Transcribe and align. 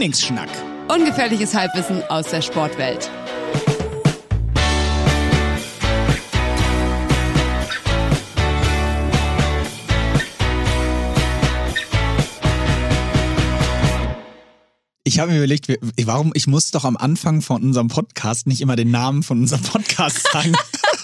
Trainingsschnack. 0.00 0.48
Ungefährliches 0.88 1.54
Halbwissen 1.54 2.02
aus 2.04 2.28
der 2.28 2.40
Sportwelt. 2.40 3.10
Ich 15.04 15.18
habe 15.18 15.32
mir 15.32 15.36
überlegt, 15.36 15.66
warum 16.06 16.32
ich 16.34 16.46
muss 16.46 16.70
doch 16.70 16.86
am 16.86 16.96
Anfang 16.96 17.42
von 17.42 17.62
unserem 17.62 17.88
Podcast 17.88 18.46
nicht 18.46 18.62
immer 18.62 18.76
den 18.76 18.90
Namen 18.90 19.22
von 19.22 19.40
unserem 19.40 19.62
Podcast 19.62 20.32
sagen. 20.32 20.54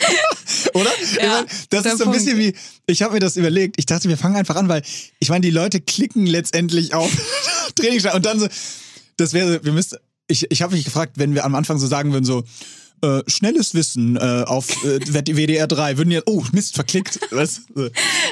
Oder? 0.72 0.90
Ja, 1.20 1.28
meine, 1.28 1.46
das 1.68 1.84
ist 1.84 1.98
so 1.98 2.04
ein 2.04 2.12
bisschen 2.12 2.38
Punkt. 2.38 2.56
wie, 2.56 2.92
ich 2.92 3.02
habe 3.02 3.12
mir 3.12 3.20
das 3.20 3.36
überlegt, 3.36 3.74
ich 3.78 3.84
dachte, 3.84 4.08
wir 4.08 4.16
fangen 4.16 4.36
einfach 4.36 4.56
an, 4.56 4.70
weil 4.70 4.82
ich 5.20 5.28
meine, 5.28 5.42
die 5.42 5.50
Leute 5.50 5.82
klicken 5.82 6.24
letztendlich 6.24 6.94
auf 6.94 7.10
Trainingsschnack 7.74 8.14
und 8.14 8.24
dann 8.24 8.40
so, 8.40 8.48
das 9.16 9.32
wäre, 9.32 9.64
wir 9.64 9.72
müssten, 9.72 9.96
ich, 10.28 10.50
ich 10.50 10.62
habe 10.62 10.74
mich 10.74 10.84
gefragt, 10.84 11.12
wenn 11.16 11.34
wir 11.34 11.44
am 11.44 11.54
Anfang 11.54 11.78
so 11.78 11.86
sagen 11.86 12.12
würden, 12.12 12.24
so, 12.24 12.44
äh, 13.02 13.22
schnelles 13.26 13.74
Wissen 13.74 14.16
äh, 14.16 14.44
auf 14.46 14.70
äh, 14.84 14.98
WDR 15.00 15.66
3, 15.66 15.98
würden 15.98 16.10
ja, 16.10 16.22
oh, 16.26 16.42
Mist, 16.52 16.74
verklickt. 16.74 17.20
Was? 17.30 17.62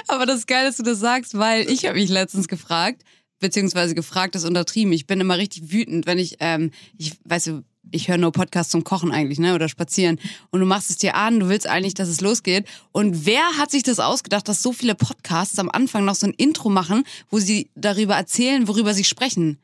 Aber 0.09 0.27
das 0.27 0.41
ist 0.41 0.47
geil, 0.47 0.67
dass 0.67 0.79
du 0.79 0.83
das 0.83 1.01
sagst, 1.01 1.37
weil 1.37 1.71
ich 1.71 1.85
habe 1.87 1.99
mich 1.99 2.09
letztens 2.09 2.49
gefragt, 2.49 3.03
beziehungsweise 3.41 3.95
gefragt 3.95 4.35
ist 4.37 4.45
untertrieben. 4.45 4.93
Ich 4.93 5.07
bin 5.07 5.21
immer 5.21 5.37
richtig 5.37 5.71
wütend, 5.71 6.07
wenn 6.07 6.19
ich, 6.19 6.37
ähm, 6.41 6.71
ich 6.97 7.13
weißt 7.25 7.49
du, 7.49 7.63
ich 7.91 8.09
höre 8.09 8.17
nur 8.17 8.33
Podcasts 8.33 8.73
zum 8.73 8.85
Kochen 8.85 9.13
eigentlich, 9.13 9.39
ne? 9.39 9.55
Oder 9.55 9.69
spazieren. 9.69 10.19
Und 10.51 10.61
du 10.61 10.67
machst 10.67 10.89
es 10.89 10.97
dir 10.97 11.15
an, 11.15 11.41
du 11.41 11.49
willst 11.51 11.67
eigentlich, 11.67 11.93
dass 11.93 12.09
es 12.09 12.23
losgeht. 12.23 12.67
Und 12.93 13.27
wer 13.27 13.59
hat 13.59 13.71
sich 13.71 13.83
das 13.83 14.01
ausgedacht, 14.01 14.49
dass 14.49 14.63
so 14.63 14.73
viele 14.73 14.95
Podcasts 14.95 15.59
am 15.59 15.69
Anfang 15.69 16.07
noch 16.07 16.15
so 16.15 16.27
ein 16.27 16.33
Intro 16.33 16.71
machen, 16.71 17.05
wo 17.29 17.39
sie 17.39 17.71
darüber 17.75 18.15
erzählen, 18.15 18.67
worüber 18.67 18.95
sie 18.95 19.05
sprechen? 19.05 19.59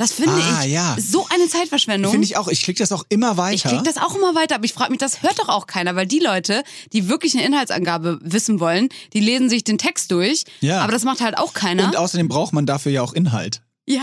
Das 0.00 0.12
finde 0.12 0.32
Ah, 0.32 0.64
ich 0.64 0.72
ja. 0.72 0.96
so 0.98 1.26
eine 1.28 1.46
Zeitverschwendung. 1.46 2.10
Finde 2.10 2.24
ich 2.24 2.38
auch, 2.38 2.48
ich 2.48 2.62
klicke 2.62 2.78
das 2.78 2.90
auch 2.90 3.04
immer 3.10 3.36
weiter. 3.36 3.54
Ich 3.54 3.62
krieg 3.64 3.84
das 3.84 3.98
auch 3.98 4.14
immer 4.16 4.34
weiter, 4.34 4.54
aber 4.54 4.64
ich 4.64 4.72
frage 4.72 4.90
mich, 4.90 4.98
das 4.98 5.22
hört 5.22 5.38
doch 5.38 5.50
auch 5.50 5.66
keiner, 5.66 5.94
weil 5.94 6.06
die 6.06 6.20
Leute, 6.20 6.62
die 6.94 7.06
wirklich 7.08 7.34
eine 7.36 7.44
Inhaltsangabe 7.46 8.18
wissen 8.22 8.60
wollen, 8.60 8.88
die 9.12 9.20
lesen 9.20 9.50
sich 9.50 9.62
den 9.62 9.76
Text 9.76 10.10
durch, 10.10 10.44
Ja. 10.60 10.80
aber 10.80 10.92
das 10.92 11.04
macht 11.04 11.20
halt 11.20 11.36
auch 11.36 11.52
keiner. 11.52 11.84
Und 11.84 11.96
außerdem 11.96 12.28
braucht 12.28 12.54
man 12.54 12.64
dafür 12.64 12.90
ja 12.92 13.02
auch 13.02 13.12
Inhalt. 13.12 13.60
ja, 13.86 14.00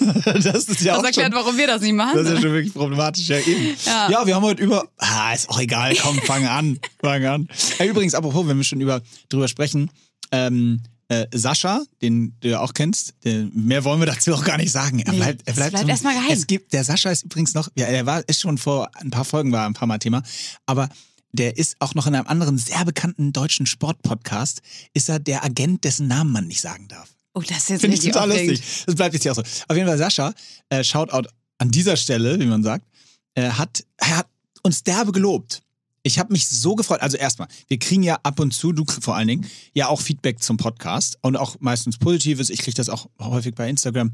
Das 0.24 0.64
ist 0.64 0.80
ja 0.80 0.92
das 0.94 1.00
auch 1.00 1.04
erklärt, 1.04 1.32
schon, 1.32 1.34
warum 1.34 1.58
wir 1.58 1.66
das 1.66 1.82
nicht 1.82 1.92
machen. 1.92 2.16
Das 2.16 2.26
ist 2.26 2.34
ja 2.36 2.40
schon 2.40 2.52
wirklich 2.52 2.72
problematisch, 2.72 3.28
ja 3.28 3.38
eben. 3.38 3.76
Ja. 3.84 4.08
Ja, 4.10 4.26
wir 4.26 4.34
haben 4.34 4.44
heute 4.44 4.62
über. 4.62 4.88
Ah, 4.96 5.34
ist 5.34 5.50
auch 5.50 5.60
egal, 5.60 5.94
komm, 6.00 6.18
fang 6.22 6.46
an. 6.46 6.78
Fang 7.02 7.24
an. 7.26 7.48
Übrigens, 7.84 8.14
apropos, 8.14 8.46
wenn 8.48 8.56
wir 8.56 8.64
schon 8.64 8.80
über 8.80 9.02
drüber 9.28 9.48
sprechen, 9.48 9.90
ähm, 10.32 10.80
äh, 11.08 11.26
Sascha, 11.34 11.82
den 12.02 12.34
du 12.40 12.48
ja 12.50 12.60
auch 12.60 12.74
kennst, 12.74 13.14
der, 13.24 13.48
mehr 13.52 13.82
wollen 13.84 14.00
wir 14.00 14.06
dazu 14.06 14.34
auch 14.34 14.44
gar 14.44 14.56
nicht 14.58 14.70
sagen. 14.70 14.98
Er 15.00 15.10
Nee, 15.12 15.18
bleibt, 15.18 15.42
er 15.46 15.54
bleibt, 15.54 15.70
bleibt 15.70 15.84
so- 15.86 15.90
erstmal 15.90 16.14
geheim. 16.14 16.30
Es 16.32 16.46
gibt, 16.46 16.72
der 16.72 16.84
Sascha 16.84 17.10
ist 17.10 17.24
übrigens 17.24 17.54
noch, 17.54 17.68
ja, 17.76 17.86
er 17.86 18.04
war, 18.06 18.22
ist 18.28 18.40
schon 18.40 18.58
vor 18.58 18.90
ein 18.96 19.10
paar 19.10 19.24
Folgen 19.24 19.50
war 19.52 19.66
ein 19.66 19.74
paar 19.74 19.88
Mal 19.88 19.98
Thema, 19.98 20.22
aber 20.66 20.88
der 21.32 21.56
ist 21.58 21.76
auch 21.80 21.94
noch 21.94 22.06
in 22.06 22.14
einem 22.14 22.26
anderen 22.26 22.56
sehr 22.58 22.84
bekannten 22.84 23.32
deutschen 23.32 23.66
Sportpodcast, 23.66 24.62
ist 24.94 25.08
er 25.08 25.18
der 25.18 25.44
Agent, 25.44 25.84
dessen 25.84 26.08
Namen 26.08 26.32
man 26.32 26.46
nicht 26.46 26.60
sagen 26.60 26.88
darf. 26.88 27.08
oh, 27.34 27.40
das 27.40 27.58
ist 27.58 27.68
jetzt 27.70 27.80
Finde 27.82 27.96
ich 27.96 28.02
total 28.04 28.30
aufregend. 28.30 28.58
lustig. 28.58 28.82
Das 28.86 28.94
bleibt 28.94 29.14
jetzt 29.14 29.22
hier 29.22 29.32
auch 29.32 29.36
so. 29.36 29.42
Auf 29.42 29.76
jeden 29.76 29.86
Fall, 29.88 29.98
Sascha, 29.98 30.32
äh, 30.70 30.82
Shoutout 30.84 31.28
an 31.58 31.70
dieser 31.70 31.96
Stelle, 31.96 32.38
wie 32.40 32.46
man 32.46 32.62
sagt, 32.62 32.84
äh, 33.34 33.50
hat, 33.50 33.84
er 33.98 34.18
hat 34.18 34.26
uns 34.62 34.82
derbe 34.82 35.12
gelobt. 35.12 35.62
Ich 36.08 36.18
habe 36.18 36.32
mich 36.32 36.48
so 36.48 36.74
gefreut. 36.74 37.00
Also 37.00 37.16
erstmal, 37.16 37.48
wir 37.68 37.78
kriegen 37.78 38.02
ja 38.02 38.18
ab 38.22 38.40
und 38.40 38.52
zu, 38.52 38.72
du 38.72 38.84
vor 38.86 39.14
allen 39.14 39.28
Dingen, 39.28 39.46
ja 39.74 39.88
auch 39.88 40.00
Feedback 40.00 40.42
zum 40.42 40.56
Podcast 40.56 41.18
und 41.22 41.36
auch 41.36 41.56
meistens 41.60 41.98
Positives. 41.98 42.50
Ich 42.50 42.60
kriege 42.60 42.74
das 42.74 42.88
auch 42.88 43.08
häufig 43.20 43.54
bei 43.54 43.68
Instagram. 43.68 44.12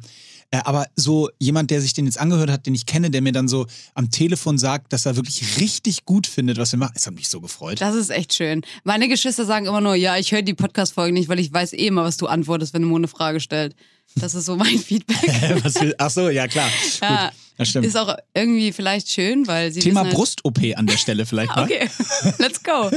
Äh, 0.50 0.60
aber 0.64 0.86
so 0.96 1.30
jemand, 1.38 1.70
der 1.70 1.80
sich 1.80 1.94
den 1.94 2.06
jetzt 2.06 2.18
angehört 2.18 2.50
hat, 2.50 2.66
den 2.66 2.74
ich 2.74 2.86
kenne, 2.86 3.10
der 3.10 3.22
mir 3.22 3.32
dann 3.32 3.48
so 3.48 3.66
am 3.94 4.10
Telefon 4.10 4.58
sagt, 4.58 4.92
dass 4.92 5.06
er 5.06 5.16
wirklich 5.16 5.60
richtig 5.60 6.04
gut 6.04 6.26
findet, 6.26 6.58
was 6.58 6.72
wir 6.72 6.78
machen, 6.78 6.92
das 6.94 7.06
hat 7.06 7.14
mich 7.14 7.28
so 7.28 7.40
gefreut. 7.40 7.80
Das 7.80 7.94
ist 7.94 8.10
echt 8.10 8.34
schön. 8.34 8.62
Meine 8.84 9.08
Geschwister 9.08 9.44
sagen 9.44 9.66
immer 9.66 9.80
nur, 9.80 9.94
ja, 9.94 10.16
ich 10.16 10.32
höre 10.32 10.42
die 10.42 10.54
Podcast-Folgen 10.54 11.14
nicht, 11.14 11.28
weil 11.28 11.40
ich 11.40 11.52
weiß 11.52 11.72
eh 11.72 11.86
immer, 11.86 12.04
was 12.04 12.16
du 12.16 12.26
antwortest, 12.26 12.74
wenn 12.74 12.82
du 12.82 12.88
mir 12.88 12.96
eine 12.96 13.08
Frage 13.08 13.40
stellst. 13.40 13.76
Das 14.16 14.34
ist 14.34 14.46
so 14.46 14.56
mein 14.56 14.78
Feedback. 14.78 15.62
was 15.64 15.74
will, 15.80 15.94
ach 15.98 16.10
so, 16.10 16.28
ja 16.28 16.46
klar. 16.46 16.70
Ja, 17.00 17.26
Gut, 17.26 17.34
das 17.56 17.68
stimmt. 17.68 17.86
ist 17.86 17.96
auch 17.96 18.14
irgendwie 18.32 18.72
vielleicht 18.72 19.08
schön, 19.10 19.46
weil 19.46 19.72
sie 19.72 19.80
Thema 19.80 20.04
halt, 20.04 20.14
Brust-OP 20.14 20.58
an 20.76 20.86
der 20.86 20.96
Stelle 20.96 21.26
vielleicht 21.26 21.54
mal. 21.54 21.64
Okay, 21.64 21.88
let's 22.38 22.62
go. 22.62 22.90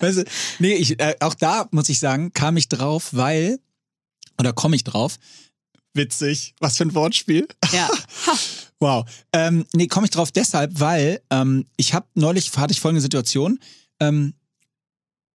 Weißt 0.00 0.18
du, 0.18 0.24
nee, 0.58 0.74
ich, 0.74 0.98
äh, 1.00 1.16
auch 1.20 1.34
da 1.34 1.68
muss 1.70 1.88
ich 1.88 1.98
sagen, 1.98 2.32
kam 2.32 2.56
ich 2.56 2.68
drauf, 2.68 3.10
weil, 3.12 3.58
oder 4.38 4.52
komme 4.52 4.76
ich 4.76 4.84
drauf, 4.84 5.18
witzig, 5.94 6.54
was 6.60 6.76
für 6.76 6.84
ein 6.84 6.94
Wortspiel. 6.94 7.46
Ja. 7.72 7.88
Wow. 8.80 9.04
Ähm, 9.32 9.64
nee, 9.74 9.86
komme 9.86 10.06
ich 10.06 10.10
drauf 10.10 10.32
deshalb, 10.32 10.80
weil 10.80 11.20
ähm, 11.30 11.66
ich 11.76 11.94
habe 11.94 12.06
neulich, 12.14 12.50
hatte 12.56 12.72
ich 12.72 12.80
folgende 12.80 13.02
Situation, 13.02 13.60
ähm, 14.00 14.34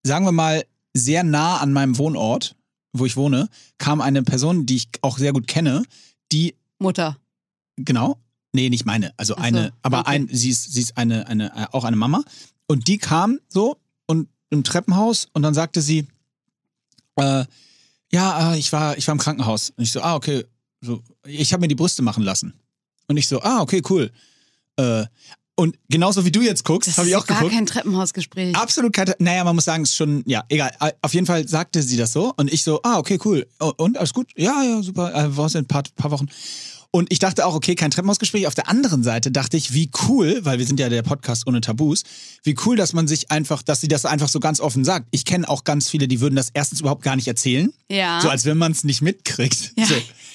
sagen 0.02 0.26
wir 0.26 0.32
mal, 0.32 0.64
sehr 0.94 1.22
nah 1.22 1.58
an 1.58 1.72
meinem 1.72 1.96
Wohnort, 1.96 2.56
wo 2.92 3.06
ich 3.06 3.16
wohne, 3.16 3.48
kam 3.78 4.00
eine 4.00 4.22
Person, 4.22 4.66
die 4.66 4.76
ich 4.76 4.88
auch 5.02 5.18
sehr 5.18 5.32
gut 5.32 5.46
kenne, 5.46 5.84
die, 6.32 6.54
Mutter. 6.78 7.18
genau, 7.76 8.18
nee, 8.52 8.70
nicht 8.70 8.86
meine, 8.86 9.12
also 9.16 9.34
so, 9.34 9.40
eine, 9.40 9.72
aber 9.82 10.00
okay. 10.00 10.10
ein, 10.10 10.28
sie 10.30 10.50
ist, 10.50 10.72
sie 10.72 10.80
ist 10.80 10.96
eine, 10.96 11.26
eine, 11.26 11.54
äh, 11.54 11.66
auch 11.72 11.84
eine 11.84 11.96
Mama 11.96 12.22
und 12.66 12.88
die 12.88 12.98
kam 12.98 13.38
so 13.48 13.78
und 14.06 14.28
im 14.50 14.64
Treppenhaus 14.64 15.28
und 15.32 15.42
dann 15.42 15.54
sagte 15.54 15.82
sie, 15.82 16.06
äh, 17.16 17.44
ja, 18.12 18.52
äh, 18.52 18.58
ich 18.58 18.72
war, 18.72 18.96
ich 18.96 19.06
war 19.06 19.12
im 19.12 19.18
Krankenhaus. 19.18 19.70
Und 19.76 19.84
ich 19.84 19.92
so, 19.92 20.00
ah, 20.00 20.14
okay, 20.14 20.44
so, 20.80 21.02
ich 21.24 21.52
habe 21.52 21.60
mir 21.60 21.68
die 21.68 21.74
Brüste 21.74 22.02
machen 22.02 22.22
lassen. 22.22 22.54
Und 23.06 23.16
ich 23.16 23.28
so, 23.28 23.40
ah, 23.42 23.60
okay, 23.60 23.82
cool. 23.90 24.10
Äh, 24.76 25.04
und 25.58 25.76
genauso 25.90 26.24
wie 26.24 26.30
du 26.30 26.40
jetzt 26.40 26.64
guckst, 26.64 26.96
habe 26.96 27.08
ich 27.08 27.16
auch 27.16 27.26
gar 27.26 27.38
geguckt. 27.38 27.54
kein 27.54 27.66
Treppenhausgespräch. 27.66 28.54
Absolut 28.54 28.92
kein, 28.92 29.12
naja, 29.18 29.42
man 29.42 29.56
muss 29.56 29.64
sagen, 29.64 29.82
es 29.82 29.90
ist 29.90 29.96
schon, 29.96 30.22
ja, 30.24 30.44
egal. 30.48 30.70
Äh, 30.80 30.92
Auf 31.02 31.14
jeden 31.14 31.26
Fall 31.26 31.48
sagte 31.48 31.82
sie 31.82 31.96
das 31.96 32.12
so 32.12 32.32
und 32.36 32.52
ich 32.52 32.62
so, 32.62 32.80
ah, 32.84 32.98
okay, 32.98 33.18
cool. 33.24 33.44
Und 33.76 33.98
alles 33.98 34.14
gut? 34.14 34.30
Ja, 34.36 34.62
ja, 34.62 34.82
super. 34.82 35.12
Äh, 35.12 35.36
war 35.36 35.46
es 35.46 35.56
in 35.56 35.62
ein 35.64 35.66
paar, 35.66 35.82
paar 35.96 36.12
Wochen. 36.12 36.28
Und 36.92 37.12
ich 37.12 37.18
dachte 37.18 37.44
auch, 37.44 37.54
okay, 37.54 37.74
kein 37.74 37.90
Treppenhausgespräch. 37.90 38.46
Auf 38.46 38.54
der 38.54 38.68
anderen 38.68 39.02
Seite 39.02 39.30
dachte 39.32 39.56
ich, 39.56 39.74
wie 39.74 39.90
cool, 40.08 40.38
weil 40.44 40.58
wir 40.58 40.64
sind 40.64 40.78
ja 40.80 40.88
der 40.88 41.02
Podcast 41.02 41.46
ohne 41.48 41.60
Tabus, 41.60 42.04
wie 42.44 42.56
cool, 42.64 42.76
dass 42.76 42.92
man 42.92 43.08
sich 43.08 43.30
einfach, 43.30 43.62
dass 43.62 43.80
sie 43.80 43.88
das 43.88 44.06
einfach 44.06 44.28
so 44.28 44.38
ganz 44.40 44.60
offen 44.60 44.84
sagt. 44.84 45.06
Ich 45.10 45.24
kenne 45.24 45.48
auch 45.48 45.64
ganz 45.64 45.90
viele, 45.90 46.06
die 46.08 46.20
würden 46.20 46.36
das 46.36 46.50
erstens 46.54 46.80
überhaupt 46.80 47.02
gar 47.02 47.16
nicht 47.16 47.26
erzählen. 47.28 47.70
Ja. 47.90 48.20
So 48.22 48.28
als 48.30 48.44
wenn 48.46 48.56
man 48.58 48.72
es 48.72 48.84
nicht 48.84 49.02
mitkriegt. 49.02 49.72
Ja. 49.76 49.86
So, 49.86 49.94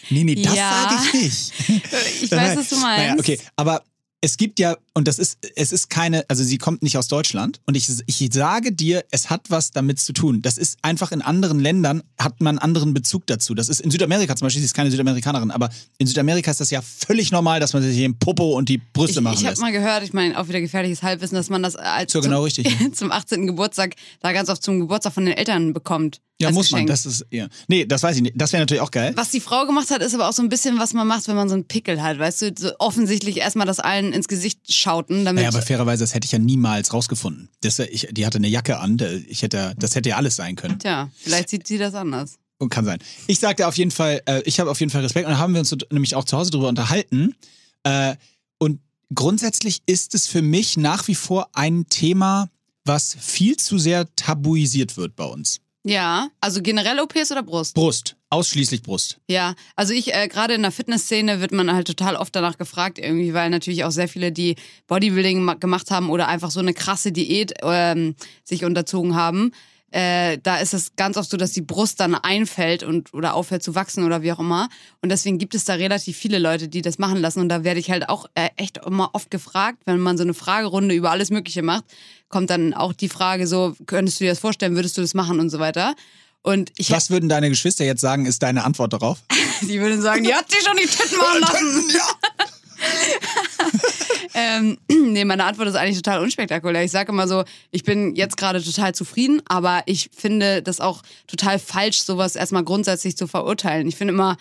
nee, 0.10 0.24
nee, 0.26 0.36
das 0.36 0.54
Ja. 0.54 0.90
sage 0.90 1.02
ich 1.08 1.24
nicht. 1.24 1.54
ich 2.24 2.32
weiß, 2.32 2.58
was 2.58 2.70
du 2.70 2.76
meinst. 2.82 2.98
Naja, 3.08 3.16
okay, 3.18 3.40
aber 3.56 3.82
es 4.24 4.38
gibt 4.38 4.58
ja, 4.58 4.78
und 4.94 5.10
das 5.10 5.20
ist, 5.20 5.38
es 5.58 5.74
ist 5.74 5.90
keine, 5.90 6.24
also 6.30 6.46
sie 6.46 6.58
kommt 6.58 6.82
nicht 6.82 6.98
aus 6.98 7.10
Deutschland 7.10 7.60
und 7.66 7.76
ich, 7.76 7.90
ich 8.06 8.30
sage 8.32 8.72
dir, 8.72 9.04
es 9.12 9.30
hat 9.30 9.50
was 9.50 9.72
damit 9.72 10.00
zu 10.00 10.14
tun. 10.14 10.42
Das 10.42 10.58
ist 10.58 10.78
einfach 10.82 11.12
in 11.12 11.22
anderen 11.22 11.60
Ländern, 11.60 12.04
hat 12.18 12.40
man 12.40 12.58
einen 12.58 12.60
anderen 12.60 12.94
Bezug 12.94 13.28
dazu. 13.28 13.54
Das 13.54 13.68
ist 13.68 13.82
in 13.82 13.92
Südamerika 13.92 14.34
zum 14.38 14.46
Beispiel, 14.46 14.62
sie 14.62 14.68
ist 14.68 14.74
keine 14.74 14.90
Südamerikanerin, 14.92 15.52
aber 15.52 15.70
in 15.98 16.08
Südamerika 16.08 16.52
ist 16.52 16.62
das 16.62 16.70
ja 16.70 16.82
völlig 16.82 17.34
normal, 17.34 17.60
dass 17.60 17.74
man 17.74 17.84
sich 17.84 17.98
den 17.98 18.18
Popo 18.18 18.56
und 18.58 18.70
die 18.70 18.78
Brüste 18.78 19.20
Ich, 19.20 19.24
machen 19.24 19.40
ich 19.42 19.46
habe 19.46 19.60
mal 19.60 19.74
gehört, 19.74 20.04
ich 20.04 20.14
meine, 20.14 20.40
auch 20.40 20.48
wieder 20.48 20.62
gefährliches 20.62 21.04
Halbwissen, 21.04 21.36
dass 21.36 21.50
man 21.50 21.62
das 21.62 21.76
als 21.76 22.14
So 22.14 22.22
zum, 22.22 22.30
genau 22.30 22.44
richtig. 22.44 22.74
zum 22.94 23.12
18. 23.12 23.46
Geburtstag 23.46 23.96
da 24.22 24.32
ganz 24.32 24.48
oft 24.48 24.64
zum 24.64 24.80
Geburtstag 24.80 25.12
von 25.12 25.26
den 25.26 25.36
Eltern 25.36 25.74
bekommt. 25.74 26.22
Ja, 26.44 26.52
muss 26.52 26.72
man. 26.72 26.86
Geschenk. 26.86 26.90
Das 26.90 27.06
ist, 27.06 27.26
ja. 27.32 27.48
Nee, 27.68 27.86
das 27.86 28.04
weiß 28.04 28.16
ich 28.16 28.22
nicht. 28.22 28.36
Das 28.36 28.54
wäre 28.54 28.62
natürlich 28.62 28.82
auch 28.82 28.92
geil. 28.92 29.14
Was 29.16 29.32
die 29.32 29.40
Frau 29.40 29.66
gemacht 29.66 29.90
hat, 29.90 30.02
ist 30.02 30.14
aber 30.14 30.30
auch 30.30 30.34
so 30.34 30.42
ein 30.42 30.50
bisschen, 30.50 30.80
was 30.80 30.94
man 30.94 31.08
macht, 31.08 31.28
wenn 31.28 31.36
man 31.36 31.50
so 31.50 31.56
einen 31.56 31.66
Pickel 31.66 32.02
hat. 32.02 32.20
Weißt 32.20 32.42
du, 32.42 32.54
so 32.58 32.72
offensichtlich 32.80 33.38
erstmal 33.38 33.68
das 33.68 33.80
allen 33.80 34.14
ins 34.14 34.28
Gesicht 34.28 34.72
schauten, 34.72 35.26
damit. 35.26 35.44
Naja, 35.44 35.50
aber 35.50 35.62
fairerweise, 35.62 36.04
das 36.04 36.14
hätte 36.14 36.26
ich 36.26 36.32
ja 36.32 36.40
niemals 36.40 36.94
rausgefunden. 36.94 37.50
Das, 37.62 37.80
ich, 37.80 38.08
die 38.12 38.26
hatte 38.26 38.38
eine 38.38 38.48
Jacke 38.48 38.80
an, 38.80 38.98
ich 39.28 39.42
hätte, 39.42 39.74
das 39.78 39.96
hätte 39.96 40.10
ja 40.10 40.18
alles 40.18 40.36
sein 40.36 40.56
können. 40.56 40.80
Tja, 40.80 41.10
vielleicht 41.16 41.50
sieht 41.50 41.68
sie 41.68 41.78
das 41.78 41.96
anders. 41.96 42.38
Und 42.60 42.70
kann 42.70 42.86
sein. 42.86 43.00
Ich 43.28 43.40
sagte 43.40 43.68
auf 43.68 43.78
jeden 43.78 43.92
Fall, 43.92 44.22
äh, 44.26 44.42
ich 44.46 44.60
habe 44.60 44.72
auf 44.72 44.80
jeden 44.80 44.92
Fall 44.92 45.02
Respekt 45.02 45.28
und 45.28 45.34
da 45.34 45.38
haben 45.38 45.54
wir 45.54 45.60
uns 45.60 45.76
nämlich 45.92 46.16
auch 46.16 46.24
zu 46.24 46.38
Hause 46.38 46.52
drüber 46.52 46.70
unterhalten. 46.70 47.36
Äh, 47.84 48.16
und 48.58 48.80
grundsätzlich 49.14 49.82
ist 49.86 50.16
es 50.16 50.28
für 50.28 50.42
mich 50.42 50.78
nach 50.78 51.08
wie 51.08 51.16
vor 51.16 51.50
ein 51.54 51.88
Thema, 51.90 52.50
was 52.86 53.16
viel 53.20 53.58
zu 53.58 53.78
sehr 53.78 54.14
tabuisiert 54.16 54.98
wird 54.98 55.16
bei 55.16 55.26
uns. 55.26 55.60
Ja, 55.86 56.30
also 56.40 56.62
generell 56.62 57.00
OPs 57.02 57.32
oder 57.32 57.44
Brust? 57.44 57.76
Brust, 57.76 58.16
ausschließlich 58.30 58.84
Brust. 58.84 59.20
Ja, 59.30 59.54
also 59.76 59.94
ich, 59.94 60.14
äh, 60.14 60.30
gerade 60.30 60.54
in 60.54 60.62
der 60.62 60.72
Fitnessszene 60.72 61.42
wird 61.42 61.52
man 61.52 61.74
halt 61.74 61.88
total 61.88 62.16
oft 62.16 62.34
danach 62.36 62.58
gefragt, 62.58 63.00
irgendwie, 63.00 63.34
weil 63.34 63.50
natürlich 63.50 63.84
auch 63.84 63.92
sehr 63.92 64.08
viele, 64.08 64.32
die 64.32 64.56
Bodybuilding 64.88 65.42
ma- 65.44 65.56
gemacht 65.56 65.92
haben 65.92 66.10
oder 66.10 66.30
einfach 66.30 66.52
so 66.52 66.62
eine 66.62 66.74
krasse 66.74 67.12
Diät 67.12 67.54
ähm, 67.64 68.16
sich 68.46 68.64
unterzogen 68.64 69.16
haben. 69.16 69.52
Äh, 69.94 70.40
da 70.42 70.58
ist 70.58 70.74
es 70.74 70.96
ganz 70.96 71.18
oft 71.18 71.30
so, 71.30 71.38
dass 71.38 71.52
die 71.52 71.62
Brust 71.62 72.00
dann 72.00 72.16
einfällt 72.16 72.82
und 72.82 73.14
oder 73.14 73.36
aufhört 73.36 73.62
zu 73.62 73.76
wachsen 73.76 74.04
oder 74.04 74.24
wie 74.24 74.32
auch 74.32 74.40
immer. 74.40 74.68
Und 75.04 75.10
deswegen 75.10 75.38
gibt 75.38 75.54
es 75.54 75.66
da 75.66 75.76
relativ 75.76 76.18
viele 76.18 76.40
Leute, 76.40 76.68
die 76.68 76.82
das 76.82 76.98
machen 76.98 77.22
lassen. 77.22 77.42
Und 77.42 77.50
da 77.50 77.64
werde 77.64 77.80
ich 77.80 77.92
halt 77.92 78.10
auch 78.10 78.26
äh, 78.34 78.50
echt 78.56 78.80
immer 78.80 79.12
oft 79.14 79.30
gefragt, 79.30 79.84
wenn 79.86 80.00
man 80.00 80.18
so 80.18 80.24
eine 80.24 80.34
Fragerunde 80.34 80.96
über 80.96 81.12
alles 81.12 81.30
Mögliche 81.30 81.62
macht, 81.62 81.84
kommt 82.28 82.50
dann 82.50 82.74
auch 82.74 82.94
die 82.94 83.08
Frage 83.08 83.46
so, 83.46 83.76
könntest 83.86 84.20
du 84.20 84.24
dir 84.24 84.32
das 84.32 84.40
vorstellen, 84.40 84.74
würdest 84.74 84.98
du 84.98 85.02
das 85.02 85.14
machen 85.14 85.40
und 85.40 85.52
so 85.52 85.60
weiter. 85.60 85.94
Und 86.42 86.72
ich 86.78 86.90
Was 86.90 87.12
würden 87.12 87.30
deine 87.30 87.50
Geschwister 87.50 87.86
jetzt 87.86 88.02
sagen, 88.02 88.26
ist 88.26 88.42
deine 88.42 88.64
Antwort 88.64 88.94
darauf? 88.94 89.20
Die 89.62 89.80
würden 89.80 90.02
sagen, 90.02 90.24
die 90.24 90.34
hat 90.34 90.52
sich 90.52 90.62
schon 90.62 90.76
die 90.76 90.88
Titten 90.88 91.18
machen 91.18 91.40
lassen. 91.42 91.90
Ja. 91.96 92.46
Ähm, 94.34 94.78
nee, 94.90 95.26
meine 95.26 95.46
Antwort 95.46 95.68
ist 95.68 95.76
eigentlich 95.76 95.98
total 95.98 96.22
unspektakulär. 96.22 96.84
Ich 96.84 96.92
sage 96.92 97.12
immer 97.12 97.28
so, 97.28 97.44
ich 97.72 97.84
bin 97.84 98.16
jetzt 98.16 98.38
gerade 98.38 98.64
total 98.64 98.96
zufrieden, 98.96 99.42
aber 99.46 99.84
ich 99.86 100.10
finde 100.16 100.62
das 100.62 100.80
auch 100.80 101.04
total 101.28 101.60
falsch, 101.60 102.02
sowas 102.02 102.36
erstmal 102.36 102.64
grundsätzlich 102.64 103.16
zu 103.16 103.28
verurteilen. 103.28 103.88
Ich 103.88 103.96
finde 103.96 104.14
immer, 104.14 104.38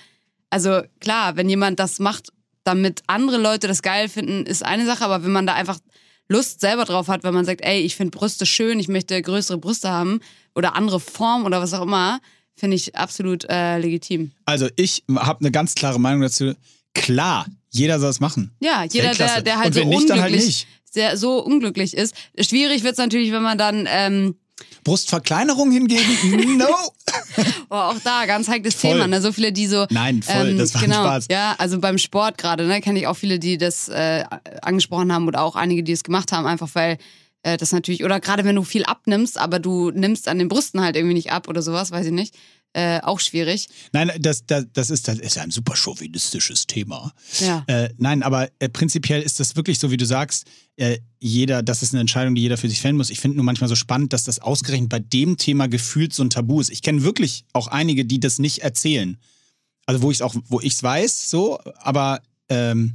also 0.50 0.82
klar, 1.00 1.36
wenn 1.36 1.48
jemand 1.48 1.78
das 1.78 1.98
macht, 1.98 2.32
damit 2.64 3.02
andere 3.06 3.38
Leute 3.38 3.68
das 3.68 3.82
geil 3.82 4.08
finden, 4.08 4.46
ist 4.46 4.64
eine 4.64 4.86
Sache, 4.86 5.04
aber 5.04 5.24
wenn 5.24 5.32
man 5.32 5.46
da 5.46 5.54
einfach 5.54 5.78
Lust 6.28 6.60
selber 6.60 6.84
drauf 6.84 7.08
hat, 7.08 7.24
wenn 7.24 7.34
man 7.34 7.44
sagt, 7.44 7.60
ey, 7.62 7.80
ich 7.80 7.96
finde 7.96 8.16
Brüste 8.16 8.46
schön, 8.46 8.78
ich 8.78 8.88
möchte 8.88 9.20
größere 9.20 9.58
Brüste 9.58 9.90
haben 9.90 10.20
oder 10.54 10.76
andere 10.76 11.00
Form 11.00 11.44
oder 11.44 11.60
was 11.60 11.74
auch 11.74 11.82
immer, 11.82 12.20
finde 12.54 12.76
ich 12.76 12.94
absolut 12.94 13.44
äh, 13.48 13.78
legitim. 13.78 14.30
Also 14.44 14.68
ich 14.76 15.04
habe 15.16 15.40
eine 15.40 15.50
ganz 15.50 15.74
klare 15.74 15.98
Meinung 15.98 16.22
dazu. 16.22 16.54
Klar, 16.94 17.46
jeder 17.72 17.98
soll 17.98 18.10
es 18.10 18.20
machen. 18.20 18.54
Ja, 18.60 18.84
jeder, 18.84 19.14
der, 19.14 19.42
der 19.42 19.58
halt 19.58 19.74
so 19.74 19.80
nicht, 19.80 20.10
halt 20.10 20.10
unglücklich, 20.10 20.46
nicht. 20.46 20.66
sehr, 20.90 21.16
so 21.16 21.42
unglücklich 21.42 21.96
ist. 21.96 22.14
Schwierig 22.38 22.84
wird's 22.84 22.98
natürlich, 22.98 23.32
wenn 23.32 23.42
man 23.42 23.58
dann 23.58 23.88
ähm, 23.90 24.36
Brustverkleinerung 24.84 25.72
hingegen? 25.72 26.02
No. 26.58 26.66
Oh, 27.70 27.74
auch 27.74 27.98
da, 28.04 28.26
ganz 28.26 28.48
heikles 28.48 28.74
Voll. 28.74 28.92
Thema. 28.92 29.06
Ne? 29.06 29.20
So 29.20 29.32
viele, 29.32 29.52
die 29.52 29.66
so. 29.66 29.86
Nein, 29.90 30.22
voll, 30.22 30.54
das 30.56 30.74
war 30.74 30.82
ein 30.82 30.90
genau, 30.90 31.02
Spaß. 31.04 31.26
Ja, 31.30 31.54
also 31.58 31.80
beim 31.80 31.96
Sport 31.96 32.36
gerade, 32.36 32.66
ne, 32.66 32.80
kenne 32.80 32.98
ich 32.98 33.06
auch 33.06 33.16
viele, 33.16 33.38
die 33.38 33.56
das 33.56 33.88
äh, 33.88 34.24
angesprochen 34.60 35.12
haben 35.12 35.26
oder 35.26 35.42
auch 35.42 35.56
einige, 35.56 35.82
die 35.82 35.92
es 35.92 36.04
gemacht 36.04 36.32
haben, 36.32 36.46
einfach 36.46 36.68
weil 36.74 36.98
äh, 37.42 37.56
das 37.56 37.72
natürlich, 37.72 38.04
oder 38.04 38.20
gerade 38.20 38.44
wenn 38.44 38.56
du 38.56 38.62
viel 38.62 38.84
abnimmst, 38.84 39.38
aber 39.38 39.58
du 39.58 39.90
nimmst 39.90 40.28
an 40.28 40.38
den 40.38 40.48
Brüsten 40.48 40.82
halt 40.82 40.96
irgendwie 40.96 41.14
nicht 41.14 41.32
ab 41.32 41.48
oder 41.48 41.62
sowas, 41.62 41.90
weiß 41.90 42.06
ich 42.06 42.12
nicht. 42.12 42.34
Äh, 42.74 43.00
auch 43.02 43.20
schwierig. 43.20 43.68
Nein, 43.92 44.10
das, 44.18 44.46
das, 44.46 44.64
das, 44.72 44.88
ist, 44.88 45.06
das 45.06 45.18
ist 45.18 45.36
ja 45.36 45.42
ein 45.42 45.50
super 45.50 45.76
chauvinistisches 45.76 46.66
Thema. 46.66 47.12
Ja. 47.40 47.64
Äh, 47.66 47.90
nein, 47.98 48.22
aber 48.22 48.48
äh, 48.60 48.70
prinzipiell 48.70 49.20
ist 49.20 49.40
das 49.40 49.56
wirklich 49.56 49.78
so, 49.78 49.90
wie 49.90 49.98
du 49.98 50.06
sagst, 50.06 50.46
äh, 50.76 50.98
jeder, 51.20 51.62
das 51.62 51.82
ist 51.82 51.92
eine 51.92 52.00
Entscheidung, 52.00 52.34
die 52.34 52.40
jeder 52.40 52.56
für 52.56 52.70
sich 52.70 52.80
fällen 52.80 52.96
muss. 52.96 53.10
Ich 53.10 53.20
finde 53.20 53.36
nur 53.36 53.44
manchmal 53.44 53.68
so 53.68 53.74
spannend, 53.74 54.14
dass 54.14 54.24
das 54.24 54.38
ausgerechnet 54.38 54.88
bei 54.88 55.00
dem 55.00 55.36
Thema 55.36 55.68
gefühlt 55.68 56.14
so 56.14 56.24
ein 56.24 56.30
Tabu 56.30 56.62
ist. 56.62 56.70
Ich 56.70 56.80
kenne 56.80 57.02
wirklich 57.02 57.44
auch 57.52 57.68
einige, 57.68 58.06
die 58.06 58.20
das 58.20 58.38
nicht 58.38 58.60
erzählen. 58.60 59.18
Also 59.84 60.00
wo 60.00 60.10
ich 60.10 60.18
es 60.18 60.22
auch, 60.22 60.34
wo 60.48 60.60
ich 60.60 60.72
es 60.72 60.82
weiß, 60.82 61.28
so, 61.28 61.58
aber 61.76 62.22
ähm, 62.48 62.94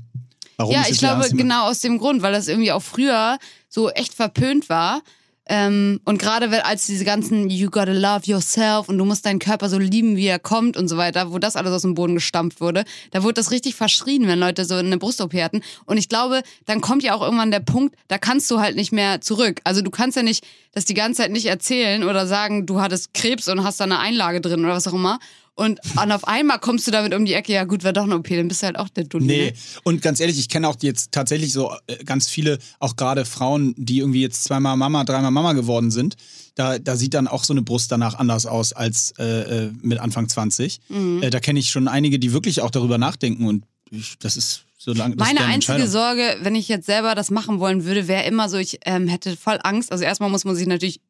warum 0.56 0.74
ja, 0.74 0.82
ist 0.84 0.92
ich 0.94 0.98
glaube 0.98 1.30
genau 1.30 1.70
aus 1.70 1.82
dem 1.82 2.00
Grund, 2.00 2.24
weil 2.24 2.34
das 2.34 2.48
irgendwie 2.48 2.72
auch 2.72 2.82
früher 2.82 3.38
so 3.70 3.92
echt 3.92 4.16
verpönt 4.16 4.70
war. 4.70 5.04
Ähm, 5.50 6.02
und 6.04 6.20
gerade 6.20 6.66
als 6.66 6.86
diese 6.86 7.06
ganzen 7.06 7.50
You 7.50 7.70
gotta 7.70 7.94
love 7.94 8.22
yourself 8.26 8.90
und 8.90 8.98
du 8.98 9.06
musst 9.06 9.26
deinen 9.26 9.40
Körper 9.40 9.70
so 9.70 9.78
lieben, 9.78 10.18
wie 10.18 10.28
er 10.28 10.40
kommt 10.40 10.76
und 10.76 10.88
so 10.88 10.98
weiter, 10.98 11.32
wo 11.32 11.40
das 11.40 11.56
alles 11.56 11.72
aus 11.72 11.84
dem 11.84 11.94
Boden 11.94 12.16
gestampft 12.16 12.60
wurde, 12.60 12.84
da 13.12 13.24
wurde 13.24 13.36
das 13.36 13.52
richtig 13.52 13.76
verschrien, 13.76 14.28
wenn 14.28 14.40
Leute 14.40 14.66
so 14.66 14.76
eine 14.76 14.98
Brust-OP 14.98 15.34
hatten. 15.36 15.62
Und 15.86 15.98
ich 15.98 16.10
glaube, 16.10 16.42
dann 16.66 16.82
kommt 16.82 17.04
ja 17.04 17.14
auch 17.16 17.22
irgendwann 17.22 17.52
der 17.52 17.62
Punkt, 17.62 17.96
da 18.08 18.18
kannst 18.18 18.52
du 18.52 18.60
halt 18.60 18.76
nicht 18.76 18.92
mehr 18.92 19.22
zurück. 19.22 19.62
Also 19.64 19.82
du 19.82 19.90
kannst 19.90 20.18
ja 20.18 20.24
nicht 20.24 20.46
das 20.74 20.86
die 20.86 20.94
ganze 20.94 21.22
Zeit 21.24 21.32
nicht 21.32 21.46
erzählen 21.46 22.04
oder 22.04 22.28
sagen, 22.28 22.66
du 22.66 22.82
hattest 22.82 23.14
Krebs 23.14 23.48
und 23.48 23.64
hast 23.64 23.80
da 23.80 23.86
eine 23.86 24.00
Einlage 24.00 24.42
drin 24.42 24.66
oder 24.66 24.74
was 24.74 24.88
auch 24.88 24.94
immer. 24.94 25.20
Und, 25.58 25.80
und 26.00 26.12
auf 26.12 26.28
einmal 26.28 26.60
kommst 26.60 26.86
du 26.86 26.92
damit 26.92 27.14
um 27.16 27.26
die 27.26 27.34
Ecke, 27.34 27.52
ja 27.52 27.64
gut, 27.64 27.84
war 27.84 27.92
doch 27.92 28.04
eine 28.04 28.16
OP, 28.16 28.30
dann 28.30 28.48
bist 28.48 28.62
du 28.62 28.68
halt 28.68 28.78
auch 28.78 28.90
der 28.90 29.06
Dunni. 29.06 29.26
Nee, 29.26 29.46
Ne? 29.48 29.54
und 29.84 30.02
ganz 30.04 30.20
ehrlich, 30.20 30.38
ich 30.38 30.50
kenne 30.50 30.68
auch 30.68 30.76
jetzt 30.82 31.12
tatsächlich 31.12 31.52
so 31.52 31.72
äh, 31.88 32.04
ganz 32.04 32.30
viele, 32.30 32.60
auch 32.80 32.96
gerade 32.96 33.26
Frauen, 33.26 33.74
die 33.76 33.98
irgendwie 34.00 34.22
jetzt 34.22 34.44
zweimal 34.44 34.78
Mama, 34.78 35.04
dreimal 35.04 35.32
Mama 35.32 35.54
geworden 35.54 35.90
sind. 35.90 36.16
Da, 36.54 36.78
da 36.78 36.96
sieht 36.96 37.16
dann 37.16 37.28
auch 37.28 37.44
so 37.44 37.54
eine 37.54 37.64
Brust 37.64 37.92
danach 37.92 38.16
anders 38.16 38.46
aus 38.46 38.72
als 38.72 39.14
äh, 39.18 39.66
äh, 39.66 39.72
mit 39.82 39.98
Anfang 40.00 40.30
20. 40.30 40.80
Mhm. 40.90 41.24
Äh, 41.24 41.30
da 41.32 41.40
kenne 41.40 41.60
ich 41.60 41.72
schon 41.72 41.88
einige, 41.88 42.20
die 42.20 42.34
wirklich 42.34 42.62
auch 42.62 42.72
darüber 42.72 42.98
nachdenken 43.00 43.48
und 43.48 43.66
ich, 43.90 44.18
das 44.20 44.38
ist 44.38 44.64
so 44.88 44.94
lange. 44.94 45.18
das 45.18 45.28
Meine 45.28 45.46
einzige. 45.46 45.86
Sorge, 45.86 46.38
wenn 46.42 46.56
ich 46.56 46.70
jetzt 46.70 46.86
selber 46.86 47.14
das 47.14 47.30
machen 47.30 47.60
wollen 47.60 47.84
würde, 47.84 48.08
wäre 48.08 48.24
immer 48.24 48.48
so, 48.48 48.58
ich 48.58 48.80
ähm, 48.86 49.08
hätte 49.10 49.36
voll 49.36 49.60
Angst. 49.62 49.92
Also 49.92 50.06
erstmal 50.06 50.30
muss 50.30 50.46
man 50.46 50.56
sich 50.56 50.66
natürlich 50.66 51.02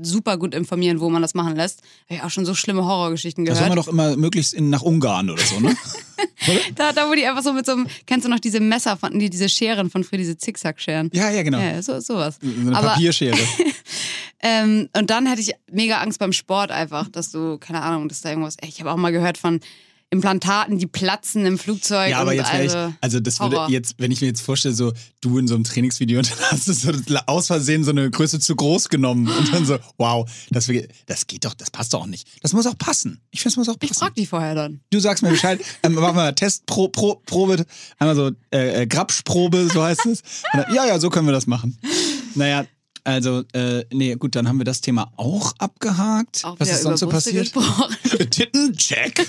super 0.00 0.36
gut 0.38 0.54
informieren, 0.54 1.00
wo 1.00 1.10
man 1.10 1.20
das 1.20 1.34
machen 1.34 1.56
lässt. 1.56 1.80
Habe 2.04 2.14
ich 2.14 2.22
auch 2.22 2.30
schon 2.30 2.46
so 2.46 2.54
schlimme 2.54 2.84
Horrorgeschichten 2.84 3.44
Da 3.44 3.54
soll 3.54 3.62
man 3.62 3.70
gehört. 3.72 3.88
doch 3.88 3.92
immer 3.92 4.16
möglichst 4.16 4.54
in, 4.54 4.70
nach 4.70 4.82
Ungarn 4.82 5.30
oder 5.30 5.42
so, 5.42 5.58
ne? 5.58 5.76
Da, 6.76 6.92
da, 6.92 7.08
wo 7.08 7.14
die 7.14 7.26
einfach 7.26 7.42
so 7.42 7.52
mit 7.52 7.66
so 7.66 7.72
einem, 7.72 7.86
kennst 8.06 8.24
du 8.24 8.30
noch 8.30 8.38
diese 8.38 8.60
Messer 8.60 8.96
von, 8.96 9.18
die, 9.18 9.28
diese 9.30 9.48
Scheren 9.48 9.90
von 9.90 10.04
früher, 10.04 10.18
diese 10.18 10.36
Zickzack-Scheren? 10.36 11.10
ja, 11.12 11.30
ja, 11.30 11.42
genau. 11.42 11.58
Ja, 11.58 11.82
so, 11.82 11.98
sowas. 12.00 12.38
So 12.40 12.48
eine 12.48 12.76
Aber, 12.76 12.88
Papierschere. 12.90 13.36
ähm, 14.42 14.88
und 14.96 15.10
dann 15.10 15.26
hätte 15.26 15.40
ich 15.40 15.52
mega 15.70 15.98
Angst 15.98 16.18
beim 16.18 16.32
Sport 16.32 16.70
einfach, 16.70 17.08
dass 17.08 17.32
du, 17.32 17.58
keine 17.58 17.82
Ahnung, 17.82 18.08
dass 18.08 18.20
da 18.20 18.30
irgendwas, 18.30 18.56
ey, 18.60 18.68
ich 18.68 18.80
habe 18.80 18.92
auch 18.92 18.96
mal 18.96 19.10
gehört 19.10 19.38
von 19.38 19.60
Implantaten, 20.10 20.78
die 20.78 20.86
platzen 20.86 21.44
im 21.44 21.58
Flugzeug. 21.58 22.10
Ja, 22.10 22.20
aber 22.20 22.30
und 22.30 22.36
jetzt 22.36 22.52
wäre 22.52 22.64
ich, 22.64 22.74
also, 22.74 22.94
also 23.00 23.20
das 23.20 23.40
würde 23.40 23.56
Horror. 23.56 23.70
jetzt, 23.70 23.96
wenn 23.98 24.12
ich 24.12 24.20
mir 24.20 24.28
jetzt 24.28 24.42
vorstelle, 24.42 24.74
so 24.74 24.92
du 25.20 25.38
in 25.38 25.48
so 25.48 25.54
einem 25.54 25.64
Trainingsvideo 25.64 26.18
und 26.18 26.30
dann 26.30 26.38
hast 26.50 26.68
du 26.68 26.72
so 26.72 26.92
aus 27.26 27.48
Versehen 27.48 27.82
so 27.84 27.90
eine 27.90 28.10
Größe 28.10 28.38
zu 28.38 28.54
groß 28.54 28.88
genommen 28.88 29.28
und 29.28 29.52
dann 29.52 29.66
so, 29.66 29.78
wow, 29.98 30.30
das, 30.50 30.70
das 31.06 31.26
geht 31.26 31.44
doch, 31.44 31.54
das 31.54 31.70
passt 31.70 31.94
doch 31.94 32.02
auch 32.02 32.06
nicht. 32.06 32.28
Das 32.42 32.52
muss 32.52 32.66
auch 32.66 32.78
passen. 32.78 33.20
Ich 33.30 33.40
finde, 33.40 33.54
es 33.54 33.56
muss 33.56 33.68
auch 33.68 33.76
ich 33.80 33.88
passen. 33.88 34.00
frag 34.00 34.14
die 34.14 34.26
vorher 34.26 34.54
dann. 34.54 34.80
Du 34.90 35.00
sagst 35.00 35.22
mir 35.22 35.30
Bescheid, 35.30 35.60
ähm, 35.82 35.94
machen 35.94 36.16
wir 36.16 36.22
mal 36.22 36.34
Testprobe, 36.34 36.92
Pro, 36.92 37.22
Probe, 37.26 37.64
einmal 37.98 38.14
so 38.14 38.30
äh, 38.52 38.82
äh, 38.82 38.86
Grabschprobe, 38.86 39.68
so 39.72 39.82
heißt 39.82 40.06
es. 40.06 40.22
Dann, 40.52 40.72
ja, 40.74 40.86
ja, 40.86 40.98
so 41.00 41.10
können 41.10 41.26
wir 41.26 41.32
das 41.32 41.46
machen. 41.46 41.78
Naja, 42.34 42.64
also, 43.04 43.44
äh, 43.52 43.84
nee, 43.92 44.14
gut, 44.16 44.34
dann 44.34 44.48
haben 44.48 44.58
wir 44.58 44.64
das 44.64 44.80
Thema 44.80 45.12
auch 45.16 45.52
abgehakt. 45.58 46.44
Auch 46.44 46.58
Was 46.58 46.70
ist 46.70 46.82
sonst 46.82 47.00
so 47.00 47.08
passiert? 47.08 47.52
Titten, 48.30 48.74
check. 48.76 49.26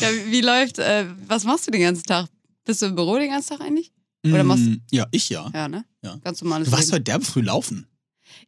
Ja, 0.00 0.08
wie, 0.12 0.32
wie 0.32 0.40
läuft, 0.40 0.78
äh, 0.78 1.06
was 1.26 1.44
machst 1.44 1.66
du 1.66 1.70
den 1.70 1.82
ganzen 1.82 2.04
Tag? 2.04 2.26
Bist 2.64 2.82
du 2.82 2.86
im 2.86 2.94
Büro 2.94 3.16
den 3.18 3.30
ganzen 3.30 3.50
Tag 3.56 3.60
eigentlich? 3.66 3.92
Oder 4.26 4.44
machst 4.44 4.64
Mm, 4.64 4.74
Ja, 4.90 5.06
ich 5.12 5.30
ja. 5.30 5.50
Ja, 5.54 5.66
ne? 5.68 5.84
Ja. 6.02 6.16
Ganz 6.22 6.42
normales 6.42 6.66
Du 6.66 6.72
warst 6.72 6.84
Leben. 6.88 6.94
heute 6.96 7.04
derbe 7.04 7.24
früh 7.24 7.40
laufen. 7.40 7.86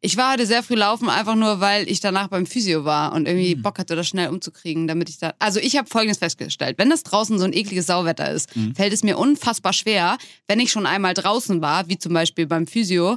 Ich 0.05 0.17
war 0.17 0.33
heute 0.33 0.47
sehr 0.47 0.65
früh 0.65 0.75
laufen, 0.75 1.09
einfach 1.09 1.37
nur, 1.37 1.61
weil 1.61 1.89
ich 1.89 2.01
danach 2.01 2.27
beim 2.27 2.45
Physio 2.45 2.85
war 2.85 3.13
und 3.13 3.29
irgendwie 3.29 3.55
Hm. 3.55 3.63
Bock 3.63 3.79
hatte, 3.79 3.95
das 3.95 4.09
schnell 4.09 4.31
umzukriegen, 4.31 4.89
damit 4.89 5.09
ich 5.09 5.19
da. 5.19 5.33
Also 5.39 5.61
ich 5.61 5.77
habe 5.77 5.89
folgendes 5.89 6.19
festgestellt: 6.19 6.77
Wenn 6.77 6.91
es 6.91 7.05
draußen 7.05 7.39
so 7.39 7.45
ein 7.45 7.53
ekliges 7.53 7.87
Sauwetter 7.87 8.29
ist, 8.29 8.53
Hm. 8.57 8.75
fällt 8.75 8.93
es 8.93 9.05
mir 9.05 9.17
unfassbar 9.17 9.73
schwer, 9.73 10.19
wenn 10.49 10.59
ich 10.59 10.73
schon 10.73 10.87
einmal 10.87 11.15
draußen 11.15 11.63
war, 11.63 11.89
wie 11.89 11.99
zum 11.99 12.13
Beispiel 12.15 12.49
beim 12.49 12.67
Physio, 12.67 13.17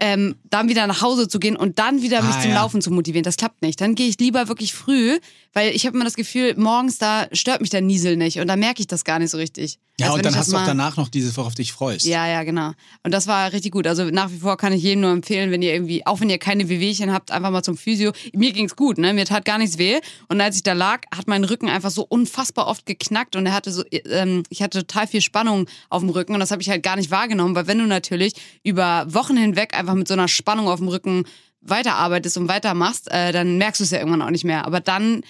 ähm, 0.00 0.36
dann 0.44 0.68
wieder 0.68 0.86
nach 0.86 1.02
Hause 1.02 1.28
zu 1.28 1.38
gehen 1.38 1.56
und 1.56 1.78
dann 1.78 2.02
wieder 2.02 2.22
mich 2.22 2.34
Ah, 2.34 2.40
zum 2.40 2.50
ja. 2.50 2.56
Laufen 2.56 2.80
zu 2.82 2.90
motivieren. 2.90 3.24
Das 3.24 3.36
klappt 3.36 3.62
nicht. 3.62 3.80
Dann 3.80 3.94
gehe 3.94 4.08
ich 4.08 4.18
lieber 4.18 4.48
wirklich 4.48 4.72
früh, 4.74 5.18
weil 5.52 5.74
ich 5.74 5.84
habe 5.86 5.94
immer 5.96 6.04
das 6.04 6.14
Gefühl, 6.16 6.54
morgens 6.56 6.98
da 6.98 7.26
stört 7.32 7.60
mich 7.60 7.70
der 7.70 7.82
Niesel 7.82 8.16
nicht 8.16 8.38
und 8.40 8.46
da 8.48 8.56
merke 8.56 8.80
ich 8.80 8.86
das 8.86 9.04
gar 9.04 9.18
nicht 9.18 9.30
so 9.30 9.36
richtig. 9.36 9.78
Ja, 10.00 10.06
Als 10.06 10.16
und 10.16 10.24
dann 10.24 10.34
hast 10.34 10.50
du 10.50 10.56
auch 10.56 10.64
danach 10.64 10.96
noch 10.96 11.08
dieses, 11.08 11.36
worauf 11.36 11.54
dich 11.54 11.72
freust. 11.74 12.06
ja, 12.06 12.26
ja, 12.26 12.42
genau. 12.44 12.72
Und 13.02 13.12
das 13.12 13.26
war 13.26 13.52
richtig 13.52 13.72
gut. 13.72 13.86
Also 13.86 14.04
nach 14.04 14.30
wie 14.30 14.38
vor 14.38 14.56
kann 14.56 14.72
ich 14.72 14.82
jedem 14.82 15.02
nur 15.02 15.10
empfehlen, 15.10 15.50
wenn 15.50 15.60
ihr 15.60 15.74
irgendwie, 15.74 16.06
auch 16.06 16.20
wenn 16.20 16.30
ihr 16.30 16.38
keine 16.38 16.70
Wehwehchen 16.70 17.12
habt, 17.12 17.30
einfach 17.30 17.50
mal 17.50 17.62
zum 17.62 17.76
Physio. 17.76 18.12
Mir 18.34 18.52
ging's 18.52 18.74
gut, 18.74 18.96
ne? 18.96 19.12
Mir 19.12 19.26
tat 19.26 19.44
gar 19.44 19.58
nichts 19.58 19.76
weh. 19.76 20.00
Und 20.28 20.40
als 20.40 20.56
ich 20.56 20.62
da 20.62 20.72
lag, 20.72 21.02
hat 21.14 21.28
mein 21.28 21.44
Rücken 21.44 21.68
einfach 21.68 21.90
so 21.90 22.06
unfassbar 22.08 22.68
oft 22.68 22.86
geknackt 22.86 23.36
und 23.36 23.44
er 23.44 23.52
hatte 23.52 23.70
so, 23.70 23.84
ähm, 23.92 24.44
ich 24.48 24.62
hatte 24.62 24.78
total 24.78 25.06
viel 25.06 25.20
Spannung 25.20 25.66
auf 25.90 26.00
dem 26.00 26.08
Rücken 26.08 26.32
und 26.32 26.40
das 26.40 26.50
habe 26.50 26.62
ich 26.62 26.70
halt 26.70 26.82
gar 26.82 26.96
nicht 26.96 27.10
wahrgenommen, 27.10 27.54
weil 27.54 27.66
wenn 27.66 27.78
du 27.78 27.84
natürlich 27.86 28.32
über 28.64 29.04
Wochen 29.12 29.36
hinweg 29.36 29.76
einfach 29.82 29.94
mit 29.94 30.08
so 30.08 30.14
einer 30.14 30.28
Spannung 30.28 30.68
auf 30.68 30.78
dem 30.78 30.88
Rücken 30.88 31.24
weiterarbeitest 31.60 32.38
und 32.38 32.48
weitermachst, 32.48 33.10
äh, 33.10 33.32
dann 33.32 33.58
merkst 33.58 33.80
du 33.80 33.84
es 33.84 33.90
ja 33.90 33.98
irgendwann 33.98 34.22
auch 34.22 34.30
nicht 34.30 34.44
mehr. 34.44 34.64
Aber 34.66 34.80
dann 34.80 35.22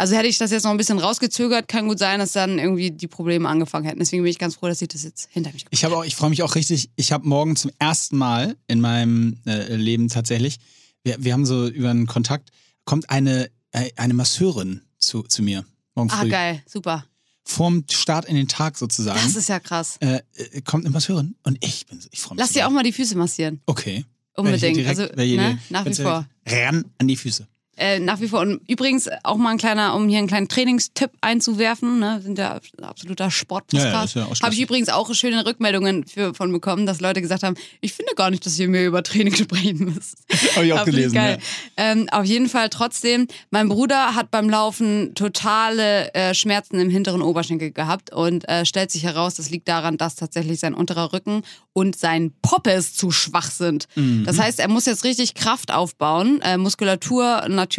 also 0.00 0.16
hätte 0.16 0.28
ich 0.28 0.38
das 0.38 0.50
jetzt 0.50 0.62
noch 0.64 0.70
ein 0.70 0.78
bisschen 0.78 0.98
rausgezögert, 0.98 1.68
kann 1.68 1.86
gut 1.86 1.98
sein, 1.98 2.20
dass 2.20 2.32
dann 2.32 2.58
irgendwie 2.58 2.90
die 2.90 3.06
Probleme 3.06 3.46
angefangen 3.46 3.84
hätten. 3.84 3.98
Deswegen 3.98 4.22
bin 4.22 4.30
ich 4.30 4.38
ganz 4.38 4.54
froh, 4.54 4.66
dass 4.66 4.80
ich 4.80 4.88
das 4.88 5.02
jetzt 5.02 5.28
hinter 5.30 5.52
mich 5.52 5.66
Ich 5.68 5.84
habe 5.84 5.94
auch, 5.94 6.04
ich 6.04 6.16
freue 6.16 6.30
mich 6.30 6.42
auch 6.42 6.54
richtig. 6.54 6.88
Ich 6.96 7.12
habe 7.12 7.28
morgen 7.28 7.54
zum 7.54 7.70
ersten 7.78 8.16
Mal 8.16 8.56
in 8.66 8.80
meinem 8.80 9.36
äh, 9.46 9.74
Leben 9.76 10.08
tatsächlich, 10.08 10.56
wir, 11.04 11.16
wir 11.22 11.34
haben 11.34 11.44
so 11.44 11.66
über 11.66 11.90
einen 11.90 12.06
Kontakt, 12.06 12.48
kommt 12.86 13.10
eine, 13.10 13.50
äh, 13.72 13.90
eine 13.96 14.14
Masseurin 14.14 14.80
zu, 14.98 15.22
zu 15.24 15.42
mir 15.42 15.66
morgen 15.94 16.10
Ah, 16.10 16.20
früh. 16.20 16.28
geil, 16.30 16.62
super. 16.66 17.04
Vorm 17.44 17.84
Start 17.90 18.26
in 18.26 18.36
den 18.36 18.48
Tag 18.48 18.76
sozusagen. 18.78 19.18
Das 19.22 19.34
ist 19.36 19.48
ja 19.48 19.58
krass. 19.60 19.96
äh, 20.00 20.20
äh, 20.34 20.60
kommt 20.62 20.84
eine 20.84 20.92
Masseurin 20.92 21.34
und 21.42 21.64
ich 21.64 21.86
bin, 21.86 22.00
so- 22.00 22.08
ich 22.12 22.20
freue 22.20 22.36
mich. 22.36 22.40
Lass 22.40 22.52
dir 22.52 22.66
auch 22.66 22.70
mal 22.70 22.82
die 22.82 22.92
Füße 22.92 23.16
massieren. 23.16 23.60
Okay. 23.66 24.04
Unbedingt. 24.36 24.76
Direkt, 24.76 24.88
also, 25.00 25.12
ne? 25.14 25.58
Nach 25.70 25.84
wie 25.84 25.94
vor. 25.94 26.26
Ran 26.46 26.84
an 26.98 27.08
die 27.08 27.16
Füße. 27.16 27.46
Äh, 27.80 27.98
nach 27.98 28.20
wie 28.20 28.28
vor. 28.28 28.40
Und 28.40 28.60
übrigens 28.68 29.08
auch 29.24 29.38
mal 29.38 29.52
ein 29.52 29.56
kleiner, 29.56 29.94
um 29.94 30.06
hier 30.06 30.18
einen 30.18 30.28
kleinen 30.28 30.48
Trainingstipp 30.48 31.12
einzuwerfen, 31.22 31.98
ne? 31.98 32.16
Wir 32.18 32.22
sind 32.22 32.36
ja 32.38 32.60
ein 32.76 32.84
absoluter 32.84 33.24
Ja, 33.24 33.28
ja, 33.28 33.30
Sportpodcast. 33.30 34.04
ist 34.04 34.14
ja 34.16 34.28
Habe 34.42 34.52
ich 34.52 34.60
übrigens 34.60 34.90
auch 34.90 35.14
schöne 35.14 35.46
Rückmeldungen 35.46 36.04
für, 36.06 36.34
von 36.34 36.52
bekommen, 36.52 36.84
dass 36.84 37.00
Leute 37.00 37.22
gesagt 37.22 37.42
haben, 37.42 37.54
ich 37.80 37.94
finde 37.94 38.12
gar 38.16 38.28
nicht, 38.30 38.44
dass 38.44 38.58
ihr 38.58 38.68
mir 38.68 38.84
über 38.84 39.02
Training 39.02 39.34
sprechen 39.44 39.94
müsst. 39.94 40.18
Habe 40.56 40.66
ich 40.66 40.74
auch 40.74 40.84
gelesen. 40.84 41.14
geil. 41.14 41.38
Ja. 41.78 41.92
Ähm, 41.92 42.06
auf 42.10 42.26
jeden 42.26 42.50
Fall 42.50 42.68
trotzdem, 42.68 43.26
mein 43.50 43.70
Bruder 43.70 44.14
hat 44.14 44.30
beim 44.30 44.50
Laufen 44.50 45.14
totale 45.14 46.12
äh, 46.12 46.34
Schmerzen 46.34 46.78
im 46.80 46.90
hinteren 46.90 47.22
Oberschenkel 47.22 47.70
gehabt 47.70 48.12
und 48.12 48.46
äh, 48.46 48.66
stellt 48.66 48.90
sich 48.90 49.04
heraus, 49.04 49.36
das 49.36 49.48
liegt 49.48 49.68
daran, 49.68 49.96
dass 49.96 50.16
tatsächlich 50.16 50.60
sein 50.60 50.74
unterer 50.74 51.14
Rücken 51.14 51.44
und 51.72 51.96
sein 51.96 52.34
Poppes 52.42 52.92
zu 52.94 53.10
schwach 53.10 53.50
sind. 53.50 53.86
Mhm. 53.94 54.24
Das 54.26 54.38
heißt, 54.38 54.58
er 54.60 54.68
muss 54.68 54.84
jetzt 54.84 55.04
richtig 55.04 55.32
Kraft 55.32 55.72
aufbauen, 55.72 56.42
äh, 56.42 56.58
Muskulatur 56.58 57.46
natürlich 57.48 57.69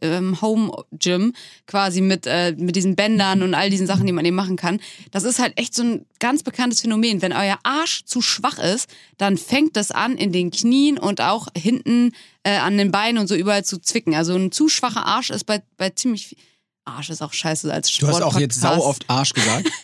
ähm, 0.00 0.40
Home 0.40 0.72
Gym 0.92 1.32
quasi 1.66 2.00
mit, 2.00 2.26
äh, 2.26 2.54
mit 2.56 2.76
diesen 2.76 2.96
Bändern 2.96 3.42
und 3.42 3.54
all 3.54 3.70
diesen 3.70 3.86
Sachen, 3.86 4.06
die 4.06 4.12
man 4.12 4.24
eben 4.24 4.36
machen 4.36 4.56
kann. 4.56 4.80
Das 5.10 5.24
ist 5.24 5.38
halt 5.38 5.58
echt 5.58 5.74
so 5.74 5.82
ein 5.82 6.06
ganz 6.18 6.42
bekanntes 6.42 6.80
Phänomen. 6.80 7.22
Wenn 7.22 7.32
euer 7.32 7.58
Arsch 7.62 8.04
zu 8.04 8.22
schwach 8.22 8.58
ist, 8.58 8.88
dann 9.18 9.38
fängt 9.38 9.76
das 9.76 9.90
an 9.90 10.16
in 10.16 10.32
den 10.32 10.50
Knien 10.50 10.98
und 10.98 11.20
auch 11.20 11.48
hinten 11.56 12.12
äh, 12.42 12.56
an 12.56 12.78
den 12.78 12.90
Beinen 12.90 13.18
und 13.18 13.26
so 13.26 13.34
überall 13.34 13.64
zu 13.64 13.78
zwicken. 13.78 14.14
Also 14.14 14.34
ein 14.34 14.52
zu 14.52 14.68
schwacher 14.68 15.06
Arsch 15.06 15.30
ist 15.30 15.44
bei, 15.44 15.62
bei 15.76 15.90
ziemlich 15.90 16.28
viel. 16.28 16.38
Arsch 16.86 17.10
ist 17.10 17.20
auch 17.20 17.32
scheiße 17.32 17.72
als 17.72 17.88
Du 17.88 17.94
Sport. 17.94 18.14
hast 18.14 18.22
auch 18.22 18.38
jetzt 18.38 18.60
sau 18.60 18.78
oft 18.80 19.08
Arsch 19.10 19.32
gesagt. 19.32 19.68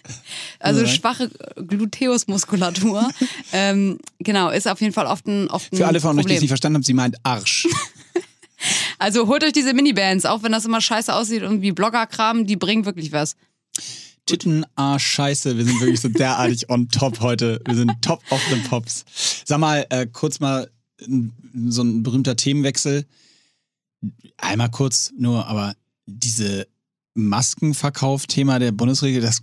Also 0.60 0.86
schwache 0.86 1.28
Gluteusmuskulatur. 1.56 3.10
ähm, 3.52 3.98
genau, 4.20 4.50
ist 4.50 4.68
auf 4.68 4.80
jeden 4.80 4.92
Fall 4.92 5.06
oft 5.06 5.26
ein, 5.26 5.50
oft 5.50 5.72
ein 5.72 5.76
Für 5.76 5.88
alle 5.88 6.00
von 6.00 6.10
euch, 6.10 6.18
die 6.18 6.22
Problem. 6.22 6.36
es 6.36 6.40
nicht 6.42 6.50
verstanden 6.50 6.76
haben, 6.76 6.82
sie 6.84 6.94
meint 6.94 7.16
Arsch. 7.24 7.66
Also 8.98 9.26
holt 9.26 9.44
euch 9.44 9.52
diese 9.52 9.74
Minibands, 9.74 10.24
auch 10.24 10.42
wenn 10.42 10.52
das 10.52 10.64
immer 10.64 10.80
scheiße 10.80 11.14
aussieht 11.14 11.42
und 11.42 11.62
wie 11.62 11.72
Bloggerkram, 11.72 12.46
die 12.46 12.56
bringen 12.56 12.84
wirklich 12.84 13.12
was. 13.12 13.36
Titten, 14.26 14.64
Arsch, 14.76 15.06
Scheiße. 15.06 15.56
Wir 15.56 15.64
sind 15.64 15.80
wirklich 15.80 16.00
so 16.00 16.08
derartig 16.08 16.70
on 16.70 16.88
top 16.88 17.20
heute. 17.20 17.60
Wir 17.66 17.74
sind 17.74 17.90
top 18.02 18.22
of 18.30 18.40
the 18.50 18.56
pops. 18.68 19.04
Sag 19.44 19.58
mal, 19.58 19.84
äh, 19.90 20.06
kurz 20.06 20.40
mal 20.40 20.70
so 21.68 21.82
ein 21.82 22.02
berühmter 22.02 22.36
Themenwechsel. 22.36 23.04
Einmal 24.36 24.70
kurz 24.70 25.12
nur, 25.16 25.46
aber 25.46 25.74
diese 26.06 26.66
Maskenverkauf-Thema 27.14 28.58
der 28.58 28.72
Bundesregierung, 28.72 29.26
das, 29.26 29.42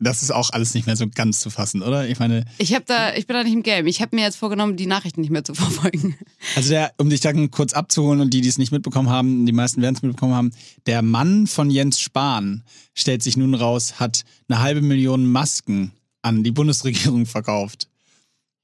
das 0.00 0.22
ist 0.22 0.30
auch 0.30 0.50
alles 0.50 0.74
nicht 0.74 0.86
mehr 0.86 0.96
so 0.96 1.06
ganz 1.08 1.40
zu 1.40 1.50
fassen, 1.50 1.82
oder? 1.82 2.08
Ich 2.08 2.18
meine, 2.18 2.44
Ich 2.58 2.74
hab 2.74 2.86
da, 2.86 3.14
ich 3.14 3.26
bin 3.26 3.34
da 3.34 3.44
nicht 3.44 3.52
im 3.52 3.62
Game. 3.62 3.86
Ich 3.86 4.00
habe 4.00 4.16
mir 4.16 4.22
jetzt 4.22 4.36
vorgenommen, 4.36 4.76
die 4.76 4.86
Nachrichten 4.86 5.20
nicht 5.20 5.30
mehr 5.30 5.44
zu 5.44 5.54
verfolgen. 5.54 6.16
Also 6.56 6.70
der, 6.70 6.92
um 6.96 7.10
dich 7.10 7.20
dann 7.20 7.50
kurz 7.50 7.74
abzuholen 7.74 8.20
und 8.20 8.32
die, 8.32 8.40
die 8.40 8.48
es 8.48 8.58
nicht 8.58 8.72
mitbekommen 8.72 9.10
haben, 9.10 9.44
die 9.46 9.52
meisten 9.52 9.82
werden 9.82 9.96
es 9.96 10.02
mitbekommen 10.02 10.34
haben, 10.34 10.52
der 10.86 11.02
Mann 11.02 11.46
von 11.46 11.70
Jens 11.70 12.00
Spahn 12.00 12.64
stellt 12.94 13.22
sich 13.22 13.36
nun 13.36 13.54
raus, 13.54 14.00
hat 14.00 14.24
eine 14.48 14.60
halbe 14.60 14.80
Million 14.80 15.26
Masken 15.26 15.92
an 16.22 16.42
die 16.44 16.50
Bundesregierung 16.50 17.26
verkauft. 17.26 17.89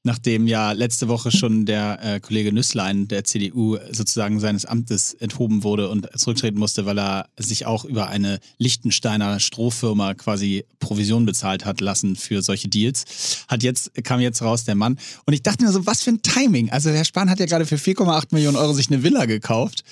Nachdem 0.07 0.47
ja 0.47 0.71
letzte 0.71 1.09
Woche 1.09 1.33
schon 1.33 1.67
der 1.67 1.99
äh, 2.01 2.21
Kollege 2.21 2.53
Nüsslein 2.53 3.09
der 3.09 3.25
CDU 3.25 3.77
sozusagen 3.91 4.39
seines 4.39 4.65
Amtes 4.65 5.15
enthoben 5.15 5.65
wurde 5.65 5.91
und 5.91 6.09
zurücktreten 6.17 6.61
musste, 6.61 6.87
weil 6.87 6.97
er 6.97 7.29
sich 7.37 7.67
auch 7.67 7.85
über 7.85 8.07
eine 8.07 8.39
Liechtensteiner 8.57 9.41
Strohfirma 9.41 10.15
quasi 10.15 10.65
Provision 10.79 11.27
bezahlt 11.27 11.65
hat 11.65 11.81
lassen 11.81 12.15
für 12.15 12.41
solche 12.43 12.69
Deals. 12.69 13.45
Hat 13.49 13.65
jetzt, 13.65 13.91
kam 14.05 14.21
jetzt 14.21 14.43
raus 14.43 14.63
der 14.63 14.77
Mann. 14.77 14.97
Und 15.25 15.35
ich 15.35 15.43
dachte 15.43 15.65
mir 15.65 15.73
so, 15.73 15.87
was 15.87 16.05
für 16.05 16.11
ein 16.11 16.23
Timing. 16.23 16.71
Also 16.71 16.91
Herr 16.91 17.05
Spahn 17.05 17.29
hat 17.29 17.41
ja 17.41 17.47
gerade 17.47 17.67
für 17.67 17.75
4,8 17.75 18.27
Millionen 18.31 18.57
Euro 18.57 18.75
sich 18.75 18.87
eine 18.87 19.03
Villa 19.03 19.25
gekauft. 19.25 19.83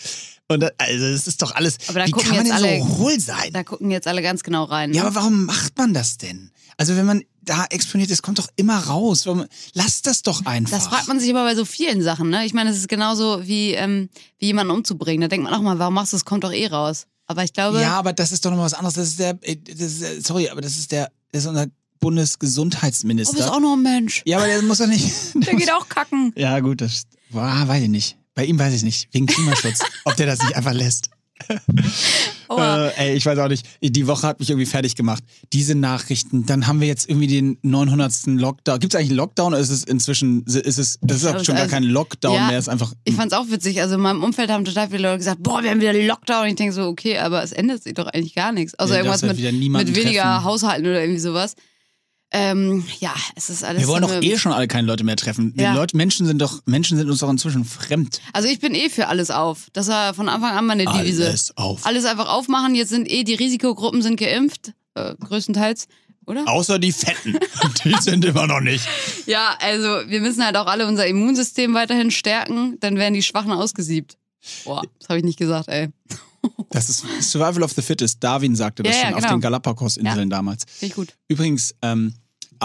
Und 0.49 0.61
da, 0.61 0.71
also 0.77 1.11
das 1.11 1.27
ist 1.27 1.41
doch 1.41 1.55
alles. 1.55 1.79
Aber 1.89 2.01
da 2.01 2.07
wie 2.07 2.11
kann 2.11 2.37
man 2.37 2.45
denn 2.45 2.53
alle- 2.53 2.81
so 2.81 2.99
hohl 2.99 3.19
sein? 3.19 3.51
Da 3.53 3.65
gucken 3.65 3.91
jetzt 3.91 4.07
alle 4.07 4.23
ganz 4.23 4.43
genau 4.43 4.65
rein. 4.65 4.91
Ne? 4.91 4.97
Ja, 4.97 5.05
aber 5.05 5.15
warum 5.15 5.47
macht 5.47 5.77
man 5.79 5.95
das 5.95 6.19
denn? 6.19 6.51
Also 6.77 6.97
wenn 6.97 7.07
man 7.07 7.23
da 7.41 7.65
exponiert 7.71 8.11
ist, 8.11 8.23
kommt 8.23 8.39
doch 8.39 8.49
immer 8.57 8.79
raus. 8.79 9.27
Warum, 9.27 9.47
lass 9.75 10.03
das 10.03 10.23
doch 10.23 10.45
einfach. 10.45 10.77
das 10.77 10.89
fragt 10.89 11.09
man 11.09 11.21
sich 11.21 11.31
aber 11.31 11.45
bei 11.45 11.55
so 11.55 11.65
vielen 11.65 12.03
Sachen, 12.03 12.31
ne? 12.31 12.45
Ich 12.45 12.53
meine, 12.53 12.71
es 12.71 12.77
ist 12.77 12.89
genauso 12.89 13.47
wie, 13.47 13.73
ähm, 13.73 14.09
wie 14.39 14.47
jemanden 14.47 14.73
umzubringen. 14.73 15.21
Da 15.23 15.29
denkt 15.29 15.45
man 15.45 15.55
auch 15.55 15.63
mal, 15.63 15.79
warum 15.79 15.95
machst 15.95 16.13
du 16.13 16.17
das? 16.17 16.25
Kommt 16.25 16.45
doch 16.45 16.53
eh 16.53 16.67
raus. 16.67 17.07
Aber 17.27 17.43
ich 17.45 17.53
glaube, 17.53 17.81
Ja, 17.81 17.99
aber 17.99 18.13
das 18.13 18.33
ist 18.33 18.45
doch 18.45 18.51
nochmal 18.51 18.67
was 18.67 18.75
anderes. 18.75 18.95
Das 18.95 19.09
ist 19.09 19.19
der, 19.19 19.39
äh, 19.43 19.57
das 19.57 19.81
ist, 19.81 20.03
der- 20.03 20.21
sorry, 20.21 20.49
aber 20.49 20.61
das 20.61 20.77
ist 20.77 20.93
der, 20.93 21.11
das 21.33 21.43
ist 21.45 21.49
unser 21.49 21.63
oh, 21.63 21.67
bist 21.67 22.01
Bundesgesundheitsminister. 22.01 23.53
auch 23.53 23.61
nur 23.61 23.77
ein 23.77 23.83
Mensch. 23.83 24.23
ja, 24.27 24.37
aber 24.37 24.47
der 24.47 24.61
muss 24.63 24.79
doch 24.79 24.87
nicht. 24.87 25.11
Der 25.35 25.55
geht 25.55 25.73
auch 25.73 25.89
kacken. 25.89 26.33
Ja, 26.37 26.61
gut, 26.61 26.83
das 26.83 27.05
ah, 27.33 27.67
weiß 27.67 27.85
ich 27.85 27.89
nicht. 27.89 28.19
Bei 28.35 28.45
ihm 28.45 28.59
weiß 28.59 28.75
ich 28.75 28.83
nicht. 28.83 29.09
Wegen 29.12 29.26
Klimaschutz. 29.26 29.81
ob 30.05 30.17
der 30.17 30.26
das 30.26 30.43
nicht 30.43 30.57
einfach 30.57 30.73
lässt. 30.73 31.11
Aua. 32.49 32.88
Äh, 32.88 33.11
ey, 33.11 33.17
ich 33.17 33.26
weiß 33.26 33.38
auch 33.38 33.49
nicht. 33.49 33.67
Die 33.83 34.07
Woche 34.07 34.26
hat 34.26 34.38
mich 34.38 34.50
irgendwie 34.50 34.67
fertig 34.67 34.95
gemacht. 34.95 35.23
Diese 35.53 35.75
Nachrichten, 35.75 36.47
dann 36.47 36.67
haben 36.67 36.81
wir 36.81 36.87
jetzt 36.87 37.09
irgendwie 37.09 37.26
den 37.26 37.59
900. 37.62 38.26
Lockdown. 38.26 38.79
Gibt 38.79 38.95
es 38.95 38.99
eigentlich 38.99 39.11
einen 39.11 39.19
Lockdown 39.19 39.53
oder 39.53 39.59
ist 39.59 39.71
es 39.71 39.85
inzwischen, 39.85 40.45
ist 40.45 40.57
es, 40.67 40.69
ist 40.69 40.99
es 41.03 41.21
glaube, 41.23 41.45
schon 41.45 41.55
gar 41.55 41.62
also- 41.64 41.75
kein 41.75 41.83
Lockdown 41.85 42.35
Ja, 42.35 42.47
mehr, 42.49 42.59
ist 42.59 42.69
einfach. 42.69 42.93
Ich 43.05 43.14
fand's 43.14 43.35
auch 43.35 43.49
witzig. 43.50 43.81
Also 43.81 43.97
in 43.97 44.00
meinem 44.00 44.23
Umfeld 44.23 44.50
haben 44.50 44.64
total 44.64 44.88
viele 44.88 45.03
Leute 45.03 45.19
gesagt, 45.19 45.43
boah, 45.43 45.62
wir 45.62 45.71
haben 45.71 45.81
wieder 45.81 45.93
Lockdown. 45.93 46.43
Und 46.43 46.49
ich 46.49 46.55
denke 46.57 46.73
so, 46.73 46.85
okay, 46.87 47.19
aber 47.19 47.43
es 47.43 47.53
ändert 47.53 47.83
sich 47.83 47.95
doch 47.95 48.07
eigentlich 48.07 48.35
gar 48.35 48.53
nichts. 48.53 48.79
Außer 48.79 48.93
Ja, 48.93 48.99
irgendwas 48.99 49.23
halt 49.23 49.37
mit, 49.41 49.53
mit 49.53 49.97
weniger 49.97 50.23
treffen. 50.23 50.45
Haushalten 50.45 50.87
oder 50.87 51.00
irgendwie 51.00 51.21
sowas. 51.21 51.57
Ähm, 52.31 52.85
ja, 52.99 53.14
es 53.37 53.49
ist 53.49 53.62
alles. 53.62 53.83
wir 53.83 53.88
wollen 53.88 54.02
so 54.02 54.12
doch 54.12 54.23
eh 54.23 54.37
schon 54.37 54.52
alle 54.52 54.66
keine 54.66 54.88
Leute 54.88 55.04
mehr 55.04 55.14
treffen. 55.14 55.54
Ja. 55.57 55.73
Leute, 55.75 55.97
Menschen 55.97 56.26
sind 56.26 56.40
doch, 56.40 56.62
Menschen 56.66 56.99
sind 56.99 57.09
uns 57.09 57.21
doch 57.21 57.31
inzwischen 57.31 57.64
fremd. 57.64 58.21
Also 58.33 58.49
ich 58.49 58.59
bin 58.59 58.75
eh 58.75 58.90
für 58.90 59.07
alles 59.07 59.31
auf. 59.31 59.69
Das 59.73 59.87
war 59.87 60.14
von 60.14 60.28
Anfang 60.28 60.57
an 60.57 60.66
meine 60.66 60.85
Devise. 60.85 61.26
Alles 61.28 61.57
auf. 61.57 61.87
Alles 61.87 62.04
einfach 62.04 62.28
aufmachen. 62.28 62.75
Jetzt 62.75 62.88
sind 62.88 63.09
eh 63.09 63.23
die 63.23 63.35
Risikogruppen 63.35 64.02
sind 64.02 64.16
geimpft, 64.16 64.73
äh, 64.95 65.14
größtenteils, 65.14 65.87
oder? 66.26 66.49
Außer 66.49 66.81
die 66.81 66.90
Fetten. 66.90 67.38
die 67.85 67.95
sind 68.00 68.25
immer 68.25 68.49
noch 68.49 68.61
nicht. 68.61 68.85
Ja, 69.26 69.57
also 69.61 70.09
wir 70.09 70.21
müssen 70.21 70.45
halt 70.45 70.57
auch 70.57 70.66
alle 70.66 70.88
unser 70.88 71.07
Immunsystem 71.07 71.73
weiterhin 71.75 72.11
stärken, 72.11 72.78
dann 72.81 72.97
werden 72.97 73.14
die 73.14 73.23
Schwachen 73.23 73.52
ausgesiebt. 73.52 74.16
Boah, 74.64 74.83
das 74.99 75.09
habe 75.09 75.19
ich 75.19 75.25
nicht 75.25 75.38
gesagt, 75.38 75.69
ey. 75.69 75.88
Das 76.71 76.89
ist 76.89 77.05
Survival 77.21 77.63
of 77.63 77.73
the 77.73 77.83
Fittest. 77.83 78.23
Darwin 78.23 78.57
sagte 78.57 78.83
das 78.83 78.95
Ja, 78.95 79.03
ja, 79.03 79.07
schon 79.07 79.15
auf 79.15 79.21
genau. 79.23 79.35
den 79.37 79.41
Galapagos-Inseln 79.41 80.31
damals. 80.31 80.65
Finde 80.67 80.87
ich 80.87 80.95
gut. 80.95 81.17
Übrigens, 81.29 81.75
ähm, 81.83 82.15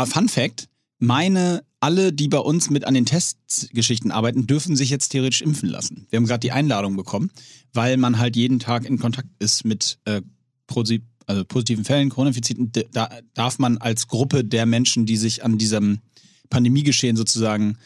Fun 0.05 0.29
Fact: 0.29 0.67
Meine, 0.99 1.63
alle, 1.79 2.11
die 2.11 2.27
bei 2.27 2.39
uns 2.39 2.69
mit 2.69 2.85
an 2.85 2.93
den 2.93 3.05
Testgeschichten 3.05 4.11
arbeiten, 4.11 4.47
dürfen 4.47 4.75
sich 4.75 4.89
jetzt 4.89 5.09
theoretisch 5.09 5.41
impfen 5.41 5.69
lassen. 5.69 6.07
Wir 6.09 6.17
haben 6.17 6.25
gerade 6.25 6.39
die 6.39 6.51
Einladung 6.51 6.95
bekommen, 6.95 7.31
weil 7.73 7.97
man 7.97 8.19
halt 8.19 8.35
jeden 8.35 8.59
Tag 8.59 8.85
in 8.85 8.99
Kontakt 8.99 9.29
ist 9.39 9.65
mit 9.65 9.99
äh, 10.05 10.21
also 11.25 11.45
positiven 11.45 11.85
Fällen, 11.85 12.09
Corona-Infizierten. 12.09 12.71
Da 12.91 13.09
darf 13.33 13.59
man 13.59 13.77
als 13.77 14.07
Gruppe 14.07 14.43
der 14.43 14.65
Menschen, 14.65 15.05
die 15.05 15.17
sich 15.17 15.43
an 15.43 15.57
diesem 15.57 15.99
Pandemiegeschehen 16.49 17.15
sozusagen 17.15 17.77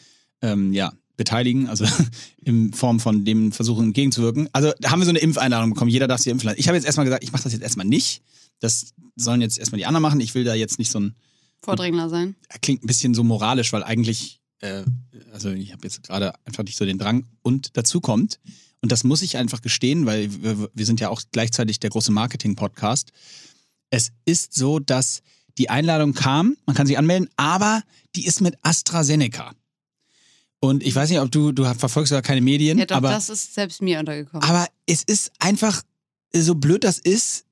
ähm, 0.42 0.72
ja, 0.72 0.92
beteiligen, 1.16 1.68
also 1.68 1.84
in 2.44 2.72
Form 2.72 3.00
von 3.00 3.24
dem 3.24 3.52
Versuchen 3.52 3.86
entgegenzuwirken. 3.86 4.48
Also 4.52 4.72
da 4.80 4.90
haben 4.90 5.00
wir 5.00 5.06
so 5.06 5.10
eine 5.10 5.20
Impfeinladung 5.20 5.70
bekommen, 5.70 5.90
jeder 5.90 6.08
darf 6.08 6.20
sich 6.20 6.30
impfen 6.30 6.48
lassen. 6.48 6.60
Ich 6.60 6.68
habe 6.68 6.76
jetzt 6.76 6.84
erstmal 6.84 7.04
gesagt, 7.04 7.24
ich 7.24 7.32
mache 7.32 7.44
das 7.44 7.52
jetzt 7.52 7.62
erstmal 7.62 7.86
nicht. 7.86 8.22
Das 8.60 8.94
sollen 9.16 9.40
jetzt 9.40 9.58
erstmal 9.58 9.78
die 9.78 9.86
anderen 9.86 10.02
machen. 10.02 10.20
Ich 10.20 10.34
will 10.34 10.44
da 10.44 10.54
jetzt 10.54 10.78
nicht 10.78 10.90
so 10.90 11.00
ein 11.00 11.14
Vordringler 11.62 12.08
sein. 12.08 12.36
klingt 12.60 12.84
ein 12.84 12.86
bisschen 12.86 13.14
so 13.14 13.24
moralisch, 13.24 13.72
weil 13.72 13.82
eigentlich, 13.82 14.40
äh, 14.60 14.84
also 15.32 15.50
ich 15.50 15.72
habe 15.72 15.84
jetzt 15.84 16.02
gerade 16.02 16.34
einfach 16.44 16.62
nicht 16.62 16.76
so 16.76 16.84
den 16.84 16.98
Drang. 16.98 17.26
Und 17.42 17.76
dazu 17.76 18.00
kommt, 18.00 18.38
und 18.82 18.92
das 18.92 19.02
muss 19.02 19.22
ich 19.22 19.38
einfach 19.38 19.62
gestehen, 19.62 20.04
weil 20.04 20.42
wir, 20.42 20.68
wir 20.74 20.86
sind 20.86 21.00
ja 21.00 21.08
auch 21.08 21.22
gleichzeitig 21.32 21.80
der 21.80 21.90
große 21.90 22.12
Marketing-Podcast. 22.12 23.12
Es 23.88 24.12
ist 24.26 24.54
so, 24.54 24.78
dass 24.78 25.22
die 25.56 25.70
Einladung 25.70 26.12
kam, 26.12 26.56
man 26.66 26.76
kann 26.76 26.86
sich 26.86 26.98
anmelden, 26.98 27.30
aber 27.36 27.82
die 28.14 28.26
ist 28.26 28.40
mit 28.40 28.58
AstraZeneca. 28.62 29.52
Und 30.68 30.82
ich 30.82 30.94
weiß 30.94 31.10
nicht, 31.10 31.20
ob 31.20 31.30
du, 31.30 31.52
du 31.52 31.64
verfolgst 31.74 32.12
ja 32.12 32.22
keine 32.22 32.40
Medien, 32.40 32.78
Ja, 32.78 32.86
doch, 32.86 32.96
aber, 32.96 33.10
das 33.10 33.28
ist 33.28 33.54
selbst 33.54 33.82
mir 33.82 33.98
untergekommen. 34.00 34.42
aber 34.48 34.66
es 34.86 35.02
ist 35.02 35.30
einfach, 35.38 35.82
so 36.34 36.54
blöd 36.54 36.84
das 36.84 36.98
ist, 36.98 37.44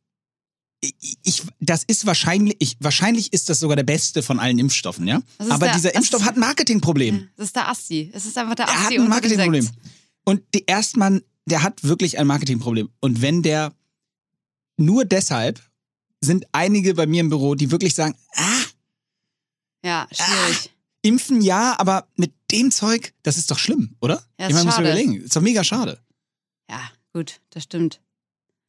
ich, 0.80 1.42
das 1.60 1.84
ist 1.84 2.06
wahrscheinlich, 2.06 2.56
ich, 2.58 2.76
wahrscheinlich 2.80 3.32
ist 3.32 3.48
das 3.48 3.60
sogar 3.60 3.76
der 3.76 3.84
beste 3.84 4.22
von 4.22 4.40
allen 4.40 4.58
Impfstoffen, 4.58 5.06
ja? 5.06 5.20
Aber 5.38 5.66
der- 5.66 5.74
dieser 5.74 5.94
Impfstoff 5.94 6.22
ist- 6.22 6.26
hat 6.26 6.36
ein 6.36 6.40
Marketingproblem. 6.40 7.28
Das 7.36 7.46
ist 7.46 7.56
der 7.56 7.68
Asti. 7.68 8.10
Es 8.12 8.26
ist 8.26 8.36
einfach 8.36 8.54
der 8.56 8.66
Er 8.66 8.72
hat 8.74 8.80
Asti 8.86 8.98
ein 8.98 9.08
Marketingproblem. 9.08 9.68
Und 10.24 10.42
die 10.54 10.64
Erstmann, 10.66 11.22
der 11.46 11.62
hat 11.62 11.84
wirklich 11.84 12.18
ein 12.18 12.26
Marketingproblem. 12.26 12.88
Und 13.00 13.22
wenn 13.22 13.42
der 13.42 13.72
nur 14.76 15.04
deshalb 15.04 15.60
sind 16.20 16.46
einige 16.52 16.94
bei 16.94 17.06
mir 17.06 17.20
im 17.20 17.28
Büro, 17.28 17.54
die 17.54 17.70
wirklich 17.70 17.94
sagen, 17.94 18.14
ah, 18.34 18.62
Ja, 19.84 20.06
schwierig. 20.10 20.71
Impfen 21.02 21.40
ja, 21.40 21.74
aber 21.78 22.06
mit 22.16 22.32
dem 22.50 22.70
Zeug, 22.70 23.12
das 23.22 23.36
ist 23.36 23.50
doch 23.50 23.58
schlimm, 23.58 23.96
oder? 24.00 24.22
Ja, 24.38 24.48
ich 24.48 24.54
meine, 24.54 24.64
muss 24.66 24.76
man 24.76 24.84
überlegen. 24.84 25.22
Ist 25.22 25.36
doch 25.36 25.40
mega 25.40 25.62
schade. 25.64 25.98
Ja, 26.70 26.80
gut, 27.12 27.40
das 27.50 27.64
stimmt. 27.64 28.00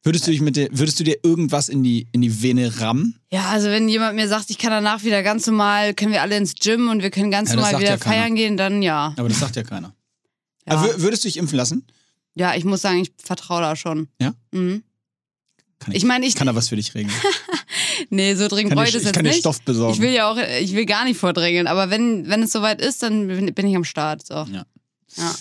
Würdest 0.02 0.26
du 0.26 0.30
dich 0.32 0.42
mit 0.42 0.56
der, 0.56 0.68
würdest 0.72 1.00
du 1.00 1.04
dir 1.04 1.16
irgendwas 1.22 1.70
in 1.70 1.82
die, 1.82 2.08
in 2.12 2.20
die 2.20 2.42
Vene 2.42 2.78
rammen? 2.80 3.18
Ja, 3.32 3.46
also 3.48 3.68
wenn 3.68 3.88
jemand 3.88 4.16
mir 4.16 4.28
sagt, 4.28 4.50
ich 4.50 4.58
kann 4.58 4.70
danach 4.70 5.02
wieder 5.02 5.22
ganz 5.22 5.46
normal, 5.46 5.94
können 5.94 6.12
wir 6.12 6.20
alle 6.20 6.36
ins 6.36 6.54
Gym 6.54 6.90
und 6.90 7.02
wir 7.02 7.10
können 7.10 7.30
ganz 7.30 7.50
Ja, 7.50 7.56
normal 7.56 7.78
wieder 7.80 7.90
ja 7.92 7.96
feiern 7.98 8.34
gehen, 8.34 8.58
dann 8.58 8.82
ja. 8.82 9.14
Aber 9.16 9.28
das 9.30 9.38
sagt 9.40 9.56
ja 9.56 9.62
keiner. 9.62 9.94
Ja, 10.66 10.74
Aber 10.76 10.88
wür- 10.90 11.00
würdest 11.00 11.24
du 11.24 11.28
dich 11.28 11.38
impfen 11.38 11.56
lassen? 11.56 11.86
ja 12.34 12.54
ich 12.54 12.64
muss 12.64 12.82
sagen, 12.82 12.98
ich 13.00 13.12
vertraue 13.16 13.62
da 13.62 13.76
schon. 13.76 14.08
Ja? 14.20 14.34
Mhm. 14.52 14.82
Kann 15.78 15.94
Ich 15.94 16.04
meine, 16.04 16.26
ich, 16.26 16.34
kann 16.34 16.46
da 16.48 16.54
was 16.54 16.68
für 16.68 16.76
dich 16.76 16.94
regeln. 16.94 17.14
nee, 18.10 18.34
so 18.34 18.48
dringend 18.48 18.72
ich 18.72 18.78
das 18.78 18.88
ich 18.88 19.02
jetzt 19.02 19.14
kann 19.14 19.24
nicht. 19.24 19.38
Stoff 19.38 19.60
besorgen. 19.62 19.94
Ich 19.94 20.00
will 20.00 20.12
ja 20.12 20.30
auch, 20.30 20.36
ich 20.60 20.74
will 20.74 20.86
gar 20.86 21.04
nicht 21.04 21.18
vordrängeln, 21.18 21.66
aber 21.66 21.90
wenn, 21.90 22.28
wenn 22.28 22.42
es 22.42 22.52
soweit 22.52 22.80
ist, 22.80 23.02
dann 23.02 23.26
bin, 23.28 23.54
bin 23.54 23.66
ich 23.66 23.76
am 23.76 23.84
Start. 23.84 24.26
So. 24.26 24.34
Ja. 24.34 24.64
Ja. 25.16 25.34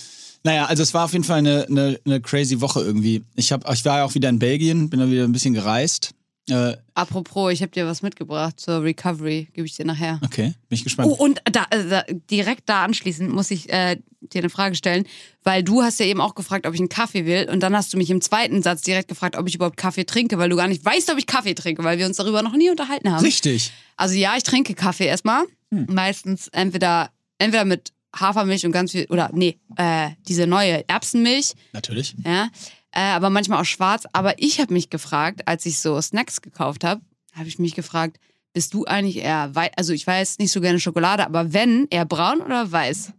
Naja, 0.43 0.65
also 0.65 0.83
es 0.83 0.93
war 0.93 1.05
auf 1.05 1.13
jeden 1.13 1.24
Fall 1.24 1.39
eine, 1.39 1.65
eine, 1.69 2.00
eine 2.05 2.22
crazy 2.22 2.60
Woche 2.60 2.81
irgendwie. 2.81 3.24
Ich, 3.36 3.51
hab, 3.51 3.69
ich 3.72 3.86
war 3.86 4.00
ja 4.00 4.03
auch 4.03 4.13
wieder 4.13 4.29
in 4.29 4.39
Belgien, 4.39 4.89
bin 4.89 5.00
da 5.00 5.10
wieder 5.10 5.24
ein 5.24 5.31
bisschen 5.31 5.53
gereist. 5.53 6.12
Äh, 6.50 6.76
Apropos, 6.94 7.54
ich 7.54 7.62
habe 7.62 7.72
dir 7.72 7.86
was 7.86 8.02
mitgebracht 8.02 8.60
zur 8.60 8.84
Recovery, 8.84 9.48
gebe 9.54 9.66
ich 9.66 9.76
dir 9.76 9.86
nachher. 9.86 10.20
okay, 10.24 10.54
bin 10.68 10.78
ich 10.78 10.84
gespannt. 10.84 11.10
Oh, 11.10 11.24
und 11.24 11.42
da, 11.46 11.66
äh, 11.70 11.88
da, 11.88 12.04
direkt 12.30 12.68
da 12.68 12.84
anschließend 12.84 13.32
muss 13.32 13.50
ich 13.50 13.72
äh, 13.72 13.98
dir 14.20 14.40
eine 14.40 14.50
Frage 14.50 14.76
stellen, 14.76 15.06
weil 15.44 15.64
du 15.64 15.82
hast 15.82 16.00
ja 16.00 16.06
eben 16.06 16.20
auch 16.20 16.36
gefragt, 16.36 16.68
ob 16.68 16.74
ich 16.74 16.80
einen 16.80 16.90
Kaffee 16.90 17.26
will 17.26 17.50
und 17.50 17.62
dann 17.62 17.76
hast 17.76 17.94
du 17.94 17.98
mich 17.98 18.10
im 18.10 18.20
zweiten 18.22 18.62
Satz 18.62 18.82
direkt 18.82 19.08
gefragt, 19.08 19.38
ob 19.38 19.48
ich 19.48 19.56
überhaupt 19.56 19.78
Kaffee 19.78 20.06
trinke, 20.06 20.38
weil 20.38 20.50
du 20.50 20.58
gar 20.58 20.68
nicht 20.68 20.84
weißt, 20.84 21.10
ob 21.12 21.18
ich 21.18 21.28
Kaffee 21.28 21.54
trinke, 21.54 21.84
weil 21.84 21.98
wir 21.98 22.06
uns 22.06 22.18
darüber 22.18 22.42
noch 22.42 22.56
nie 22.56 22.70
unterhalten 22.70 23.10
haben. 23.12 23.24
Richtig. 23.24 23.72
Also 23.96 24.16
ja, 24.16 24.36
ich 24.36 24.44
trinke 24.44 24.74
Kaffee 24.74 25.06
erstmal. 25.06 25.46
Hm. 25.72 25.88
Meistens 25.90 26.50
entweder, 26.50 27.10
entweder 27.38 27.66
mit 27.66 27.94
Hafermilch 28.16 28.66
und 28.66 28.72
ganz 28.72 28.92
viel, 28.92 29.06
oder 29.10 29.30
nee, 29.34 29.58
äh, 29.78 30.10
diese 30.28 30.46
neue 30.46 30.88
Erbsenmilch, 30.88 31.54
Natürlich. 31.72 32.16
ja, 32.24 32.50
äh, 32.94 33.00
aber 33.00 33.30
manchmal 33.30 33.62
auch 33.62 33.66
schwarz. 33.66 34.06
Aber 34.14 34.42
ich 34.42 34.60
habe 34.60 34.74
mich 34.74 34.90
gefragt, 34.90 35.48
als 35.48 35.66
ich 35.66 35.80
so 35.80 36.00
Snacks 36.02 36.42
gekauft 36.42 36.84
habe, 36.84 37.02
habe 37.34 37.48
ich 37.48 37.60
mich 37.60 37.76
gefragt, 37.76 38.20
bist 38.54 38.74
du 38.74 38.86
eigentlich 38.86 39.18
eher 39.18 39.54
weiß, 39.54 39.72
also 39.76 39.94
ich 39.94 40.06
weiß 40.06 40.38
nicht 40.38 40.52
so 40.52 40.62
gerne 40.62 40.80
Schokolade, 40.80 41.26
aber 41.26 41.54
wenn, 41.54 41.88
eher 41.90 42.06
braun 42.06 42.40
oder 42.42 42.72
weiß? 42.72 43.12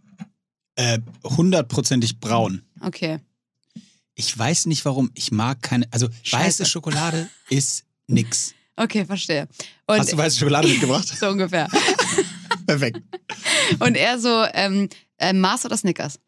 Äh, 0.77 1.01
hundertprozentig 1.25 2.21
braun. 2.21 2.63
Okay. 2.81 3.19
Ich 4.15 4.37
weiß 4.37 4.67
nicht 4.67 4.85
warum. 4.85 5.11
Ich 5.15 5.33
mag 5.33 5.61
keine. 5.61 5.87
Also 5.91 6.09
Scheiße. 6.23 6.45
weiße 6.45 6.67
Schokolade 6.67 7.29
ist 7.51 7.85
nix. 8.07 8.55
Okay, 8.77 9.05
verstehe. 9.05 9.49
Und 9.87 9.99
Hast 9.99 10.13
du 10.13 10.17
weiße 10.17 10.39
Schokolade 10.39 10.69
mitgebracht? 10.69 11.07
so 11.21 11.29
ungefähr. 11.29 11.69
Perfekt. 12.67 13.03
Und 13.81 13.97
eher 13.97 14.19
so 14.19 14.45
ähm, 14.53 14.89
äh, 15.19 15.33
Mars 15.33 15.65
oder 15.65 15.77
Snickers? 15.77 16.19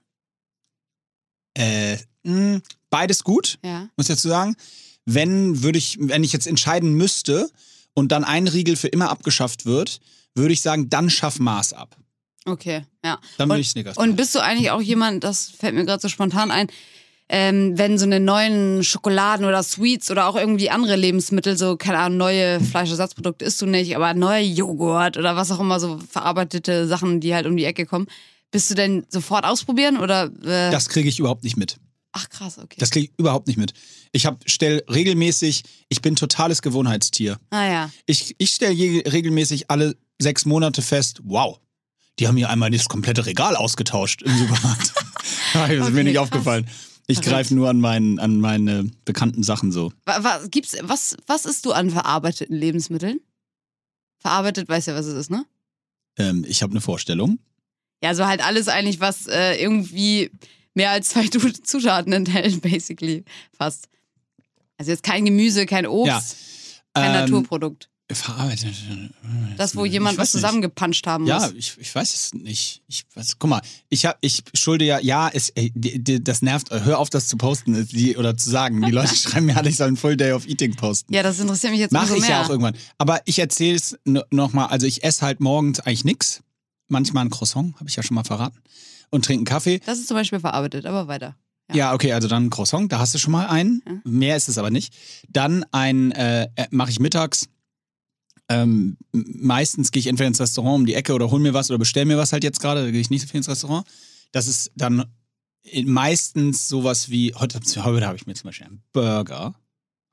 Äh, 1.55 1.97
mh, 2.25 2.61
beides 2.97 3.25
gut, 3.25 3.59
Ja. 3.63 3.89
muss 3.97 4.09
ich 4.09 4.15
dazu 4.17 4.29
sagen. 4.29 4.57
Wenn 5.05 5.63
würde 5.63 5.79
ich, 5.79 5.99
wenn 6.01 6.25
ich 6.25 6.33
jetzt 6.33 6.47
entscheiden 6.47 6.95
müsste 6.95 7.49
und 7.95 8.11
dann 8.11 8.25
ein 8.25 8.49
Riegel 8.49 8.77
für 8.77 8.89
immer 8.89 9.11
abgeschafft 9.11 9.67
wird, 9.67 10.01
würde 10.35 10.53
ich 10.53 10.63
sagen, 10.63 10.89
dann 10.89 11.11
schaff 11.11 11.39
Maß 11.39 11.73
ab. 11.75 11.97
Okay, 12.47 12.85
ja. 13.05 13.19
Dann 13.39 13.49
würde 13.49 13.61
ich 13.61 13.71
Snickers. 13.71 13.97
Und 13.99 14.17
bist 14.17 14.35
du 14.35 14.39
eigentlich 14.41 14.71
auch 14.71 14.81
jemand, 14.81 15.25
das 15.25 15.51
fällt 15.51 15.75
mir 15.75 15.85
gerade 15.85 16.01
so 16.01 16.09
spontan 16.09 16.51
ein, 16.51 16.69
ähm, 17.29 17.77
wenn 17.77 17.99
so 17.99 18.05
eine 18.07 18.21
neuen 18.21 18.83
Schokoladen 18.85 19.45
oder 19.47 19.63
Sweets 19.63 20.11
oder 20.11 20.27
auch 20.29 20.37
irgendwie 20.37 20.71
andere 20.71 20.97
Lebensmittel, 20.97 21.57
so, 21.59 21.77
keine 21.77 21.99
Ahnung, 21.99 22.19
neue 22.19 22.61
Fleischersatzprodukte 22.61 23.45
isst 23.45 23.61
du 23.61 23.67
nicht, 23.67 23.97
aber 23.97 24.15
neuer 24.15 24.39
Joghurt 24.41 25.17
oder 25.17 25.35
was 25.37 25.51
auch 25.51 25.61
immer, 25.61 25.81
so 25.81 25.99
verarbeitete 26.09 26.87
Sachen, 26.87 27.21
die 27.21 27.35
halt 27.35 27.47
um 27.47 27.57
die 27.57 27.65
Ecke 27.65 27.85
kommen, 27.85 28.07
bist 28.53 28.71
du 28.71 28.75
denn 28.75 29.05
sofort 29.09 29.45
ausprobieren 29.45 29.97
oder? 29.99 30.31
Äh, 30.45 30.71
das 30.71 30.89
kriege 30.89 31.09
ich 31.09 31.19
überhaupt 31.19 31.43
nicht 31.45 31.57
mit. 31.57 31.79
Ach 32.17 32.29
krass, 32.31 32.59
okay. 32.59 32.77
Das 32.79 32.91
kriege 32.91 33.07
ich 33.07 33.13
überhaupt 33.19 33.47
nicht 33.47 33.57
mit. 33.59 33.73
Ich 34.13 34.25
hab, 34.27 34.43
stell 34.47 34.83
regelmäßig, 34.89 35.63
ich 35.89 36.01
bin 36.03 36.17
totales 36.17 36.63
Gewohnheitstier. 36.63 37.39
ah 37.51 37.65
ja. 37.67 37.91
Ich, 38.07 38.35
ich 38.39 38.51
stelle 38.51 38.75
regelmäßig 39.13 39.71
alle 39.71 39.97
sechs 40.21 40.45
Monate 40.47 40.81
fest, 40.83 41.21
wow, 41.25 41.61
die 42.19 42.27
haben 42.27 42.37
hier 42.37 42.49
einmal 42.49 42.71
das 42.71 42.87
komplette 42.87 43.27
Regal 43.27 43.55
ausgetauscht 43.57 44.23
im 44.23 44.37
Supermarkt. 44.39 44.93
das 45.53 45.71
ist 45.71 45.81
Okay, 45.83 45.91
mir 45.91 46.05
nicht 46.05 46.15
krass. 46.15 46.25
aufgefallen. 46.25 46.67
Ich 47.09 47.21
greife 47.21 47.55
nur 47.55 47.69
an, 47.69 47.79
meinen, 47.81 48.19
an 48.19 48.41
meine 48.41 48.91
bekannten 49.05 49.43
Sachen 49.45 49.71
so. 49.71 49.93
Wa- 50.07 50.25
wa- 50.25 50.41
gibt's, 50.51 50.77
was, 50.83 51.17
was 51.27 51.45
isst 51.45 51.65
du 51.67 51.73
an 51.73 51.91
verarbeiteten 51.91 52.57
Lebensmitteln? 52.57 53.21
Verarbeitet, 54.19 54.69
weißt 54.69 54.89
ja, 54.89 54.95
was 54.95 55.07
es 55.07 55.15
ist, 55.15 55.31
ne? 55.31 55.45
Ähm, 56.19 56.45
ich 56.49 56.63
habe 56.63 56.73
eine 56.73 56.81
Vorstellung. 56.81 57.39
Ja, 58.03 58.15
so 58.15 58.27
halt 58.27 58.43
alles 58.45 58.69
eigentlich, 58.69 58.99
was 59.01 59.27
äh, 59.27 59.55
irgendwie 59.63 60.31
mehr 60.77 60.91
als 60.91 61.09
zwei 61.09 61.27
Zutaten 61.65 62.13
enthält, 62.13 62.61
basically. 62.63 63.25
Fast. 63.57 63.89
Also 64.79 64.93
jetzt 64.93 65.03
kein 65.03 65.25
Gemüse, 65.25 65.67
kein 65.67 65.87
Obst, 65.87 66.07
Ja. 66.95 67.03
kein 67.03 67.07
Ähm, 67.15 67.21
Naturprodukt. 67.23 67.89
Verarbeitet. 68.13 68.73
Das, 69.57 69.75
wo 69.75 69.85
jemand 69.85 70.17
was 70.17 70.31
zusammengepanscht 70.31 71.09
haben 71.09 71.27
Ja, 71.27 71.41
muss. 71.41 71.55
ich, 71.57 71.77
ich 71.81 71.93
weiß 71.93 72.15
es 72.15 72.35
nicht. 72.35 72.83
Ich 72.87 73.05
weiß, 73.17 73.37
guck 73.41 73.51
mal, 73.51 73.61
ich 73.89 74.07
hab, 74.07 74.17
ich 74.21 74.45
schulde 74.55 74.85
ja, 74.85 75.01
ja, 75.01 75.29
es, 75.33 75.49
ey, 75.57 75.73
die, 75.75 75.99
die, 76.05 76.23
das 76.23 76.41
nervt. 76.41 76.71
Hör 76.71 77.01
auf, 77.01 77.11
das 77.11 77.27
zu 77.27 77.37
posten 77.37 77.89
die, 77.89 78.17
oder 78.17 78.37
zu 78.37 78.49
sagen. 78.49 78.81
Die 78.83 78.93
Leute 78.93 79.13
schreiben 79.17 79.47
mir 79.47 79.57
alle, 79.57 79.71
ich 79.71 79.77
soll 79.77 79.89
einen 79.89 79.97
Full 79.97 80.17
Day 80.17 80.31
of 80.31 80.47
Eating 80.47 80.77
posten. 80.77 81.13
Ja, 81.13 81.25
das 81.25 81.41
interessiert 81.41 81.73
mich 81.73 81.81
jetzt 81.81 81.91
Mache 81.91 82.05
umso 82.05 82.15
ich 82.17 82.21
mehr. 82.21 82.31
ja 82.31 82.45
auch 82.45 82.51
irgendwann. 82.51 82.77
Aber 82.97 83.23
ich 83.25 83.41
erzähle 83.41 83.75
es 83.75 83.99
nochmal. 84.31 84.69
Also 84.69 84.87
ich 84.87 85.03
esse 85.03 85.23
halt 85.23 85.41
morgens 85.41 85.81
eigentlich 85.81 86.05
nix. 86.05 86.43
Manchmal 86.87 87.25
ein 87.25 87.31
Croissant, 87.31 87.75
habe 87.81 87.89
ich 87.89 87.97
ja 87.97 88.05
schon 88.05 88.15
mal 88.15 88.23
verraten. 88.23 88.61
Und 89.11 89.25
trinke 89.25 89.41
einen 89.41 89.45
Kaffee. 89.47 89.81
Das 89.87 89.99
ist 89.99 90.09
zum 90.09 90.17
Beispiel 90.17 90.41
verarbeitet, 90.41 90.87
aber 90.87 91.09
weiter. 91.09 91.37
Ja. 91.71 91.77
Ja, 91.77 91.95
okay, 91.95 92.13
also 92.13 92.29
dann 92.29 92.51
Croissant, 92.51 92.93
da 92.93 92.99
hast 92.99 93.15
du 93.15 93.19
schon 93.19 93.33
mal 93.33 93.47
einen. 93.47 93.83
Ja. 93.87 94.01
Mehr 94.05 94.37
ist 94.37 94.49
es 94.49 94.59
aber 94.59 94.71
nicht. 94.71 94.95
Dann 95.29 95.65
ein, 95.73 96.13
äh, 96.13 96.49
mache 96.71 96.91
ich 96.91 97.01
mittags. 97.01 97.49
Ähm, 98.49 98.97
meistens 99.13 99.91
gehe 99.91 100.01
ich 100.01 100.07
entweder 100.07 100.29
ins 100.29 100.41
Restaurant 100.41 100.77
um 100.77 100.87
die 100.87 100.95
Ecke 100.95 101.13
oder 101.13 101.31
hol 101.31 101.41
mir 101.41 101.55
was 101.55 101.69
oder 101.71 101.79
bestell 101.79 102.05
mir 102.05 102.17
was 102.17 102.33
halt 102.33 102.45
jetzt 102.45 102.61
gerade. 102.61 102.85
Da 102.85 102.91
gehe 102.91 103.01
ich 103.01 103.11
nicht 103.11 103.23
so 103.23 103.27
viel 103.27 103.39
ins 103.39 103.49
Restaurant. 103.49 103.87
Das 104.31 104.47
ist 104.47 104.71
dann 104.77 105.05
meistens 105.85 106.69
sowas 106.69 107.11
wie, 107.11 107.35
heute, 107.35 107.61
heute 107.85 108.07
habe 108.07 108.17
ich 108.17 108.27
mir 108.27 108.35
zum 108.35 108.49
Beispiel 108.49 108.67
einen 108.67 108.83
Burger. 108.93 109.55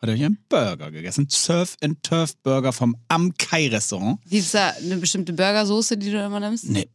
Heute 0.01 0.12
habe 0.12 0.17
ich 0.17 0.25
einen 0.25 0.39
Burger 0.49 0.91
gegessen. 0.91 1.27
Surf 1.29 1.77
and 1.82 2.01
Turf 2.03 2.36
Burger 2.38 2.73
vom 2.73 2.97
Amkai 3.08 3.67
Restaurant. 3.67 4.19
Gibt 4.27 4.43
es 4.43 4.51
da 4.51 4.69
eine 4.71 4.97
bestimmte 4.97 5.34
Burgersoße, 5.34 5.97
die 5.97 6.12
du 6.12 6.23
immer 6.23 6.39
nimmst? 6.39 6.69
Nee, 6.69 6.89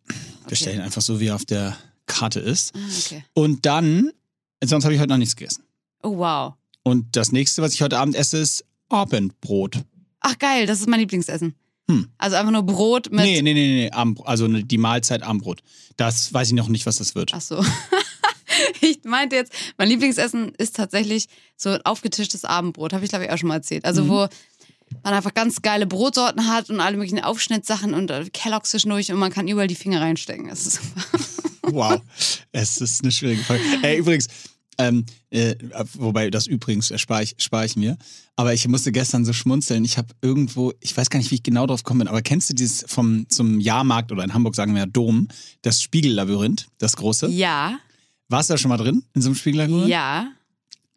bestell 0.48 0.74
ihn 0.74 0.80
einfach 0.80 1.02
so, 1.02 1.20
wie 1.20 1.30
auf 1.30 1.44
der 1.44 1.76
Karte 2.08 2.40
ist. 2.40 2.74
Ah, 2.74 2.78
okay. 3.06 3.24
Und 3.34 3.64
dann, 3.64 4.10
sonst 4.64 4.84
habe 4.84 4.94
ich 4.94 5.00
heute 5.00 5.10
noch 5.10 5.18
nichts 5.18 5.36
gegessen. 5.36 5.62
Oh, 6.02 6.18
wow. 6.18 6.54
Und 6.82 7.14
das 7.16 7.30
nächste, 7.32 7.62
was 7.62 7.72
ich 7.74 7.82
heute 7.82 7.98
Abend 7.98 8.16
esse, 8.16 8.38
ist 8.38 8.64
Abendbrot. 8.88 9.82
Ach, 10.20 10.36
geil, 10.38 10.66
das 10.66 10.80
ist 10.80 10.88
mein 10.88 11.00
Lieblingsessen. 11.00 11.54
Hm. 11.90 12.08
Also 12.18 12.36
einfach 12.36 12.52
nur 12.52 12.62
Brot 12.64 13.10
mit. 13.10 13.20
Nee, 13.20 13.40
nee, 13.42 13.54
nee, 13.54 13.90
nee, 13.90 14.12
also 14.24 14.46
ne- 14.46 14.64
die 14.64 14.76
Mahlzeit 14.78 15.22
Abendbrot. 15.22 15.62
Das 15.96 16.32
weiß 16.34 16.48
ich 16.48 16.54
noch 16.54 16.68
nicht, 16.68 16.84
was 16.86 16.96
das 16.96 17.14
wird. 17.14 17.30
Ach 17.34 17.40
so. 17.40 17.64
ich 18.80 19.00
meinte 19.04 19.36
jetzt, 19.36 19.52
mein 19.78 19.88
Lieblingsessen 19.88 20.54
ist 20.56 20.76
tatsächlich 20.76 21.26
so 21.56 21.70
ein 21.70 21.80
aufgetischtes 21.84 22.44
Abendbrot. 22.44 22.92
Habe 22.92 23.04
ich, 23.04 23.10
glaube 23.10 23.24
ich, 23.24 23.30
auch 23.30 23.38
schon 23.38 23.48
mal 23.48 23.54
erzählt. 23.56 23.84
Also, 23.84 24.04
Mhm. 24.04 24.08
wo 24.08 24.28
man 25.04 25.14
einfach 25.14 25.34
ganz 25.34 25.60
geile 25.62 25.86
Brotsorten 25.86 26.46
hat 26.46 26.70
und 26.70 26.80
alle 26.80 26.96
möglichen 26.96 27.22
Aufschnittsachen 27.22 27.94
und 27.94 28.10
äh, 28.10 28.24
Kelloggs 28.32 28.70
zwischendurch 28.70 29.12
und 29.12 29.18
man 29.18 29.32
kann 29.32 29.46
überall 29.48 29.66
die 29.66 29.74
Finger 29.74 30.00
reinstecken. 30.00 30.48
Das 30.48 30.66
ist 30.66 30.74
super. 30.82 31.02
Wow. 31.72 32.00
es 32.52 32.80
ist 32.80 33.02
eine 33.02 33.12
schwierige 33.12 33.42
Frage. 33.42 33.60
Ey, 33.82 33.98
übrigens, 33.98 34.26
ähm, 34.78 35.04
äh, 35.30 35.56
wobei 35.94 36.30
das 36.30 36.46
übrigens 36.46 36.92
spare 37.00 37.24
ich, 37.24 37.34
spar 37.38 37.64
ich 37.64 37.76
mir. 37.76 37.96
Aber 38.36 38.54
ich 38.54 38.66
musste 38.68 38.92
gestern 38.92 39.24
so 39.24 39.32
schmunzeln. 39.32 39.84
Ich 39.84 39.98
habe 39.98 40.08
irgendwo, 40.22 40.72
ich 40.80 40.96
weiß 40.96 41.10
gar 41.10 41.18
nicht, 41.18 41.30
wie 41.32 41.36
ich 41.36 41.42
genau 41.42 41.66
drauf 41.66 41.82
gekommen 41.82 42.00
bin, 42.00 42.08
aber 42.08 42.22
kennst 42.22 42.48
du 42.50 42.54
dieses 42.54 42.84
vom 42.86 43.28
zum 43.28 43.58
Jahrmarkt 43.58 44.12
oder 44.12 44.22
in 44.22 44.32
Hamburg 44.34 44.54
sagen 44.54 44.74
wir 44.74 44.80
ja 44.82 44.86
Dom, 44.86 45.28
das 45.62 45.82
Spiegellabyrinth, 45.82 46.68
das 46.78 46.96
große? 46.96 47.28
Ja, 47.28 47.78
Warst 48.30 48.50
du 48.50 48.54
da 48.54 48.58
schon 48.58 48.68
mal 48.68 48.76
drin 48.76 49.04
in 49.14 49.22
so 49.22 49.28
einem 49.28 49.36
Spiegellabyrinth? 49.36 49.88
ja. 49.88 50.32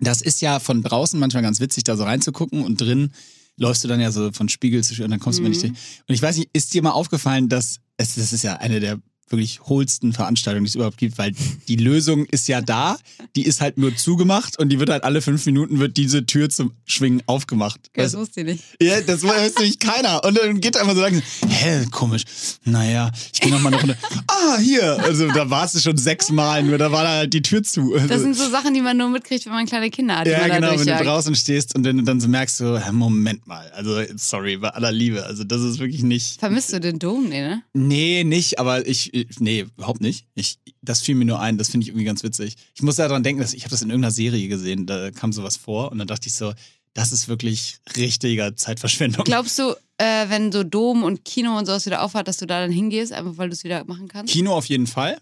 Das 0.03 0.23
ist 0.23 0.41
ja 0.41 0.59
von 0.59 0.81
draußen 0.81 1.19
manchmal 1.19 1.43
ganz 1.43 1.59
witzig, 1.59 1.83
da 1.83 1.95
so 1.95 2.03
reinzugucken 2.03 2.63
und 2.63 2.81
drin 2.81 3.11
läufst 3.57 3.83
du 3.83 3.87
dann 3.87 3.99
ja 3.99 4.11
so 4.11 4.31
von 4.31 4.49
Spiegel 4.49 4.83
zu 4.83 4.95
Spiegel 4.95 5.05
und 5.05 5.11
dann 5.11 5.19
kommst 5.19 5.37
du 5.37 5.43
mal 5.43 5.49
nicht 5.49 5.61
durch. 5.61 5.73
Und 5.73 6.15
ich 6.15 6.21
weiß 6.23 6.37
nicht, 6.37 6.49
ist 6.53 6.73
dir 6.73 6.81
mal 6.81 6.89
aufgefallen, 6.89 7.49
dass 7.49 7.79
es, 7.97 8.15
das 8.15 8.33
ist 8.33 8.41
ja 8.43 8.55
eine 8.55 8.79
der 8.79 8.97
wirklich 9.31 9.61
hohlsten 9.61 10.13
Veranstaltungen, 10.13 10.65
die 10.65 10.69
es 10.69 10.75
überhaupt 10.75 10.97
gibt, 10.97 11.17
weil 11.17 11.33
die 11.67 11.75
Lösung 11.75 12.25
ist 12.25 12.47
ja 12.47 12.61
da, 12.61 12.97
die 13.35 13.43
ist 13.45 13.61
halt 13.61 13.77
nur 13.77 13.95
zugemacht 13.95 14.57
und 14.59 14.69
die 14.69 14.79
wird 14.79 14.89
halt 14.89 15.03
alle 15.03 15.21
fünf 15.21 15.45
Minuten 15.45 15.79
wird 15.79 15.97
diese 15.97 16.25
Tür 16.25 16.49
zum 16.49 16.73
Schwingen 16.85 17.21
aufgemacht. 17.25 17.79
Das 17.93 18.13
Weißt- 18.13 18.17
wusste 18.17 18.41
ich 18.41 18.45
nicht. 18.47 18.63
ja, 18.81 19.01
das 19.01 19.23
weiß 19.23 19.55
nämlich 19.55 19.79
keiner. 19.79 20.23
Und 20.23 20.37
dann 20.37 20.59
geht 20.61 20.77
einfach 20.77 20.95
so 20.95 21.01
langsam, 21.01 21.23
hä, 21.47 21.85
komisch. 21.91 22.23
Naja, 22.65 23.11
ich 23.33 23.39
gehe 23.41 23.51
nochmal 23.51 23.73
eine 23.73 23.81
Runde. 23.81 23.97
Ah, 24.27 24.57
hier. 24.59 24.99
Also 25.03 25.27
da 25.27 25.49
warst 25.49 25.75
du 25.75 25.79
schon 25.79 25.97
sechsmal, 25.97 26.63
nur 26.63 26.77
da 26.77 26.91
war 26.91 27.03
da 27.03 27.09
halt 27.09 27.33
die 27.33 27.41
Tür 27.41 27.63
zu. 27.63 27.93
Also, 27.93 28.07
Das 28.07 28.21
sind 28.21 28.35
so 28.35 28.49
Sachen, 28.49 28.73
die 28.73 28.81
man 28.81 28.97
nur 28.97 29.09
mitkriegt, 29.09 29.45
wenn 29.45 29.53
man 29.53 29.65
kleine 29.65 29.89
Kinder 29.89 30.17
hat. 30.17 30.27
ja, 30.27 30.47
genau, 30.47 30.71
wenn 30.71 30.85
du 30.85 31.03
draußen 31.03 31.35
stehst 31.35 31.75
und 31.75 31.83
dann, 31.83 32.05
dann 32.05 32.19
so 32.19 32.27
merkst 32.27 32.59
du, 32.59 32.77
hä, 32.83 32.91
Moment 32.91 33.47
mal, 33.47 33.69
also 33.71 34.01
sorry, 34.15 34.57
bei 34.57 34.69
aller 34.69 34.91
Liebe, 34.91 35.25
also 35.25 35.43
das 35.43 35.61
ist 35.61 35.79
wirklich 35.79 36.03
nicht, 36.03 36.39
Vermisst 36.39 36.71
du 36.73 36.79
den 36.79 36.99
Dom? 36.99 37.29
Nee, 37.29 37.41
ne? 37.41 37.63
nee, 37.73 38.23
nicht, 38.23 38.59
aber 38.59 38.85
ich, 38.87 39.20
nee, 39.39 39.65
überhaupt 39.77 40.01
nicht. 40.01 40.27
Ich, 40.35 40.59
das 40.81 41.01
fiel 41.01 41.15
mir 41.15 41.25
nur 41.25 41.39
ein, 41.39 41.57
das 41.57 41.69
finde 41.69 41.83
ich 41.83 41.89
irgendwie 41.89 42.05
ganz 42.05 42.23
witzig. 42.23 42.55
Ich 42.75 42.81
muss 42.81 42.95
daran 42.95 43.23
denken, 43.23 43.41
dass 43.41 43.53
ich 43.53 43.63
habe 43.63 43.71
das 43.71 43.81
in 43.81 43.89
irgendeiner 43.89 44.11
Serie 44.11 44.47
gesehen, 44.47 44.85
da 44.85 45.11
kam 45.11 45.33
sowas 45.33 45.57
vor 45.57 45.91
und 45.91 45.97
dann 45.97 46.07
dachte 46.07 46.27
ich 46.27 46.33
so, 46.33 46.53
das 46.93 47.11
ist 47.11 47.27
wirklich 47.27 47.77
richtiger 47.95 48.55
Zeitverschwendung. 48.55 49.23
Glaubst 49.23 49.57
du, 49.59 49.75
äh, 49.97 50.29
wenn 50.29 50.51
so 50.51 50.63
Dom 50.63 51.03
und 51.03 51.23
Kino 51.23 51.57
und 51.57 51.65
sowas 51.65 51.85
wieder 51.85 52.01
aufhat, 52.03 52.27
dass 52.27 52.37
du 52.37 52.45
da 52.45 52.59
dann 52.59 52.71
hingehst, 52.71 53.13
einfach 53.13 53.37
weil 53.37 53.49
du 53.49 53.53
es 53.53 53.63
wieder 53.63 53.85
machen 53.85 54.07
kannst? 54.07 54.33
Kino 54.33 54.53
auf 54.53 54.65
jeden 54.65 54.87
Fall. 54.87 55.19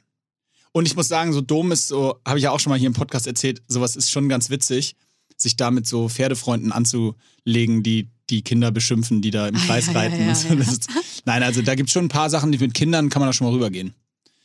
Und 0.72 0.88
ich 0.88 0.96
muss 0.96 1.08
sagen, 1.08 1.34
so 1.34 1.42
Dom 1.42 1.72
ist 1.72 1.88
so, 1.88 2.20
habe 2.26 2.40
ich 2.40 2.44
ja 2.44 2.52
auch 2.52 2.60
schon 2.60 2.72
mal 2.72 2.80
hier 2.80 2.88
im 2.88 2.94
Podcast 2.94 3.28
erzählt, 3.28 3.62
sowas 3.68 3.96
ist 3.96 4.12
schon 4.12 4.30
ganz 4.30 4.50
witzig, 4.50 4.96
sich 5.36 5.56
da 5.56 5.72
mit 5.72 5.88
so 5.88 6.10
Pferdefreunden 6.10 6.72
anzulegen, 6.72 7.84
die 7.84 8.10
die 8.30 8.42
Kinder 8.44 8.72
beschimpfen, 8.72 9.22
die 9.22 9.32
da 9.32 9.48
im 9.48 9.56
Ah, 9.56 9.60
Kreis 9.66 9.88
ja, 9.88 9.94
reiten. 9.94 10.20
ja, 10.20 10.28
ja. 10.34 10.56
Das 10.56 10.68
ist, 10.68 10.88
nein, 11.26 11.44
also 11.44 11.62
da 11.62 11.76
gibt 11.76 11.90
es 11.90 11.94
schon 11.94 12.06
ein 12.06 12.10
paar 12.10 12.30
Sachen, 12.30 12.52
die 12.52 12.58
mit 12.58 12.74
Kindern 12.74 13.10
kann 13.10 13.20
man 13.22 13.30
da 13.30 13.34
schon 13.34 13.48
mal 13.48 13.54
rübergehen. 13.54 13.94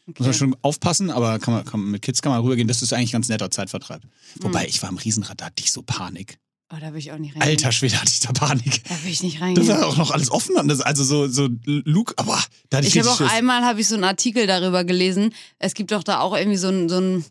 Muss 0.07 0.18
man 0.18 0.29
Okay. 0.29 0.38
schon 0.38 0.57
aufpassen, 0.62 1.11
aber 1.11 1.38
kann 1.38 1.55
man, 1.55 1.64
kann, 1.64 1.90
mit 1.90 2.03
Kids 2.03 2.20
kann 2.20 2.31
man 2.33 2.42
rübergehen. 2.42 2.68
Das 2.68 2.83
ist 2.83 2.92
eigentlich 2.92 3.11
ein 3.11 3.18
ganz 3.23 3.29
netter 3.29 3.51
Zeitvertreib. 3.51 4.03
Wobei, 4.40 4.66
ich 4.66 4.83
war 4.83 4.90
im 4.90 4.99
Riesenrad, 4.99 5.40
da 5.40 5.47
hatte 5.47 5.62
ich 5.64 5.73
so 5.73 5.81
Panik. 5.83 6.38
Oh, 6.73 6.77
da 6.81 6.92
will 6.92 6.99
ich 6.99 7.12
auch 7.12 7.18
nicht 7.18 7.35
reingehen. 7.37 7.51
Alter 7.57 7.73
Schwede, 7.73 8.01
hatte 8.01 8.11
ich 8.12 8.20
da 8.20 8.33
Panik. 8.33 8.83
Da 8.88 9.03
will 9.05 9.11
ich 9.12 9.23
nicht 9.23 9.37
Das 9.37 9.42
reingehen. 9.42 9.68
war 9.68 9.87
auch 9.87 9.97
noch 9.97 10.11
alles 10.11 10.31
offen. 10.31 10.55
das- 10.68 10.81
Also 10.81 11.05
so, 11.05 11.29
so 11.29 11.49
Luke, 11.64 12.14
aber 12.16 12.38
da 12.70 12.79
hatte 12.79 12.87
ich, 12.88 12.94
Ich 12.97 13.01
habe 13.01 13.11
auch 13.11 13.18
Schiss. 13.18 13.31
einmal 13.31 13.62
habe 13.64 13.81
ich 13.81 13.88
so 13.88 13.94
einen 13.94 14.05
Artikel 14.05 14.47
darüber 14.47 14.85
gelesen. 14.85 15.33
Es 15.59 15.75
gibt 15.75 15.92
doch 15.92 16.03
da 16.03 16.20
auch 16.20 16.37
irgendwie 16.37 16.57
so 16.59 16.68
ein, 16.68 16.88
so 16.88 16.99
ein 16.99 17.25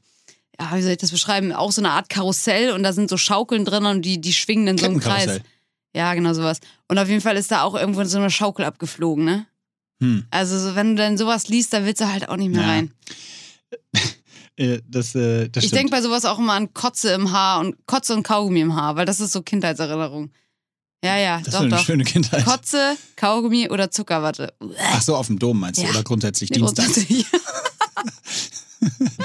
ja, 0.60 0.76
wie 0.78 0.82
soll 0.84 0.92
ich 0.92 0.98
das 1.00 1.10
beschreiben? 1.12 1.52
Auch 1.52 1.72
so 1.72 1.82
eine 1.82 1.90
Art 1.92 2.10
Karussell 2.10 2.72
und 2.74 2.84
da 2.84 2.94
sind 2.94 3.10
so 3.10 3.18
Schaukeln 3.18 3.66
drin 3.66 3.86
und 3.86 4.04
die, 4.04 4.22
die 4.22 4.34
schwingen 4.34 4.68
in 4.68 4.78
so 4.78 4.86
einem 4.86 5.00
Kreis. 5.00 5.42
Ja, 5.96 6.14
genau 6.16 6.34
sowas. 6.34 6.60
Und 6.88 6.98
auf 6.98 7.08
jeden 7.08 7.22
Fall 7.22 7.38
ist 7.38 7.52
da 7.52 7.64
auch 7.64 7.76
irgendwo 7.76 8.04
so 8.04 8.18
eine 8.18 8.30
Schaukel 8.32 8.66
abgeflogen, 8.66 9.26
ne? 9.26 9.46
Hm. 10.02 10.26
Also 10.32 10.58
so, 10.60 10.76
wenn 10.76 10.96
du 10.96 11.02
dann 11.04 11.18
sowas 11.18 11.48
liest, 11.48 11.72
da 11.74 11.86
willst 11.86 12.02
du 12.02 12.12
halt 12.12 12.30
auch 12.30 12.36
nicht 12.38 12.52
mehr 12.52 12.62
Ja, 12.62 12.68
rein. 12.68 12.94
Äh, 14.56 14.82
das, 14.88 15.16
äh, 15.16 15.50
das 15.50 15.64
Ich 15.64 15.72
denke 15.72 15.90
bei 15.90 16.00
sowas 16.00 16.26
auch 16.26 16.38
immer 16.38 16.54
an 16.54 16.76
Kotze 16.76 17.10
im 17.14 17.32
Haar 17.32 17.60
und 17.60 17.76
Kotze 17.88 18.14
und 18.14 18.22
Kaugummi 18.22 18.62
im 18.62 18.76
Haar, 18.76 18.96
weil 18.96 19.08
das 19.08 19.20
ist 19.20 19.32
so 19.32 19.42
Kindheitserinnerung. 19.42 20.30
Ja, 21.04 21.18
ja, 21.18 21.40
das 21.40 21.48
ist 21.48 21.54
doch, 21.56 21.62
eine 21.62 21.70
doch. 21.72 21.84
schöne 21.84 22.04
Kindheit. 22.04 22.46
Kotze, 22.46 22.96
Kaugummi 23.16 23.72
oder 23.72 23.90
Zuckerwatte. 23.90 24.54
Ach 24.80 25.02
so, 25.02 25.16
auf 25.16 25.26
dem 25.26 25.40
Dom 25.40 25.60
meinst 25.60 25.80
du? 25.82 25.86
Ja. 25.86 25.90
Oder 25.90 26.04
grundsätzlich 26.04 26.52
Ja, 26.52 26.58
Dienstags? 26.58 26.94
grundsätzlich. 26.94 27.26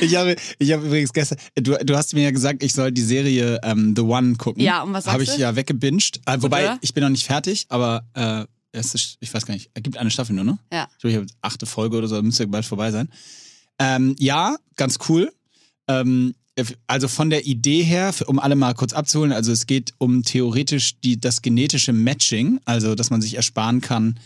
Ich 0.00 0.14
habe, 0.16 0.36
ich 0.58 0.72
habe 0.72 0.86
übrigens 0.86 1.12
gestern, 1.12 1.38
du, 1.54 1.76
du 1.82 1.96
hast 1.96 2.14
mir 2.14 2.22
ja 2.22 2.30
gesagt, 2.30 2.62
ich 2.62 2.72
soll 2.72 2.92
die 2.92 3.02
Serie 3.02 3.60
ähm, 3.62 3.94
The 3.96 4.02
One 4.02 4.34
gucken. 4.34 4.62
Ja, 4.62 4.82
und 4.82 4.92
was 4.92 5.04
sagst 5.04 5.14
Habe 5.14 5.22
ich 5.22 5.30
du? 5.30 5.40
ja 5.40 5.56
weggebinged. 5.56 6.20
Äh, 6.26 6.36
wobei, 6.40 6.64
oder? 6.64 6.78
ich 6.82 6.92
bin 6.92 7.02
noch 7.02 7.10
nicht 7.10 7.24
fertig, 7.24 7.66
aber 7.68 8.04
äh, 8.14 8.44
es 8.72 8.94
ist, 8.94 9.16
ich 9.20 9.32
weiß 9.32 9.46
gar 9.46 9.54
nicht, 9.54 9.70
es 9.74 9.82
gibt 9.82 9.96
eine 9.96 10.10
Staffel 10.10 10.34
nur, 10.34 10.44
ne? 10.44 10.58
Ja. 10.72 10.88
Ich 10.92 10.98
glaube, 10.98 11.10
ich 11.12 11.16
habe 11.16 11.26
achte 11.40 11.66
Folge 11.66 11.96
oder 11.96 12.08
so, 12.08 12.20
müsste 12.22 12.46
bald 12.46 12.64
vorbei 12.64 12.90
sein. 12.90 13.08
Ähm, 13.78 14.16
ja, 14.18 14.56
ganz 14.76 14.98
cool. 15.08 15.32
Ähm, 15.88 16.34
also 16.86 17.08
von 17.08 17.30
der 17.30 17.46
Idee 17.46 17.82
her, 17.82 18.14
um 18.26 18.38
alle 18.38 18.56
mal 18.56 18.74
kurz 18.74 18.92
abzuholen, 18.92 19.32
also 19.32 19.52
es 19.52 19.66
geht 19.66 19.92
um 19.98 20.22
theoretisch 20.22 20.98
die, 21.00 21.20
das 21.20 21.42
genetische 21.42 21.92
Matching, 21.92 22.60
also 22.64 22.94
dass 22.94 23.10
man 23.10 23.20
sich 23.20 23.34
ersparen 23.34 23.80
kann, 23.80 24.18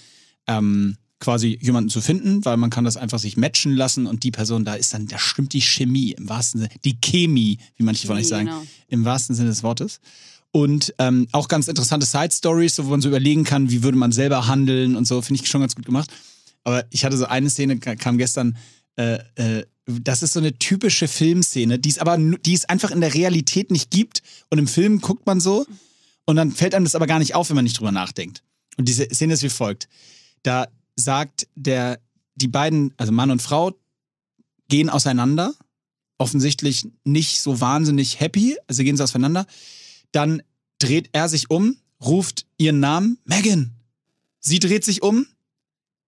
ähm, 0.46 0.96
quasi 1.20 1.58
jemanden 1.60 1.90
zu 1.90 2.00
finden, 2.00 2.44
weil 2.44 2.56
man 2.56 2.70
kann 2.70 2.84
das 2.84 2.96
einfach 2.96 3.18
sich 3.18 3.36
matchen 3.36 3.74
lassen 3.74 4.06
und 4.06 4.24
die 4.24 4.30
Person, 4.30 4.64
da 4.64 4.74
ist 4.74 4.92
dann, 4.94 5.06
da 5.06 5.18
stimmt 5.18 5.52
die 5.52 5.60
Chemie 5.60 6.12
im 6.12 6.28
wahrsten 6.28 6.60
Sinne, 6.62 6.72
die 6.84 6.98
Chemie, 7.00 7.58
wie 7.76 7.82
manche 7.84 8.06
von 8.06 8.16
euch 8.16 8.26
sagen, 8.28 8.46
Genau. 8.46 8.62
im 8.88 9.04
wahrsten 9.04 9.36
Sinne 9.36 9.50
des 9.50 9.62
Wortes. 9.62 10.00
Und 10.52 10.94
ähm, 10.98 11.28
auch 11.32 11.46
ganz 11.46 11.68
interessante 11.68 12.06
Side-Stories, 12.06 12.74
so, 12.76 12.86
wo 12.86 12.90
man 12.90 13.00
so 13.00 13.08
überlegen 13.08 13.44
kann, 13.44 13.70
wie 13.70 13.82
würde 13.84 13.96
man 13.98 14.10
selber 14.12 14.48
handeln 14.48 14.96
und 14.96 15.06
so, 15.06 15.20
finde 15.22 15.42
ich 15.42 15.48
schon 15.48 15.60
ganz 15.60 15.76
gut 15.76 15.84
gemacht. 15.84 16.10
Aber 16.64 16.84
ich 16.90 17.04
hatte 17.04 17.16
so 17.16 17.26
eine 17.26 17.48
Szene, 17.50 17.78
ka- 17.78 17.94
kam 17.96 18.18
gestern, 18.18 18.56
äh, 18.96 19.18
äh, 19.36 19.64
das 19.86 20.22
ist 20.22 20.32
so 20.32 20.40
eine 20.40 20.58
typische 20.58 21.06
Filmszene, 21.06 21.78
die 21.78 21.88
es 21.90 21.98
aber, 21.98 22.16
die 22.18 22.54
es 22.54 22.64
einfach 22.64 22.90
in 22.90 23.00
der 23.00 23.14
Realität 23.14 23.70
nicht 23.70 23.90
gibt. 23.90 24.22
Und 24.48 24.58
im 24.58 24.66
Film 24.66 25.00
guckt 25.00 25.26
man 25.26 25.38
so 25.40 25.66
und 26.24 26.36
dann 26.36 26.50
fällt 26.52 26.74
einem 26.74 26.84
das 26.84 26.94
aber 26.94 27.06
gar 27.06 27.18
nicht 27.18 27.34
auf, 27.34 27.48
wenn 27.50 27.56
man 27.56 27.64
nicht 27.64 27.78
drüber 27.78 27.92
nachdenkt. 27.92 28.42
Und 28.76 28.88
diese 28.88 29.04
Szene 29.12 29.34
ist 29.34 29.42
wie 29.42 29.48
folgt. 29.50 29.88
Da 30.42 30.66
sagt 31.00 31.48
der, 31.54 32.00
die 32.34 32.48
beiden, 32.48 32.94
also 32.96 33.12
Mann 33.12 33.30
und 33.30 33.42
Frau, 33.42 33.72
gehen 34.68 34.88
auseinander. 34.88 35.54
Offensichtlich 36.18 36.86
nicht 37.04 37.40
so 37.40 37.60
wahnsinnig 37.60 38.20
happy. 38.20 38.56
Also 38.66 38.78
sie 38.78 38.84
gehen 38.84 38.96
so 38.96 39.04
auseinander. 39.04 39.46
Dann 40.12 40.42
dreht 40.78 41.10
er 41.12 41.28
sich 41.28 41.50
um, 41.50 41.76
ruft 42.02 42.46
ihren 42.58 42.80
Namen, 42.80 43.18
Megan. 43.24 43.72
Sie 44.40 44.58
dreht 44.58 44.84
sich 44.84 45.02
um. 45.02 45.26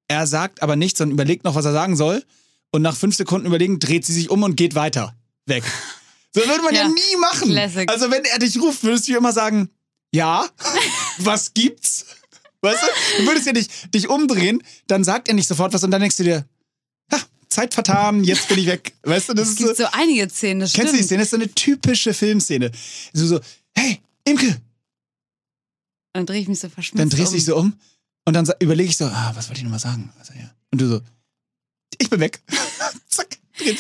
Er 0.09 0.27
sagt 0.27 0.63
aber 0.63 0.77
nichts, 0.77 0.99
sondern 0.99 1.15
überlegt 1.15 1.45
noch, 1.45 1.55
was 1.55 1.65
er 1.65 1.73
sagen 1.73 1.97
soll. 1.97 2.25
Und 2.71 2.83
nach 2.83 2.97
fünf 2.97 3.15
Sekunden 3.17 3.47
überlegen, 3.47 3.79
dreht 3.79 4.07
sie 4.07 4.15
sich 4.15 4.31
um 4.31 4.43
und 4.43 4.57
geht 4.57 4.75
weiter. 4.75 5.15
Weg. 5.47 5.65
So 6.35 6.41
würde 6.41 6.63
man 6.63 6.75
ja, 6.75 6.83
Ja, 6.83 6.89
nie 6.89 7.17
machen. 7.21 7.51
Classic. 7.51 7.91
Also 7.91 8.11
wenn 8.11 8.25
er 8.25 8.39
dich 8.39 8.59
ruft, 8.61 8.83
würdest 8.83 9.09
du 9.09 9.17
immer 9.17 9.33
sagen, 9.33 9.69
ja, 10.13 10.49
was 11.19 11.53
gibt's? 11.53 12.07
Weißt 12.63 12.83
du? 12.83 13.23
Du 13.23 13.27
würdest 13.29 13.47
ja 13.47 13.53
nicht 13.53 13.93
dich 13.95 14.09
umdrehen, 14.09 14.63
dann 14.87 15.05
sagt 15.05 15.29
er 15.29 15.35
nicht 15.35 15.49
sofort 15.49 15.73
was 15.75 15.83
und 15.85 15.91
dann 15.91 16.01
denkst 16.01 16.17
du 16.17 16.23
dir, 16.23 16.47
ha, 17.13 17.19
Zeit 17.49 17.75
vertan, 17.75 18.23
jetzt 18.25 18.49
bin 18.49 18.59
ich 18.59 18.67
weg. 18.67 18.95
Weißt 19.03 19.29
du, 19.29 19.35
das 19.35 19.49
Es 19.49 19.53
ist 19.55 19.59
gibt 19.59 19.77
so, 19.77 19.83
so 19.85 19.89
einige 19.93 20.29
Szenen, 20.31 20.61
das 20.61 20.73
kennst 20.73 20.93
du 20.93 20.97
die. 20.97 21.03
Szene? 21.03 21.19
Das 21.19 21.27
ist 21.27 21.31
so 21.33 21.37
eine 21.37 21.53
typische 21.53 22.15
Filmszene. 22.15 22.71
So, 23.13 23.27
so, 23.27 23.41
hey, 23.75 24.01
Imke, 24.25 24.61
Dann 26.13 26.27
drehe 26.27 26.41
ich 26.41 26.49
mich 26.49 26.61
so 26.61 26.69
verschmitzt 26.69 27.01
dann 27.01 27.11
drehst 27.11 27.33
du 27.33 27.35
um. 27.35 27.37
dich 27.37 27.45
so 27.45 27.57
um 27.57 27.73
und 28.27 28.35
dann 28.35 28.49
überlege 28.61 28.89
ich 28.91 28.97
so, 28.97 29.07
ah, 29.07 29.33
was 29.35 29.49
wollte 29.49 29.59
ich 29.59 29.65
nochmal 29.65 29.81
sagen? 29.81 30.13
Also, 30.19 30.33
ja. 30.35 30.51
Und 30.71 30.81
du 30.81 30.87
so, 30.89 31.01
ich 31.99 32.09
bin 32.11 32.21
weg. 32.21 32.41
Zack. 33.09 33.39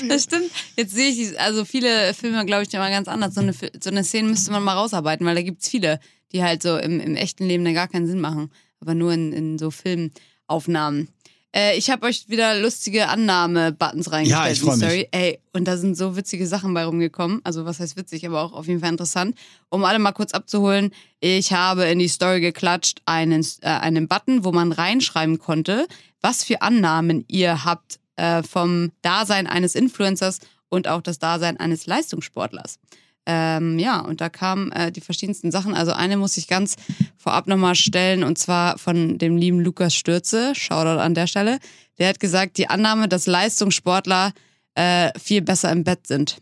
Das 0.09 0.25
stimmt. 0.25 0.51
Jetzt 0.77 0.93
sehe 0.95 1.09
ich, 1.09 1.17
die- 1.17 1.39
also 1.39 1.65
viele 1.65 2.15
Filme, 2.15 2.45
glaube 2.47 2.63
ich, 2.65 2.73
immer 2.75 2.91
ganz 2.91 3.09
anders. 3.09 3.35
So 3.35 3.41
eine, 3.41 3.53
so 3.53 3.91
eine 3.91 4.05
Szene 4.05 4.29
müsste 4.29 4.51
man 4.51 4.63
mal 4.63 4.75
rausarbeiten, 4.75 5.25
weil 5.27 5.35
da 5.35 5.43
gibt 5.43 5.63
es 5.63 5.69
viele, 5.69 5.99
die 6.33 6.43
halt 6.43 6.63
so 6.63 6.77
im, 6.77 7.01
im 7.01 7.17
echten 7.17 7.45
Leben 7.47 7.65
dann 7.65 7.75
gar 7.75 7.89
keinen 7.89 8.07
Sinn 8.07 8.21
machen, 8.21 8.51
aber 8.83 8.95
nur 8.95 9.13
in, 9.13 9.33
in 9.33 9.59
so 9.59 9.71
Filmaufnahmen. 9.71 11.09
Äh, 11.55 11.77
ich 11.77 11.91
habe 11.91 12.07
euch 12.07 12.29
wieder 12.29 12.59
lustige 12.59 13.09
Annahme-Buttons 13.09 14.11
reingestellt 14.11 14.45
Ja, 14.45 14.51
ich 14.51 14.63
in 14.63 14.81
die 14.81 14.81
freu 14.81 14.97
mich. 14.97 15.09
Ey, 15.13 15.39
und 15.53 15.67
da 15.67 15.77
sind 15.77 15.97
so 15.97 16.17
witzige 16.17 16.47
Sachen 16.47 16.75
bei 16.75 16.85
rumgekommen. 16.85 17.41
Also 17.45 17.65
was 17.65 17.79
heißt 17.79 17.97
witzig, 17.97 18.27
aber 18.27 18.43
auch 18.43 18.53
auf 18.53 18.67
jeden 18.67 18.81
Fall 18.81 18.91
interessant. 18.91 19.37
Um 19.69 19.85
alle 19.85 19.99
mal 19.99 20.13
kurz 20.13 20.33
abzuholen, 20.33 20.93
ich 21.21 21.53
habe 21.53 21.85
in 21.85 21.99
die 21.99 22.09
Story 22.09 22.41
geklatscht 22.41 23.03
einen, 23.07 23.47
äh, 23.61 23.69
einen 23.69 24.09
Button, 24.09 24.45
wo 24.45 24.53
man 24.53 24.73
reinschreiben 24.73 25.39
konnte, 25.39 25.87
was 26.21 26.43
für 26.45 26.63
Annahmen 26.63 27.25
ihr 27.29 27.65
habt 27.65 27.99
äh, 28.17 28.43
vom 28.43 28.93
Dasein 29.03 29.47
eines 29.47 29.75
Influencers 29.75 30.41
und 30.69 30.89
auch 30.89 31.03
das 31.03 31.19
Dasein 31.19 31.59
eines 31.59 31.87
Leistungssportlers. 31.87 32.79
Ähm, 33.25 33.79
ja, 33.79 34.01
und 34.01 34.21
da 34.21 34.29
kamen 34.29 34.73
äh, 34.73 34.91
die 34.91 35.01
verschiedensten 35.01 35.51
Sachen. 35.53 35.75
Also 35.75 35.93
eine 35.93 36.17
muss 36.17 36.37
ich 36.37 36.49
ganz 36.49 36.77
vorab 37.17 37.47
nochmal 37.47 37.75
stellen, 37.75 38.25
und 38.25 38.37
zwar 38.37 38.79
von 38.79 39.19
dem 39.19 39.37
lieben 39.37 39.61
Lukas 39.61 39.95
Stürze, 39.95 40.55
Shoutout 40.55 41.01
an 41.01 41.15
der 41.15 41.27
Stelle. 41.27 41.59
Der 41.99 42.09
hat 42.09 42.21
gesagt, 42.21 42.59
die 42.59 42.69
Annahme, 42.69 43.09
dass 43.09 43.27
Leistungssportler 43.27 44.33
äh, 44.75 45.17
viel 45.19 45.43
besser 45.43 45.71
im 45.71 45.85
Bett 45.85 46.07
sind. 46.07 46.39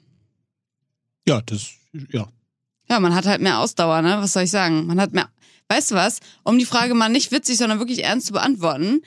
Ja, 1.28 1.42
das, 1.42 1.70
ja. 2.10 2.28
Ja, 2.88 2.98
man 2.98 3.14
hat 3.14 3.26
halt 3.26 3.40
mehr 3.40 3.60
Ausdauer, 3.60 4.02
ne? 4.02 4.16
Was 4.20 4.32
soll 4.32 4.44
ich 4.44 4.50
sagen? 4.50 4.86
Man 4.86 5.00
hat 5.00 5.12
mehr. 5.12 5.28
Weißt 5.68 5.92
du 5.92 5.94
was? 5.94 6.18
Um 6.42 6.58
die 6.58 6.64
Frage 6.64 6.94
mal 6.94 7.08
nicht 7.08 7.30
witzig, 7.30 7.58
sondern 7.58 7.78
wirklich 7.78 8.02
ernst 8.02 8.26
zu 8.26 8.32
beantworten, 8.32 9.02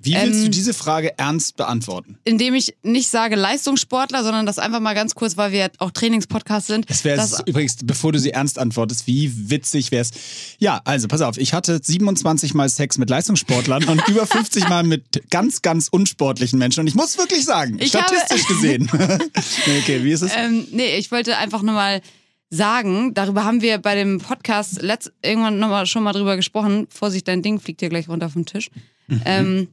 Wie 0.00 0.14
willst 0.14 0.38
Ähm, 0.38 0.44
du 0.44 0.50
diese 0.50 0.74
Frage 0.74 1.18
ernst 1.18 1.56
beantworten? 1.56 2.18
indem 2.24 2.54
ich 2.54 2.74
nicht 2.82 3.08
sage 3.08 3.34
Leistungssportler, 3.36 4.22
sondern 4.22 4.46
das 4.46 4.58
einfach 4.58 4.80
mal 4.80 4.94
ganz 4.94 5.14
kurz, 5.14 5.36
weil 5.36 5.52
wir 5.52 5.58
ja 5.58 5.68
auch 5.78 5.90
Trainingspodcast 5.90 6.66
sind. 6.68 6.88
Das 6.88 7.04
wäre 7.04 7.26
übrigens, 7.46 7.76
bevor 7.84 8.12
du 8.12 8.18
sie 8.18 8.30
ernst 8.30 8.58
antwortest, 8.58 9.06
wie 9.06 9.50
witzig 9.50 9.90
wär's. 9.90 10.10
Ja, 10.58 10.80
also 10.84 11.08
pass 11.08 11.20
auf, 11.20 11.36
ich 11.38 11.52
hatte 11.52 11.80
27 11.82 12.54
Mal 12.54 12.68
Sex 12.68 12.98
mit 12.98 13.10
Leistungssportlern 13.10 13.84
und 13.84 14.06
über 14.08 14.26
50 14.26 14.68
Mal 14.68 14.84
mit 14.84 15.30
ganz, 15.30 15.62
ganz 15.62 15.88
unsportlichen 15.88 16.58
Menschen. 16.58 16.80
Und 16.80 16.86
ich 16.86 16.94
muss 16.94 17.18
wirklich 17.18 17.44
sagen, 17.44 17.78
Ich 17.80 17.94
habe- 17.94 18.06
statistisch 18.06 18.46
gesehen. 18.46 18.88
Nee, 19.66 19.78
okay, 19.80 20.04
wie 20.04 20.12
ist 20.12 20.22
es? 20.22 20.32
Ähm, 20.36 20.66
nee, 20.70 20.96
ich 20.96 21.10
wollte 21.10 21.36
einfach 21.36 21.62
nur 21.62 21.74
mal 21.74 22.00
sagen, 22.50 23.12
darüber 23.14 23.44
haben 23.44 23.60
wir 23.62 23.78
bei 23.78 23.94
dem 23.94 24.18
Podcast 24.20 24.80
letzt, 24.80 25.12
irgendwann 25.22 25.58
noch 25.58 25.68
mal, 25.68 25.86
schon 25.86 26.02
mal 26.02 26.12
drüber 26.12 26.36
gesprochen. 26.36 26.86
Vorsicht, 26.90 27.28
dein 27.28 27.42
Ding 27.42 27.60
fliegt 27.60 27.80
hier 27.80 27.88
gleich 27.88 28.08
runter 28.08 28.30
vom 28.30 28.46
Tisch. 28.46 28.70
Mhm. 29.08 29.22
Ähm, 29.24 29.68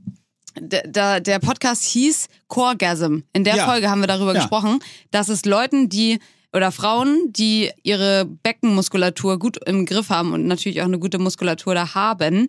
der, 0.59 0.87
der, 0.87 1.19
der 1.19 1.39
Podcast 1.39 1.83
hieß 1.83 2.27
Coregasm. 2.47 3.19
In 3.33 3.43
der 3.43 3.57
Ja. 3.57 3.65
Folge 3.65 3.89
haben 3.89 3.99
wir 4.01 4.07
darüber 4.07 4.33
Ja. 4.33 4.39
gesprochen, 4.39 4.79
dass 5.11 5.29
es 5.29 5.45
Leuten, 5.45 5.89
die 5.89 6.19
oder 6.53 6.71
Frauen, 6.71 7.33
die 7.33 7.69
ihre 7.83 8.23
Beckenmuskulatur 8.25 9.37
gut 9.37 9.57
im 9.67 9.85
Griff 9.85 10.09
haben 10.09 10.31
und 10.31 10.47
natürlich 10.47 10.81
auch 10.81 10.85
eine 10.85 10.99
gute 10.99 11.19
Muskulatur 11.19 11.75
da 11.75 11.93
haben, 11.93 12.47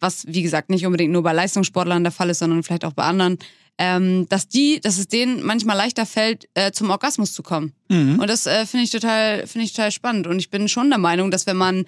was 0.00 0.24
wie 0.26 0.42
gesagt 0.42 0.70
nicht 0.70 0.84
unbedingt 0.84 1.12
nur 1.12 1.22
bei 1.22 1.32
Leistungssportlern 1.32 2.02
der 2.02 2.10
Fall 2.10 2.30
ist, 2.30 2.40
sondern 2.40 2.64
vielleicht 2.64 2.84
auch 2.84 2.94
bei 2.94 3.04
anderen, 3.04 3.38
ähm, 3.78 4.26
dass 4.28 4.48
die, 4.48 4.80
dass 4.80 4.98
es 4.98 5.06
denen 5.06 5.44
manchmal 5.46 5.76
leichter 5.76 6.04
fällt, 6.04 6.48
äh, 6.54 6.72
zum 6.72 6.90
Orgasmus 6.90 7.32
zu 7.32 7.44
kommen. 7.44 7.72
Mhm. 7.88 8.18
Und 8.18 8.28
das 8.28 8.46
äh, 8.46 8.66
finde 8.66 8.82
ich 8.84 8.90
total, 8.90 9.46
finde 9.46 9.66
ich 9.66 9.72
total 9.72 9.92
spannend. 9.92 10.26
Und 10.26 10.40
ich 10.40 10.50
bin 10.50 10.68
schon 10.68 10.88
der 10.90 10.98
Meinung, 10.98 11.30
dass 11.30 11.46
wenn 11.46 11.56
man 11.56 11.84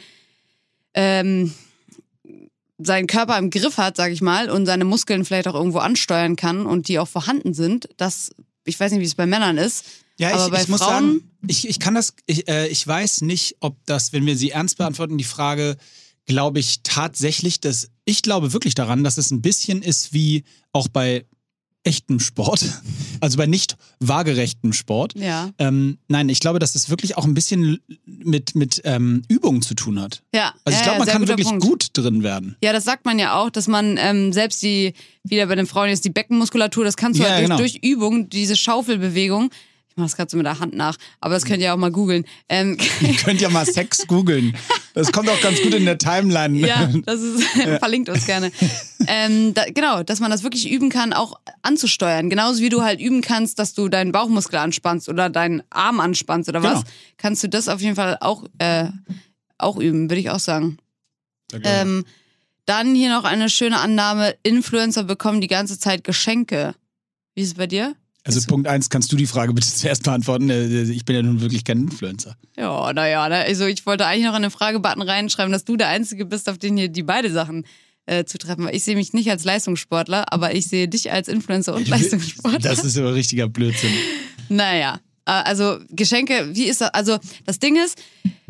ähm, 0.95 1.53
seinen 2.83 3.07
Körper 3.07 3.38
im 3.38 3.51
Griff 3.51 3.77
hat, 3.77 3.97
sag 3.97 4.12
ich 4.12 4.23
mal, 4.23 4.51
und 4.51 4.66
seine 4.66 4.85
Muskeln 4.85 5.25
vielleicht 5.25 5.49
auch 5.49 5.55
irgendwo 5.55 5.79
ansteuern 5.79 6.37
kann 6.37 6.66
und 6.66 6.88
die 6.88 6.99
auch 6.99 7.09
vorhanden 7.09 7.55
sind, 7.55 7.88
dass 7.97 8.31
ich 8.64 8.79
weiß 8.79 8.93
nicht, 8.93 9.01
wie 9.01 9.07
es 9.07 9.14
bei 9.14 9.27
Männern 9.27 9.59
ist, 9.59 9.85
Ja, 10.19 10.33
aber 10.33 10.47
ich, 10.47 10.51
bei 10.53 10.62
ich 10.62 10.69
muss 10.69 10.81
Frauen 10.81 10.93
sagen, 10.93 11.31
ich, 11.47 11.69
ich 11.69 11.81
kann 11.81 11.95
das, 11.95 12.14
ich, 12.27 12.49
äh, 12.49 12.69
ich 12.69 12.87
weiß 12.87 13.23
nicht, 13.23 13.57
ob 13.61 13.77
das, 13.87 14.12
wenn 14.12 14.27
wir 14.27 14.37
sie 14.37 14.51
ernst 14.51 14.79
beantworten, 14.79 15.19
die 15.19 15.25
Frage, 15.25 15.77
glaube 16.27 16.61
ich 16.61 16.83
tatsächlich, 16.83 17.61
dass 17.61 17.90
ich 18.05 18.23
glaube 18.23 18.53
wirklich 18.53 18.75
daran, 18.75 19.03
dass 19.03 19.19
es 19.19 19.31
ein 19.31 19.43
bisschen 19.43 19.83
ist 19.83 20.12
wie 20.12 20.45
auch 20.73 20.88
bei 20.88 21.25
echtem 21.83 22.21
Sport, 22.21 22.64
also 23.21 23.38
bei 23.38 23.47
nicht 23.47 23.77
waagerechtem 24.01 24.73
Sport. 24.73 25.14
ja, 25.16 25.51
Ähm, 25.59 25.97
nein, 26.09 26.29
ich 26.29 26.40
glaube, 26.40 26.59
dass 26.59 26.75
es 26.75 26.90
wirklich 26.90 27.16
auch 27.16 27.25
ein 27.25 27.33
bisschen 27.35 27.79
mit, 28.05 28.55
mit 28.55 28.83
ähm, 28.85 29.23
Übung 29.29 29.62
zu 29.62 29.75
tun 29.75 29.99
hat. 30.01 30.23
ja. 30.35 30.53
Also 30.64 30.79
ich 30.79 30.85
ja, 30.87 30.93
glaube, 30.93 30.93
ja, 30.93 30.99
man 30.99 31.05
sehr 31.07 31.12
kann 31.14 31.29
wirklich 31.29 31.49
Punkt. 31.49 31.64
gut 31.64 31.87
drin 31.95 32.23
werden. 32.23 32.57
Ja, 32.62 32.73
das 32.75 32.85
sagt 32.85 33.07
man 33.07 33.19
ja 33.19 33.35
auch, 33.40 33.49
dass 33.51 33.66
man 33.66 33.97
ähm, 33.99 34.33
selbst 34.33 34.62
die, 34.62 34.93
wieder 35.25 35.47
bei 35.47 35.55
den 35.55 35.66
Frauen 35.66 35.88
jetzt 35.88 36.05
die 36.05 36.11
Beckenmuskulatur, 36.11 36.85
das 36.85 36.97
kannst 36.97 37.19
du 37.19 37.25
Ja, 37.25 37.31
halt 37.31 37.38
durch, 37.40 37.47
genau. 37.49 37.57
durch 37.59 37.77
Übung, 37.83 38.29
diese 38.29 38.57
Schaufelbewegung, 38.57 39.51
Ich 39.90 39.96
mache 39.96 40.07
das 40.07 40.16
gerade 40.16 40.31
so 40.31 40.37
mit 40.37 40.46
der 40.46 40.61
Hand 40.61 40.74
nach, 40.74 40.96
aber 41.20 41.35
das 41.35 41.44
könnt 41.44 41.61
ihr 41.61 41.74
auch 41.74 41.76
mal 41.76 41.90
googeln. 41.90 42.24
Ähm, 42.48 42.79
Ihr 43.00 43.14
könnt 43.16 43.40
ja 43.40 43.50
mal 43.50 43.66
Sex 43.66 44.07
googeln. 44.07 44.57
Das 44.94 45.11
kommt 45.12 45.29
auch 45.29 45.40
ganz 45.40 45.61
gut 45.61 45.74
in 45.74 45.85
der 45.85 45.98
Timeline. 45.98 46.57
ja, 46.66 46.88
das 47.05 47.20
ist, 47.20 47.42
verlinkt 47.81 48.09
uns 48.09 48.24
gerne. 48.24 48.53
Ähm, 49.09 49.53
da, 49.53 49.64
genau, 49.64 50.03
dass 50.05 50.20
man 50.20 50.31
das 50.31 50.42
wirklich 50.44 50.70
üben 50.70 50.90
kann, 50.90 51.12
auch 51.12 51.38
anzusteuern. 51.62 52.31
Genauso 52.31 52.62
wie 52.62 52.68
du 52.68 52.83
halt 52.83 53.00
üben 53.00 53.20
kannst, 53.20 53.59
dass 53.59 53.74
du 53.74 53.88
deinen 53.88 54.12
Bauchmuskel 54.12 54.59
anspannst 54.61 55.09
oder 55.09 55.29
deinen 55.29 55.62
Arm 55.70 55.98
anspannst 56.00 56.48
oder 56.48 56.62
was, 56.62 56.81
Genau. 56.81 56.90
kannst 57.18 57.42
du 57.42 57.48
das 57.48 57.68
auf 57.68 57.81
jeden 57.81 57.96
Fall 57.96 58.16
auch, 58.20 58.44
äh, 58.59 58.87
auch 59.59 59.76
üben, 59.76 60.09
würde 60.09 60.20
ich 60.20 60.31
auch 60.31 60.38
sagen. 60.38 60.79
Ähm, 61.64 62.05
dann 62.64 62.94
hier 62.94 63.11
noch 63.11 63.24
eine 63.24 63.50
schöne 63.50 63.81
Annahme: 63.81 64.37
Influencer 64.44 65.03
bekommen 65.03 65.40
die 65.40 65.48
ganze 65.48 65.79
Zeit 65.81 66.05
Geschenke. 66.05 66.74
Wie 67.35 67.42
ist 67.42 67.48
es 67.48 67.55
bei 67.55 67.66
dir? 67.66 67.96
Also 68.24 68.40
Punkt 68.46 68.68
eins, 68.68 68.90
kannst 68.90 69.11
du 69.12 69.16
die 69.16 69.26
Frage 69.26 69.52
bitte 69.54 69.66
zuerst 69.74 70.02
beantworten? 70.02 70.50
Äh, 70.50 70.83
Ich 70.83 71.04
bin 71.04 71.16
ja 71.16 71.22
nun 71.22 71.40
wirklich 71.40 71.64
kein 71.64 71.78
Influencer. 71.78 72.37
Ja, 72.56 72.92
naja, 72.92 73.28
ne? 73.28 73.37
also 73.37 73.66
ich 73.66 73.87
wollte 73.87 74.06
eigentlich 74.06 74.26
noch 74.26 74.37
in 74.37 74.42
den 74.42 74.50
Fragebutton 74.50 75.02
reinschreiben, 75.02 75.52
dass 75.52 75.64
du 75.64 75.76
der 75.76 75.88
Einzige 75.88 76.26
bist, 76.26 76.48
auf 76.48 76.59
den 76.59 76.76
hier 76.76 76.88
die 76.88 77.02
beide 77.02 77.30
Sachen 77.30 77.64
äh, 78.06 78.24
zutreffen. 78.24 78.64
Weil 78.66 78.74
ich 78.76 78.85
sehe 78.85 78.96
mich 78.96 79.12
nicht 79.12 79.30
als 79.30 79.44
Leistungssportler, 79.44 80.33
aber 80.33 80.54
ich 80.54 80.66
sehe 80.66 80.88
dich 80.88 81.11
als 81.12 81.28
Influencer 81.28 81.74
und 81.74 81.88
Leistungssportler. 81.88 82.59
Das 82.59 82.85
ist 82.85 82.98
aber 82.98 83.14
richtiger 83.14 83.48
Blödsinn. 83.48 83.90
Naja, 84.52 84.96
äh, 84.96 85.10
also 85.33 85.79
Geschenke, 85.90 86.51
wie 86.55 86.64
ist 86.64 86.81
das? 86.81 86.93
Also 86.95 87.19
das 87.47 87.59
Ding 87.59 87.77
ist, 87.77 87.99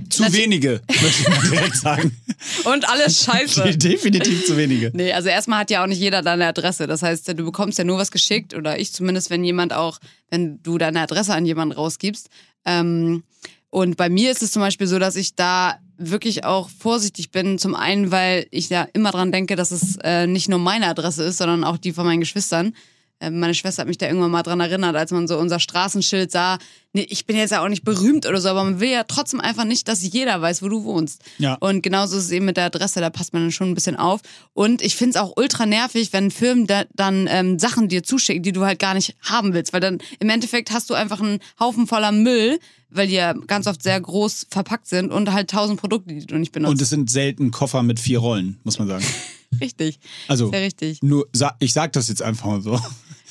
Zu 0.09 0.33
wenige, 0.33 0.81
möchte 0.88 1.23
ich 1.23 1.29
mal 1.29 1.51
direkt 1.51 1.77
sagen. 1.81 2.16
und 2.64 2.88
alles 2.88 3.23
scheiße. 3.25 3.77
Definitiv 3.77 4.47
zu 4.47 4.57
wenige. 4.57 4.90
Nee, 4.95 5.12
also 5.12 5.29
erstmal 5.29 5.61
hat 5.61 5.71
ja 5.71 5.83
auch 5.83 5.87
nicht 5.87 6.01
jeder 6.01 6.23
deine 6.23 6.47
Adresse. 6.47 6.87
Das 6.87 7.03
heißt, 7.03 7.29
du 7.29 7.35
bekommst 7.45 7.79
ja 7.79 7.85
nur 7.85 7.99
was 7.99 8.11
geschickt 8.11 8.55
oder 8.55 8.79
ich 8.79 8.93
zumindest, 8.93 9.31
wenn 9.31 9.45
jemand 9.45 9.73
auch, 9.73 9.99
wenn 10.31 10.62
du 10.62 10.79
deine 10.79 11.01
Adresse 11.01 11.35
an 11.35 11.47
jemanden 11.47 11.75
rausgibst. 11.75 12.29
Ähm, 12.64 13.23
und 13.71 13.97
bei 13.97 14.09
mir 14.09 14.31
ist 14.33 14.43
es 14.43 14.51
zum 14.53 14.62
Beispiel 14.62 14.87
so, 14.87 14.99
dass 14.99 15.16
ich 15.16 15.37
da 15.37 15.79
wirklich 15.97 16.45
auch 16.45 16.71
vorsichtig 16.71 17.31
bin. 17.31 17.59
Zum 17.59 17.75
einen, 17.75 18.11
weil 18.11 18.47
ich 18.51 18.69
ja 18.71 18.88
immer 18.95 19.11
dran 19.12 19.33
denke, 19.33 19.55
dass 19.55 19.71
es 19.71 19.97
äh, 20.03 20.27
nicht 20.27 20.49
nur 20.49 20.59
meine 20.59 20.87
Adresse 20.87 21.23
ist, 21.25 21.37
sondern 21.38 21.62
auch 21.62 21.77
die 21.77 21.93
von 21.93 22.05
meinen 22.07 22.21
Geschwistern. 22.21 22.75
Äh, 23.20 23.30
Meine 23.30 23.54
Schwester 23.54 23.83
hat 23.83 23.88
mich 23.88 23.98
da 23.98 24.06
irgendwann 24.06 24.30
mal 24.30 24.42
dran 24.42 24.61
erinnert, 24.61 24.96
als 24.96 25.12
man 25.12 25.28
so 25.28 25.38
unser 25.38 25.61
Straßenschild 25.61 26.30
sah. 26.33 26.59
Nee, 26.92 27.06
ich 27.09 27.26
bin 27.26 27.37
jetzt 27.37 27.50
ja 27.50 27.62
auch 27.62 27.68
nicht 27.68 27.85
berühmt 27.85 28.26
oder 28.26 28.40
so, 28.40 28.48
aber 28.48 28.64
man 28.64 28.80
will 28.80 28.90
ja 28.90 29.04
trotzdem 29.04 29.40
einfach 29.40 29.64
nicht, 29.64 29.87
dass 29.87 30.02
jeder 30.02 30.40
weiß, 30.42 30.62
wo 30.62 30.68
du 30.68 30.83
wohnst. 30.83 31.22
Ja. 31.38 31.54
Und 31.61 31.83
genauso 31.83 32.16
ist 32.16 32.24
es 32.24 32.30
eben 32.33 32.46
mit 32.46 32.56
der 32.56 32.64
Adresse, 32.64 33.00
da 33.00 33.11
passt 33.11 33.33
man 33.33 33.42
dann 33.42 33.52
schon 33.52 33.68
ein 33.70 33.74
bisschen 33.74 33.94
auf. 33.94 34.20
Und 34.54 34.83
ich 34.83 34.96
finde 34.96 35.11
es 35.11 35.22
auch 35.22 35.35
ultra 35.37 35.66
nervig, 35.66 36.12
wenn 36.12 36.33
Firmen 36.33 36.66
da, 36.66 36.85
dann 36.94 37.28
ähm, 37.30 37.61
Sachen 37.61 37.88
dir 37.88 38.02
zuschicken, 38.02 38.42
die 38.42 38.50
du 38.52 38.64
halt 38.64 38.80
gar 38.80 38.94
nicht 38.94 39.14
haben 39.22 39.52
willst. 39.52 39.72
Weil 39.72 39.80
dann 39.80 39.98
im 40.18 40.30
Endeffekt 40.30 40.72
hast 40.72 40.90
du 40.90 40.94
einfach 40.94 41.20
einen 41.20 41.38
Haufen 41.61 41.87
voller 41.87 42.11
Müll, 42.11 42.59
weil 42.88 43.06
die 43.06 43.14
ja 43.14 43.35
ganz 43.35 43.68
oft 43.68 43.83
sehr 43.83 44.00
groß 44.00 44.48
verpackt 44.50 44.88
sind 44.88 45.12
und 45.12 45.33
halt 45.33 45.50
tausend 45.50 45.78
Produkte, 45.78 46.12
die 46.12 46.26
du 46.26 46.37
nicht 46.38 46.50
benutzt. 46.50 46.72
Und 46.72 46.83
es 46.83 46.90
sind 46.90 47.09
selten 47.09 47.52
Koffer 47.52 47.85
mit 47.85 48.00
vier 48.00 48.18
Rollen, 48.18 48.59
muss 48.64 48.80
man 48.80 48.88
sagen. 48.88 49.04
richtig. 49.61 50.00
Also, 50.26 50.50
Sehr 50.50 50.62
richtig. 50.62 51.02
nur, 51.02 51.28
ich 51.61 51.72
sag 51.72 51.92
das 51.92 52.09
jetzt 52.09 52.22
einfach 52.22 52.46
mal 52.46 52.62
so. 52.62 52.80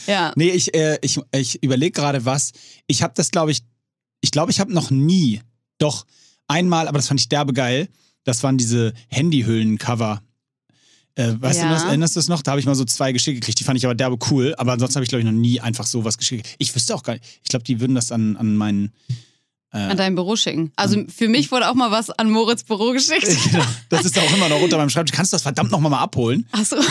Ja. 0.08 0.34
Nee, 0.36 0.50
ich, 0.50 0.74
äh, 0.74 0.98
ich, 1.02 1.20
ich 1.32 1.64
überlege 1.64 1.92
gerade 1.92 2.26
was. 2.26 2.52
Ich 2.88 3.04
habe 3.04 3.14
das, 3.16 3.32
glaube 3.32 3.52
ich, 3.52 3.62
ich 4.22 4.32
glaube, 4.32 4.52
ich 4.52 4.60
habe 4.60 4.74
noch 4.74 4.92
nie, 4.92 5.42
doch 5.78 6.06
einmal, 6.48 6.88
aber 6.88 6.98
das 6.98 7.08
fand 7.08 7.20
ich 7.20 7.30
derbe 7.30 7.54
geil. 7.54 7.88
Das 8.24 8.44
waren 8.44 8.58
diese 8.58 8.94
Handyhüllen-Cover. 9.08 10.22
Äh, 11.16 11.34
weißt 11.40 11.60
Ja. 11.60 11.68
du 11.68 11.74
das? 11.74 11.84
Erinnerst 11.84 12.16
du 12.16 12.20
das 12.20 12.28
noch? 12.28 12.42
Da 12.42 12.52
habe 12.52 12.60
ich 12.60 12.66
mal 12.66 12.76
so 12.76 12.86
zwei 12.86 13.12
geschickt 13.12 13.42
gekriegt. 13.42 13.60
Die 13.60 13.64
fand 13.64 13.78
ich 13.78 13.86
aber 13.86 13.96
derbe 13.96 14.18
cool. 14.30 14.54
Aber 14.58 14.74
ansonsten 14.74 14.96
habe 14.96 15.04
ich, 15.04 15.10
glaube 15.10 15.22
ich, 15.22 15.26
noch 15.26 15.32
nie 15.32 15.60
einfach 15.60 15.86
sowas 15.86 16.18
geschickt. 16.18 16.48
Ich 16.60 16.74
wüsste 16.76 16.96
auch 16.96 17.04
gar 17.04 17.14
nicht. 17.14 17.26
Ich 17.44 17.50
glaube, 17.50 17.64
die 17.66 17.80
würden 17.80 17.96
das 17.96 18.12
an, 18.12 18.36
an 18.38 18.56
meinen. 18.56 18.94
An 19.72 19.98
dein 19.98 20.16
Büro 20.16 20.36
schicken. 20.36 20.72
Also 20.76 21.04
für 21.16 21.28
mich 21.28 21.52
wurde 21.52 21.70
auch 21.70 21.76
mal 21.76 21.92
was 21.92 22.10
an 22.10 22.32
Moritz 22.32 22.64
Büro 22.64 22.92
geschickt. 22.92 23.28
Das 23.90 24.04
ist 24.06 24.18
auch 24.18 24.34
immer 24.36 24.50
noch 24.50 24.62
unter 24.62 24.78
meinem 24.78 24.90
Schreibtisch. 24.90 25.16
Kannst 25.16 25.32
du 25.32 25.36
das 25.36 25.44
verdammt 25.44 25.70
nochmal 25.72 25.92
mal 25.92 26.00
abholen? 26.00 26.48
Achso. 26.52 26.76
Äh, 26.76 26.82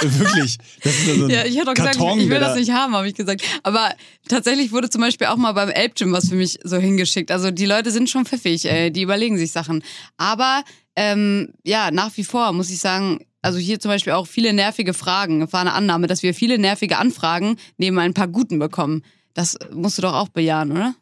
Wirklich. 0.00 0.58
Das 0.82 0.94
ist 0.94 1.06
so 1.06 1.24
ein 1.24 1.30
Ja, 1.30 1.44
ich 1.44 1.56
doch 1.56 1.74
gesagt, 1.74 1.96
Karton, 1.96 2.20
ich 2.20 2.28
will 2.28 2.38
das 2.40 2.54
da- 2.54 2.58
nicht 2.60 2.70
haben, 2.70 2.94
habe 2.94 3.08
ich 3.08 3.14
gesagt. 3.14 3.42
Aber 3.62 3.90
tatsächlich 4.28 4.72
wurde 4.72 4.88
zum 4.90 5.00
Beispiel 5.02 5.26
auch 5.26 5.36
mal 5.36 5.52
beim 5.52 5.68
Elbgym 5.70 6.12
was 6.12 6.28
für 6.28 6.34
mich 6.36 6.58
so 6.64 6.76
hingeschickt. 6.78 7.30
Also 7.30 7.50
die 7.50 7.66
Leute 7.66 7.90
sind 7.90 8.08
schon 8.10 8.24
pfiffig, 8.26 8.64
äh, 8.66 8.90
die 8.90 9.02
überlegen 9.02 9.36
sich 9.38 9.52
Sachen. 9.52 9.82
Aber 10.16 10.62
ähm, 10.96 11.48
ja, 11.64 11.90
nach 11.90 12.16
wie 12.16 12.24
vor 12.24 12.52
muss 12.52 12.70
ich 12.70 12.78
sagen, 12.78 13.20
also 13.42 13.58
hier 13.58 13.80
zum 13.80 13.90
Beispiel 13.90 14.12
auch 14.14 14.26
viele 14.26 14.52
nervige 14.54 14.94
Fragen. 14.94 15.50
War 15.52 15.60
eine 15.60 15.72
Annahme, 15.72 16.06
dass 16.06 16.22
wir 16.22 16.34
viele 16.34 16.58
nervige 16.58 16.96
Anfragen 16.98 17.56
neben 17.76 17.98
ein 17.98 18.14
paar 18.14 18.28
guten 18.28 18.58
bekommen. 18.58 19.02
Das 19.34 19.56
musst 19.72 19.98
du 19.98 20.02
doch 20.02 20.14
auch 20.14 20.28
bejahen, 20.28 20.72
oder? 20.72 20.94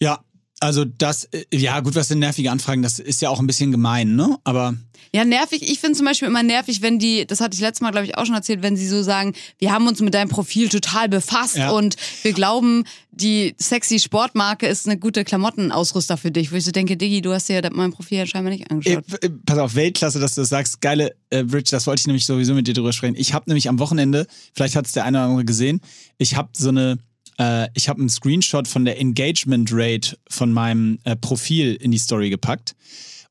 Ja, 0.00 0.20
also 0.60 0.84
das, 0.84 1.24
äh, 1.32 1.44
ja 1.52 1.80
gut, 1.80 1.94
was 1.94 2.08
sind 2.08 2.18
nervige 2.18 2.50
Anfragen? 2.50 2.82
Das 2.82 2.98
ist 2.98 3.22
ja 3.22 3.30
auch 3.30 3.40
ein 3.40 3.46
bisschen 3.46 3.70
gemein, 3.72 4.14
ne? 4.14 4.36
Aber 4.44 4.74
Ja, 5.14 5.24
nervig. 5.24 5.62
Ich 5.62 5.78
finde 5.80 5.96
zum 5.96 6.04
Beispiel 6.06 6.28
immer 6.28 6.42
nervig, 6.42 6.82
wenn 6.82 6.98
die, 6.98 7.26
das 7.26 7.40
hatte 7.40 7.54
ich 7.54 7.60
letztes 7.60 7.80
Mal, 7.80 7.90
glaube 7.92 8.06
ich, 8.06 8.18
auch 8.18 8.26
schon 8.26 8.34
erzählt, 8.34 8.62
wenn 8.62 8.76
sie 8.76 8.86
so 8.86 9.02
sagen, 9.02 9.32
wir 9.58 9.72
haben 9.72 9.86
uns 9.88 10.00
mit 10.02 10.12
deinem 10.14 10.28
Profil 10.28 10.68
total 10.68 11.08
befasst 11.08 11.56
Ja. 11.56 11.70
und 11.70 11.96
wir 12.22 12.32
glauben, 12.34 12.84
die 13.10 13.54
sexy 13.58 13.98
Sportmarke 13.98 14.66
ist 14.66 14.86
eine 14.86 14.98
gute 14.98 15.24
Klamottenausrüster 15.24 16.16
für 16.18 16.30
dich. 16.30 16.52
Wo 16.52 16.56
ich 16.56 16.64
so 16.64 16.70
denke, 16.72 16.96
Diggi, 16.98 17.22
du 17.22 17.32
hast 17.32 17.48
dir 17.48 17.66
mein 17.72 17.92
Profil 17.92 18.18
ja 18.18 18.26
scheinbar 18.26 18.52
nicht 18.52 18.64
Ey, 18.64 18.68
angeschaut. 18.70 19.04
äh, 19.24 19.30
pass 19.46 19.58
auf, 19.58 19.74
Weltklasse, 19.74 20.20
dass 20.20 20.34
du 20.34 20.42
das 20.42 20.50
sagst. 20.50 20.80
Geile, 20.82 21.14
äh, 21.30 21.42
Bridge, 21.42 21.70
das 21.70 21.86
wollte 21.86 22.00
ich 22.00 22.06
nämlich 22.06 22.26
sowieso 22.26 22.52
mit 22.54 22.66
dir 22.68 22.74
drüber 22.74 22.92
sprechen. 22.92 23.16
Ich 23.16 23.32
habe 23.32 23.44
nämlich 23.48 23.68
am 23.68 23.78
Wochenende, 23.78 24.26
vielleicht 24.54 24.76
hat 24.76 24.84
es 24.86 24.92
der 24.92 25.04
eine 25.04 25.18
oder 25.18 25.26
andere 25.26 25.44
gesehen, 25.46 25.80
ich 26.18 26.36
habe 26.36 26.50
so 26.56 26.68
eine, 26.68 26.98
äh, 27.40 27.68
ich 27.74 27.88
habe 27.88 28.00
einen 28.00 28.10
Screenshot 28.10 28.68
von 28.68 28.84
der 28.84 29.00
Engagement 29.00 29.70
Rate 29.72 30.18
von 30.28 30.52
meinem 30.52 30.98
äh, 31.04 31.16
Profil 31.16 31.74
in 31.74 31.90
die 31.90 31.98
Story 31.98 32.28
gepackt. 32.30 32.76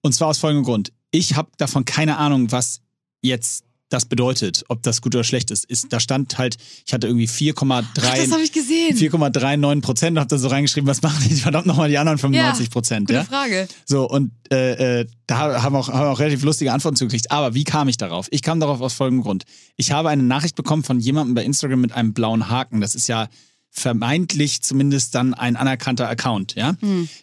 Und 0.02 0.14
zwar 0.14 0.30
aus 0.30 0.40
folgendem 0.40 0.66
Grund. 0.66 0.92
Ich 1.12 1.36
habe 1.36 1.50
davon 1.58 1.86
keine 1.86 2.18
Ahnung, 2.18 2.52
was 2.52 2.82
jetzt 3.22 3.64
das 3.90 4.06
bedeutet, 4.06 4.64
ob 4.68 4.84
das 4.84 5.02
gut 5.02 5.16
oder 5.16 5.24
schlecht 5.24 5.50
ist. 5.50 5.66
ist 5.66 5.92
da 5.92 6.00
stand 6.00 6.38
halt, 6.38 6.58
ich 6.86 6.94
hatte 6.94 7.08
irgendwie 7.08 7.28
4,3 7.28 7.84
Ach, 7.98 8.18
das 8.18 8.32
habe 8.32 8.44
ich 8.44 8.52
gesehen. 8.52 8.96
4,39 8.96 9.82
Prozent 9.82 10.12
und 10.12 10.20
habe 10.20 10.30
da 10.30 10.38
so 10.38 10.48
reingeschrieben, 10.48 10.88
was 10.88 11.02
machen 11.02 11.26
die 11.28 11.36
verdammt 11.36 11.66
nochmal 11.66 11.90
die 11.90 11.98
anderen 11.98 12.20
95 12.20 12.70
Prozent? 12.70 13.08
Gute 13.08 13.20
Ja? 13.20 13.26
Frage. 13.26 13.68
So, 13.86 14.08
und 14.08 14.32
äh, 14.52 15.02
äh, 15.02 15.08
da 15.26 15.64
haben 15.64 15.74
wir 15.74 15.80
auch, 15.80 15.90
haben 15.90 16.06
wir 16.06 16.12
auch 16.12 16.20
relativ 16.20 16.44
lustige 16.44 16.72
Antworten 16.72 16.98
zugekriegt. 16.98 17.32
Aber 17.32 17.56
wie 17.56 17.64
kam 17.64 17.88
ich 17.90 17.98
darauf? 17.98 18.28
Ich 18.30 18.44
kam 18.44 18.60
darauf 18.60 18.80
aus 18.80 18.94
folgendem 18.94 19.24
Grund. 19.24 19.46
Ich 19.76 19.92
habe 19.92 20.10
eine 20.10 20.24
Nachricht 20.24 20.56
bekommen 20.56 20.84
von 20.84 21.00
jemandem 21.00 21.34
bei 21.34 21.44
Instagram 21.44 21.82
mit 21.82 21.92
einem 21.92 22.14
blauen 22.14 22.48
Haken. 22.50 22.82
Das 22.82 22.94
ist 22.94 23.08
ja 23.08 23.28
vermeintlich 23.72 24.62
zumindest 24.62 25.16
dann 25.16 25.34
ein 25.34 25.56
anerkannter 25.56 26.10
Account, 26.10 26.56
ja? 26.56 26.76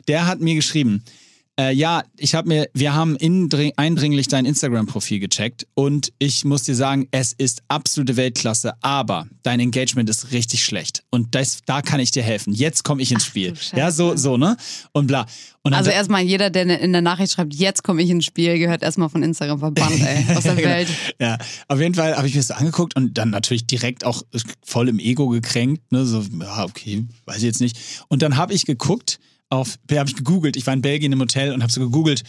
Der 0.09 0.27
hat 0.27 0.41
mir 0.41 0.55
geschrieben, 0.55 1.03
äh, 1.59 1.73
ja, 1.73 2.03
ich 2.19 2.35
habe 2.35 2.49
mir, 2.49 2.69
wir 2.75 2.95
haben 2.95 3.17
indring, 3.17 3.73
eindringlich 3.77 4.29
dein 4.29 4.45
Instagram-Profil 4.45 5.21
gecheckt 5.21 5.67
und 5.75 6.13
ich 6.19 6.45
muss 6.45 6.65
dir 6.65 6.75
sagen, 6.75 7.09
es 7.13 7.33
ist 7.33 7.63
absolute 7.69 8.17
Weltklasse, 8.17 8.75
aber 8.83 9.27
dein 9.43 9.61
Engagement 9.61 10.11
ist 10.11 10.33
richtig 10.33 10.65
schlecht 10.65 11.03
und 11.11 11.35
das, 11.35 11.61
da 11.65 11.81
kann 11.81 11.99
ich 12.01 12.11
dir 12.11 12.23
helfen. 12.23 12.53
Jetzt 12.53 12.85
komme 12.85 13.01
ich 13.01 13.11
ins 13.11 13.25
Spiel. 13.25 13.53
du 13.53 13.77
Ja, 13.77 13.91
so, 13.91 14.17
so, 14.17 14.37
ne? 14.37 14.57
Und 14.93 15.07
bla. 15.07 15.27
Und 15.63 15.73
Also 15.73 15.91
erstmal 15.91 16.23
jeder, 16.23 16.51
der 16.51 16.79
in 16.81 16.93
der 16.93 17.03
Nachricht 17.03 17.33
schreibt, 17.33 17.55
jetzt 17.55 17.83
komme 17.83 18.03
ich 18.03 18.11
ins 18.11 18.25
Spiel, 18.25 18.59
gehört 18.59 18.83
erstmal 18.83 19.09
von 19.09 19.23
Instagram 19.23 19.59
verbannt, 19.59 20.01
ey, 20.01 20.37
aus 20.37 20.45
der 20.45 20.55
Genau. 20.57 20.69
Welt. 20.69 20.89
Ja, 21.21 21.39
auf 21.69 21.81
jeden 21.81 21.95
Fall 21.95 22.17
habe 22.17 22.29
ich 22.29 22.35
mir 22.35 22.41
das 22.41 22.51
angeguckt 22.51 22.95
und 22.97 23.19
dann 23.19 23.31
natürlich 23.31 23.67
direkt 23.67 24.05
auch 24.05 24.23
voll 24.63 24.89
im 24.89 24.99
Ego 24.99 25.29
gekränkt. 25.29 25.91
Ne? 25.91 26.05
So, 26.05 26.23
ja, 26.41 26.65
okay, 26.65 27.07
weiß 27.25 27.39
ich 27.39 27.43
jetzt 27.45 27.61
nicht. 27.61 27.79
Und 28.09 28.23
dann 28.23 28.37
habe 28.37 28.53
ich 28.55 28.65
geguckt, 28.67 29.19
auf, 29.49 29.79
habe 29.91 30.09
ich 30.09 30.17
gegoogelt, 30.17 30.57
ich 30.57 30.67
war 30.67 30.75
in 30.75 30.83
Belgien 30.83 31.13
im 31.13 31.21
Hotel 31.21 31.53
und 31.53 31.63
habe 31.63 31.73
so 31.73 31.81
gegoogelt, 31.81 32.23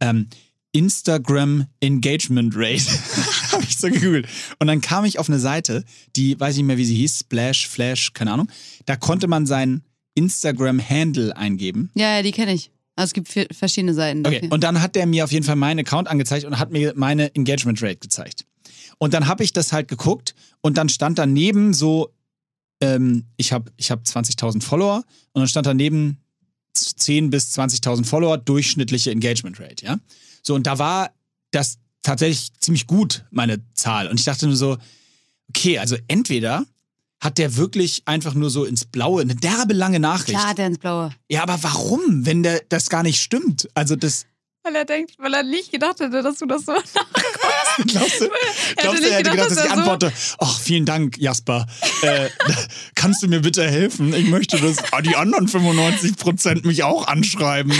ähm, 0.00 0.28
Instagram 0.72 1.66
Engagement 1.80 2.54
Rate. 2.56 2.82
habe 3.52 3.64
ich 3.64 3.76
so 3.76 3.88
gegoogelt. 3.88 4.26
Und 4.58 4.66
dann 4.66 4.80
kam 4.80 5.04
ich 5.04 5.18
auf 5.18 5.28
eine 5.28 5.38
Seite, 5.38 5.84
die, 6.16 6.38
weiß 6.38 6.54
ich 6.54 6.58
nicht 6.58 6.66
mehr, 6.66 6.78
wie 6.78 6.84
sie 6.84 6.94
hieß, 6.96 7.20
Splash, 7.20 7.68
Flash, 7.68 8.12
keine 8.14 8.32
Ahnung. 8.32 8.48
Da 8.86 8.96
konnte 8.96 9.28
man 9.28 9.46
seinen 9.46 9.84
Instagram-Handle 10.14 11.36
eingeben. 11.36 11.90
Ja, 11.94 12.16
ja, 12.16 12.22
die 12.22 12.32
kenne 12.32 12.54
ich. 12.54 12.70
Also 12.96 13.10
es 13.10 13.12
gibt 13.14 13.54
verschiedene 13.54 13.94
Seiten. 13.94 14.26
Okay, 14.26 14.40
dafür. 14.40 14.52
und 14.52 14.64
dann 14.64 14.82
hat 14.82 14.94
der 14.94 15.06
mir 15.06 15.24
auf 15.24 15.32
jeden 15.32 15.44
Fall 15.44 15.56
meinen 15.56 15.80
Account 15.80 16.08
angezeigt 16.08 16.44
und 16.44 16.58
hat 16.58 16.70
mir 16.70 16.92
meine 16.96 17.34
Engagement 17.34 17.82
Rate 17.82 17.96
gezeigt. 17.96 18.44
Und 18.98 19.14
dann 19.14 19.26
habe 19.26 19.44
ich 19.44 19.52
das 19.52 19.72
halt 19.72 19.88
geguckt 19.88 20.34
und 20.60 20.76
dann 20.76 20.88
stand 20.88 21.18
daneben 21.18 21.72
so, 21.72 22.12
ähm, 22.80 23.24
ich 23.36 23.52
habe 23.52 23.72
ich 23.76 23.90
hab 23.90 24.02
20.000 24.02 24.62
Follower 24.62 25.04
und 25.32 25.40
dann 25.40 25.48
stand 25.48 25.66
daneben 25.66 26.18
10.000 26.76 27.30
bis 27.30 27.58
20.000 27.58 28.04
Follower, 28.04 28.38
durchschnittliche 28.38 29.10
Engagement 29.10 29.60
Rate, 29.60 29.84
ja. 29.84 29.98
So, 30.42 30.54
und 30.54 30.66
da 30.66 30.78
war 30.78 31.10
das 31.50 31.78
tatsächlich 32.02 32.52
ziemlich 32.60 32.86
gut, 32.86 33.24
meine 33.30 33.60
Zahl. 33.74 34.08
Und 34.08 34.18
ich 34.18 34.24
dachte 34.24 34.46
nur 34.46 34.56
so, 34.56 34.78
okay, 35.48 35.78
also 35.78 35.96
entweder 36.08 36.66
hat 37.20 37.38
der 37.38 37.56
wirklich 37.56 38.02
einfach 38.06 38.34
nur 38.34 38.50
so 38.50 38.64
ins 38.64 38.84
Blaue 38.84 39.22
eine 39.22 39.36
derbe 39.36 39.74
lange 39.74 40.00
Nachricht. 40.00 40.38
Klar, 40.38 40.54
der 40.54 40.66
ins 40.66 40.78
Blaue. 40.78 41.14
Ja, 41.28 41.44
aber 41.44 41.62
warum, 41.62 42.26
wenn 42.26 42.42
der 42.42 42.62
das 42.68 42.88
gar 42.88 43.04
nicht 43.04 43.22
stimmt? 43.22 43.68
Also 43.74 43.94
das, 43.94 44.26
Weil 44.64 44.76
er 44.76 44.84
denkt, 44.84 45.14
weil 45.18 45.34
er 45.34 45.42
nicht 45.42 45.72
gedacht 45.72 45.98
hätte, 45.98 46.22
dass 46.22 46.38
du 46.38 46.46
das 46.46 46.64
so 46.64 46.72
nachguckst. 46.72 46.94
glaubst 47.86 48.20
du, 48.20 48.28
glaubst 48.76 49.02
du 49.02 49.08
er 49.08 49.14
hätte 49.14 49.30
gedacht, 49.30 49.32
gedacht, 49.32 49.50
dass 49.50 49.56
dass 49.56 49.64
ich 49.64 49.70
er 49.70 49.76
antworte, 49.76 50.12
ach, 50.38 50.60
vielen 50.60 50.86
Dank, 50.86 51.18
Jasper. 51.18 51.66
Äh, 52.02 52.28
kannst 52.94 53.22
du 53.22 53.28
mir 53.28 53.40
bitte 53.40 53.68
helfen? 53.68 54.14
Ich 54.14 54.26
möchte, 54.26 54.60
dass 54.60 54.76
die 55.02 55.16
anderen 55.16 55.48
95 55.48 56.16
Prozent 56.16 56.64
mich 56.64 56.84
auch 56.84 57.08
anschreiben. 57.08 57.72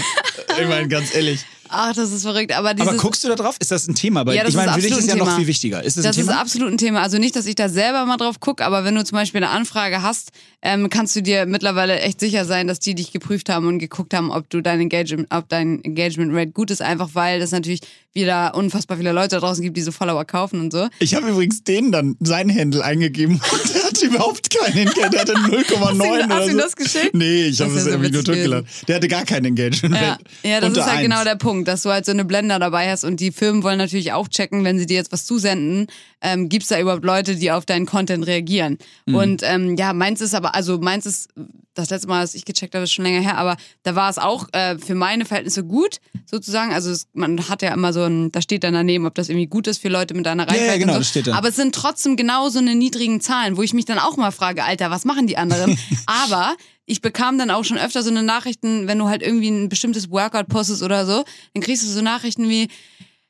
Ich 0.61 0.69
meine, 0.69 0.89
ganz 0.89 1.15
ehrlich. 1.15 1.45
Ach, 1.73 1.95
das 1.95 2.13
ist 2.13 2.23
verrückt. 2.23 2.53
Aber, 2.57 2.75
dieses, 2.75 2.89
Aber 2.89 2.99
guckst 2.99 3.25
du 3.25 3.29
da 3.29 3.35
drauf? 3.35 3.57
Ist 3.59 3.71
das 3.71 3.89
ein 3.89 3.95
Thema? 3.95 4.25
Weil 4.27 4.37
Ja, 4.37 4.43
das 4.43 4.51
ich 4.51 4.57
meine, 4.57 4.71
ist 4.71 4.75
für 4.77 4.83
dich 4.83 4.99
ist 4.99 5.09
ja 5.09 5.17
noch 5.17 5.37
viel 5.37 5.47
wichtiger. 5.47 5.83
Ist 5.83 5.97
das, 5.97 6.05
Das 6.05 6.17
ein 6.17 6.21
ist 6.21 6.27
Thema? 6.29 6.41
absolut 6.41 6.71
ein 6.71 6.79
Thema. 6.79 7.03
Also 7.03 7.19
nicht, 7.19 7.35
dass 7.35 7.47
ich 7.47 7.55
da 7.55 7.69
selber 7.69 8.05
mal 8.07 8.17
drauf 8.19 8.41
gucke, 8.41 8.65
aber 8.65 8.85
wenn 8.85 8.95
du 8.95 9.05
zum 9.05 9.17
Beispiel 9.17 9.43
eine 9.43 9.51
Anfrage 9.53 10.03
hast, 10.03 10.31
ähm, 10.63 10.89
kannst 10.91 11.17
du 11.17 11.23
dir 11.23 11.47
mittlerweile 11.47 11.99
echt 12.01 12.21
sicher 12.21 12.45
sein, 12.45 12.69
dass 12.69 12.79
die 12.79 12.95
dich 12.95 13.11
geprüft 13.13 13.49
haben 13.49 13.67
und 13.67 13.79
geguckt 13.79 14.15
haben, 14.15 14.31
ob 14.31 14.49
du 14.51 14.61
dein 14.61 14.81
Engagement, 14.81 15.27
ob 15.31 15.49
dein 15.49 15.83
Engagement 15.83 16.33
Rate 16.35 16.53
gut 16.53 16.71
ist, 16.71 16.83
einfach 16.83 17.11
weil 17.15 17.41
das 17.41 17.51
natürlich 17.51 17.81
wieder 18.15 18.55
unfassbar 18.55 18.99
viele 18.99 19.13
Leute 19.13 19.31
da 19.37 19.41
draußen 19.41 19.63
gibt, 19.65 19.77
die 19.77 19.83
so 19.83 19.91
Follower 19.91 20.25
kaufen 20.25 20.61
und 20.61 20.71
so. 20.73 20.89
Ich 20.99 21.15
habe 21.15 21.29
übrigens 21.29 21.65
den 21.65 21.91
dann 21.93 22.17
seinen 22.21 22.55
Handle 22.57 22.85
eingegeben 22.85 23.41
und 23.51 23.73
hatte 23.93 24.07
überhaupt 24.07 24.51
keinen 24.51 24.77
Engagement. 24.77 25.13
Der 25.13 25.21
hatte 25.21 25.33
0,9 25.35 25.81
Hast 25.81 26.01
du 26.01 26.05
ihm- 26.05 26.13
oder 26.13 26.29
hast 26.29 26.47
du 26.47 26.51
ihm 26.51 26.53
so. 26.53 26.59
das 26.59 26.77
geschickt? 26.77 27.15
Nee, 27.15 27.45
ich 27.47 27.57
Das 27.59 27.67
habe 27.69 27.77
ja 27.77 27.83
so 27.83 27.91
irgendwie 27.91 28.11
nur 28.11 28.25
zurückgeladen. 28.25 28.67
Der 28.89 28.97
hatte 28.97 29.09
gar 29.09 29.25
keinen 29.25 29.47
Engagement. 29.47 29.95
Ja, 29.95 30.19
ja 30.43 30.61
das 30.61 30.73
ist 30.73 30.81
halt 30.81 30.91
eins. 30.91 31.03
genau 31.03 31.25
der 31.25 31.37
Punkt, 31.37 31.69
dass 31.69 31.83
du 31.83 31.91
halt 31.91 32.05
so 32.05 32.13
eine 32.13 32.25
Blender 32.25 32.59
dabei 32.59 32.91
hast 32.91 33.05
und 33.05 33.21
die 33.21 33.33
Firmen 33.33 33.63
wollen 33.63 33.79
natürlich 33.79 34.13
auch 34.13 34.29
checken, 34.29 34.65
wenn 34.65 34.79
sie 34.79 34.87
dir 34.87 34.97
jetzt 34.97 35.13
was 35.13 35.25
zusenden, 35.25 35.87
ähm, 36.21 36.49
gibt 36.49 36.63
es 36.65 36.69
da 36.69 36.79
überhaupt 36.81 37.05
Leute, 37.05 37.37
die 37.37 37.51
auf 37.51 37.67
deinen 37.67 37.87
Content 37.87 38.27
reagieren. 38.27 38.79
Mhm. 39.07 39.15
Und 39.15 39.43
ähm, 39.45 39.77
ja, 39.77 39.93
meins 39.93 40.21
ist 40.21 40.35
aber, 40.35 40.55
also 40.55 40.79
meins 40.79 41.07
ist, 41.07 41.29
das 41.75 41.91
letzte 41.91 42.09
Mal, 42.09 42.21
dass 42.21 42.35
ich 42.35 42.45
gecheckt 42.45 42.75
habe, 42.75 42.85
ist 42.85 42.93
schon 42.93 43.05
länger 43.05 43.21
her, 43.21 43.39
aber 43.39 43.57
da 43.83 43.95
war 43.95 44.11
es 44.11 44.19
auch 44.19 44.47
äh, 44.53 44.79
für 44.79 44.95
meine 44.95 45.25
Verhältnisse 45.25 45.65
gut, 45.65 46.01
sozusagen. 46.27 46.73
Also 46.73 46.91
es, 46.91 47.09
man 47.15 47.49
hat 47.49 47.63
ja 47.63 47.73
immer 47.73 47.93
so 47.93 48.03
ein, 48.03 48.31
da 48.31 48.43
steht 48.43 48.65
dann 48.65 48.75
daneben, 48.75 49.07
ob 49.07 49.15
das 49.15 49.29
irgendwie 49.29 49.47
gut 49.47 49.67
ist 49.67 49.81
für 49.81 49.89
Leute 49.89 50.15
mit 50.15 50.27
deiner 50.27 50.45
ja, 50.45 50.51
Reichweite. 50.51 50.79
genau, 50.81 50.93
so. 50.95 50.99
das 50.99 51.09
steht 51.09 51.27
da. 51.29 51.35
Aber 51.35 51.49
es 51.49 51.57
sind 51.57 51.75
trotzdem 51.75 52.17
genau 52.17 52.49
so 52.51 52.59
eine 52.59 52.75
niedrigen 52.75 53.21
Zahlen, 53.21 53.57
wo 53.57 53.63
ich 53.63 53.73
mich 53.73 53.82
dann 53.85 53.99
auch 53.99 54.17
mal 54.17 54.31
frage, 54.31 54.65
Alter, 54.65 54.91
was 54.91 55.05
machen 55.05 55.27
die 55.27 55.37
anderen? 55.37 55.79
aber 56.07 56.57
ich 56.87 57.01
bekam 57.01 57.39
dann 57.39 57.51
auch 57.51 57.65
schon 57.65 57.79
öfter 57.79 58.03
so 58.03 58.11
eine 58.11 58.23
Nachrichten, 58.23 58.87
wenn 58.87 58.99
du 58.99 59.09
halt 59.09 59.23
irgendwie 59.23 59.51
ein 59.51 59.69
bestimmtes 59.69 60.11
Workout 60.11 60.49
postest 60.49 60.83
oder 60.83 61.07
so, 61.07 61.25
dann 61.55 61.63
kriegst 61.63 61.83
du 61.83 61.89
so 61.89 62.03
Nachrichten 62.03 62.49
wie, 62.49 62.69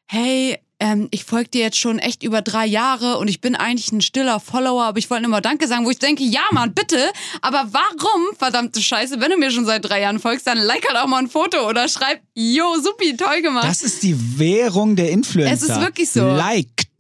hey, 0.07 0.59
ähm, 0.83 1.07
ich 1.13 1.25
folge 1.25 1.49
dir 1.49 1.61
jetzt 1.61 1.79
schon 1.79 2.01
echt 2.01 2.25
über 2.25 2.43
drei 2.43 2.67
Jahre 2.67 3.19
und 3.19 3.29
ich 3.29 3.41
bin 3.41 3.55
eigentlich 3.55 3.93
ein 3.93 4.01
stiller 4.01 4.41
Follower, 4.41 4.83
aber 4.83 4.99
ich 4.99 5.09
wollte 5.11 5.29
mal 5.29 5.41
Danke 5.41 5.69
sagen, 5.69 5.87
wo 5.87 5.91
ich 5.91 6.01
denke, 6.01 6.25
ja 6.25 6.43
Mann, 6.51 6.75
bitte, 6.75 6.99
aber 7.41 7.69
warum, 7.71 8.37
verdammte 8.37 8.83
Scheiße, 8.83 9.21
wenn 9.21 9.31
du 9.31 9.37
mir 9.37 9.53
schon 9.53 9.65
seit 9.65 9.85
drei 9.85 10.01
Jahren 10.01 10.19
folgst, 10.19 10.47
dann 10.49 10.59
like 10.59 10.89
halt 10.89 10.99
auch 10.99 11.07
mal 11.07 11.19
ein 11.19 11.29
Foto 11.29 11.69
oder 11.69 11.89
schreib, 11.89 12.21
yo, 12.35 12.65
supi, 12.83 13.17
toll 13.17 13.43
gemacht. 13.43 13.65
Das 13.65 13.83
ist 13.83 14.03
die 14.03 14.17
Währung 14.39 14.97
der 14.97 15.11
Influencer. 15.11 15.53
Es 15.53 15.63
ist 15.63 15.81
wirklich 15.81 16.11
so. 16.11 16.27
Liked. 16.27 16.92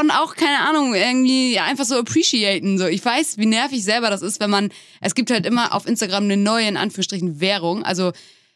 Und, 0.00 0.10
auch 0.10 0.34
keine 0.36 0.60
Ahnung 0.68 0.94
irgendwie 0.94 1.58
einfach 1.58 1.84
so 1.84 1.96
appreciaten 1.96 2.78
so 2.78 2.86
ich 2.86 3.04
weiß 3.04 3.38
wie 3.38 3.46
nervig 3.46 3.82
selber 3.84 4.10
das 4.10 4.22
ist 4.22 4.40
wenn 4.40 4.50
man 4.50 4.70
es 5.00 5.14
gibt 5.14 5.30
halt 5.30 5.44
immer 5.46 5.74
auf 5.74 5.86
Instagram 5.86 6.24
eine 6.24 6.36
neue 6.36 6.68
in 6.68 6.76
Anführungsstrichen 6.76 7.40
Währung 7.40 7.82
also 7.84 8.12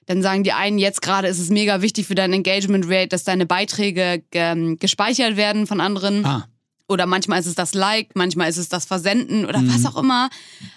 dann 0.07 0.23
sagen 0.23 0.43
die 0.45 0.53
einen 0.53 0.79
jetzt 0.79 1.03
gerade 1.03 1.29
ist 1.29 1.39
es 1.39 1.51
mega 1.51 1.83
wichtig 1.83 2.07
für 2.07 2.15
dein 2.15 2.33
Engagement 2.33 2.87
Rate 2.89 3.09
dass 3.09 3.25
deine 3.25 3.47
Beiträge 3.47 4.23
ähm, 4.33 4.79
gespeichert 4.79 5.37
werden 5.37 5.67
von 5.67 5.81
anderen 5.81 6.25
Ah. 6.25 6.49
oder 6.89 7.07
manchmal 7.07 7.41
ist 7.41 7.47
es 7.47 7.55
das 7.55 7.73
Like, 7.75 8.11
manchmal 8.15 8.49
ist 8.51 8.59
es 8.59 8.69
das 8.69 8.85
Versenden 8.85 9.47
oder 9.47 9.61
Mhm. 9.61 9.73
was 9.73 9.87
auch 9.87 9.97
immer. 9.99 10.29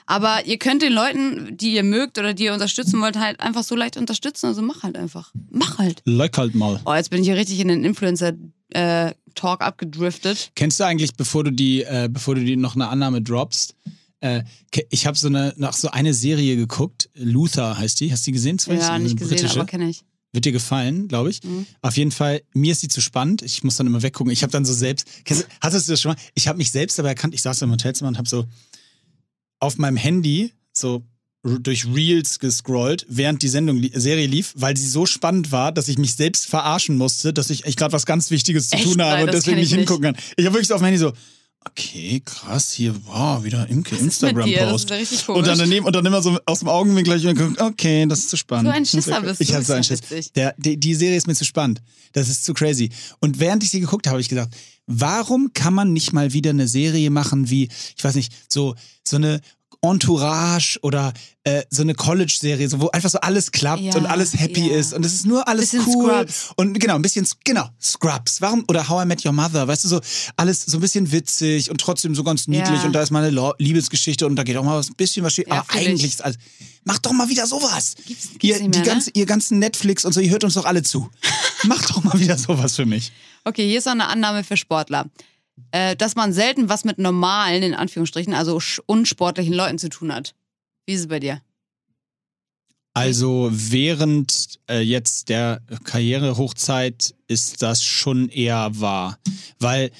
Aber 0.05 0.45
ihr 0.45 0.57
könnt 0.59 0.81
den 0.81 0.93
Leuten, 0.93 1.57
die 1.57 1.73
ihr 1.73 1.83
mögt 1.83 2.17
oder 2.17 2.33
die 2.33 2.45
ihr 2.45 2.53
unterstützen 2.53 3.01
wollt, 3.01 3.17
halt 3.17 3.39
einfach 3.41 3.63
so 3.63 3.75
leicht 3.75 3.97
unterstützen. 3.97 4.45
Also 4.47 4.61
mach 4.61 4.83
halt 4.83 4.95
einfach. 4.97 5.31
Mach 5.49 5.77
halt. 5.79 6.01
Like 6.05 6.37
halt 6.37 6.55
mal. 6.55 6.79
Oh, 6.85 6.93
jetzt 6.93 7.09
bin 7.09 7.19
ich 7.21 7.27
hier 7.27 7.35
richtig 7.35 7.59
in 7.59 7.67
den 7.67 7.83
Influencer-Talk 9.35 9.61
abgedriftet. 9.61 10.51
Kennst 10.55 10.79
du 10.79 10.85
eigentlich, 10.85 11.13
bevor 11.15 11.43
du 11.43 11.51
die, 11.51 11.83
äh, 11.83 12.09
bevor 12.11 12.35
du 12.35 12.43
die 12.43 12.55
noch 12.55 12.75
eine 12.75 12.87
Annahme 12.87 13.21
droppst, 13.21 13.75
äh, 14.21 14.43
ich 14.89 15.05
habe 15.05 15.17
so 15.17 15.27
eine, 15.27 15.53
noch 15.57 15.73
so 15.73 15.89
eine 15.91 16.13
Serie 16.13 16.55
geguckt, 16.55 17.09
Luther 17.13 17.77
heißt 17.77 17.99
die. 17.99 18.11
Hast 18.11 18.25
du 18.25 18.29
die 18.31 18.33
gesehen? 18.33 18.57
Zufällig? 18.59 18.83
Ja, 18.83 18.97
nicht 18.97 19.17
gesehen, 19.17 19.37
britische. 19.37 19.59
aber 19.59 19.65
kenne 19.67 19.89
ich. 19.89 20.03
Wird 20.33 20.45
dir 20.45 20.51
gefallen, 20.51 21.07
glaube 21.07 21.29
ich. 21.29 21.43
Mhm. 21.43 21.65
Auf 21.81 21.95
jeden 21.95 22.11
Fall, 22.11 22.41
mir 22.53 22.73
ist 22.73 22.81
sie 22.81 22.89
zu 22.89 22.99
spannend. 23.01 23.41
Ich 23.41 23.63
muss 23.63 23.75
dann 23.77 23.87
immer 23.87 24.01
weggucken. 24.01 24.33
Ich 24.33 24.41
habe 24.43 24.51
dann 24.51 24.65
so 24.65 24.73
selbst, 24.73 25.07
kennst 25.23 25.43
du- 25.43 25.47
hattest 25.61 25.87
du 25.87 25.93
das 25.93 26.01
schon 26.01 26.11
mal? 26.11 26.17
Ich 26.33 26.47
habe 26.47 26.57
mich 26.57 26.71
selbst 26.71 26.97
dabei 26.99 27.09
erkannt. 27.09 27.33
Ich 27.33 27.41
saß 27.41 27.61
im 27.61 27.71
Hotelzimmer 27.71 28.09
und 28.09 28.17
habe 28.17 28.27
so 28.27 28.45
auf 29.59 29.77
meinem 29.77 29.95
Handy 29.97 30.51
so 30.73 31.03
durch 31.45 31.85
Reels 31.85 32.39
gescrollt, 32.39 33.05
während 33.07 33.43
die 33.43 33.47
Sendung, 33.47 33.81
Serie 33.93 34.25
lief, 34.25 34.53
weil 34.55 34.75
sie 34.75 34.87
so 34.87 35.05
spannend 35.05 35.51
war, 35.51 35.71
dass 35.71 35.87
ich 35.87 35.97
mich 35.97 36.15
selbst 36.15 36.47
verarschen 36.47 36.97
musste, 36.97 37.33
dass 37.33 37.49
ich, 37.49 37.65
ich 37.65 37.75
gerade 37.75 37.93
was 37.93 38.05
ganz 38.05 38.31
Wichtiges 38.31 38.69
zu 38.69 38.77
Echt? 38.77 38.85
tun 38.85 39.01
habe 39.01 39.17
Nein, 39.17 39.23
und 39.25 39.33
deswegen 39.33 39.57
nicht 39.57 39.71
ich 39.71 39.77
hingucken 39.77 40.03
kann. 40.03 40.17
Ich 40.37 40.45
habe 40.45 40.55
wirklich 40.55 40.67
so 40.67 40.73
auf 40.73 40.81
dem 40.81 40.85
Handy 40.85 40.97
so, 40.97 41.13
okay, 41.67 42.21
krass, 42.25 42.71
hier, 42.71 42.95
wow, 43.05 43.43
wieder 43.43 43.67
Imke 43.69 43.95
Instagram-Post. 43.95 44.89
ja 44.89 45.33
Und 45.33 45.47
dann 45.47 45.57
daneben 45.57 45.85
und 45.85 45.95
dann 45.95 46.05
immer 46.05 46.21
so 46.21 46.39
aus 46.45 46.59
dem 46.59 46.67
Augenwinkel 46.67 47.19
gleich 47.19 47.35
geguckt, 47.35 47.61
okay, 47.61 48.05
das 48.07 48.19
ist 48.19 48.29
zu 48.29 48.37
spannend. 48.37 48.67
So 48.67 48.71
ein 48.71 48.85
Schisser 48.85 49.21
bist 49.21 49.41
Ich 49.41 49.47
du, 49.47 49.53
habe 49.53 49.61
ist 49.61 49.67
so 49.67 49.73
einen 49.73 49.83
Schiss. 49.83 50.31
Der, 50.33 50.55
die, 50.57 50.77
die 50.77 50.95
Serie 50.95 51.17
ist 51.17 51.27
mir 51.27 51.35
zu 51.35 51.45
spannend. 51.45 51.81
Das 52.13 52.29
ist 52.29 52.43
zu 52.43 52.53
crazy. 52.53 52.89
Und 53.19 53.39
während 53.39 53.63
ich 53.63 53.69
sie 53.69 53.81
geguckt 53.81 54.07
habe, 54.07 54.13
habe 54.13 54.21
ich 54.21 54.29
gesagt, 54.29 54.55
warum 54.87 55.51
kann 55.53 55.73
man 55.73 55.93
nicht 55.93 56.13
mal 56.13 56.33
wieder 56.33 56.51
eine 56.51 56.67
Serie 56.67 57.09
machen 57.09 57.49
wie, 57.49 57.69
ich 57.95 58.03
weiß 58.03 58.15
nicht, 58.15 58.33
so, 58.47 58.75
so 59.03 59.17
eine 59.17 59.41
Entourage 59.91 60.77
oder 60.81 61.13
äh, 61.43 61.63
so 61.69 61.81
eine 61.83 61.93
College-Serie, 61.93 62.67
so, 62.69 62.79
wo 62.81 62.89
einfach 62.89 63.09
so 63.09 63.19
alles 63.19 63.51
klappt 63.51 63.81
Ja, 63.81 63.95
und 63.95 64.05
alles 64.05 64.33
happy 64.39 64.69
ja. 64.69 64.77
ist 64.77 64.93
und 64.93 65.05
es 65.05 65.13
ist 65.13 65.25
nur 65.25 65.47
alles 65.47 65.71
Bisschen 65.71 65.85
cool. 65.95 66.11
Scrubs. 66.11 66.49
Und 66.55 66.79
genau, 66.79 66.95
ein 66.95 67.01
bisschen, 67.01 67.27
genau, 67.43 67.67
Scrubs. 67.81 68.41
Warum? 68.41 68.63
Oder 68.67 68.87
How 68.89 69.03
I 69.03 69.07
Met 69.07 69.25
Your 69.25 69.31
Mother, 69.31 69.67
weißt 69.67 69.83
du, 69.83 69.87
so 69.87 70.01
alles 70.37 70.63
so 70.65 70.77
ein 70.77 70.81
bisschen 70.81 71.11
witzig 71.11 71.69
und 71.69 71.79
trotzdem 71.79 72.15
so 72.15 72.23
ganz 72.23 72.47
niedlich 72.47 72.79
Ja. 72.79 72.83
und 72.85 72.93
da 72.93 73.01
ist 73.01 73.11
mal 73.11 73.19
eine 73.23 73.29
Lo- 73.31 73.53
Liebesgeschichte 73.59 74.25
und 74.25 74.35
da 74.35 74.43
geht 74.43 74.57
auch 74.57 74.63
mal 74.63 74.77
was, 74.77 74.89
ein 74.89 74.95
bisschen 74.95 75.23
was 75.25 75.33
schief. 75.33 75.45
Aber 75.49 75.65
eigentlich 75.69 76.11
ist 76.13 76.23
alles, 76.23 76.37
macht 76.83 77.05
doch 77.05 77.11
mal 77.13 77.29
wieder 77.29 77.45
sowas. 77.47 77.95
Gibt's- 78.05 78.29
gibt's 78.29 78.43
ihr, 78.43 78.53
nicht 78.53 78.61
mehr, 78.61 78.69
die 78.71 78.79
ne? 78.79 78.85
ganze, 78.85 79.11
ihr 79.13 79.25
ganzen 79.25 79.59
Netflix 79.59 80.03
und 80.05 80.13
so, 80.13 80.19
ihr 80.19 80.31
hört 80.31 80.43
uns 80.43 80.55
doch 80.55 80.65
alle 80.65 80.81
zu. 80.83 81.09
Macht 81.63 81.89
doch 81.89 82.03
mal 82.03 82.19
wieder 82.19 82.37
sowas 82.37 82.75
für 82.75 82.85
mich. 82.85 83.11
Okay, 83.43 83.67
hier 83.67 83.77
ist 83.79 83.85
noch 83.85 83.91
eine 83.93 84.07
Annahme 84.07 84.43
für 84.43 84.57
Sportler. 84.57 85.05
Äh, 85.71 85.95
dass 85.95 86.15
man 86.15 86.33
selten 86.33 86.67
was 86.69 86.83
mit 86.83 86.97
normalen, 86.97 87.63
in 87.63 87.73
Anführungsstrichen, 87.73 88.33
also 88.33 88.61
unsportlichen 88.85 89.53
Leuten 89.53 89.77
zu 89.77 89.89
tun 89.89 90.13
hat. 90.13 90.35
Wie 90.85 90.93
ist 90.93 91.01
es 91.01 91.07
bei 91.07 91.19
dir? 91.19 91.41
Also 92.93 93.49
während 93.51 94.59
äh, 94.69 94.79
jetzt 94.79 95.27
der 95.29 95.61
Karrierehochzeit 95.83 97.13
ist 97.27 97.61
das 97.61 97.83
schon 97.83 98.29
eher 98.29 98.79
wahr. 98.79 99.19
Weil, 99.59 99.91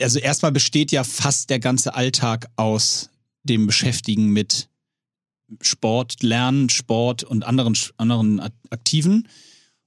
also 0.00 0.18
erstmal 0.18 0.52
besteht 0.52 0.90
ja 0.90 1.04
fast 1.04 1.50
der 1.50 1.58
ganze 1.58 1.94
Alltag 1.94 2.48
aus 2.56 3.10
dem 3.42 3.66
Beschäftigen 3.66 4.28
mit 4.28 4.68
Sport, 5.60 6.22
Lernen, 6.22 6.70
Sport 6.70 7.24
und 7.24 7.44
anderen, 7.44 7.76
anderen 7.98 8.40
Ak- 8.40 8.52
Aktiven. 8.70 9.28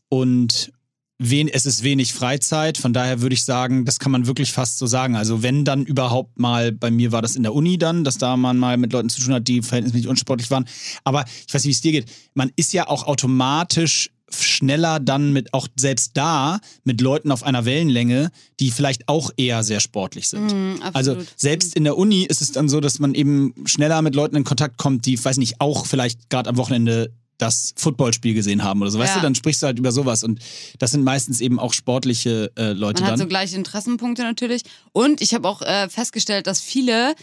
Und 0.10 0.72
wen, 1.18 1.48
es 1.48 1.66
ist 1.66 1.84
wenig 1.84 2.14
Freizeit, 2.14 2.78
von 2.78 2.94
daher 2.94 3.22
würde 3.22 3.34
ich 3.34 3.46
sagen, 3.46 3.86
das 3.86 4.00
kann 4.00 4.12
man 4.12 4.28
wirklich 4.28 4.52
fast 4.52 4.78
so 4.78 4.86
sagen. 4.86 5.16
Also 5.16 5.44
wenn 5.44 5.64
dann 5.64 5.86
überhaupt 5.86 6.40
mal, 6.40 6.72
bei 6.72 6.92
mir 6.92 7.12
war 7.12 7.22
das 7.22 7.36
in 7.36 7.44
der 7.44 7.54
Uni 7.54 7.78
dann, 7.78 8.04
dass 8.04 8.18
da 8.18 8.36
man 8.36 8.58
mal 8.58 8.78
mit 8.78 8.92
Leuten 8.92 9.10
zu 9.10 9.22
tun 9.22 9.34
hat, 9.34 9.48
die 9.48 9.62
verhältnismäßig 9.62 10.08
unsportlich 10.08 10.52
waren. 10.52 10.66
Aber 11.04 11.26
ich 11.48 11.54
weiß 11.54 11.64
nicht, 11.64 11.70
wie 11.70 11.72
es 11.72 11.82
dir 11.82 11.92
geht. 11.94 12.12
Man 12.34 12.52
ist 12.56 12.74
ja 12.74 12.88
auch 12.88 13.08
automatisch 13.08 14.12
schneller 14.32 15.00
dann 15.00 15.32
mit, 15.32 15.54
auch 15.54 15.68
selbst 15.80 16.12
da, 16.16 16.60
mit 16.84 17.00
Leuten 17.00 17.32
auf 17.32 17.44
einer 17.44 17.64
Wellenlänge, 17.64 18.32
die 18.60 18.72
vielleicht 18.72 19.08
auch 19.08 19.32
eher 19.38 19.64
sehr 19.64 19.80
sportlich 19.80 20.28
sind. 20.28 20.52
Absolut. 20.82 20.96
Also 20.96 21.18
selbst 21.38 21.76
in 21.76 21.84
der 21.84 21.98
Uni 21.98 22.24
ist 22.24 22.42
es 22.42 22.52
dann 22.52 22.68
so, 22.68 22.82
dass 22.82 23.00
man 23.00 23.14
eben 23.14 23.54
schneller 23.66 24.02
mit 24.02 24.16
Leuten 24.16 24.36
in 24.36 24.44
Kontakt 24.44 24.78
kommt, 24.78 25.06
die, 25.06 25.24
weiß 25.24 25.38
nicht, 25.38 25.62
auch 25.62 25.86
vielleicht 25.86 26.30
gerade 26.30 26.50
am 26.50 26.58
Wochenende 26.58 27.14
das 27.38 27.74
Footballspiel 27.76 28.34
gesehen 28.34 28.64
haben 28.64 28.82
oder 28.82 28.92
so. 28.92 29.00
Weißt 29.00 29.16
Ja. 29.16 29.20
du, 29.20 29.24
dann 29.24 29.36
sprichst 29.36 29.62
du 29.62 29.68
halt 29.68 29.78
über 29.80 29.92
sowas. 29.92 30.24
Und 30.24 30.40
das 30.80 30.92
sind 30.92 31.04
meistens 31.04 31.42
eben 31.42 31.60
auch 31.60 31.74
sportliche 31.74 32.52
äh, 32.58 32.72
Leute 32.74 33.02
Man 33.02 33.12
hat 33.12 33.20
dann. 33.20 33.26
so 33.26 33.28
gleiche 33.28 33.56
Interessenpunkte 33.56 34.24
natürlich. 34.24 34.64
Und 34.94 35.22
ich 35.22 35.34
habe 35.34 35.48
auch 35.48 35.62
äh, 35.62 35.90
festgestellt, 35.90 36.48
dass 36.48 36.62
viele 36.62 37.16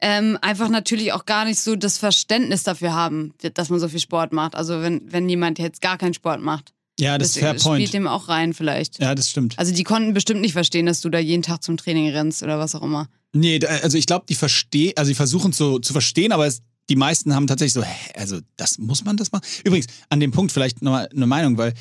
ähm, 0.00 0.38
einfach 0.42 0.68
natürlich 0.68 1.12
auch 1.12 1.24
gar 1.24 1.44
nicht 1.44 1.60
so 1.60 1.76
das 1.76 1.98
Verständnis 1.98 2.62
dafür 2.62 2.92
haben, 2.92 3.32
dass 3.54 3.70
man 3.70 3.80
so 3.80 3.88
viel 3.88 4.00
Sport 4.00 4.32
macht. 4.32 4.54
Also 4.54 4.80
wenn, 4.82 5.00
wenn 5.12 5.28
jemand 5.28 5.58
jetzt 5.58 5.80
gar 5.80 5.98
keinen 5.98 6.14
Sport 6.14 6.40
macht. 6.42 6.72
ja, 6.98 7.16
das 7.18 7.28
ist 7.28 7.36
Deswegen 7.36 7.58
fair 7.58 7.62
point. 7.62 7.80
spielt 7.82 7.94
dem 7.94 8.06
auch 8.08 8.28
rein 8.28 8.52
vielleicht. 8.54 9.00
Ja, 9.00 9.14
das 9.14 9.30
stimmt. 9.30 9.58
Also 9.58 9.72
die 9.72 9.84
konnten 9.84 10.12
bestimmt 10.14 10.40
nicht 10.40 10.52
verstehen, 10.52 10.86
dass 10.86 11.00
du 11.00 11.08
da 11.10 11.18
jeden 11.18 11.42
Tag 11.42 11.62
zum 11.62 11.76
Training 11.76 12.10
rennst 12.10 12.42
oder 12.42 12.58
was 12.58 12.74
auch 12.74 12.82
immer. 12.82 13.08
Nee, 13.32 13.60
also 13.66 13.96
ich 13.98 14.06
glaube, 14.06 14.26
die 14.28 14.34
verstehen, 14.36 14.92
also 14.96 15.08
die 15.10 15.14
versuchen 15.16 15.52
zu, 15.52 15.78
zu 15.80 15.92
verstehen, 15.92 16.32
aber 16.32 16.46
es, 16.46 16.60
die 16.88 16.96
meisten 16.96 17.34
haben 17.34 17.46
tatsächlich 17.46 17.72
so, 17.72 17.82
hä, 17.82 18.12
also 18.14 18.40
das 18.56 18.78
muss 18.78 19.04
man 19.04 19.16
das 19.16 19.32
machen. 19.32 19.44
Übrigens, 19.64 19.86
an 20.08 20.20
dem 20.20 20.32
Punkt 20.32 20.52
vielleicht 20.52 20.82
nochmal 20.82 21.08
eine 21.08 21.26
Meinung, 21.26 21.56
weil 21.58 21.74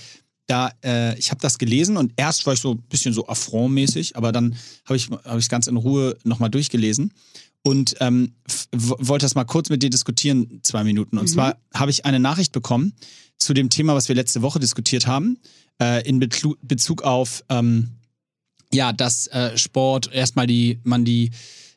da, 0.47 0.71
äh, 0.83 1.17
ich 1.17 1.31
habe 1.31 1.41
das 1.41 1.57
gelesen 1.57 1.97
und 1.97 2.13
erst 2.17 2.45
war 2.45 2.53
ich 2.53 2.59
so 2.59 2.73
ein 2.73 2.81
bisschen 2.83 3.13
so 3.13 3.27
affrontmäßig, 3.27 4.15
aber 4.15 4.31
dann 4.31 4.55
habe 4.85 4.97
ich 4.97 5.09
es 5.09 5.17
hab 5.25 5.49
ganz 5.49 5.67
in 5.67 5.77
Ruhe 5.77 6.17
nochmal 6.23 6.49
durchgelesen 6.49 7.13
und 7.63 7.95
ähm, 8.01 8.33
wollte 8.71 9.25
das 9.25 9.35
mal 9.35 9.45
kurz 9.45 9.69
mit 9.69 9.83
dir 9.83 9.89
diskutieren, 9.89 10.59
zwei 10.63 10.83
Minuten. 10.83 11.17
Und 11.17 11.27
zwar 11.27 11.57
habe 11.73 11.91
ich 11.91 12.05
eine 12.05 12.19
Nachricht 12.19 12.51
bekommen 12.51 12.93
zu 13.37 13.53
dem 13.53 13.69
Thema, 13.69 13.95
was 13.95 14.09
wir 14.09 14.15
letzte 14.15 14.41
Woche 14.41 14.59
diskutiert 14.59 15.07
haben, 15.07 15.37
äh, 15.81 16.07
in 16.07 16.19
Betlu 16.19 16.55
Bezug 16.61 17.03
auf 17.03 17.43
ähm, 17.49 17.91
ja, 18.73 18.91
dass 18.91 19.27
äh, 19.27 19.57
Sport 19.57 20.11
erstmal 20.11 20.47
die, 20.47 20.79
man 20.83 21.05
die 21.05 21.31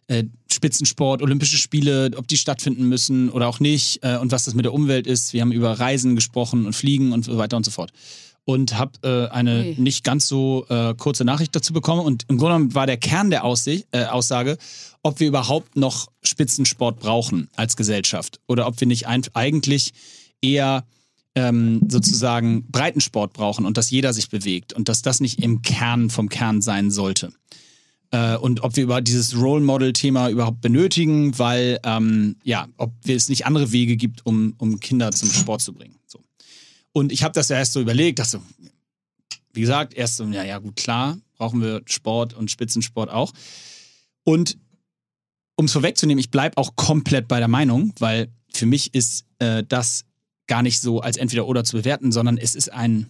äh, 0.09 0.25
Spitzensport, 0.51 1.23
Olympische 1.23 1.59
Spiele, 1.59 2.11
ob 2.17 2.29
die 2.29 2.37
stattfinden 2.37 2.89
müssen 2.89 3.29
oder 3.31 3.49
auch 3.49 3.61
nicht 3.61 4.01
äh, 4.03 4.17
und 4.17 4.33
was 4.33 4.45
das 4.45 4.55
mit 4.55 4.65
der 4.65 4.73
Umwelt 4.73 5.07
ist. 5.07 5.33
Wir 5.33 5.41
haben 5.41 5.53
über 5.53 5.79
Reisen 5.79 6.15
gesprochen 6.15 6.67
und 6.67 6.75
Fliegen 6.75 7.13
und 7.13 7.25
so 7.25 7.37
weiter 7.39 7.57
und 7.57 7.65
so 7.65 7.71
fort. 7.71 7.93
Und 8.45 8.79
habe 8.79 8.93
äh, 9.03 9.33
eine 9.35 9.65
Ui. 9.65 9.75
nicht 9.79 10.05
ganz 10.05 10.29
so 10.29 10.67
äh, 10.69 10.95
kurze 10.95 11.25
Nachricht 11.25 11.57
dazu 11.57 11.73
bekommen. 11.73 12.03
Und 12.03 12.25
im 12.29 12.39
Grunde 12.39 12.55
genommen 12.55 12.75
war 12.75 12.87
der 12.87 12.97
Kern 12.97 13.31
der 13.31 13.45
Aussicht, 13.45 13.89
äh, 13.91 14.05
Aussage, 14.05 14.57
ob 15.03 15.19
wir 15.19 15.27
überhaupt 15.27 15.77
noch 15.77 16.07
Spitzensport 16.23 17.01
brauchen 17.01 17.49
als 17.57 17.77
Gesellschaft 17.77 18.41
oder 18.47 18.69
ob 18.69 18.79
wir 18.81 18.87
nicht 18.87 19.07
eigentlich 19.09 19.93
eher 20.41 20.85
ähm, 21.35 21.83
sozusagen 21.89 22.67
Breitensport 22.71 23.33
brauchen 23.33 23.67
und 23.67 23.77
dass 23.77 23.91
jeder 23.91 24.13
sich 24.13 24.31
bewegt 24.31 24.73
und 24.73 24.89
dass 24.89 25.03
das 25.03 25.21
nicht 25.21 25.43
im 25.43 25.63
Kern 25.63 26.09
vom 26.09 26.29
Kern 26.29 26.63
sein 26.63 26.91
sollte. 26.91 27.33
Äh, 28.17 28.37
und 28.39 28.63
ob 28.63 28.77
wir 28.77 28.85
über 28.85 29.03
dieses 29.03 29.37
Role 29.37 29.63
Model-Thema 29.63 30.31
überhaupt 30.31 30.63
benötigen, 30.63 31.39
weil 31.39 31.79
ähm, 31.85 32.37
ja, 32.45 32.67
ob 32.79 32.93
es 33.07 33.29
nicht 33.29 33.45
andere 33.45 33.73
Wege 33.73 33.97
gibt, 33.97 34.25
um, 34.25 34.55
um 34.57 34.81
Kinder 34.81 35.13
zum 35.13 35.31
Sport 35.31 35.61
zu 35.61 35.75
bringen. 35.75 35.99
So. 36.07 36.21
Und 36.93 37.13
ich 37.13 37.23
habe 37.23 37.35
das 37.35 37.51
ja 37.51 37.59
erst 37.59 37.75
so 37.75 37.81
überlegt, 37.81 38.19
dachte 38.19 38.31
so, 38.31 38.43
wie 39.53 39.61
gesagt, 39.61 39.93
erst 39.93 40.17
so, 40.17 40.25
ja, 40.25 40.45
ja, 40.45 40.59
gut, 40.59 40.77
klar, 40.77 41.19
brauchen 41.37 41.61
wir 41.61 41.83
Sport 41.85 42.33
und 42.33 42.51
Spitzensport 42.51 43.11
auch. 43.11 43.33
Und 44.25 44.57
um 45.57 45.67
es 45.67 45.73
vorwegzunehmen, 45.73 46.21
ich 46.21 46.31
bleibe 46.31 46.57
auch 46.57 46.75
komplett 46.75 47.29
bei 47.29 47.39
der 47.39 47.49
Meinung, 47.49 47.93
weil 47.99 48.29
für 48.53 48.67
mich 48.67 48.95
ist 48.95 49.27
äh, 49.41 49.63
das 49.69 50.05
gar 50.47 50.63
nicht 50.63 50.81
so 50.81 51.01
als 51.01 51.19
entweder 51.19 51.47
oder 51.47 51.65
zu 51.65 51.77
bewerten, 51.77 52.13
sondern 52.13 52.39
es 52.39 52.55
ist 52.55 52.73
ein 52.73 53.09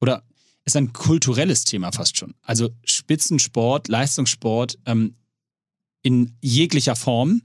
oder 0.00 0.22
ist 0.68 0.76
ein 0.76 0.92
kulturelles 0.92 1.64
Thema 1.64 1.92
fast 1.92 2.16
schon. 2.16 2.34
Also 2.42 2.70
Spitzensport, 2.84 3.88
Leistungssport 3.88 4.78
ähm, 4.86 5.14
in 6.02 6.36
jeglicher 6.40 6.96
Form 6.96 7.42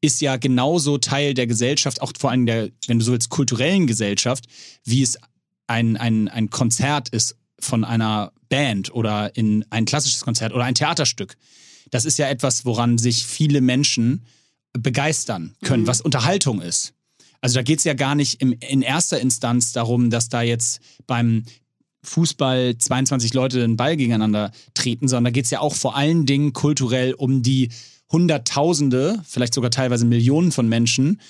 ist 0.00 0.20
ja 0.20 0.36
genauso 0.36 0.98
Teil 0.98 1.34
der 1.34 1.46
Gesellschaft, 1.46 2.00
auch 2.02 2.12
vor 2.18 2.30
allem 2.30 2.46
der, 2.46 2.70
wenn 2.86 2.98
du 2.98 3.04
so 3.04 3.12
willst, 3.12 3.30
kulturellen 3.30 3.86
Gesellschaft, 3.86 4.44
wie 4.84 5.02
es 5.02 5.18
ein, 5.66 5.96
ein, 5.96 6.28
ein 6.28 6.50
Konzert 6.50 7.08
ist 7.08 7.36
von 7.58 7.84
einer 7.84 8.32
Band 8.48 8.94
oder 8.94 9.34
in 9.36 9.64
ein 9.70 9.86
klassisches 9.86 10.20
Konzert 10.20 10.52
oder 10.52 10.64
ein 10.64 10.74
Theaterstück. 10.74 11.36
Das 11.90 12.04
ist 12.04 12.18
ja 12.18 12.28
etwas, 12.28 12.64
woran 12.64 12.98
sich 12.98 13.26
viele 13.26 13.60
Menschen 13.60 14.26
begeistern 14.72 15.56
können, 15.62 15.82
Mhm. 15.84 15.86
was 15.86 16.00
Unterhaltung 16.00 16.60
ist. 16.60 16.92
Also 17.40 17.56
da 17.56 17.62
geht 17.62 17.78
es 17.78 17.84
ja 17.84 17.94
gar 17.94 18.14
nicht 18.14 18.40
im, 18.40 18.52
in 18.52 18.82
erster 18.82 19.20
Instanz 19.20 19.72
darum, 19.72 20.10
dass 20.10 20.28
da 20.28 20.42
jetzt 20.42 20.80
beim 21.06 21.44
Fußball 22.06 22.76
22 22.78 23.34
Leute 23.34 23.58
den 23.60 23.76
Ball 23.76 23.96
gegeneinander 23.96 24.52
treten, 24.74 25.08
sondern 25.08 25.24
da 25.24 25.30
geht 25.30 25.44
es 25.44 25.50
ja 25.50 25.60
auch 25.60 25.74
vor 25.74 25.96
allen 25.96 26.26
Dingen 26.26 26.52
kulturell 26.52 27.14
um 27.14 27.42
die 27.42 27.70
Hunderttausende, 28.10 29.20
vielleicht 29.26 29.54
sogar 29.54 29.70
teilweise 29.70 30.04
Millionen 30.04 30.52
von 30.52 30.68
Menschen, 30.68 31.20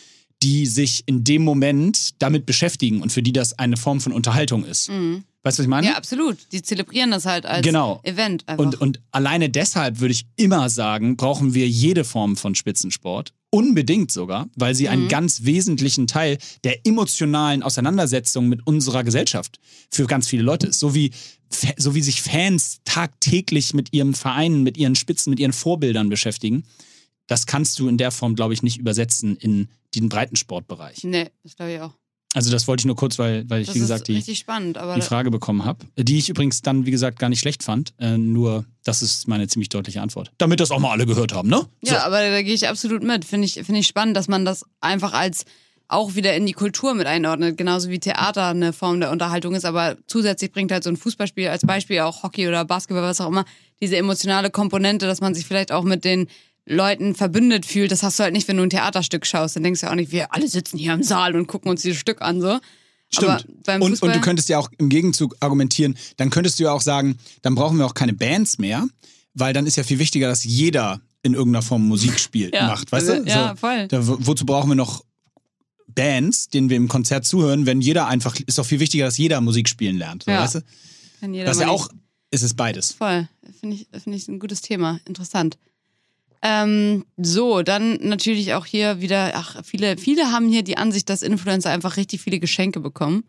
die 0.42 0.66
sich 0.66 1.02
in 1.06 1.24
dem 1.24 1.42
Moment 1.42 2.20
damit 2.20 2.46
beschäftigen 2.46 3.00
und 3.00 3.10
für 3.10 3.22
die 3.22 3.32
das 3.32 3.58
eine 3.58 3.76
Form 3.76 4.00
von 4.00 4.12
Unterhaltung 4.12 4.64
ist. 4.64 4.90
Mhm. 4.90 5.24
Weißt 5.42 5.58
du, 5.58 5.60
was 5.60 5.64
ich 5.64 5.70
meine? 5.70 5.86
Ja, 5.86 5.94
absolut. 5.94 6.38
Die 6.52 6.60
zelebrieren 6.60 7.10
das 7.12 7.24
halt 7.24 7.46
als 7.46 7.64
Genau. 7.64 8.00
Event 8.02 8.46
einfach. 8.48 8.64
Und, 8.64 8.80
und 8.80 9.00
alleine 9.12 9.48
deshalb 9.48 10.00
würde 10.00 10.12
ich 10.12 10.26
immer 10.36 10.68
sagen, 10.68 11.16
brauchen 11.16 11.54
wir 11.54 11.68
jede 11.68 12.04
Form 12.04 12.36
von 12.36 12.54
Spitzensport. 12.54 13.32
Unbedingt 13.56 14.10
sogar, 14.10 14.50
weil 14.54 14.74
sie 14.74 14.90
einen 14.90 15.08
ganz 15.08 15.44
wesentlichen 15.44 16.06
Teil 16.06 16.36
der 16.62 16.86
emotionalen 16.86 17.62
Auseinandersetzung 17.62 18.48
mit 18.50 18.66
unserer 18.66 19.02
Gesellschaft 19.02 19.58
für 19.90 20.06
ganz 20.06 20.28
viele 20.28 20.42
Leute 20.42 20.66
ist. 20.66 20.78
So 20.78 20.94
wie, 20.94 21.10
so 21.78 21.94
wie 21.94 22.02
sich 22.02 22.20
Fans 22.20 22.80
tagtäglich 22.84 23.72
mit 23.72 23.94
ihrem 23.94 24.12
Verein, 24.12 24.62
mit 24.62 24.76
ihren 24.76 24.94
Spitzen, 24.94 25.30
mit 25.30 25.40
ihren 25.40 25.54
Vorbildern 25.54 26.10
beschäftigen. 26.10 26.64
Das 27.28 27.46
kannst 27.46 27.78
du 27.78 27.88
in 27.88 27.96
der 27.96 28.10
Form, 28.10 28.34
glaube 28.34 28.52
ich, 28.52 28.62
nicht 28.62 28.76
übersetzen 28.76 29.36
in 29.36 29.68
den 29.94 30.10
Breitensportbereich. 30.10 31.02
nee, 31.04 31.30
das 31.42 31.56
glaube 31.56 31.72
ich 31.72 31.80
auch. 31.80 31.94
Also 32.36 32.50
das 32.50 32.68
wollte 32.68 32.82
ich 32.82 32.84
nur 32.84 32.96
kurz, 32.96 33.18
weil, 33.18 33.48
weil 33.48 33.62
ich, 33.62 33.68
Das 33.68 33.76
wie 33.76 33.80
gesagt, 33.80 34.08
die, 34.08 34.36
spannend. 34.36 34.78
Die 34.94 35.00
Frage 35.00 35.30
bekommen 35.30 35.64
habe, 35.64 35.86
die 35.96 36.18
ich 36.18 36.28
übrigens 36.28 36.60
dann, 36.60 36.84
wie 36.84 36.90
gesagt, 36.90 37.18
gar 37.18 37.30
nicht 37.30 37.40
schlecht 37.40 37.62
fand. 37.62 37.94
Äh, 37.98 38.18
nur, 38.18 38.66
das 38.84 39.00
ist 39.00 39.26
meine 39.26 39.48
ziemlich 39.48 39.70
deutliche 39.70 40.02
Antwort. 40.02 40.30
Damit 40.36 40.60
das 40.60 40.70
auch 40.70 40.78
mal 40.78 40.90
alle 40.90 41.06
gehört 41.06 41.32
haben, 41.32 41.48
ne? 41.48 41.66
Ja, 41.80 42.04
aber 42.04 42.20
da 42.20 42.42
gehe 42.42 42.52
ich 42.52 42.68
absolut 42.68 43.02
mit. 43.02 43.24
Finde 43.24 43.46
ich, 43.46 43.54
finde 43.54 43.78
ich 43.80 43.86
spannend, 43.86 44.18
dass 44.18 44.28
man 44.28 44.44
das 44.44 44.66
einfach 44.82 45.14
als 45.14 45.46
auch 45.88 46.14
wieder 46.14 46.36
in 46.36 46.44
die 46.44 46.52
Kultur 46.52 46.92
mit 46.92 47.06
einordnet. 47.06 47.56
Genauso 47.56 47.88
wie 47.88 48.00
Theater 48.00 48.48
eine 48.48 48.74
Form 48.74 49.00
der 49.00 49.12
Unterhaltung 49.12 49.54
ist. 49.54 49.64
Aber 49.64 49.96
zusätzlich 50.06 50.52
bringt 50.52 50.72
halt 50.72 50.84
so 50.84 50.90
ein 50.90 50.98
Fußballspiel 50.98 51.48
als 51.48 51.62
Beispiel 51.62 52.00
auch 52.00 52.22
Hockey 52.22 52.48
oder 52.48 52.66
Basketball, 52.66 53.02
was 53.02 53.22
auch 53.22 53.28
immer, 53.28 53.46
diese 53.80 53.96
emotionale 53.96 54.50
Komponente, 54.50 55.06
dass 55.06 55.22
man 55.22 55.34
sich 55.34 55.46
vielleicht 55.46 55.72
auch 55.72 55.84
mit 55.84 56.04
den 56.04 56.28
Leuten 56.68 57.14
verbündet 57.14 57.64
fühlt. 57.64 57.92
Das 57.92 58.02
hast 58.02 58.18
du 58.18 58.24
halt 58.24 58.32
nicht, 58.32 58.48
wenn 58.48 58.56
du 58.56 58.64
ein 58.64 58.70
Theaterstück 58.70 59.24
schaust. 59.24 59.54
Dann 59.56 59.62
denkst 59.62 59.80
du 59.82 59.90
auch 59.90 59.94
nicht, 59.94 60.10
wir 60.12 60.34
alle 60.34 60.48
sitzen 60.48 60.78
hier 60.78 60.92
im 60.94 61.02
Saal 61.02 61.36
und 61.36 61.46
gucken 61.46 61.70
uns 61.70 61.82
dieses 61.82 61.98
Stück 61.98 62.20
an. 62.22 62.40
So. 62.40 62.58
Stimmt. 63.08 63.46
Und, 63.80 64.02
und 64.02 64.14
du 64.14 64.20
könntest 64.20 64.48
ja 64.48 64.58
auch 64.58 64.68
im 64.78 64.88
Gegenzug 64.88 65.36
argumentieren, 65.40 65.96
dann 66.16 66.30
könntest 66.30 66.58
du 66.58 66.64
ja 66.64 66.72
auch 66.72 66.80
sagen, 66.80 67.18
dann 67.42 67.54
brauchen 67.54 67.78
wir 67.78 67.86
auch 67.86 67.94
keine 67.94 68.12
Bands 68.14 68.58
mehr, 68.58 68.86
weil 69.34 69.52
dann 69.52 69.64
ist 69.66 69.76
ja 69.76 69.84
viel 69.84 70.00
wichtiger, 70.00 70.26
dass 70.26 70.42
jeder 70.42 71.00
in 71.22 71.34
irgendeiner 71.34 71.62
Form 71.62 71.86
Musik 71.86 72.18
spielt, 72.18 72.52
Ja, 72.54 72.66
macht, 72.66 72.90
weißt 72.90 73.10
also, 73.10 73.24
du? 73.24 73.30
ja, 73.30 73.54
voll. 73.54 73.86
Da, 73.86 74.06
wo- 74.06 74.18
wozu 74.20 74.44
brauchen 74.44 74.68
wir 74.70 74.74
noch 74.74 75.04
Bands, 75.88 76.48
denen 76.48 76.68
wir 76.68 76.76
im 76.76 76.88
Konzert 76.88 77.24
zuhören, 77.24 77.64
wenn 77.66 77.80
jeder 77.80 78.06
einfach, 78.08 78.36
ist 78.44 78.58
doch 78.58 78.66
viel 78.66 78.80
wichtiger, 78.80 79.04
dass 79.06 79.16
jeder 79.18 79.40
Musik 79.40 79.68
spielen 79.68 79.96
lernt, 79.98 80.24
so, 80.24 80.30
Ja. 80.32 80.42
weißt 80.42 80.56
du? 80.56 80.60
kann 81.20 81.32
jeder 81.32 81.46
Das 81.46 81.56
ist 81.58 81.62
ja 81.62 81.68
auch, 81.68 81.88
ist 82.32 82.42
es 82.42 82.54
beides. 82.54 82.92
Voll. 82.92 83.28
Finde 83.60 83.76
ich, 83.76 83.86
finde 84.02 84.18
ich 84.18 84.26
ein 84.28 84.38
gutes 84.40 84.60
Thema. 84.62 84.98
Interessant. 85.06 85.58
Ähm, 86.48 87.04
so, 87.16 87.62
dann 87.62 87.98
natürlich 88.02 88.54
auch 88.54 88.66
hier 88.66 89.00
wieder, 89.00 89.32
ach, 89.34 89.64
viele, 89.64 89.96
viele 89.96 90.30
haben 90.30 90.48
hier 90.48 90.62
die 90.62 90.76
Ansicht, 90.76 91.10
dass 91.10 91.22
Influencer 91.22 91.70
einfach 91.70 91.96
richtig 91.96 92.20
viele 92.20 92.38
Geschenke 92.38 92.78
bekommen. 92.78 93.24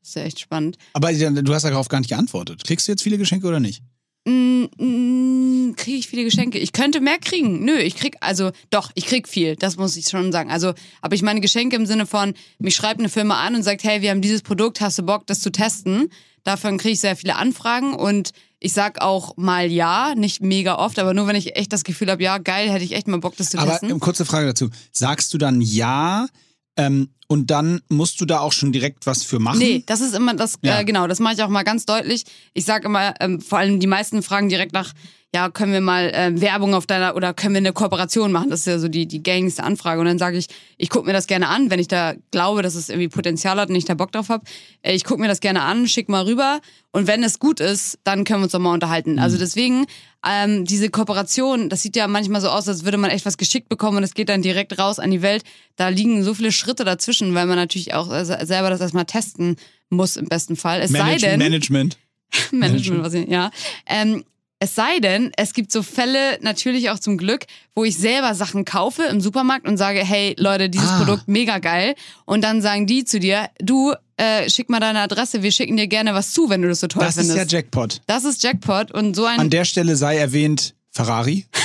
Das 0.00 0.08
ist 0.08 0.14
ja 0.16 0.22
echt 0.22 0.40
spannend. 0.40 0.76
Aber 0.92 1.12
du 1.12 1.54
hast 1.54 1.62
darauf 1.62 1.86
gar 1.86 2.00
nicht 2.00 2.08
geantwortet. 2.08 2.64
Kriegst 2.64 2.88
du 2.88 2.92
jetzt 2.92 3.02
viele 3.02 3.16
Geschenke 3.16 3.46
oder 3.46 3.60
nicht? 3.60 3.84
Mm, 4.24 4.64
mm, 4.76 5.76
kriege 5.76 5.98
ich 5.98 6.08
viele 6.08 6.24
Geschenke? 6.24 6.58
Ich 6.58 6.72
könnte 6.72 7.00
mehr 7.00 7.18
kriegen. 7.18 7.64
Nö, 7.64 7.76
ich 7.78 7.94
krieg, 7.94 8.16
also 8.20 8.50
doch, 8.70 8.90
ich 8.96 9.06
krieg 9.06 9.28
viel, 9.28 9.54
das 9.54 9.76
muss 9.76 9.96
ich 9.96 10.08
schon 10.08 10.32
sagen. 10.32 10.50
Also, 10.50 10.74
aber 11.00 11.14
ich 11.14 11.22
meine 11.22 11.40
Geschenke 11.40 11.76
im 11.76 11.86
Sinne 11.86 12.06
von, 12.06 12.34
mich 12.58 12.74
schreibt 12.74 12.98
eine 12.98 13.08
Firma 13.08 13.40
an 13.40 13.54
und 13.54 13.62
sagt, 13.62 13.84
hey, 13.84 14.02
wir 14.02 14.10
haben 14.10 14.20
dieses 14.20 14.42
Produkt, 14.42 14.80
hast 14.80 14.98
du 14.98 15.04
Bock, 15.04 15.28
das 15.28 15.40
zu 15.40 15.52
testen? 15.52 16.10
Davon 16.42 16.78
kriege 16.78 16.94
ich 16.94 17.00
sehr 17.00 17.14
viele 17.14 17.36
Anfragen 17.36 17.94
und 17.94 18.32
ich 18.60 18.72
sag 18.72 19.00
auch 19.00 19.36
mal 19.36 19.70
ja, 19.70 20.14
nicht 20.16 20.42
mega 20.42 20.76
oft, 20.78 20.98
aber 20.98 21.14
nur 21.14 21.26
wenn 21.26 21.36
ich 21.36 21.56
echt 21.56 21.72
das 21.72 21.84
Gefühl 21.84 22.10
habe, 22.10 22.22
ja, 22.22 22.38
geil, 22.38 22.70
hätte 22.70 22.84
ich 22.84 22.92
echt 22.92 23.06
mal 23.08 23.18
Bock, 23.20 23.36
das 23.36 23.50
zu 23.50 23.58
Aber 23.58 23.72
testen. 23.72 23.90
ähm, 23.90 24.00
kurze 24.00 24.24
Frage 24.24 24.46
dazu. 24.46 24.68
Sagst 24.92 25.32
du 25.32 25.38
dann 25.38 25.60
ja 25.60 26.26
ähm, 26.76 27.10
und 27.28 27.50
dann 27.50 27.80
musst 27.88 28.20
du 28.20 28.24
da 28.24 28.40
auch 28.40 28.52
schon 28.52 28.72
direkt 28.72 29.06
was 29.06 29.22
für 29.22 29.38
machen? 29.38 29.58
Nee, 29.58 29.82
das 29.86 30.00
ist 30.00 30.14
immer 30.14 30.34
das, 30.34 30.54
Ja. 30.62 30.80
äh, 30.80 30.84
genau, 30.84 31.06
das 31.06 31.20
mache 31.20 31.34
ich 31.34 31.42
auch 31.42 31.48
mal 31.48 31.62
ganz 31.62 31.86
deutlich. 31.86 32.24
Ich 32.54 32.64
sage 32.64 32.86
immer, 32.86 33.14
ähm, 33.20 33.40
vor 33.40 33.58
allem 33.58 33.80
die 33.80 33.86
meisten 33.86 34.22
fragen 34.22 34.48
direkt 34.48 34.72
nach, 34.72 34.92
ja, 35.34 35.50
können 35.50 35.72
wir 35.72 35.82
mal 35.82 36.10
ähm, 36.14 36.40
Werbung 36.40 36.74
auf 36.74 36.86
deiner 36.86 37.14
oder 37.14 37.34
können 37.34 37.54
wir 37.54 37.58
eine 37.58 37.74
Kooperation 37.74 38.32
machen? 38.32 38.48
Das 38.48 38.60
ist 38.60 38.66
ja 38.66 38.78
so 38.78 38.88
die, 38.88 39.06
die 39.06 39.22
gängigste 39.22 39.62
Anfrage. 39.62 40.00
Und 40.00 40.06
dann 40.06 40.18
sage 40.18 40.38
ich, 40.38 40.46
ich 40.78 40.88
gucke 40.88 41.06
mir 41.06 41.12
das 41.12 41.26
gerne 41.26 41.48
an, 41.48 41.70
wenn 41.70 41.78
ich 41.78 41.88
da 41.88 42.14
glaube, 42.30 42.62
dass 42.62 42.74
es 42.74 42.88
irgendwie 42.88 43.08
Potenzial 43.08 43.60
hat 43.60 43.68
und 43.68 43.74
ich 43.74 43.84
da 43.84 43.92
Bock 43.92 44.10
drauf 44.10 44.30
habe. 44.30 44.44
Äh, 44.80 44.94
ich 44.94 45.04
gucke 45.04 45.20
mir 45.20 45.28
das 45.28 45.40
gerne 45.40 45.62
an, 45.62 45.86
schick 45.86 46.08
mal 46.08 46.24
rüber. 46.24 46.60
Und 46.92 47.06
wenn 47.06 47.22
es 47.22 47.38
gut 47.38 47.60
ist, 47.60 47.98
dann 48.04 48.24
können 48.24 48.40
wir 48.40 48.44
uns 48.44 48.52
doch 48.52 48.58
mal 48.58 48.72
unterhalten. 48.72 49.18
Also 49.18 49.36
deswegen, 49.36 49.84
ähm, 50.26 50.64
diese 50.64 50.88
Kooperation, 50.88 51.68
das 51.68 51.82
sieht 51.82 51.94
ja 51.94 52.08
manchmal 52.08 52.40
so 52.40 52.48
aus, 52.48 52.66
als 52.66 52.84
würde 52.84 52.96
man 52.96 53.10
echt 53.10 53.26
was 53.26 53.36
geschickt 53.36 53.68
bekommen 53.68 53.98
und 53.98 54.04
es 54.04 54.14
geht 54.14 54.30
dann 54.30 54.40
direkt 54.40 54.78
raus 54.78 54.98
an 54.98 55.10
die 55.10 55.20
Welt. 55.20 55.44
Da 55.76 55.88
liegen 55.88 56.24
so 56.24 56.32
viele 56.32 56.52
Schritte 56.52 56.84
dazwischen, 56.84 57.34
weil 57.34 57.44
man 57.44 57.56
natürlich 57.56 57.92
auch 57.92 58.10
äh, 58.10 58.24
selber 58.24 58.70
das 58.70 58.80
erstmal 58.80 59.04
testen 59.04 59.56
muss 59.90 60.16
im 60.16 60.26
besten 60.26 60.56
Fall. 60.56 60.80
Es 60.80 60.90
Manage 60.90 61.20
sei 61.20 61.28
denn, 61.28 61.38
Management. 61.38 61.98
Management, 62.50 63.02
was 63.02 63.12
ich, 63.12 63.28
ja. 63.28 63.50
Ähm, 63.86 64.24
es 64.60 64.74
sei 64.74 64.98
denn, 65.00 65.30
es 65.36 65.52
gibt 65.52 65.70
so 65.70 65.82
Fälle, 65.82 66.38
natürlich 66.42 66.90
auch 66.90 66.98
zum 66.98 67.16
Glück, 67.16 67.46
wo 67.74 67.84
ich 67.84 67.96
selber 67.96 68.34
Sachen 68.34 68.64
kaufe 68.64 69.04
im 69.04 69.20
Supermarkt 69.20 69.66
und 69.68 69.76
sage, 69.76 70.00
hey 70.04 70.34
Leute, 70.38 70.68
dieses 70.68 70.88
Ah. 70.90 70.98
Produkt 70.98 71.28
mega 71.28 71.58
geil. 71.58 71.94
Und 72.24 72.42
dann 72.42 72.60
sagen 72.60 72.86
die 72.86 73.04
zu 73.04 73.20
dir, 73.20 73.48
du, 73.60 73.94
äh, 74.16 74.50
schick 74.50 74.68
mal 74.68 74.80
deine 74.80 74.98
Adresse, 75.00 75.42
wir 75.44 75.52
schicken 75.52 75.76
dir 75.76 75.86
gerne 75.86 76.12
was 76.12 76.32
zu, 76.32 76.48
wenn 76.50 76.62
du 76.62 76.68
das 76.68 76.80
so 76.80 76.88
toll 76.88 77.04
Das 77.04 77.16
ist 77.16 77.28
findest. 77.28 77.52
ja 77.52 77.58
Jackpot. 77.58 78.00
das 78.06 78.24
ist 78.24 78.42
Jackpot 78.42 78.90
und 78.90 79.14
so 79.14 79.26
ein 79.26 79.38
An 79.38 79.50
der 79.50 79.64
Stelle 79.64 79.94
sei 79.94 80.16
erwähnt 80.18 80.74
Ferrari. 80.90 81.46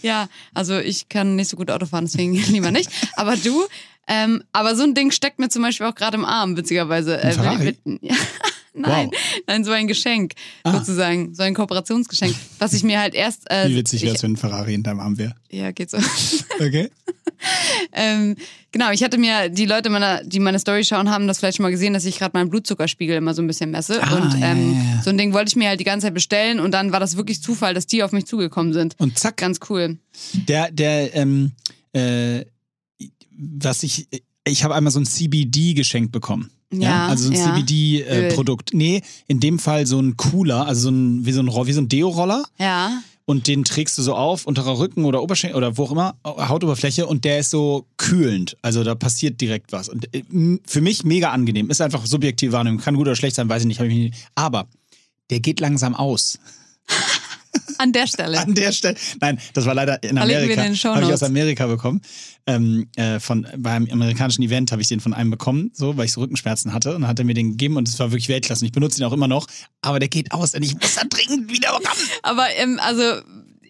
Ja, 0.00 0.28
also 0.54 0.78
ich 0.78 1.08
kann 1.08 1.34
nicht 1.34 1.48
so 1.48 1.56
gut 1.56 1.72
Auto 1.72 1.84
fahren, 1.86 2.04
deswegen 2.04 2.32
lieber 2.52 2.70
nicht. 2.70 2.88
Aber 3.16 3.36
du, 3.36 3.64
ähm, 4.06 4.44
aber 4.52 4.76
so 4.76 4.84
ein 4.84 4.94
Ding 4.94 5.10
steckt 5.10 5.40
mir 5.40 5.48
zum 5.48 5.62
Beispiel 5.62 5.86
auch 5.86 5.94
gerade 5.96 6.16
im 6.16 6.24
Arm, 6.24 6.56
witzigerweise. 6.56 7.18
Ein 7.20 7.32
Ferrari? 7.32 7.76
nein, 8.82 9.08
Wow. 9.08 9.14
nein, 9.46 9.64
so 9.64 9.70
ein 9.72 9.86
Geschenk, 9.86 10.32
Ah. 10.64 10.72
sozusagen, 10.78 11.34
so 11.34 11.42
ein 11.42 11.54
Kooperationsgeschenk, 11.54 12.34
was 12.58 12.72
ich 12.72 12.82
mir 12.82 13.00
halt 13.00 13.14
erst. 13.14 13.50
Äh, 13.50 13.68
Wie 13.68 13.76
witzig 13.76 14.02
wäre 14.02 14.14
es, 14.14 14.22
wenn 14.22 14.32
ein 14.32 14.36
Ferrari 14.36 14.74
in 14.74 14.82
deinem 14.82 15.00
Arm 15.00 15.18
wäre. 15.18 15.34
Ja, 15.50 15.70
geht 15.72 15.90
so. 15.90 15.98
Okay. 16.60 16.90
ähm, 17.92 18.34
Genau, 18.70 18.90
ich 18.90 19.02
hatte 19.02 19.16
mir, 19.16 19.48
die 19.48 19.64
Leute, 19.64 19.88
meiner, 19.88 20.22
die 20.24 20.40
meine 20.40 20.58
Story 20.58 20.84
schauen, 20.84 21.08
haben 21.08 21.26
das 21.26 21.38
vielleicht 21.38 21.56
schon 21.56 21.62
mal 21.62 21.70
gesehen, 21.70 21.94
dass 21.94 22.04
ich 22.04 22.18
gerade 22.18 22.36
meinen 22.36 22.50
Blutzuckerspiegel 22.50 23.16
immer 23.16 23.32
so 23.32 23.40
ein 23.40 23.46
bisschen 23.46 23.70
messe. 23.70 24.02
Ah, 24.02 24.16
und 24.16 24.34
ähm, 24.42 24.74
ja, 24.74 24.94
ja. 24.96 25.02
so 25.02 25.08
ein 25.10 25.16
Ding 25.16 25.32
wollte 25.32 25.48
ich 25.48 25.56
mir 25.56 25.68
halt 25.68 25.80
die 25.80 25.84
ganze 25.84 26.06
Zeit 26.06 26.14
bestellen 26.14 26.60
und 26.60 26.72
dann 26.72 26.92
war 26.92 27.00
das 27.00 27.16
wirklich 27.16 27.40
Zufall, 27.42 27.72
dass 27.72 27.86
die 27.86 28.02
auf 28.02 28.12
mich 28.12 28.26
zugekommen 28.26 28.74
sind. 28.74 28.94
Und 28.98 29.18
zack, 29.18 29.38
Ganz 29.38 29.58
cool. 29.70 29.96
der, 30.34 30.70
der, 30.70 31.14
ähm, 31.14 31.52
äh, 31.94 32.44
was 33.38 33.82
ich, 33.84 34.06
ich 34.44 34.64
habe 34.64 34.74
einmal 34.74 34.90
so 34.92 35.00
ein 35.00 35.06
CBD 35.06 35.72
geschenkt 35.72 36.12
bekommen. 36.12 36.50
Ja, 36.72 37.08
also 37.08 37.24
so 37.24 37.30
ein 37.30 37.36
ja. 37.36 37.54
CBD-Produkt. 37.54 38.74
nee, 38.74 39.02
in 39.26 39.40
dem 39.40 39.58
Fall 39.58 39.86
so 39.86 39.98
ein 40.00 40.16
Cooler, 40.16 40.66
also 40.66 40.82
so 40.82 40.90
ein, 40.90 41.24
wie 41.24 41.32
so 41.32 41.40
ein, 41.40 41.48
wie 41.48 41.72
so 41.72 41.80
ein 41.80 41.88
Deo-Roller. 41.88 42.44
Ja. 42.58 43.02
und 43.24 43.46
den 43.46 43.64
trägst 43.64 43.96
du 43.98 44.02
so 44.02 44.14
auf, 44.14 44.46
unterer 44.46 44.78
Rücken 44.78 45.04
oder 45.04 45.22
Oberschenkel 45.22 45.56
oder 45.56 45.76
wo 45.76 45.84
auch 45.84 45.92
immer, 45.92 46.16
Hautoberfläche 46.24 47.06
und 47.06 47.24
der 47.24 47.38
ist 47.40 47.50
so 47.50 47.86
kühlend. 47.96 48.56
Also 48.62 48.84
da 48.84 48.94
passiert 48.94 49.40
direkt 49.40 49.72
was. 49.72 49.88
Und 49.88 50.14
äh, 50.14 50.22
für 50.64 50.80
mich 50.80 51.04
mega 51.04 51.30
angenehm. 51.30 51.70
Ist 51.70 51.80
einfach 51.80 52.06
subjektive 52.06 52.52
Wahrnehmung. 52.52 52.80
Kann 52.80 52.94
gut 52.94 53.06
oder 53.06 53.16
schlecht 53.16 53.36
sein, 53.36 53.48
weiß 53.48 53.64
ich 53.64 53.78
nicht. 53.80 54.14
Aber 54.34 54.66
der 55.30 55.40
geht 55.40 55.60
langsam 55.60 55.94
aus. 55.94 56.38
An 57.78 57.92
der 57.92 58.06
Stelle. 58.06 58.38
An 58.38 58.54
der 58.54 58.72
Stelle. 58.72 58.96
Nein, 59.20 59.38
das 59.54 59.64
war 59.66 59.74
leider 59.74 60.02
in 60.02 60.18
Amerika. 60.18 60.62
Habe 60.94 61.04
ich 61.04 61.12
aus. 61.12 61.22
Amerika 61.22 61.66
bekommen. 61.66 62.00
Ähm, 62.46 62.88
äh, 62.96 63.20
von, 63.20 63.46
beim 63.56 63.86
amerikanischen 63.90 64.42
Event 64.42 64.72
habe 64.72 64.80
ich 64.80 64.88
den 64.88 65.00
von 65.00 65.12
einem 65.12 65.30
bekommen, 65.30 65.70
so, 65.74 65.96
weil 65.96 66.06
ich 66.06 66.12
so 66.12 66.20
Rückenschmerzen 66.20 66.72
hatte. 66.72 66.94
Und 66.94 67.02
dann 67.02 67.10
hat 67.10 67.18
er 67.18 67.24
mir 67.24 67.34
den 67.34 67.50
gegeben 67.50 67.76
und 67.76 67.88
es 67.88 67.98
war 67.98 68.10
wirklich 68.10 68.28
Weltklasse. 68.28 68.62
Und 68.62 68.66
ich 68.66 68.72
benutze 68.72 69.00
ihn 69.00 69.04
auch 69.04 69.12
immer 69.12 69.28
noch. 69.28 69.46
Aber 69.82 69.98
der 69.98 70.08
geht 70.08 70.32
aus 70.32 70.54
und 70.54 70.62
ich 70.62 70.74
muss 70.74 70.94
da 70.94 71.02
dringend 71.08 71.50
wieder 71.50 71.70
ran. 71.70 71.82
Aber 72.22 72.46
ähm, 72.56 72.80
also 72.82 73.02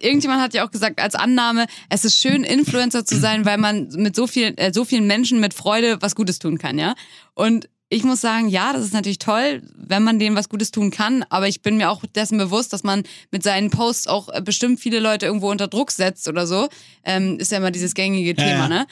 irgendjemand 0.01 0.41
hat 0.41 0.55
ja 0.55 0.67
auch 0.67 0.71
gesagt 0.71 1.01
als 1.01 1.15
Annahme, 1.15 1.67
es 1.89 2.05
ist 2.05 2.21
schön 2.21 2.45
Influencer 2.45 3.05
zu 3.05 3.19
sein, 3.19 3.45
weil 3.45 3.59
man 3.59 3.89
mit 3.97 4.15
so 4.15 4.27
vielen 4.27 4.57
äh, 4.59 4.73
so 4.73 4.85
vielen 4.85 5.07
Menschen 5.07 5.41
mit 5.41 5.55
Freude 5.55 5.99
was 6.01 6.15
Gutes 6.15 6.39
tun 6.39 6.59
kann, 6.59 6.79
ja? 6.79 6.95
Und 7.35 7.69
ich 7.91 8.05
muss 8.05 8.20
sagen, 8.20 8.49
ja, 8.49 8.72
das 8.72 8.84
ist 8.84 8.93
natürlich 8.93 9.18
toll, 9.18 9.62
wenn 9.74 10.03
man 10.05 10.18
denen 10.18 10.36
was 10.36 10.49
Gutes 10.49 10.70
tun 10.70 10.91
kann, 10.91 11.24
aber 11.30 11.49
ich 11.49 11.62
bin 11.62 11.78
mir 11.78 11.91
auch 11.91 12.05
dessen 12.14 12.36
bewusst, 12.36 12.72
dass 12.72 12.82
man 12.84 13.03
mit 13.30 13.43
seinen 13.43 13.70
Posts 13.70 14.09
auch 14.09 14.28
äh, 14.28 14.43
bestimmt 14.43 14.78
viele 14.80 15.01
Leute 15.01 15.26
irgendwo 15.26 15.51
unter 15.51 15.68
Druck 15.68 15.91
setzt 15.91 16.28
oder 16.28 16.47
so. 16.47 16.68
Ähm, 17.05 17.39
ist 17.39 17.51
ja 17.51 17.59
immer 17.59 17.70
dieses 17.70 17.95
gängige 17.95 18.30
Ja, 18.30 18.34
Thema, 18.34 18.59
ja. 18.61 18.68
ne? 18.68 18.86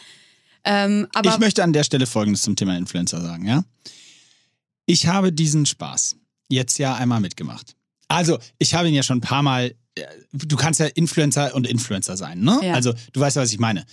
Ähm, 0.64 1.07
aber 1.14 1.30
ich 1.30 1.38
möchte 1.38 1.62
an 1.62 1.72
der 1.72 1.84
Stelle 1.84 2.07
Folgendes 2.07 2.42
zum 2.42 2.57
Thema 2.57 2.76
Influencer 2.76 3.20
sagen, 3.20 3.47
ja. 3.47 3.64
Ich 4.86 5.07
habe 5.07 5.32
diesen 5.32 5.66
Spaß 5.66 6.16
jetzt 6.49 6.78
ja 6.78 6.94
einmal 6.94 7.20
mitgemacht. 7.20 7.74
Also, 8.09 8.38
ich 8.59 8.74
habe 8.74 8.88
ihn 8.88 8.94
ja 8.94 9.03
schon 9.03 9.18
ein 9.18 9.22
paar 9.22 9.42
Mal. 9.42 9.74
äh, 9.97 10.05
Du 10.32 10.57
kannst 10.57 10.80
ja 10.80 10.86
Influencer 10.86 11.55
und 11.55 11.66
Influencer 11.66 12.16
sein, 12.16 12.40
ne? 12.40 12.61
Ja. 12.62 12.74
Also, 12.74 12.94
du 13.12 13.20
weißt 13.20 13.36
ja, 13.36 13.42
was 13.42 13.53
ich 13.53 13.59
meine. 13.59 13.84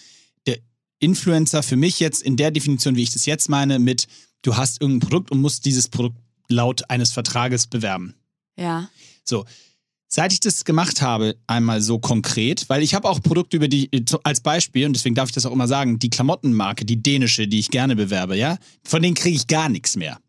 Der 0.45 0.57
Influencer 0.99 1.61
für 1.63 1.75
mich 1.75 1.99
jetzt 1.99 2.21
in 2.21 2.37
der 2.37 2.51
Definition, 2.51 2.95
wie 2.95 3.03
ich 3.03 3.11
das 3.11 3.25
jetzt 3.25 3.49
meine, 3.49 3.79
mit 3.79 4.07
du 4.43 4.55
hast 4.55 4.81
irgendein 4.81 5.07
Produkt 5.09 5.31
und 5.31 5.41
musst 5.41 5.65
dieses 5.65 5.87
Produkt 5.87 6.17
laut 6.49 6.89
eines 6.89 7.11
Vertrages 7.11 7.67
bewerben. 7.67 8.13
ja, 8.57 8.89
So, 9.23 9.45
seit 10.07 10.31
ich 10.31 10.39
das 10.39 10.63
gemacht 10.65 11.01
habe, 11.01 11.35
einmal 11.47 11.81
so 11.81 11.97
konkret, 11.97 12.69
weil 12.69 12.83
ich 12.83 12.93
habe 12.93 13.09
auch 13.09 13.21
Produkte 13.21 13.57
über 13.57 13.67
die, 13.67 13.89
als 14.23 14.41
Beispiel, 14.41 14.85
und 14.85 14.93
deswegen 14.93 15.15
darf 15.15 15.29
ich 15.29 15.33
das 15.35 15.45
auch 15.47 15.51
immer 15.51 15.67
sagen, 15.67 15.97
die 15.97 16.09
Klamottenmarke, 16.09 16.85
die 16.85 17.01
dänische, 17.01 17.47
die 17.47 17.59
ich 17.59 17.71
gerne 17.71 17.95
bewerbe, 17.95 18.37
ja, 18.37 18.57
von 18.83 19.01
denen 19.01 19.15
kriege 19.15 19.35
ich 19.35 19.47
gar 19.47 19.69
nichts 19.69 19.95
mehr. 19.95 20.19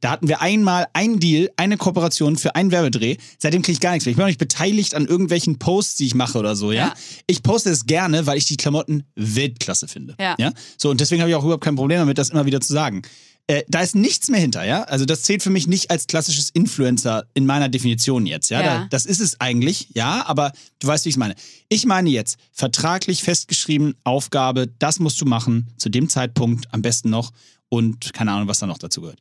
Da 0.00 0.10
hatten 0.10 0.28
wir 0.28 0.40
einmal 0.42 0.86
einen 0.92 1.18
Deal, 1.20 1.50
eine 1.56 1.76
Kooperation 1.76 2.36
für 2.36 2.54
einen 2.56 2.70
Werbedreh. 2.70 3.16
Seitdem 3.38 3.62
kriege 3.62 3.74
ich 3.74 3.80
gar 3.80 3.92
nichts 3.92 4.04
mehr. 4.04 4.10
Ich 4.10 4.16
bin 4.16 4.24
auch 4.24 4.28
nicht 4.28 4.38
beteiligt 4.38 4.94
an 4.94 5.06
irgendwelchen 5.06 5.58
Posts, 5.58 5.96
die 5.96 6.06
ich 6.06 6.14
mache 6.14 6.38
oder 6.38 6.56
so, 6.56 6.72
ja. 6.72 6.88
Ja. 6.88 6.94
Ich 7.26 7.42
poste 7.42 7.70
es 7.70 7.86
gerne, 7.86 8.26
weil 8.26 8.36
ich 8.36 8.44
die 8.44 8.56
Klamotten 8.56 9.04
Weltklasse 9.14 9.88
finde. 9.88 10.14
Ja. 10.20 10.34
ja? 10.38 10.52
So, 10.76 10.90
und 10.90 11.00
deswegen 11.00 11.22
habe 11.22 11.30
ich 11.30 11.36
auch 11.36 11.44
überhaupt 11.44 11.64
kein 11.64 11.76
Problem 11.76 12.00
damit, 12.00 12.18
das 12.18 12.30
immer 12.30 12.44
wieder 12.44 12.60
zu 12.60 12.72
sagen. 12.72 13.02
Äh, 13.46 13.62
da 13.68 13.80
ist 13.80 13.94
nichts 13.94 14.28
mehr 14.30 14.40
hinter, 14.40 14.64
ja. 14.64 14.84
Also 14.84 15.04
das 15.04 15.22
zählt 15.22 15.42
für 15.42 15.50
mich 15.50 15.66
nicht 15.66 15.90
als 15.90 16.06
klassisches 16.06 16.48
Influencer 16.50 17.26
in 17.34 17.44
meiner 17.44 17.68
Definition 17.68 18.24
jetzt, 18.24 18.48
ja. 18.48 18.62
Ja. 18.62 18.78
Da, 18.78 18.86
das 18.88 19.04
ist 19.04 19.20
es 19.20 19.38
eigentlich, 19.40 19.88
ja, 19.94 20.24
aber 20.26 20.52
du 20.78 20.86
weißt, 20.86 21.04
wie 21.04 21.10
ich 21.10 21.16
es 21.16 21.18
meine. 21.18 21.34
Ich 21.68 21.84
meine 21.84 22.08
jetzt 22.08 22.38
vertraglich 22.52 23.22
festgeschrieben, 23.22 23.96
Aufgabe, 24.02 24.68
das 24.78 24.98
musst 24.98 25.20
du 25.20 25.26
machen, 25.26 25.68
zu 25.76 25.90
dem 25.90 26.08
Zeitpunkt 26.08 26.72
am 26.72 26.80
besten 26.80 27.10
noch 27.10 27.32
und 27.68 28.14
keine 28.14 28.32
Ahnung, 28.32 28.48
was 28.48 28.60
da 28.60 28.66
noch 28.66 28.78
dazu 28.78 29.02
gehört. 29.02 29.20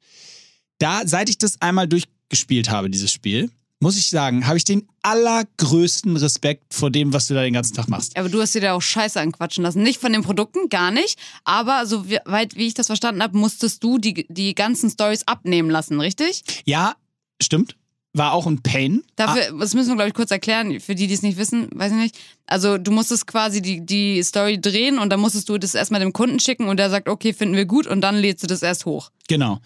Da, 0.80 1.02
seit 1.06 1.30
ich 1.30 1.38
das 1.38 1.60
einmal 1.62 1.88
durchgespielt 1.88 2.70
habe, 2.70 2.90
dieses 2.90 3.12
Spiel, 3.12 3.52
muss 3.84 3.98
ich 3.98 4.10
sagen, 4.10 4.48
habe 4.48 4.58
ich 4.58 4.64
den 4.64 4.88
allergrößten 5.02 6.16
Respekt 6.18 6.74
vor 6.74 6.90
dem, 6.90 7.14
was 7.14 7.28
du 7.28 7.34
da 7.34 7.44
den 7.44 7.54
ganzen 7.54 7.76
Tag 7.76 7.90
machst. 7.90 8.18
aber 8.18 8.30
du 8.30 8.42
hast 8.42 8.56
dir 8.56 8.62
da 8.62 8.74
auch 8.74 8.82
Scheiße 8.82 9.20
anquatschen 9.20 9.64
lassen. 9.64 9.84
Nicht 9.84 10.00
von 10.00 10.14
den 10.14 10.24
Produkten, 10.24 10.70
gar 10.70 10.90
nicht. 10.90 11.20
Aber 11.44 11.86
so 11.86 12.10
weit, 12.26 12.56
wie 12.56 12.68
ich 12.68 12.74
das 12.74 12.88
verstanden 12.88 13.22
habe, 13.22 13.38
musstest 13.38 13.84
du 13.84 13.98
die, 13.98 14.26
die 14.30 14.56
ganzen 14.56 14.90
Stories 14.90 15.28
abnehmen 15.28 15.70
lassen, 15.70 16.00
richtig? 16.00 16.44
Ja, 16.66 16.96
stimmt. 17.42 17.76
War 18.16 18.34
auch 18.34 18.46
ein 18.46 18.62
Pain. 18.62 19.02
Dafür, 19.16 19.58
das 19.60 19.74
müssen 19.74 19.90
wir, 19.90 19.96
glaube 19.96 20.10
ich, 20.10 20.14
kurz 20.14 20.30
erklären, 20.30 20.80
für 20.80 20.94
die, 20.94 21.08
die 21.08 21.16
es 21.16 21.24
nicht 21.24 21.38
wissen, 21.38 21.68
weiß 21.74 21.92
ich 21.92 21.98
nicht. 21.98 22.18
Also 22.46 22.78
du 22.78 22.92
musstest 22.92 23.26
quasi 23.26 23.62
die, 23.62 23.84
die 23.84 24.22
Story 24.22 24.62
drehen 24.62 25.00
und 25.00 25.10
dann 25.10 25.20
musstest 25.20 25.50
du 25.50 25.58
das 25.58 25.74
erstmal 25.74 26.00
dem 26.00 26.14
Kunden 26.14 26.40
schicken 26.40 26.68
und 26.68 26.78
der 26.78 26.92
sagt, 26.92 27.10
okay, 27.10 27.34
finden 27.34 27.56
wir 27.56 27.66
gut 27.66 27.88
und 27.88 28.02
dann 28.02 28.16
lädst 28.16 28.44
du 28.44 28.48
das 28.48 28.62
erst 28.62 28.86
hoch. 28.86 29.10
Genau. 29.28 29.60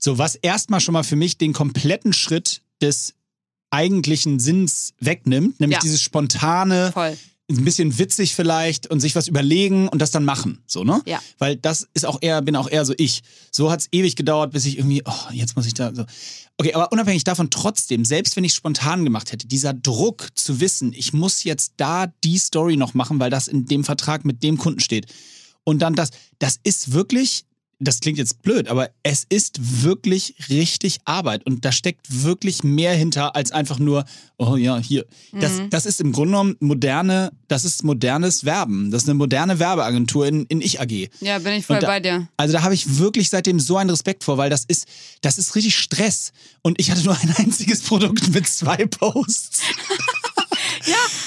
So, 0.00 0.18
was 0.18 0.34
erstmal 0.34 0.80
schon 0.80 0.94
mal 0.94 1.04
für 1.04 1.14
mich 1.14 1.38
den 1.38 1.52
kompletten 1.52 2.12
Schritt 2.12 2.62
des 2.82 3.14
eigentlichen 3.72 4.38
Sinns 4.38 4.92
wegnimmt, 5.00 5.58
nämlich 5.60 5.76
Ja. 5.78 5.80
dieses 5.82 6.00
spontane, 6.02 6.92
Voll. 6.92 7.16
ein 7.50 7.64
bisschen 7.64 7.98
witzig 7.98 8.34
vielleicht 8.34 8.86
und 8.88 9.00
sich 9.00 9.14
was 9.14 9.28
überlegen 9.28 9.88
und 9.88 10.00
das 10.00 10.10
dann 10.10 10.24
machen, 10.24 10.62
so, 10.66 10.84
ne? 10.84 11.02
Ja. 11.06 11.20
Weil 11.38 11.56
das 11.56 11.88
ist 11.94 12.06
auch 12.06 12.18
eher, 12.20 12.40
bin 12.42 12.54
auch 12.56 12.70
eher 12.70 12.84
so 12.84 12.94
ich. 12.96 13.22
So 13.50 13.70
hat 13.70 13.80
es 13.80 13.88
ewig 13.92 14.16
gedauert, 14.16 14.52
bis 14.52 14.64
ich 14.64 14.78
irgendwie, 14.78 15.02
oh, 15.04 15.32
jetzt 15.32 15.56
muss 15.56 15.66
ich 15.66 15.74
da 15.74 15.94
so. 15.94 16.04
Okay, 16.58 16.74
aber 16.74 16.92
unabhängig 16.92 17.24
davon 17.24 17.50
trotzdem, 17.50 18.04
selbst 18.04 18.36
wenn 18.36 18.44
ich 18.44 18.54
spontan 18.54 19.04
gemacht 19.04 19.32
hätte, 19.32 19.46
dieser 19.48 19.72
Druck 19.74 20.28
zu 20.34 20.60
wissen, 20.60 20.92
ich 20.92 21.12
muss 21.12 21.44
jetzt 21.44 21.72
da 21.78 22.06
die 22.24 22.38
Story 22.38 22.76
noch 22.76 22.94
machen, 22.94 23.18
weil 23.20 23.30
das 23.30 23.48
in 23.48 23.66
dem 23.66 23.84
Vertrag 23.84 24.24
mit 24.24 24.42
dem 24.42 24.58
Kunden 24.58 24.80
steht. 24.80 25.06
Und 25.64 25.80
dann 25.80 25.94
das, 25.94 26.10
das 26.38 26.58
ist 26.62 26.92
wirklich, 26.92 27.44
das 27.82 28.00
klingt 28.00 28.18
jetzt 28.18 28.42
blöd, 28.42 28.68
aber 28.68 28.90
es 29.02 29.24
ist 29.28 29.82
wirklich 29.82 30.34
richtig 30.48 30.98
Arbeit 31.04 31.44
und 31.46 31.64
da 31.64 31.72
steckt 31.72 32.06
wirklich 32.24 32.62
mehr 32.64 32.94
hinter 32.94 33.34
als 33.36 33.50
einfach 33.52 33.78
nur, 33.78 34.04
oh 34.38 34.56
ja, 34.56 34.78
hier. 34.78 35.04
Das, 35.32 35.60
das 35.70 35.86
ist 35.86 36.00
im 36.00 36.12
Grunde 36.12 36.32
genommen 36.32 36.56
moderne, 36.60 37.32
das 37.48 37.64
ist 37.64 37.82
modernes 37.84 38.44
Werben. 38.44 38.90
Das 38.90 39.02
ist 39.02 39.08
eine 39.08 39.14
moderne 39.18 39.58
Werbeagentur 39.58 40.26
in, 40.26 40.46
in 40.46 40.60
Ich 40.60 40.80
AG. 40.80 41.08
Ja, 41.20 41.38
bin 41.38 41.54
ich 41.54 41.66
voll 41.66 41.78
da- 41.80 41.86
bei 41.86 42.00
dir. 42.00 42.28
Also 42.36 42.52
da 42.52 42.62
habe 42.62 42.74
ich 42.74 42.98
wirklich 42.98 43.28
seitdem 43.30 43.58
so 43.60 43.76
einen 43.76 43.90
Respekt 43.90 44.24
vor, 44.24 44.38
weil 44.38 44.50
das 44.50 44.64
ist, 44.64 44.86
das 45.20 45.38
ist 45.38 45.54
richtig 45.54 45.76
Stress. 45.76 46.32
Und 46.62 46.80
ich 46.80 46.90
hatte 46.90 47.02
nur 47.04 47.16
ein 47.18 47.34
einziges 47.36 47.80
Produkt 47.82 48.32
mit 48.32 48.46
zwei 48.46 48.86
Posts. 48.86 49.60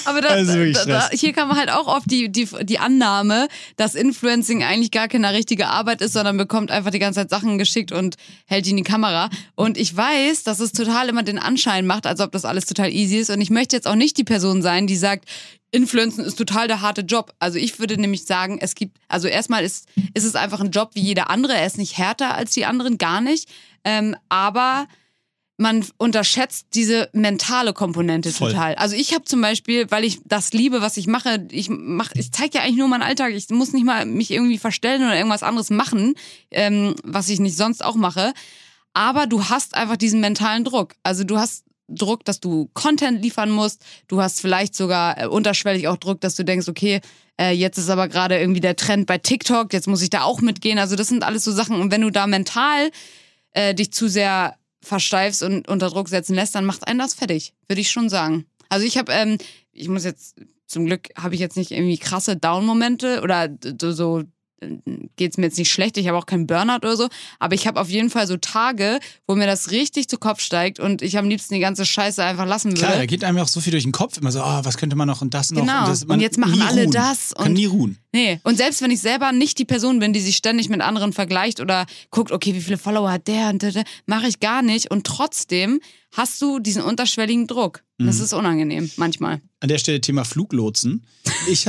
Aber 0.06 0.22
da, 0.22 0.30
Also 0.30 0.72
da, 0.72 0.86
da, 0.86 1.10
hier 1.12 1.34
kam 1.34 1.56
halt 1.56 1.70
auch 1.70 1.88
oft 1.88 2.10
die, 2.10 2.32
die, 2.32 2.48
die 2.64 2.80
Annahme, 2.80 3.48
dass 3.78 3.96
Influencing 3.96 4.64
eigentlich 4.64 4.92
gar 4.92 5.08
keine 5.08 5.34
richtige 5.34 5.68
Arbeit 5.68 6.02
ist, 6.02 6.14
sondern 6.14 6.38
bekommt 6.38 6.72
einfach 6.72 6.92
die 6.92 7.00
ganze 7.00 7.22
Zeit 7.22 7.30
Sachen 7.30 7.58
geschickt 7.58 7.92
und 7.92 8.16
hält 8.46 8.66
die 8.66 8.72
in 8.72 8.78
die 8.78 8.84
Kamera. 8.84 9.30
Und 9.56 9.78
ich 9.78 9.96
weiß, 9.96 10.44
dass 10.44 10.60
es 10.60 10.72
total 10.72 11.10
immer 11.10 11.24
den 11.24 11.40
Anschein 11.40 11.86
macht, 11.86 12.06
als 12.06 12.20
ob 12.20 12.32
das 12.32 12.46
alles 12.46 12.66
total 12.66 12.92
easy 12.92 13.18
ist. 13.18 13.30
Und 13.30 13.42
ich 13.42 13.50
möchte 13.50 13.76
jetzt 13.76 13.88
auch 13.88 13.96
nicht 13.96 14.18
die 14.18 14.24
Person 14.24 14.62
sein, 14.62 14.88
die 14.88 14.98
sagt, 14.98 15.30
Influencen 15.72 16.24
ist 16.24 16.38
total 16.38 16.68
der 16.68 16.82
harte 16.82 17.02
Job. 17.02 17.34
Also 17.40 17.58
ich 17.58 17.80
würde 17.80 17.98
nämlich 18.00 18.26
sagen, 18.26 18.60
es 18.62 18.76
gibt, 18.76 18.98
also 19.10 19.28
erstmal 19.28 19.64
ist, 19.64 19.90
ist 20.14 20.24
es 20.24 20.36
einfach 20.36 20.62
ein 20.62 20.72
Job 20.72 20.92
wie 20.94 21.02
jeder 21.02 21.30
andere. 21.30 21.54
Er 21.54 21.68
ist 21.68 21.78
nicht 21.78 21.98
härter 21.98 22.34
als 22.34 22.52
die 22.52 22.66
anderen, 22.66 22.98
gar 22.98 23.20
nicht. 23.20 23.50
Ähm, 23.84 24.16
aber 24.30 24.88
man 25.58 25.86
unterschätzt 25.98 26.68
diese 26.74 27.10
mentale 27.14 27.74
Komponente 27.74 28.32
Voll. 28.32 28.52
total. 28.52 28.76
Also 28.76 28.96
ich 28.96 29.14
habe 29.14 29.24
zum 29.24 29.42
Beispiel, 29.42 29.90
weil 29.90 30.04
ich 30.04 30.20
das 30.26 30.52
liebe, 30.52 30.82
was 30.82 30.98
ich 30.98 31.08
mache, 31.08 31.48
ich 31.50 31.70
mach, 31.70 32.12
ich 32.14 32.32
zeige 32.32 32.58
ja 32.58 32.64
eigentlich 32.64 32.78
nur 32.78 32.90
meinen 32.90 33.04
Alltag. 33.04 33.34
Ich 33.34 33.50
muss 33.50 33.72
nicht 33.72 33.86
mal 33.86 34.06
mich 34.06 34.32
irgendwie 34.32 34.58
verstellen 34.58 35.04
oder 35.04 35.16
irgendwas 35.16 35.44
anderes 35.44 35.70
machen, 35.70 36.16
ähm, 36.52 36.96
was 37.04 37.30
ich 37.30 37.40
nicht 37.40 37.56
sonst 37.56 37.84
auch 37.84 37.96
mache. 37.96 38.34
Aber 38.94 39.28
du 39.28 39.46
hast 39.46 39.76
einfach 39.76 39.98
diesen 39.98 40.20
mentalen 40.20 40.66
Druck. 40.66 40.96
Also 41.04 41.24
du 41.24 41.38
hast 41.38 41.64
Druck, 41.88 42.26
dass 42.26 42.40
du 42.40 42.70
Content 42.74 43.22
liefern 43.22 43.52
musst. 43.52 43.84
Du 44.08 44.22
hast 44.22 44.42
vielleicht 44.42 44.76
sogar 44.76 45.22
äh, 45.22 45.28
unterschwellig 45.28 45.88
auch 45.88 45.98
Druck, 45.98 46.20
dass 46.20 46.36
du 46.36 46.44
denkst, 46.44 46.68
okay, 46.68 47.00
äh, 47.40 47.52
jetzt 47.52 47.78
ist 47.78 47.90
aber 47.90 48.08
gerade 48.08 48.40
irgendwie 48.40 48.62
der 48.62 48.76
Trend 48.76 49.06
bei 49.06 49.18
TikTok, 49.18 49.72
jetzt 49.72 49.88
muss 49.88 50.02
ich 50.02 50.10
da 50.10 50.24
auch 50.24 50.42
mitgehen. 50.42 50.80
Also 50.80 50.96
das 50.96 51.08
sind 51.08 51.24
alles 51.24 51.44
so 51.44 51.52
Sachen. 51.52 51.80
Und 51.80 51.92
wenn 51.92 52.02
du 52.02 52.10
da 52.10 52.28
mental 52.28 52.90
äh, 53.52 53.74
dich 53.74 53.92
zu 53.92 54.10
sehr 54.10 54.56
versteifst 54.86 55.44
und 55.44 55.68
unter 55.68 55.90
Druck 55.90 56.10
setzen 56.10 56.36
lässt, 56.36 56.56
dann 56.56 56.66
macht 56.66 56.88
einen 56.88 57.00
das 57.00 57.14
fertig, 57.14 57.54
würde 57.68 57.82
ich 57.82 57.92
schon 57.92 58.10
sagen. 58.10 58.46
Also 58.70 58.86
ich 58.86 58.98
habe, 58.98 59.12
ähm, 59.12 59.38
ich 59.72 59.90
muss 59.90 60.04
jetzt, 60.04 60.36
zum 60.68 60.86
Glück 60.86 61.10
habe 61.18 61.36
ich 61.36 61.42
jetzt 61.42 61.58
nicht 61.58 61.72
irgendwie 61.72 61.98
krasse 61.98 62.36
Down-Momente 62.38 63.22
oder 63.22 63.50
so 63.94 64.24
geht 65.16 65.32
es 65.32 65.38
mir 65.38 65.46
jetzt 65.46 65.58
nicht 65.58 65.72
schlecht, 65.72 65.98
ich 65.98 66.08
habe 66.08 66.18
auch 66.18 66.26
keinen 66.26 66.48
Burnout 66.48 66.78
oder 66.78 66.96
so, 66.96 67.10
aber 67.40 67.56
ich 67.56 67.68
habe 67.68 67.80
auf 67.80 67.90
jeden 67.90 68.10
Fall 68.10 68.26
so 68.28 68.38
Tage, 68.38 69.00
wo 69.28 69.36
mir 69.36 69.48
das 69.48 69.72
richtig 69.72 70.08
zu 70.08 70.18
Kopf 70.18 70.40
steigt 70.40 70.80
und 70.80 71.02
ich 71.02 71.18
am 71.18 71.28
liebsten 71.28 71.54
die 71.56 71.60
ganze 71.60 71.86
Scheiße 71.86 72.24
einfach 72.24 72.46
lassen 72.46 72.72
würde. 72.72 72.80
Klar, 72.82 72.96
da 72.98 73.06
geht 73.06 73.24
einem 73.24 73.38
auch 73.40 73.48
so 73.48 73.60
viel 73.60 73.72
durch 73.72 73.84
den 73.84 73.92
Kopf, 73.92 74.18
immer 74.18 74.32
so, 74.32 74.42
oh, 74.42 74.60
was 74.64 74.78
könnte 74.78 74.96
man 74.96 75.08
noch 75.08 75.22
und 75.22 75.34
das 75.34 75.52
noch. 75.52 75.62
Genau. 75.62 75.82
Und, 75.82 75.90
das, 75.90 76.04
Und 76.04 76.20
jetzt 76.22 76.38
machen 76.38 76.62
alle 76.62 76.84
ruhen. 76.84 76.92
das 76.92 77.34
Kann 77.36 77.48
und- 77.48 77.54
nie 77.54 77.66
ruhen. 77.66 77.98
Nee, 78.14 78.40
und 78.44 78.56
selbst 78.56 78.82
wenn 78.82 78.92
ich 78.92 79.02
selber 79.02 79.34
nicht 79.34 79.60
die 79.60 79.66
Person 79.66 80.00
bin, 80.00 80.14
die 80.14 80.22
sich 80.22 80.38
ständig 80.38 80.70
mit 80.70 80.80
anderen 80.80 81.12
vergleicht 81.12 81.60
oder 81.60 81.86
guckt, 82.12 82.32
okay, 82.32 82.56
wie 82.56 82.62
viele 82.62 82.78
Follower 82.78 83.12
hat 83.12 83.28
der 83.28 83.50
und 83.50 83.62
der, 83.62 83.74
der 83.74 83.84
mache 84.06 84.28
ich 84.28 84.40
gar 84.40 84.62
nicht. 84.62 84.90
Und 84.90 85.06
trotzdem 85.06 85.82
hast 86.14 86.42
du 86.42 86.60
diesen 86.60 86.82
unterschwelligen 86.82 87.46
Druck. 87.46 87.84
Mhm. 87.98 88.06
Das 88.08 88.22
ist 88.22 88.32
unangenehm, 88.32 88.90
manchmal. 88.96 89.42
An 89.60 89.68
der 89.68 89.80
Stelle 89.80 90.00
Thema 90.00 90.24
Fluglotsen. 90.24 91.06
Ich, 91.50 91.66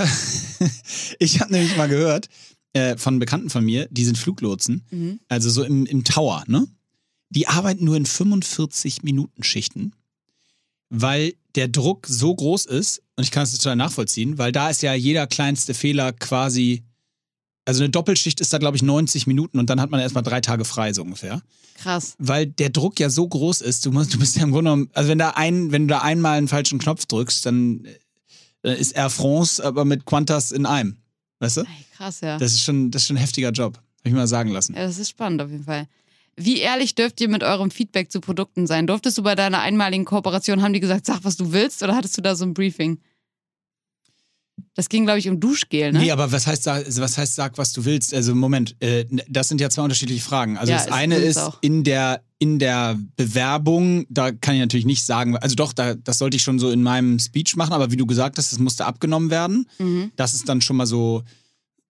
ich 1.18 1.40
habe 1.40 1.52
nämlich 1.52 1.76
mal 1.76 1.88
gehört 1.88 2.28
äh, 2.76 2.96
von 2.98 3.18
Bekannten 3.18 3.50
von 3.50 3.64
mir, 3.64 3.88
die 3.90 4.04
sind 4.04 4.18
Fluglotsen, 4.18 4.84
Mhm. 4.90 5.20
also 5.28 5.48
so 5.50 5.62
im, 5.64 5.86
im 5.86 6.04
Tower, 6.04 6.44
ne? 6.46 6.66
Die 7.30 7.48
arbeiten 7.48 7.84
nur 7.84 7.96
in 7.96 8.06
45 8.06 9.02
Minuten 9.02 9.42
Schichten, 9.42 9.92
weil 10.90 11.34
der 11.54 11.68
Druck 11.68 12.06
so 12.06 12.34
groß 12.34 12.66
ist, 12.66 13.02
und 13.16 13.24
ich 13.24 13.30
kann 13.30 13.42
es 13.44 13.56
total 13.56 13.76
nachvollziehen, 13.76 14.38
weil 14.38 14.52
da 14.52 14.70
ist 14.70 14.82
ja 14.82 14.94
jeder 14.94 15.26
kleinste 15.26 15.74
Fehler 15.74 16.12
quasi, 16.12 16.84
also 17.64 17.82
eine 17.82 17.90
Doppelschicht 17.90 18.40
ist 18.40 18.52
da, 18.52 18.58
glaube 18.58 18.76
ich, 18.76 18.82
90 18.82 19.26
Minuten 19.26 19.58
und 19.58 19.68
dann 19.70 19.80
hat 19.80 19.90
man 19.90 20.00
erstmal 20.00 20.22
drei 20.22 20.40
Tage 20.40 20.64
frei, 20.64 20.92
so 20.92 21.02
ungefähr 21.02 21.42
Krass. 21.78 22.14
weil 22.18 22.46
der 22.46 22.70
Druck 22.70 23.00
ja 23.00 23.10
so 23.10 23.26
groß 23.26 23.60
ist, 23.62 23.84
du 23.86 23.90
musst, 23.90 24.14
du 24.14 24.18
bist 24.18 24.36
ja 24.36 24.42
im 24.44 24.52
Grunde 24.52 24.70
genommen, 24.70 24.90
also 24.92 25.08
wenn 25.08 25.18
da 25.18 25.30
ein, 25.30 25.72
wenn 25.72 25.88
du 25.88 25.94
da 25.94 26.02
einmal 26.02 26.38
einen 26.38 26.48
falschen 26.48 26.78
Knopf 26.78 27.06
drückst, 27.06 27.44
dann 27.46 27.86
äh, 28.62 28.78
ist 28.78 28.92
Air 28.92 29.10
France 29.10 29.64
aber 29.64 29.84
mit 29.84 30.04
Qantas 30.06 30.52
in 30.52 30.64
einem. 30.66 30.98
Weißt 31.38 31.58
du? 31.58 31.60
Ey, 31.62 31.66
krass, 31.96 32.20
ja. 32.20 32.38
Das 32.38 32.52
ist 32.52 32.62
schon, 32.62 32.90
das 32.90 33.02
ist 33.02 33.08
schon 33.08 33.16
ein 33.16 33.20
heftiger 33.20 33.50
Job. 33.50 33.76
Hab 33.76 34.06
ich 34.06 34.12
mal 34.12 34.26
sagen 34.26 34.50
lassen. 34.50 34.74
Ja, 34.74 34.82
das 34.86 34.98
ist 34.98 35.10
spannend 35.10 35.42
auf 35.42 35.50
jeden 35.50 35.64
Fall. 35.64 35.88
Wie 36.36 36.58
ehrlich 36.58 36.94
dürft 36.94 37.20
ihr 37.20 37.28
mit 37.28 37.42
eurem 37.42 37.70
Feedback 37.70 38.12
zu 38.12 38.20
Produkten 38.20 38.66
sein? 38.66 38.86
Durftest 38.86 39.16
du 39.18 39.22
bei 39.22 39.34
deiner 39.34 39.60
einmaligen 39.60 40.04
Kooperation, 40.04 40.62
haben 40.62 40.74
die 40.74 40.80
gesagt, 40.80 41.06
sag, 41.06 41.24
was 41.24 41.36
du 41.36 41.52
willst, 41.52 41.82
oder 41.82 41.96
hattest 41.96 42.16
du 42.18 42.22
da 42.22 42.36
so 42.36 42.44
ein 42.44 42.54
Briefing? 42.54 43.00
Das 44.74 44.88
ging, 44.88 45.04
glaube 45.04 45.18
ich, 45.18 45.28
um 45.28 45.38
Duschgel, 45.40 45.92
ne? 45.92 45.98
Nee, 46.00 46.10
aber 46.10 46.32
was 46.32 46.46
heißt, 46.46 46.62
sag- 46.62 46.84
was 46.98 47.16
heißt, 47.18 47.34
sag, 47.34 47.56
was 47.58 47.72
du 47.72 47.84
willst? 47.84 48.12
Also, 48.14 48.34
Moment, 48.34 48.74
äh, 48.80 49.04
das 49.28 49.48
sind 49.48 49.60
ja 49.60 49.68
zwei 49.70 49.82
unterschiedliche 49.82 50.22
Fragen. 50.22 50.56
Also, 50.58 50.72
Ja, 50.72 50.78
das 50.78 50.92
eine 50.92 51.16
ist 51.16 51.36
auch. 51.38 51.58
in 51.62 51.82
der, 51.84 52.22
in 52.38 52.58
der 52.58 52.98
Bewerbung, 53.16 54.06
da 54.08 54.32
kann 54.32 54.54
ich 54.54 54.60
natürlich 54.60 54.86
nicht 54.86 55.04
sagen, 55.04 55.36
also 55.36 55.54
doch, 55.56 55.72
da, 55.72 55.94
das 55.94 56.18
sollte 56.18 56.36
ich 56.36 56.42
schon 56.42 56.58
so 56.58 56.70
in 56.70 56.82
meinem 56.82 57.18
Speech 57.18 57.56
machen, 57.56 57.72
aber 57.72 57.90
wie 57.90 57.96
du 57.96 58.06
gesagt 58.06 58.38
hast, 58.38 58.52
das 58.52 58.58
musste 58.58 58.86
abgenommen 58.86 59.30
werden. 59.30 59.66
Mhm. 59.78 60.12
Das 60.16 60.34
ist 60.34 60.48
dann 60.48 60.60
schon 60.60 60.76
mal 60.76 60.86
so, 60.86 61.22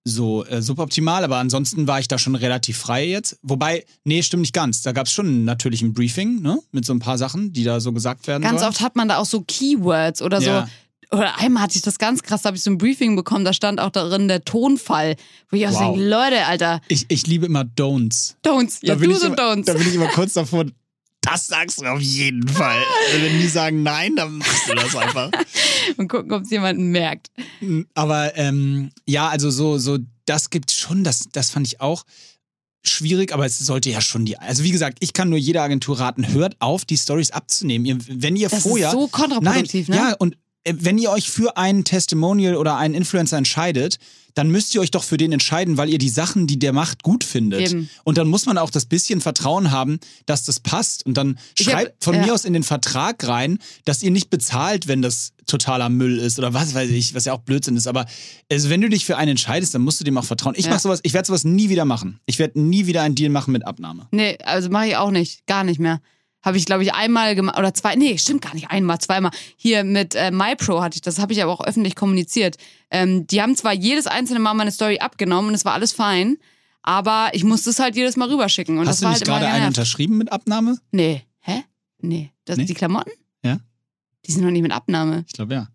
so 0.04 0.44
äh, 0.44 0.62
suboptimal, 0.62 1.24
aber 1.24 1.38
ansonsten 1.38 1.88
war 1.88 1.98
ich 1.98 2.06
da 2.08 2.18
schon 2.18 2.36
relativ 2.36 2.78
frei 2.78 3.06
jetzt. 3.08 3.38
Wobei, 3.42 3.84
nee, 4.04 4.22
stimmt 4.22 4.42
nicht 4.42 4.52
ganz. 4.54 4.82
Da 4.82 4.92
gab 4.92 5.06
es 5.06 5.12
schon 5.12 5.44
natürlich 5.44 5.82
ein 5.82 5.92
Briefing, 5.94 6.40
ne? 6.42 6.58
Mit 6.70 6.84
so 6.84 6.92
ein 6.92 7.00
paar 7.00 7.18
Sachen, 7.18 7.52
die 7.52 7.64
da 7.64 7.80
so 7.80 7.92
gesagt 7.92 8.26
werden 8.28 8.42
Ganz 8.44 8.60
sollen. 8.60 8.70
oft 8.72 8.80
hat 8.80 8.94
man 8.96 9.08
da 9.08 9.16
auch 9.18 9.26
so 9.26 9.40
Keywords 9.42 10.22
oder 10.22 10.40
Ja. 10.40 10.66
so. 10.66 10.72
Oder 11.12 11.38
einmal 11.38 11.62
hatte 11.62 11.76
ich 11.76 11.82
das 11.82 11.98
ganz 11.98 12.22
krass, 12.22 12.42
da 12.42 12.48
habe 12.48 12.56
ich 12.56 12.62
so 12.62 12.70
ein 12.70 12.78
Briefing 12.78 13.14
bekommen, 13.16 13.44
da 13.44 13.52
stand 13.52 13.80
auch 13.80 13.90
darin 13.90 14.28
der 14.28 14.44
Tonfall. 14.44 15.16
Wo 15.50 15.56
ich 15.56 15.66
auch 15.66 15.72
Wow. 15.72 15.94
denke, 15.94 16.08
Leute, 16.08 16.46
Alter, 16.46 16.80
Ich, 16.88 17.06
ich 17.08 17.26
liebe 17.26 17.46
immer 17.46 17.62
Don'ts. 17.62 18.34
Don'ts. 18.44 18.78
Ja, 18.82 18.94
und 18.94 19.02
immer, 19.04 19.14
Don'ts. 19.16 19.64
Da 19.66 19.74
bin 19.74 19.86
ich 19.88 19.94
immer 19.94 20.08
kurz 20.08 20.32
davor, 20.32 20.64
das 21.22 21.46
sagst 21.48 21.80
du 21.80 21.86
auf 21.86 22.00
jeden 22.00 22.46
Fall. 22.48 22.80
Wenn 23.20 23.40
die 23.40 23.48
sagen 23.48 23.82
nein, 23.82 24.14
dann 24.16 24.38
machst 24.38 24.68
du 24.68 24.74
das 24.74 24.94
einfach. 24.96 25.30
Und 25.96 26.08
gucken, 26.08 26.32
ob 26.32 26.42
es 26.42 26.50
jemanden 26.50 26.90
merkt. 26.90 27.30
Aber 27.94 28.36
ähm, 28.36 28.90
ja, 29.06 29.28
also 29.28 29.50
so, 29.50 29.78
so, 29.78 29.98
das 30.24 30.50
gibt 30.50 30.70
schon, 30.72 31.04
das, 31.04 31.24
das 31.32 31.50
fand 31.50 31.66
ich 31.66 31.80
auch 31.80 32.04
schwierig, 32.84 33.32
aber 33.32 33.46
es 33.46 33.58
sollte 33.58 33.90
ja 33.90 34.00
schon 34.00 34.24
die. 34.24 34.38
Also 34.38 34.62
wie 34.62 34.70
gesagt, 34.70 34.98
ich 35.00 35.12
kann 35.12 35.28
nur 35.28 35.38
jeder 35.38 35.62
Agentur 35.62 35.98
raten, 35.98 36.28
hört 36.32 36.56
auf, 36.60 36.84
die 36.84 36.96
Stories 36.96 37.30
abzunehmen. 37.32 37.84
Ihr, 37.86 37.98
wenn 38.08 38.36
ihr 38.36 38.48
Das 38.48 38.62
vorher. 38.62 38.88
ist 38.88 38.92
so 38.94 39.08
kontraproduktiv, 39.08 39.88
Nein, 39.88 39.98
ne? 39.98 40.08
Ja, 40.10 40.16
und 40.18 40.36
wenn 40.74 40.98
ihr 40.98 41.10
euch 41.10 41.30
für 41.30 41.56
einen 41.56 41.84
Testimonial 41.84 42.56
oder 42.56 42.76
einen 42.76 42.94
Influencer 42.94 43.36
entscheidet, 43.38 43.98
dann 44.34 44.50
müsst 44.50 44.74
ihr 44.74 44.82
euch 44.82 44.90
doch 44.90 45.02
für 45.02 45.16
den 45.16 45.32
entscheiden, 45.32 45.78
weil 45.78 45.88
ihr 45.88 45.96
die 45.96 46.10
Sachen, 46.10 46.46
die 46.46 46.58
der 46.58 46.74
macht, 46.74 47.02
gut 47.02 47.24
findet. 47.24 47.70
Eben. 47.72 47.88
Und 48.04 48.18
dann 48.18 48.28
muss 48.28 48.44
man 48.44 48.58
auch 48.58 48.68
das 48.68 48.84
bisschen 48.84 49.22
Vertrauen 49.22 49.70
haben, 49.70 49.98
dass 50.26 50.44
das 50.44 50.60
passt. 50.60 51.06
Und 51.06 51.16
dann 51.16 51.38
Ich 51.58 51.66
hab- 51.68 51.72
schreibt 51.72 52.04
von 52.04 52.14
ja. 52.16 52.26
mir 52.26 52.34
aus 52.34 52.44
in 52.44 52.52
den 52.52 52.62
Vertrag 52.62 53.26
rein, 53.26 53.58
dass 53.86 54.02
ihr 54.02 54.10
nicht 54.10 54.28
bezahlt, 54.28 54.88
wenn 54.88 55.00
das 55.00 55.32
totaler 55.46 55.88
Müll 55.88 56.18
ist 56.18 56.38
oder 56.38 56.52
was 56.52 56.74
weiß 56.74 56.90
ich, 56.90 57.14
was 57.14 57.24
ja 57.24 57.32
auch 57.32 57.40
Blödsinn 57.40 57.78
ist. 57.78 57.86
Aber 57.86 58.04
also 58.52 58.68
wenn 58.68 58.82
du 58.82 58.90
dich 58.90 59.06
für 59.06 59.16
einen 59.16 59.30
entscheidest, 59.30 59.74
dann 59.74 59.80
musst 59.82 60.00
du 60.00 60.04
dem 60.04 60.18
auch 60.18 60.24
vertrauen. 60.24 60.54
Ich 60.58 60.66
Ja. 60.66 60.72
mach 60.72 60.80
sowas, 60.80 61.00
ich 61.02 61.14
werde 61.14 61.26
sowas 61.28 61.44
nie 61.44 61.70
wieder 61.70 61.86
machen. 61.86 62.20
Ich 62.26 62.38
werde 62.38 62.60
nie 62.60 62.86
wieder 62.86 63.02
einen 63.02 63.14
Deal 63.14 63.30
machen 63.30 63.52
mit 63.52 63.66
Abnahme. 63.66 64.06
Nee, 64.10 64.36
also 64.44 64.68
mache 64.68 64.88
ich 64.88 64.96
auch 64.96 65.12
nicht. 65.12 65.46
Gar 65.46 65.64
nicht 65.64 65.80
mehr. 65.80 66.02
Habe 66.46 66.58
ich, 66.58 66.64
glaube 66.64 66.84
ich, 66.84 66.94
einmal 66.94 67.34
gemacht 67.34 67.58
oder 67.58 67.74
zwei. 67.74 67.96
Nee, 67.96 68.16
stimmt 68.18 68.40
gar 68.40 68.54
nicht. 68.54 68.70
Einmal, 68.70 69.00
zweimal. 69.00 69.32
Hier 69.56 69.82
mit 69.82 70.14
äh, 70.14 70.30
MyPro 70.30 70.80
hatte 70.80 70.94
ich 70.94 71.02
das, 71.02 71.18
habe 71.18 71.32
ich 71.32 71.42
aber 71.42 71.50
auch 71.52 71.60
öffentlich 71.60 71.96
kommuniziert. 71.96 72.56
Ähm, 72.88 73.26
die 73.26 73.42
haben 73.42 73.56
zwar 73.56 73.74
jedes 73.74 74.06
einzelne 74.06 74.38
Mal 74.38 74.54
meine 74.54 74.70
Story 74.70 75.00
abgenommen 75.00 75.48
und 75.48 75.54
es 75.56 75.64
war 75.64 75.72
alles 75.72 75.92
fein, 75.92 76.36
aber 76.82 77.30
ich 77.32 77.42
musste 77.42 77.70
es 77.70 77.80
halt 77.80 77.96
jedes 77.96 78.16
Mal 78.16 78.28
rüberschicken. 78.30 78.78
Und 78.78 78.86
Hast 78.86 78.90
das 78.94 79.00
du 79.00 79.04
war 79.06 79.10
nicht 79.10 79.28
halt 79.28 79.40
gerade 79.42 79.46
einen 79.52 79.66
unterschrieben 79.66 80.18
mit 80.18 80.30
Abnahme? 80.30 80.78
Nee. 80.92 81.22
Hä? 81.40 81.64
Nee. 82.00 82.30
Das, 82.44 82.58
Nee? 82.58 82.66
Die 82.66 82.74
Klamotten? 82.74 83.10
Ja. 83.42 83.58
Die 84.24 84.30
sind 84.30 84.44
noch 84.44 84.52
nicht 84.52 84.62
mit 84.62 84.70
Abnahme. 84.70 85.24
Ich 85.26 85.32
glaube 85.32 85.54
ja. 85.54 85.68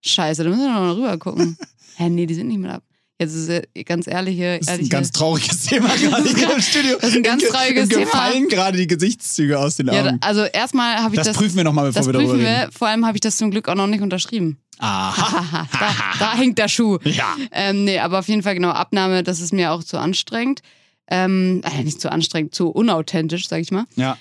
Scheiße, 0.00 0.44
da 0.44 0.48
müssen 0.48 0.62
wir 0.62 0.72
noch 0.72 0.80
mal 0.80 0.92
rüber 0.94 1.18
gucken. 1.18 1.58
Hä, 1.96 2.08
nee, 2.08 2.24
die 2.24 2.34
sind 2.34 2.48
nicht 2.48 2.56
mit 2.58 2.70
ab. 2.70 2.82
Jetzt 3.20 3.34
ist 3.34 3.50
äh, 3.50 3.84
ganz 3.84 4.06
ehrliche, 4.06 4.58
Das 4.60 4.78
ist 4.78 4.80
ein 4.80 4.88
ganz 4.88 5.12
trauriges 5.12 5.66
Thema 5.66 5.88
gerade 5.88 6.26
hier 6.26 6.52
im 6.54 6.62
Studio. 6.62 6.96
das 6.98 7.10
ist 7.10 7.16
ein 7.16 7.22
ganz 7.22 7.46
trauriges 7.46 7.90
Thema. 7.90 8.04
gefallen 8.04 8.48
gerade 8.48 8.78
die 8.78 8.86
Gesichtszüge 8.86 9.58
aus 9.58 9.76
den 9.76 9.88
ja, 9.88 10.06
Augen. 10.06 10.18
also 10.22 10.44
erstmal 10.44 10.96
habe 10.96 11.14
ich 11.14 11.18
das, 11.18 11.26
das, 11.26 11.36
prüfen 11.36 11.56
wir 11.56 11.64
nochmal, 11.64 11.92
bevor 11.92 12.06
wir 12.06 12.12
darüber 12.14 12.30
prüfen 12.30 12.46
reden. 12.46 12.62
wir. 12.62 12.72
Vor 12.72 12.88
allem 12.88 13.04
habe 13.04 13.18
ich 13.18 13.20
das 13.20 13.36
zum 13.36 13.50
Glück 13.50 13.68
auch 13.68 13.74
noch 13.74 13.88
nicht 13.88 14.00
unterschrieben. 14.00 14.58
Aha. 14.78 15.68
Da, 15.78 15.94
da 16.18 16.34
hängt 16.34 16.56
der 16.56 16.68
Schuh. 16.68 16.96
Ja. 17.04 17.36
Ähm, 17.52 17.84
nee, 17.84 17.98
aber 17.98 18.20
auf 18.20 18.28
jeden 18.28 18.42
Fall 18.42 18.54
genau, 18.54 18.70
Abnahme, 18.70 19.22
das 19.22 19.40
ist 19.40 19.52
mir 19.52 19.72
auch 19.72 19.84
zu 19.84 19.98
anstrengend. 19.98 20.62
Ähm, 21.10 21.60
äh, 21.62 21.82
nicht 21.84 22.00
zu 22.00 22.10
anstrengend, 22.10 22.54
zu 22.54 22.70
unauthentisch, 22.70 23.48
sag 23.48 23.60
ich 23.60 23.70
mal. 23.70 23.84
Ja. 23.96 24.16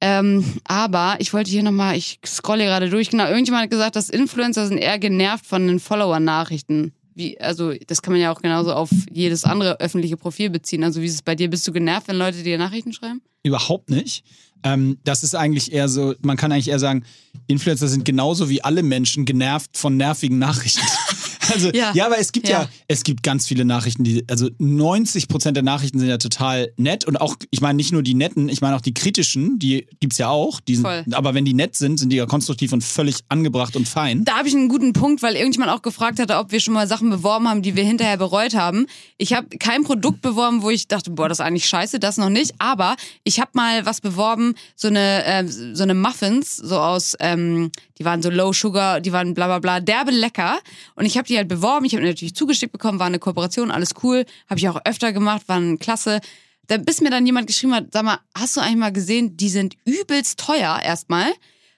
Ähm, 0.00 0.44
aber 0.62 1.16
ich 1.18 1.32
wollte 1.32 1.50
hier 1.50 1.64
nochmal, 1.64 1.96
ich 1.96 2.20
scrolle 2.24 2.64
gerade 2.64 2.88
durch, 2.88 3.10
genau, 3.10 3.26
irgendjemand 3.26 3.64
hat 3.64 3.70
gesagt, 3.70 3.96
dass 3.96 4.10
Influencer 4.10 4.68
sind 4.68 4.78
eher 4.78 5.00
genervt 5.00 5.44
von 5.44 5.66
den 5.66 5.80
Follower-Nachrichten. 5.80 6.92
Wie, 7.14 7.40
also, 7.40 7.72
das 7.86 8.02
kann 8.02 8.12
man 8.12 8.20
ja 8.20 8.32
auch 8.32 8.42
genauso 8.42 8.72
auf 8.72 8.90
jedes 9.10 9.44
andere 9.44 9.80
öffentliche 9.80 10.16
Profil 10.16 10.50
beziehen. 10.50 10.82
Also, 10.82 11.00
wie 11.00 11.06
ist 11.06 11.14
es 11.14 11.22
bei 11.22 11.34
dir? 11.34 11.48
Bist 11.48 11.66
du 11.66 11.72
genervt, 11.72 12.08
wenn 12.08 12.16
Leute 12.16 12.42
dir 12.42 12.58
Nachrichten 12.58 12.92
schreiben? 12.92 13.22
Überhaupt 13.42 13.90
nicht. 13.90 14.24
Ähm, 14.64 14.98
das 15.04 15.22
ist 15.22 15.34
eigentlich 15.34 15.72
eher 15.72 15.88
so, 15.88 16.14
man 16.22 16.36
kann 16.36 16.50
eigentlich 16.50 16.68
eher 16.68 16.78
sagen, 16.78 17.04
Influencer 17.46 17.88
sind 17.88 18.04
genauso 18.04 18.48
wie 18.48 18.64
alle 18.64 18.82
Menschen 18.82 19.26
genervt 19.26 19.76
von 19.76 19.96
nervigen 19.96 20.38
Nachrichten. 20.38 20.80
Also, 21.54 21.70
ja, 21.70 21.92
Ja. 21.94 22.06
aber 22.06 22.18
es 22.18 22.32
gibt 22.32 22.48
ja. 22.48 22.62
Ja. 22.62 22.68
es 22.88 23.02
gibt 23.04 23.22
ganz 23.22 23.46
viele 23.46 23.64
Nachrichten, 23.64 24.04
die, 24.04 24.24
also 24.28 24.48
90 24.58 25.28
Prozent 25.28 25.56
der 25.56 25.62
Nachrichten 25.64 25.98
sind 25.98 26.08
ja 26.08 26.18
total 26.18 26.72
nett 26.76 27.04
und 27.04 27.20
auch, 27.20 27.36
ich 27.50 27.60
meine 27.60 27.76
nicht 27.76 27.92
nur 27.92 28.02
die 28.02 28.14
netten, 28.14 28.48
ich 28.48 28.60
meine 28.60 28.76
auch 28.76 28.80
die 28.80 28.94
kritischen, 28.94 29.58
die 29.58 29.86
gibt's 30.00 30.18
ja 30.18 30.28
auch. 30.28 30.60
Die 30.60 30.74
sind, 30.76 30.84
Voll. 30.84 31.04
aber 31.12 31.34
wenn 31.34 31.44
die 31.44 31.54
nett 31.54 31.76
sind, 31.76 31.98
sind 31.98 32.10
die 32.10 32.16
ja 32.16 32.26
konstruktiv 32.26 32.72
und 32.72 32.82
völlig 32.82 33.16
angebracht 33.28 33.76
und 33.76 33.86
fein. 33.88 34.24
Da 34.24 34.38
habe 34.38 34.48
ich 34.48 34.54
einen 34.54 34.68
guten 34.68 34.92
Punkt, 34.92 35.22
weil 35.22 35.34
irgendjemand 35.36 35.70
auch 35.72 35.82
gefragt 35.82 36.18
hatte, 36.18 36.36
ob 36.38 36.52
wir 36.52 36.60
schon 36.60 36.74
mal 36.74 36.86
Sachen 36.86 37.10
beworben 37.10 37.48
haben, 37.48 37.62
die 37.62 37.76
wir 37.76 37.84
hinterher 37.84 38.16
bereut 38.16 38.54
haben. 38.54 38.86
Ich 39.18 39.32
habe 39.32 39.48
kein 39.58 39.84
Produkt 39.84 40.22
beworben, 40.22 40.62
wo 40.62 40.70
ich 40.70 40.88
dachte, 40.88 41.10
boah, 41.10 41.28
das 41.28 41.38
ist 41.38 41.44
eigentlich 41.44 41.66
scheiße, 41.66 41.98
das 41.98 42.16
noch 42.16 42.30
nicht. 42.30 42.52
Aber 42.58 42.96
ich 43.24 43.40
habe 43.40 43.50
mal 43.54 43.86
was 43.86 44.00
beworben, 44.00 44.54
so 44.76 44.88
eine 44.88 45.24
äh, 45.24 45.44
so 45.46 45.82
eine 45.82 45.94
Muffins, 45.94 46.56
so 46.56 46.78
aus, 46.78 47.14
ähm, 47.20 47.70
die 47.98 48.04
waren 48.04 48.22
so 48.22 48.30
Low 48.30 48.52
Sugar, 48.52 49.00
die 49.00 49.12
waren 49.12 49.34
bla 49.34 49.46
bla 49.46 49.58
bla, 49.58 49.80
derbe 49.80 50.10
lecker. 50.10 50.58
Und 50.96 51.04
ich 51.06 51.16
habe 51.16 51.26
die 51.26 51.33
halt 51.36 51.48
beworben, 51.48 51.84
ich 51.84 51.94
habe 51.94 52.04
natürlich 52.04 52.34
zugeschickt 52.34 52.72
bekommen, 52.72 52.98
war 52.98 53.06
eine 53.06 53.18
Kooperation, 53.18 53.70
alles 53.70 53.90
cool, 54.02 54.24
habe 54.48 54.58
ich 54.58 54.68
auch 54.68 54.80
öfter 54.84 55.12
gemacht, 55.12 55.42
waren 55.48 55.78
klasse. 55.78 56.20
Da, 56.66 56.78
bis 56.78 57.00
mir 57.00 57.10
dann 57.10 57.26
jemand 57.26 57.46
geschrieben 57.46 57.74
hat, 57.74 57.86
sag 57.92 58.04
mal, 58.04 58.18
hast 58.34 58.56
du 58.56 58.60
eigentlich 58.60 58.76
mal 58.76 58.92
gesehen, 58.92 59.36
die 59.36 59.50
sind 59.50 59.76
übelst 59.84 60.40
teuer 60.40 60.80
erstmal. 60.82 61.32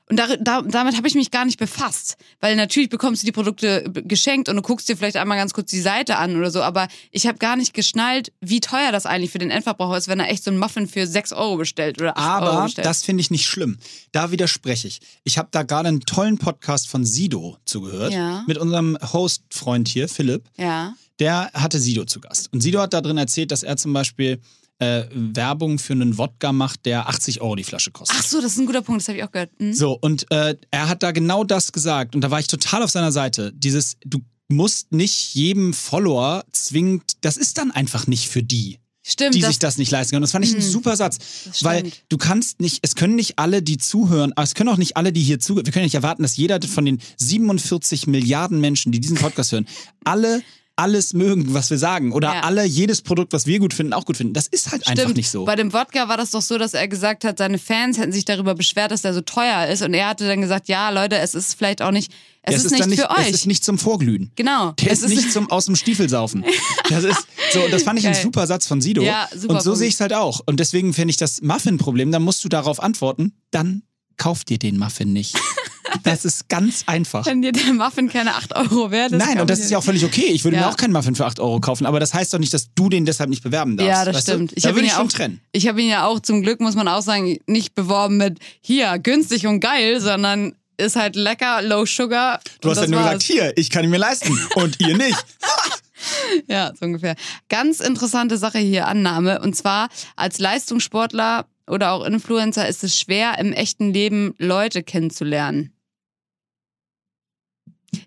Und 0.09 0.19
da, 0.19 0.37
da, 0.37 0.63
damit 0.63 0.97
habe 0.97 1.09
ich 1.09 1.15
mich 1.15 1.33
gar 1.33 1.45
nicht 1.45 1.59
befasst. 1.59 2.17
Weil 2.41 2.55
natürlich 2.55 2.89
bekommst 2.89 3.23
du 3.23 3.27
die 3.27 3.33
Produkte 3.33 3.85
geschenkt 3.93 4.49
und 4.49 4.55
du 4.55 4.63
guckst 4.63 4.89
dir 4.89 4.97
vielleicht 4.97 5.17
einmal 5.17 5.37
ganz 5.37 5.53
kurz 5.53 5.71
die 5.71 5.81
Seite 5.81 6.17
an 6.17 6.37
oder 6.37 6.53
so. 6.53 6.63
Aber 6.63 6.87
ich 7.11 7.27
habe 7.27 7.39
gar 7.39 7.57
nicht 7.57 7.75
geschnallt, 7.75 8.33
wie 8.41 8.61
teuer 8.61 8.93
das 8.93 9.05
eigentlich 9.05 9.33
für 9.33 9.39
den 9.39 9.51
Endverbraucher 9.51 9.97
ist, 9.97 10.07
wenn 10.07 10.21
er 10.21 10.31
echt 10.31 10.45
so 10.45 10.51
einen 10.53 10.61
Muffin 10.61 10.87
für 10.87 11.07
6 11.09 11.33
Euro 11.33 11.57
bestellt 11.57 12.01
oder 12.01 12.17
8 12.17 12.43
Euro 12.43 12.53
Aber 12.53 12.63
bestellt. 12.65 12.87
das 12.87 13.03
finde 13.03 13.21
ich 13.23 13.31
nicht 13.33 13.47
schlimm. 13.47 13.79
Da 14.13 14.31
widerspreche 14.31 14.87
ich. 14.87 15.01
Ich 15.25 15.39
habe 15.39 15.49
da 15.51 15.65
gerade 15.65 15.89
einen 15.89 16.01
tollen 16.01 16.39
Podcast 16.39 16.87
von 16.89 17.05
Sido 17.05 17.57
zugehört. 17.65 18.13
Ja. 18.13 18.45
Mit 18.47 18.59
unserem 18.59 18.97
Host-Freund 19.13 19.89
hier, 19.89 20.09
Philipp. 20.09 20.45
ja. 20.57 20.95
Der 21.19 21.51
hatte 21.55 21.81
Sido 21.81 22.05
zu 22.05 22.21
Gast. 22.21 22.53
Und 22.53 22.61
Sido 22.61 22.79
hat 22.79 22.93
da 22.93 23.01
drin 23.01 23.17
erzählt, 23.17 23.51
dass 23.51 23.63
er 23.63 23.79
zum 23.79 23.95
Beispiel 23.95 24.39
äh, 24.79 25.05
Werbung 25.13 25.79
für 25.79 25.93
einen 25.95 26.19
Wodka 26.19 26.53
macht, 26.53 26.85
der 26.87 27.09
80 27.09 27.41
Euro 27.41 27.57
die 27.57 27.65
Flasche 27.65 27.91
kostet. 27.91 28.17
Ach 28.21 28.25
so, 28.25 28.41
das 28.41 28.53
ist 28.53 28.59
ein 28.59 28.67
guter 28.67 28.83
Punkt, 28.83 29.01
das 29.03 29.09
habe 29.09 29.19
ich 29.19 29.25
auch 29.25 29.31
gehört. 29.33 29.51
Hm? 29.59 29.73
So, 29.73 29.93
und 30.01 30.31
äh, 30.31 30.57
er 30.71 30.89
hat 30.89 31.03
da 31.03 31.13
genau 31.13 31.45
das 31.45 31.73
gesagt. 31.73 32.15
Und 32.15 32.21
da 32.21 32.31
war 32.31 32.41
ich 32.41 32.47
total 32.47 32.83
auf 32.83 32.91
seiner 32.91 33.13
Seite. 33.13 33.53
Dieses, 33.55 33.97
du 34.05 34.21
musst 34.49 34.93
nicht 34.93 35.35
jedem 35.35 35.73
Follower 35.75 36.45
zwingend, 36.53 37.17
das 37.23 37.37
ist 37.37 37.59
dann 37.59 37.71
einfach 37.71 38.07
nicht 38.07 38.29
für 38.29 38.43
die 38.43 38.79
Stimmt. 39.03 39.35
die 39.35 39.41
das, 39.41 39.49
sich 39.51 39.59
das 39.61 39.79
nicht 39.79 39.91
leisten 39.91 40.11
können. 40.13 40.23
Das 40.23 40.33
fand 40.33 40.45
ich 40.45 40.53
ein 40.53 40.59
Mhm. 40.59 40.71
super 40.71 40.97
Satz. 40.97 41.19
Weil 41.63 41.91
du 42.09 42.17
kannst 42.19 42.61
nicht, 42.61 42.81
es 42.83 42.95
können 42.97 43.15
nicht 43.17 43.39
alle, 43.39 43.63
die 43.63 43.79
zuhören, 43.79 44.33
aber 44.35 44.43
es 44.43 44.55
können 44.55 44.69
auch 44.69 44.77
nicht 44.79 44.97
alle, 44.97 45.13
die 45.13 45.23
hier 45.23 45.39
zuhören, 45.41 45.65
wir 45.65 45.73
können 45.73 45.85
nicht 45.85 45.95
erwarten, 45.95 46.23
dass 46.23 46.37
jeder 46.37 46.61
von 46.63 46.85
den 46.85 47.01
47 47.17 48.07
Milliarden 48.09 48.61
Menschen, 48.61 48.93
die 48.93 49.01
diesen 49.01 49.17
Podcast 49.17 49.53
hören, 49.53 49.67
alle 50.05 50.43
alles 50.77 51.15
mögen, 51.15 51.55
was 51.55 51.71
wir 51.71 51.79
sagen. 51.79 52.13
Oder 52.13 52.35
Ja. 52.35 52.41
alle 52.43 52.65
jedes 52.65 53.01
Produkt, 53.03 53.33
was 53.33 53.47
wir 53.47 53.59
gut 53.59 53.73
finden, 53.75 53.93
auch 53.95 54.05
gut 54.05 54.17
finden. 54.19 54.35
Das 54.35 54.47
ist 54.47 54.71
halt 54.73 54.87
einfach 54.87 55.03
Stimmt. 55.05 55.17
nicht 55.17 55.31
so. 55.31 55.45
Bei 55.47 55.57
dem 55.57 55.73
Wodka 55.73 56.09
war 56.09 56.17
das 56.19 56.31
doch 56.33 56.43
so, 56.43 56.59
dass 56.59 56.75
er 56.75 56.87
gesagt 56.87 57.25
hat, 57.25 57.39
seine 57.39 57.59
Fans 57.59 57.99
hätten 57.99 58.13
sich 58.13 58.25
darüber 58.27 58.55
beschwert, 58.55 58.91
dass 58.91 59.03
der 59.03 59.15
so 59.15 59.23
teuer 59.23 59.67
ist. 59.67 59.83
Und 59.83 59.95
er 59.95 60.09
hatte 60.09 60.27
dann 60.27 60.41
gesagt, 60.43 60.69
ja, 60.69 60.91
Leute, 60.91 61.17
es 61.19 61.35
ist 61.35 61.55
vielleicht 61.55 61.81
auch 61.83 61.91
nicht, 61.93 62.13
es, 62.43 62.65
ist, 62.65 62.71
nicht 62.73 62.83
dann 62.85 62.93
für 62.93 63.11
euch. 63.11 63.29
Es 63.31 63.35
ist 63.35 63.47
nicht 63.47 63.65
zum 63.65 63.79
Vorglühen. 63.79 64.31
genau. 64.37 64.73
Der 64.73 64.93
es 64.93 65.03
ist 65.03 65.15
nicht 65.15 65.33
zum 65.33 65.51
aus 65.51 65.65
dem 65.67 65.77
Stiefel 65.77 66.09
saufen. 66.09 66.45
Das 66.89 67.03
ist 67.03 67.27
so, 67.53 67.61
das 67.69 67.83
fand 67.83 67.99
ich 67.99 68.07
ein 68.07 68.13
Geil. 68.13 68.23
super 68.23 68.47
Satz 68.47 68.67
von 68.69 68.81
Sido. 68.81 69.03
Ja, 69.03 69.29
super 69.35 69.55
und 69.55 69.63
so 69.63 69.75
sehe 69.75 69.89
ich 69.89 69.95
es 69.95 70.01
halt 70.01 70.13
auch. 70.13 70.41
Und 70.47 70.61
deswegen 70.61 70.95
finde 70.95 71.11
ich 71.11 71.17
das 71.17 71.43
Muffin-Problem, 71.43 72.13
da 72.13 72.21
musst 72.21 72.45
du 72.45 72.49
darauf 72.49 72.81
antworten, 72.81 73.33
dann 73.51 73.83
kauf 74.19 74.45
dir 74.45 74.59
den 74.59 74.79
Muffin 74.79 75.13
nicht. 75.13 75.35
Das 76.03 76.25
ist 76.25 76.49
ganz 76.49 76.85
einfach. 76.87 77.27
Wenn 77.27 77.43
dir 77.43 77.53
der 77.53 77.73
Muffin 77.73 78.09
keine 78.09 78.35
8 78.35 78.55
Euro 78.57 78.91
wert 78.91 79.13
ist. 79.13 79.19
Nein, 79.19 79.41
und 79.41 79.49
das 79.51 79.59
ist 79.61 79.71
ja 79.71 79.79
auch 79.79 79.85
völlig 79.85 80.05
okay. 80.05 80.27
Ich 80.27 80.45
würde 80.45 80.57
Ja. 80.57 80.63
mir 80.65 80.69
auch 80.71 80.77
keinen 80.77 80.93
Muffin 80.93 81.15
für 81.15 81.27
8 81.27 81.41
Euro 81.41 81.61
kaufen, 81.61 81.87
aber 81.87 82.01
das 82.01 82.15
heißt 82.15 82.33
doch 82.35 82.39
nicht, 82.39 82.53
dass 82.55 82.73
du 82.75 82.89
den 82.89 83.05
deshalb 83.05 83.31
nicht 83.31 83.43
bewerben 83.43 83.77
darfst. 83.77 83.89
Ja, 83.89 84.05
das 84.05 84.17
weißt 84.17 84.29
du? 84.29 84.33
stimmt. 84.33 84.53
Ich 84.57 84.63
da 84.63 84.75
würde 84.75 84.87
ich 84.87 84.93
schon 84.93 85.07
auch- 85.09 85.13
trennen. 85.13 85.41
Ich 85.53 85.67
habe 85.69 85.81
ihn 85.81 85.89
ja 85.89 86.07
auch 86.07 86.21
zum 86.21 86.43
Glück, 86.43 86.61
muss 86.61 86.75
man 86.75 86.89
auch 86.89 87.03
sagen, 87.03 87.39
nicht 87.47 87.75
beworben 87.75 88.17
mit 88.17 88.39
hier, 88.61 88.99
günstig 88.99 89.47
und 89.47 89.61
geil, 89.61 90.01
sondern 90.01 90.55
ist 90.79 90.97
halt 90.97 91.17
lecker, 91.17 91.63
low 91.63 91.87
sugar. 91.87 92.41
Du 92.61 92.71
hast 92.71 92.81
ja 92.81 92.87
nur 92.87 93.01
war's. 93.01 93.19
gesagt, 93.19 93.23
hier, 93.23 93.53
ich 93.57 93.71
kann 93.71 93.85
ihn 93.85 93.91
mir 93.91 93.97
leisten 93.99 94.39
und 94.57 94.79
ihr 94.81 94.97
nicht. 94.97 95.17
Ja, 96.49 96.73
so 96.79 96.85
ungefähr. 96.87 97.17
Ganz 97.49 97.81
interessante 97.81 98.37
Sache 98.37 98.59
hier, 98.59 98.87
Annahme. 98.87 99.41
Und 99.41 99.57
zwar, 99.57 99.89
als 100.15 100.39
Leistungssportler 100.39 101.47
oder 101.67 101.93
auch 101.93 102.05
Influencer 102.05 102.69
ist 102.69 102.85
es 102.85 102.99
schwer, 102.99 103.39
im 103.39 103.53
echten 103.53 103.93
Leben 103.93 104.35
Leute 104.39 104.83
kennenzulernen. 104.83 105.73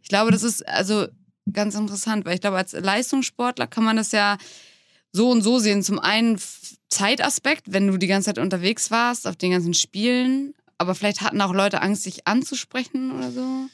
Ich 0.02 0.10
glaube, 0.10 0.32
das 0.32 0.44
ist 0.44 0.68
also 0.68 1.08
ganz 1.52 1.76
interessant, 1.76 2.26
weil 2.26 2.36
ich 2.36 2.42
glaube, 2.42 2.58
als 2.58 2.74
Leistungssportler 2.74 3.68
kann 3.68 3.84
man 3.84 3.98
das 3.98 4.12
ja 4.12 4.38
so 5.12 5.32
und 5.32 5.42
so 5.42 5.60
sehen. 5.60 5.84
Zum 5.84 6.00
einen 6.00 6.40
Zeitaspekt, 6.90 7.66
wenn 7.68 7.88
du 7.88 7.98
die 7.98 8.08
ganze 8.08 8.28
Zeit 8.28 8.40
unterwegs 8.40 8.92
warst 8.92 9.28
auf 9.28 9.36
den 9.36 9.52
ganzen 9.52 9.74
Spielen, 9.74 10.54
aber 10.78 10.96
vielleicht 10.96 11.22
hatten 11.22 11.42
auch 11.42 11.54
Leute 11.54 11.82
Angst, 11.82 12.06
dich 12.06 12.28
anzusprechen 12.28 13.12
oder 13.12 13.32
so. 13.32 13.68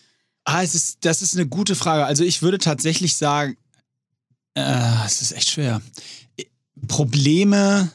Ah, 0.45 0.61
es 0.61 0.75
ist, 0.75 1.05
das 1.05 1.21
ist 1.21 1.35
eine 1.35 1.47
gute 1.47 1.75
Frage. 1.75 2.05
Also 2.05 2.23
ich 2.23 2.41
würde 2.41 2.57
tatsächlich 2.57 3.15
sagen, 3.15 3.57
äh, 4.53 5.05
es 5.05 5.21
ist 5.21 5.31
echt 5.31 5.49
schwer. 5.49 5.81
Probleme 6.87 7.91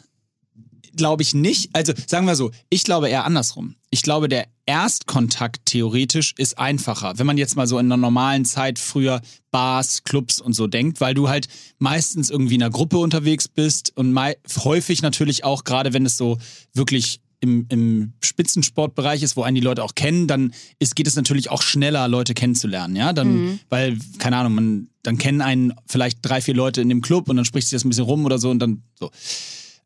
glaube 0.96 1.22
ich 1.22 1.34
nicht. 1.34 1.70
Also 1.72 1.92
sagen 2.06 2.26
wir 2.26 2.36
so, 2.36 2.50
ich 2.68 2.84
glaube 2.84 3.08
eher 3.08 3.24
andersrum. 3.24 3.74
Ich 3.90 4.02
glaube, 4.02 4.28
der 4.28 4.46
Erstkontakt 4.66 5.66
theoretisch 5.66 6.34
ist 6.38 6.58
einfacher, 6.58 7.14
wenn 7.18 7.26
man 7.26 7.38
jetzt 7.38 7.56
mal 7.56 7.66
so 7.66 7.78
in 7.78 7.86
einer 7.86 7.96
normalen 7.96 8.44
Zeit 8.44 8.78
früher 8.78 9.20
Bars, 9.50 10.04
Clubs 10.04 10.40
und 10.40 10.52
so 10.52 10.66
denkt, 10.66 11.00
weil 11.00 11.14
du 11.14 11.28
halt 11.28 11.48
meistens 11.78 12.30
irgendwie 12.30 12.54
in 12.54 12.62
einer 12.62 12.70
Gruppe 12.70 12.98
unterwegs 12.98 13.48
bist 13.48 13.96
und 13.96 14.16
häufig 14.64 15.02
natürlich 15.02 15.42
auch, 15.44 15.64
gerade 15.64 15.92
wenn 15.92 16.06
es 16.06 16.16
so 16.16 16.38
wirklich 16.72 17.20
im, 17.40 17.66
im 17.70 18.12
Spitzensportbereich 18.22 19.22
ist, 19.22 19.34
wo 19.36 19.42
einen 19.42 19.54
die 19.54 19.60
Leute 19.62 19.82
auch 19.82 19.94
kennen, 19.94 20.26
dann 20.26 20.52
ist, 20.78 20.94
geht 20.94 21.06
es 21.06 21.16
natürlich 21.16 21.50
auch 21.50 21.62
schneller, 21.62 22.06
Leute 22.06 22.34
kennenzulernen, 22.34 22.96
ja. 22.96 23.12
Dann, 23.12 23.34
Mhm. 23.34 23.60
weil, 23.70 23.98
keine 24.18 24.36
Ahnung, 24.36 24.54
man, 24.54 24.88
dann 25.02 25.16
kennen 25.18 25.40
einen 25.40 25.72
vielleicht 25.86 26.18
drei, 26.22 26.42
vier 26.42 26.54
Leute 26.54 26.80
in 26.82 26.88
dem 26.90 27.00
Club 27.00 27.28
und 27.28 27.36
dann 27.36 27.44
spricht 27.46 27.68
sich 27.68 27.76
das 27.76 27.84
ein 27.84 27.88
bisschen 27.88 28.04
rum 28.04 28.24
oder 28.26 28.38
so 28.38 28.50
und 28.50 28.58
dann 28.58 28.82
so. 28.98 29.10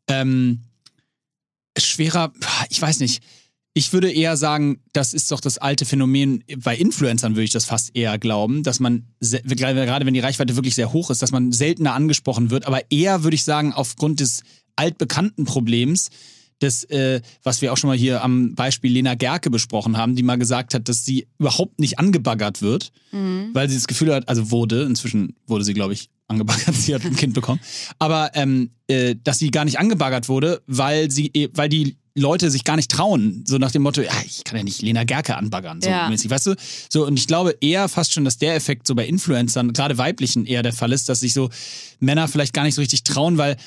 Ähm, 0.07 0.59
schwerer, 1.77 2.33
ich 2.69 2.81
weiß 2.81 2.99
nicht. 2.99 3.23
Ich 3.77 3.91
würde 3.91 4.09
eher 4.09 4.37
sagen, 4.37 4.81
das 4.93 5.13
ist 5.13 5.31
doch 5.31 5.41
das 5.41 5.57
alte 5.57 5.85
Phänomen. 5.85 6.45
Bei 6.59 6.77
Influencern 6.77 7.33
würde 7.33 7.43
ich 7.43 7.51
das 7.51 7.65
fast 7.65 7.93
eher 7.93 8.17
glauben, 8.17 8.63
dass 8.63 8.79
man, 8.79 9.07
gerade 9.19 10.05
wenn 10.05 10.13
die 10.13 10.21
Reichweite 10.21 10.55
wirklich 10.55 10.75
sehr 10.75 10.93
hoch 10.93 11.09
ist, 11.09 11.21
dass 11.21 11.31
man 11.31 11.51
seltener 11.51 11.93
angesprochen 11.93 12.51
wird. 12.51 12.67
Aber 12.67 12.89
eher 12.89 13.23
würde 13.23 13.35
ich 13.35 13.43
sagen, 13.43 13.73
aufgrund 13.73 14.21
des 14.21 14.43
altbekannten 14.77 15.43
Problems, 15.43 16.09
das, 16.59 16.83
äh, 16.85 17.21
was 17.43 17.61
wir 17.61 17.73
auch 17.73 17.77
schon 17.77 17.89
mal 17.89 17.97
hier 17.97 18.23
am 18.23 18.55
Beispiel 18.55 18.91
Lena 18.91 19.15
Gerke 19.15 19.49
besprochen 19.49 19.97
haben, 19.97 20.15
die 20.15 20.23
mal 20.23 20.37
gesagt 20.37 20.73
hat, 20.73 20.87
dass 20.87 21.03
sie 21.05 21.27
überhaupt 21.37 21.79
nicht 21.79 21.99
angebaggert 21.99 22.61
wird, 22.61 22.91
weil 23.11 23.69
sie 23.69 23.75
das 23.75 23.87
Gefühl 23.87 24.13
hat, 24.13 24.27
also 24.29 24.51
wurde, 24.51 24.83
inzwischen 24.83 25.35
wurde 25.47 25.63
sie, 25.65 25.73
glaube 25.73 25.93
ich, 25.93 26.09
angebaggert, 26.27 26.73
sie 26.75 26.93
hat 26.95 27.03
ein 27.05 27.15
Kind 27.15 27.33
bekommen, 27.33 27.59
aber 27.99 28.31
ähm, 28.35 28.71
äh, 28.87 29.15
dass 29.23 29.39
sie 29.39 29.51
gar 29.51 29.65
nicht 29.65 29.79
angebaggert 29.79 30.27
wurde, 30.29 30.61
weil 30.67 31.11
sie, 31.11 31.27
eh- 31.33 31.49
weil 31.53 31.69
die 31.69 31.97
Leute 32.17 32.49
sich 32.49 32.63
gar 32.63 32.77
nicht 32.77 32.89
trauen, 32.89 33.43
so 33.45 33.57
nach 33.57 33.71
dem 33.71 33.81
Motto, 33.81 34.01
ja, 34.01 34.11
ich 34.25 34.45
kann 34.45 34.57
ja 34.57 34.63
nicht 34.63 34.81
Lena 34.81 35.03
Gerke 35.03 35.35
anbaggern, 35.35 35.81
so 35.81 35.89
Ja. 35.89 36.09
mäßig, 36.09 36.29
weißt 36.31 36.47
du? 36.47 36.55
So, 36.89 37.05
und 37.05 37.19
ich 37.19 37.27
glaube 37.27 37.57
eher 37.59 37.89
fast 37.89 38.13
schon, 38.13 38.23
dass 38.23 38.37
der 38.37 38.55
Effekt 38.55 38.87
so 38.87 38.95
bei 38.95 39.05
Influencern, 39.05 39.73
gerade 39.73 39.97
weiblichen, 39.97 40.45
eher 40.45 40.63
der 40.63 40.71
Fall 40.71 40.93
ist, 40.93 41.09
dass 41.09 41.19
sich 41.19 41.33
so 41.33 41.49
Männer 41.99 42.29
vielleicht 42.29 42.53
gar 42.53 42.63
nicht 42.63 42.75
so 42.75 42.81
richtig 42.81 43.03
trauen, 43.03 43.37
weil 43.37 43.57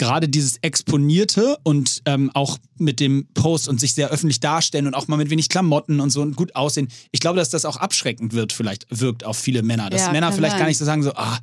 gerade 0.00 0.28
dieses 0.28 0.56
Exponierte 0.62 1.58
und 1.62 2.00
ähm, 2.06 2.30
auch 2.34 2.58
mit 2.78 2.98
dem 3.00 3.28
Post 3.34 3.68
und 3.68 3.78
sich 3.78 3.92
sehr 3.94 4.08
öffentlich 4.08 4.40
darstellen 4.40 4.86
und 4.86 4.94
auch 4.94 5.06
mal 5.08 5.18
mit 5.18 5.28
wenig 5.30 5.48
Klamotten 5.50 6.00
und 6.00 6.08
so 6.10 6.22
und 6.22 6.34
gut 6.36 6.56
aussehen. 6.56 6.88
Ich 7.12 7.20
glaube, 7.20 7.38
dass 7.38 7.50
das 7.50 7.64
auch 7.66 7.76
abschreckend 7.76 8.32
wird, 8.32 8.52
vielleicht 8.52 8.86
wirkt 8.90 9.24
auf 9.24 9.36
viele 9.36 9.62
Männer. 9.62 9.90
Dass 9.90 10.00
Ja, 10.06 10.12
Männer 10.12 10.32
vielleicht 10.32 10.52
sein. 10.52 10.60
gar 10.60 10.66
nicht 10.68 10.78
so 10.78 10.84
sagen, 10.86 11.02
so, 11.02 11.12
ah, 11.14 11.38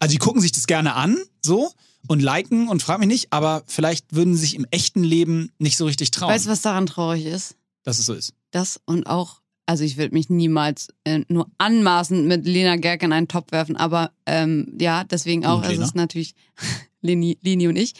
also 0.00 0.10
die 0.10 0.18
gucken 0.18 0.40
sich 0.40 0.52
das 0.52 0.66
gerne 0.66 0.94
an, 0.94 1.18
so 1.42 1.70
und 2.08 2.20
liken 2.22 2.66
und 2.68 2.82
frag 2.82 2.98
mich 2.98 3.08
nicht, 3.08 3.26
aber 3.30 3.62
vielleicht 3.66 4.06
würden 4.14 4.34
sie 4.34 4.40
sich 4.40 4.54
im 4.56 4.66
echten 4.70 5.04
Leben 5.04 5.52
nicht 5.58 5.76
so 5.76 5.84
richtig 5.84 6.10
trauen, 6.10 6.30
Weißt 6.32 6.46
du, 6.46 6.50
was 6.50 6.62
daran 6.62 6.86
traurig 6.86 7.26
ist? 7.26 7.56
dass 7.84 7.98
es 7.98 8.06
so 8.06 8.14
ist. 8.14 8.32
Das 8.52 8.80
und 8.86 9.06
auch, 9.06 9.41
also 9.72 9.84
ich 9.84 9.96
würde 9.96 10.12
mich 10.12 10.28
niemals 10.28 10.88
äh, 11.04 11.20
nur 11.28 11.50
anmaßend 11.56 12.26
mit 12.26 12.44
Lena 12.44 12.76
Gerke 12.76 13.06
in 13.06 13.12
einen 13.14 13.26
Topf 13.26 13.52
werfen, 13.52 13.74
aber 13.74 14.10
ähm, 14.26 14.76
ja, 14.78 15.02
deswegen 15.04 15.46
auch, 15.46 15.64
es 15.64 15.78
ist 15.78 15.94
natürlich 15.94 16.34
Leni, 17.00 17.38
Leni 17.40 17.68
und 17.68 17.76
ich. 17.76 17.94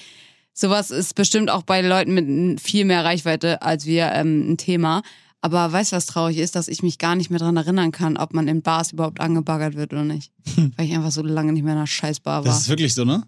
Sowas 0.53 0.91
ist 0.91 1.15
bestimmt 1.15 1.49
auch 1.49 1.63
bei 1.63 1.81
Leuten 1.81 2.13
mit 2.13 2.61
viel 2.61 2.85
mehr 2.85 3.07
Reichweite 3.07 3.63
als 3.63 3.87
wir 3.87 4.13
ähm, 4.13 4.53
ein 4.53 4.57
Thema. 4.59 5.01
Aber 5.41 5.73
weißt 5.73 5.93
du, 5.93 5.97
was 5.97 6.05
traurig 6.05 6.37
ist, 6.37 6.57
dass 6.57 6.69
ich 6.69 6.83
mich 6.83 6.99
gar 6.99 7.17
nicht 7.17 7.31
mehr 7.31 7.39
dran 7.39 7.57
erinnern 7.57 7.91
kann, 7.91 8.19
ob 8.19 8.35
man 8.35 8.49
in 8.49 8.61
Bars 8.61 8.93
überhaupt 8.93 9.19
angebaggert 9.19 9.75
wird 9.75 9.95
oder 9.95 10.05
nicht. 10.05 10.31
Weil 10.77 10.85
ich 10.85 10.93
einfach 10.95 11.11
so 11.11 11.23
lange 11.23 11.55
nicht 11.55 11.63
mehr 11.63 11.73
in 11.73 11.79
einer 11.79 11.87
Scheißbar 11.87 12.43
Das 12.43 12.53
war. 12.53 12.61
ist 12.61 12.69
wirklich 12.69 12.93
so, 12.93 13.07
ne? 13.07 13.23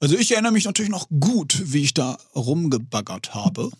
Also 0.00 0.16
ich 0.16 0.32
erinnere 0.32 0.52
mich 0.52 0.64
natürlich 0.64 0.90
noch 0.90 1.06
gut, 1.20 1.60
wie 1.66 1.82
ich 1.82 1.92
da 1.92 2.16
rumgebaggert 2.34 3.34
habe. 3.34 3.70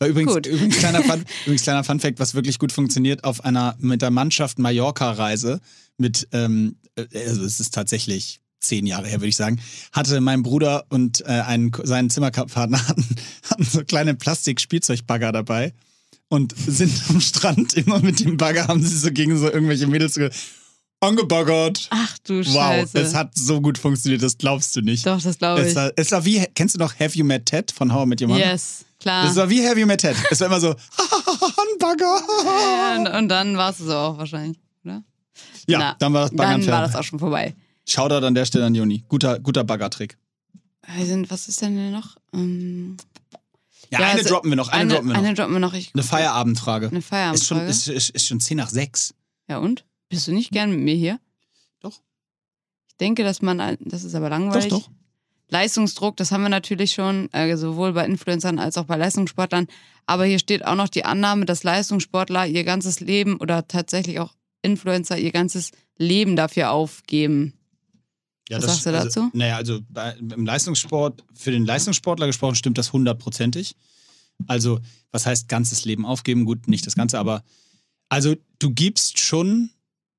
Weil 0.00 0.10
übrigens, 0.10 0.34
Gut. 0.34 0.46
übrigens, 0.46 0.76
kleiner 0.78 1.02
Fun, 1.02 1.24
übrigens 1.44 1.62
kleiner 1.62 1.82
Fun 1.84 1.98
Fact, 2.00 2.20
was 2.20 2.34
wirklich 2.34 2.58
gut 2.58 2.70
funktioniert, 2.72 3.24
auf 3.24 3.44
einer 3.44 3.76
mit 3.80 4.00
der 4.02 4.10
Mannschaft 4.10 4.58
Mallorca-Reise 4.58 5.60
mit, 5.96 6.28
ähm, 6.32 6.76
äh, 6.96 7.06
also 7.26 7.44
es 7.44 7.58
ist 7.60 7.74
tatsächlich 7.74 8.40
zehn 8.60 8.86
Jahre 8.86 9.06
her, 9.08 9.20
würde 9.20 9.28
ich 9.28 9.36
sagen, 9.36 9.60
hatte 9.92 10.20
mein 10.20 10.42
Bruder 10.42 10.84
und 10.88 11.20
äh, 11.22 11.26
einen, 11.26 11.72
seinen 11.82 12.10
Zimmerpartner 12.10 12.78
hatten, 12.88 13.04
hatten 13.50 13.64
so 13.64 13.84
kleine 13.84 14.14
Plastik-Spielzeugbagger 14.14 15.32
dabei 15.32 15.74
und 16.28 16.54
sind 16.56 16.92
am 17.08 17.20
Strand 17.20 17.74
immer 17.74 18.00
mit 18.00 18.20
dem 18.20 18.36
Bagger, 18.36 18.68
haben 18.68 18.82
sie 18.84 18.96
so 18.96 19.10
gegen 19.10 19.36
so 19.38 19.50
irgendwelche 19.50 19.86
Mädels 19.86 20.14
ge- 20.14 20.30
angebaggert. 21.00 21.86
Ach 21.90 22.16
du 22.24 22.38
Wow, 22.38 22.44
Scheiße. 22.82 22.98
es 22.98 23.14
hat 23.14 23.32
so 23.36 23.60
gut 23.60 23.78
funktioniert, 23.78 24.22
das 24.22 24.36
glaubst 24.38 24.74
du 24.76 24.80
nicht. 24.80 25.06
Doch, 25.06 25.20
das 25.20 25.38
glaube 25.38 25.62
Es 25.62 25.68
ich. 25.70 25.74
war, 25.76 25.92
es 25.96 26.10
war 26.12 26.24
wie, 26.24 26.44
kennst 26.54 26.74
du 26.74 26.78
noch 26.78 26.98
Have 26.98 27.16
You 27.16 27.24
Met 27.24 27.46
Ted 27.46 27.70
von 27.70 27.92
How 27.92 28.04
I 28.04 28.08
Met 28.08 28.20
Your 28.22 28.28
Mother? 28.28 28.40
Yes, 28.52 28.84
klar. 29.08 29.24
Das 29.26 29.36
war 29.36 29.48
wie 29.50 29.66
Have 29.66 29.78
You 29.80 29.86
Met 29.86 30.00
Ted. 30.00 30.16
Es 30.30 30.40
war 30.40 30.46
immer 30.48 30.60
so, 30.60 30.70
ein 30.70 31.78
Bagger. 31.78 32.20
Ja, 32.44 32.96
und, 32.96 33.08
und 33.08 33.28
dann 33.28 33.56
war 33.56 33.70
es 33.70 33.78
so 33.78 33.94
auch 33.94 34.18
wahrscheinlich, 34.18 34.58
oder? 34.84 35.02
Ja, 35.66 35.78
Na, 35.78 35.96
dann 35.98 36.12
war 36.12 36.22
das 36.22 36.30
Baggern 36.36 36.60
Dann 36.60 36.70
war 36.70 36.82
das 36.82 36.94
auch 36.96 37.02
schon 37.02 37.18
vorbei. 37.18 37.54
Shoutout 37.86 38.24
an 38.26 38.34
der 38.34 38.44
Stelle 38.44 38.66
an 38.66 38.74
Juni. 38.74 39.04
Guter, 39.08 39.38
guter 39.38 39.64
Baggertrick. 39.64 40.18
Wir 40.94 41.06
sind, 41.06 41.30
was 41.30 41.48
ist 41.48 41.60
denn 41.62 41.76
denn 41.76 41.92
noch? 41.92 42.16
Ähm, 42.34 42.96
Ja, 43.90 44.00
Ja, 44.00 44.06
eine 44.08 44.18
also 44.20 44.28
droppen 44.30 44.50
wir 44.50 44.56
noch, 44.56 44.68
eine, 44.68 44.80
eine, 44.80 44.92
droppen 44.94 45.08
wir 45.08 45.12
noch. 45.14 45.18
eine 45.18 45.26
Eine, 45.28 45.34
droppen 45.36 45.52
wir 45.54 45.60
noch. 45.60 45.74
Ich, 45.74 45.92
Feierabendfrage. 45.94 46.88
Eine 46.88 46.98
Ist 46.98 47.04
schon, 47.04 47.08
Feierabendfrage. 47.08 47.66
ist, 47.66 47.88
ist, 47.88 48.10
ist 48.10 48.26
schon 48.26 48.40
10 48.40 48.56
nach 48.58 48.68
6. 48.70 49.14
ja 49.48 49.58
und? 49.58 49.84
Bist 50.10 50.26
du 50.26 50.32
nicht 50.32 50.50
gern 50.52 50.70
mit 50.70 50.80
mir 50.80 50.94
hier? 50.94 51.20
Doch. 51.80 52.00
Ich 52.88 52.96
denke, 52.96 53.24
dass 53.24 53.42
man, 53.42 53.76
das 53.80 54.04
ist 54.04 54.14
aber 54.14 54.30
langweilig. 54.30 54.68
Doch, 54.68 54.82
doch. 54.82 54.90
Leistungsdruck, 55.50 56.16
das 56.16 56.30
haben 56.30 56.42
wir 56.42 56.48
natürlich 56.48 56.92
schon, 56.92 57.32
äh, 57.32 57.56
sowohl 57.56 57.92
bei 57.92 58.04
Influencern 58.04 58.58
als 58.58 58.76
auch 58.76 58.84
bei 58.84 58.96
Leistungssportlern. 58.96 59.66
Aber 60.06 60.24
hier 60.24 60.38
steht 60.38 60.64
auch 60.64 60.74
noch 60.74 60.88
die 60.88 61.04
Annahme, 61.04 61.44
dass 61.44 61.64
Leistungssportler 61.64 62.46
ihr 62.46 62.64
ganzes 62.64 63.00
Leben 63.00 63.36
oder 63.36 63.66
tatsächlich 63.66 64.20
auch 64.20 64.34
Influencer 64.62 65.18
ihr 65.18 65.32
ganzes 65.32 65.70
Leben 65.96 66.36
dafür 66.36 66.70
aufgeben. 66.70 67.54
Was 68.50 68.64
sagst 68.64 68.86
du 68.86 68.92
dazu? 68.92 69.20
Also, 69.20 69.30
naja, 69.34 69.56
also 69.56 69.80
bei, 69.88 70.12
im 70.12 70.46
Leistungssport, 70.46 71.24
für 71.34 71.50
den 71.50 71.66
Leistungssportler 71.66 72.26
gesprochen, 72.26 72.54
stimmt 72.54 72.78
das 72.78 72.92
hundertprozentig. 72.92 73.76
Also, 74.46 74.80
was 75.10 75.26
heißt 75.26 75.48
ganzes 75.48 75.84
Leben 75.84 76.06
aufgeben? 76.06 76.44
Gut, 76.44 76.68
nicht 76.68 76.86
das 76.86 76.94
Ganze, 76.94 77.18
aber 77.18 77.42
also 78.08 78.36
du 78.58 78.70
gibst 78.70 79.20
schon, 79.20 79.70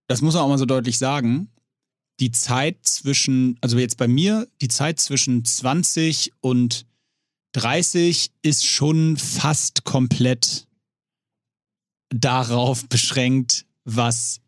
das 0.08 0.22
muss 0.22 0.36
man 0.36 0.44
auch 0.44 0.50
mal 0.50 0.58
so 0.58 0.66
deutlich 0.66 0.98
sagen, 0.98 1.50
die 2.20 2.32
Zeit 2.32 2.78
zwischen, 2.84 3.58
also 3.62 3.78
jetzt 3.78 3.98
bei 3.98 4.08
mir, 4.08 4.48
die 4.62 4.68
Zeit 4.68 5.00
zwischen 5.00 5.46
20 5.46 6.34
und 6.42 6.86
30 7.54 8.32
ist 8.42 8.66
schon 8.66 9.18
fast 9.18 9.84
komplett 9.84 10.68
darauf 12.10 12.88
beschränkt, 12.88 13.66
was 13.86 14.42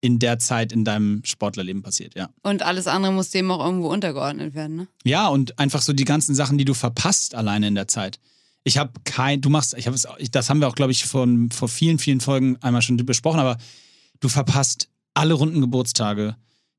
in 0.00 0.18
der 0.18 0.38
Zeit 0.38 0.72
in 0.72 0.84
deinem 0.84 1.22
Sportlerleben 1.24 1.82
passiert, 1.82 2.14
ja. 2.14 2.30
Und 2.42 2.62
alles 2.62 2.86
andere 2.86 3.12
muss 3.12 3.30
dem 3.30 3.50
auch 3.50 3.64
irgendwo 3.64 3.88
untergeordnet 3.88 4.54
werden, 4.54 4.76
ne? 4.76 4.88
Ja, 5.04 5.28
und 5.28 5.58
einfach 5.58 5.82
so 5.82 5.92
die 5.92 6.04
ganzen 6.04 6.34
Sachen, 6.36 6.56
die 6.56 6.64
du 6.64 6.74
verpasst 6.74 7.34
alleine 7.34 7.66
in 7.66 7.74
der 7.74 7.88
Zeit. 7.88 8.20
Ich 8.62 8.78
habe 8.78 8.92
kein, 9.04 9.40
du 9.40 9.50
machst, 9.50 9.74
ich 9.76 9.86
habe 9.86 9.98
das 10.30 10.50
haben 10.50 10.60
wir 10.60 10.68
auch, 10.68 10.76
glaube 10.76 10.92
ich, 10.92 11.04
von, 11.04 11.50
vor 11.50 11.68
vielen, 11.68 11.98
vielen 11.98 12.20
Folgen 12.20 12.56
einmal 12.60 12.82
schon 12.82 12.96
besprochen, 12.98 13.40
aber 13.40 13.58
du 14.20 14.28
verpasst 14.28 14.88
alle 15.14 15.34
runden 15.34 15.60
Geburtstage. 15.60 16.36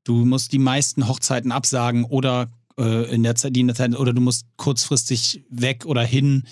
Du 0.09 0.25
musst 0.25 0.53
die 0.53 0.57
meisten 0.57 1.07
Hochzeiten 1.07 1.51
absagen 1.51 2.03
oder 2.03 2.49
äh, 2.79 3.13
in 3.13 3.21
der 3.21 3.35
Zeit, 3.35 3.55
die 3.55 3.59
in 3.59 3.67
der 3.67 3.75
Zeit, 3.75 3.95
oder 3.95 4.11
du 4.11 4.21
musst 4.21 4.47
kurzfristig 4.57 5.43
weg 5.51 5.85
oder 5.85 6.01
hin. 6.01 6.45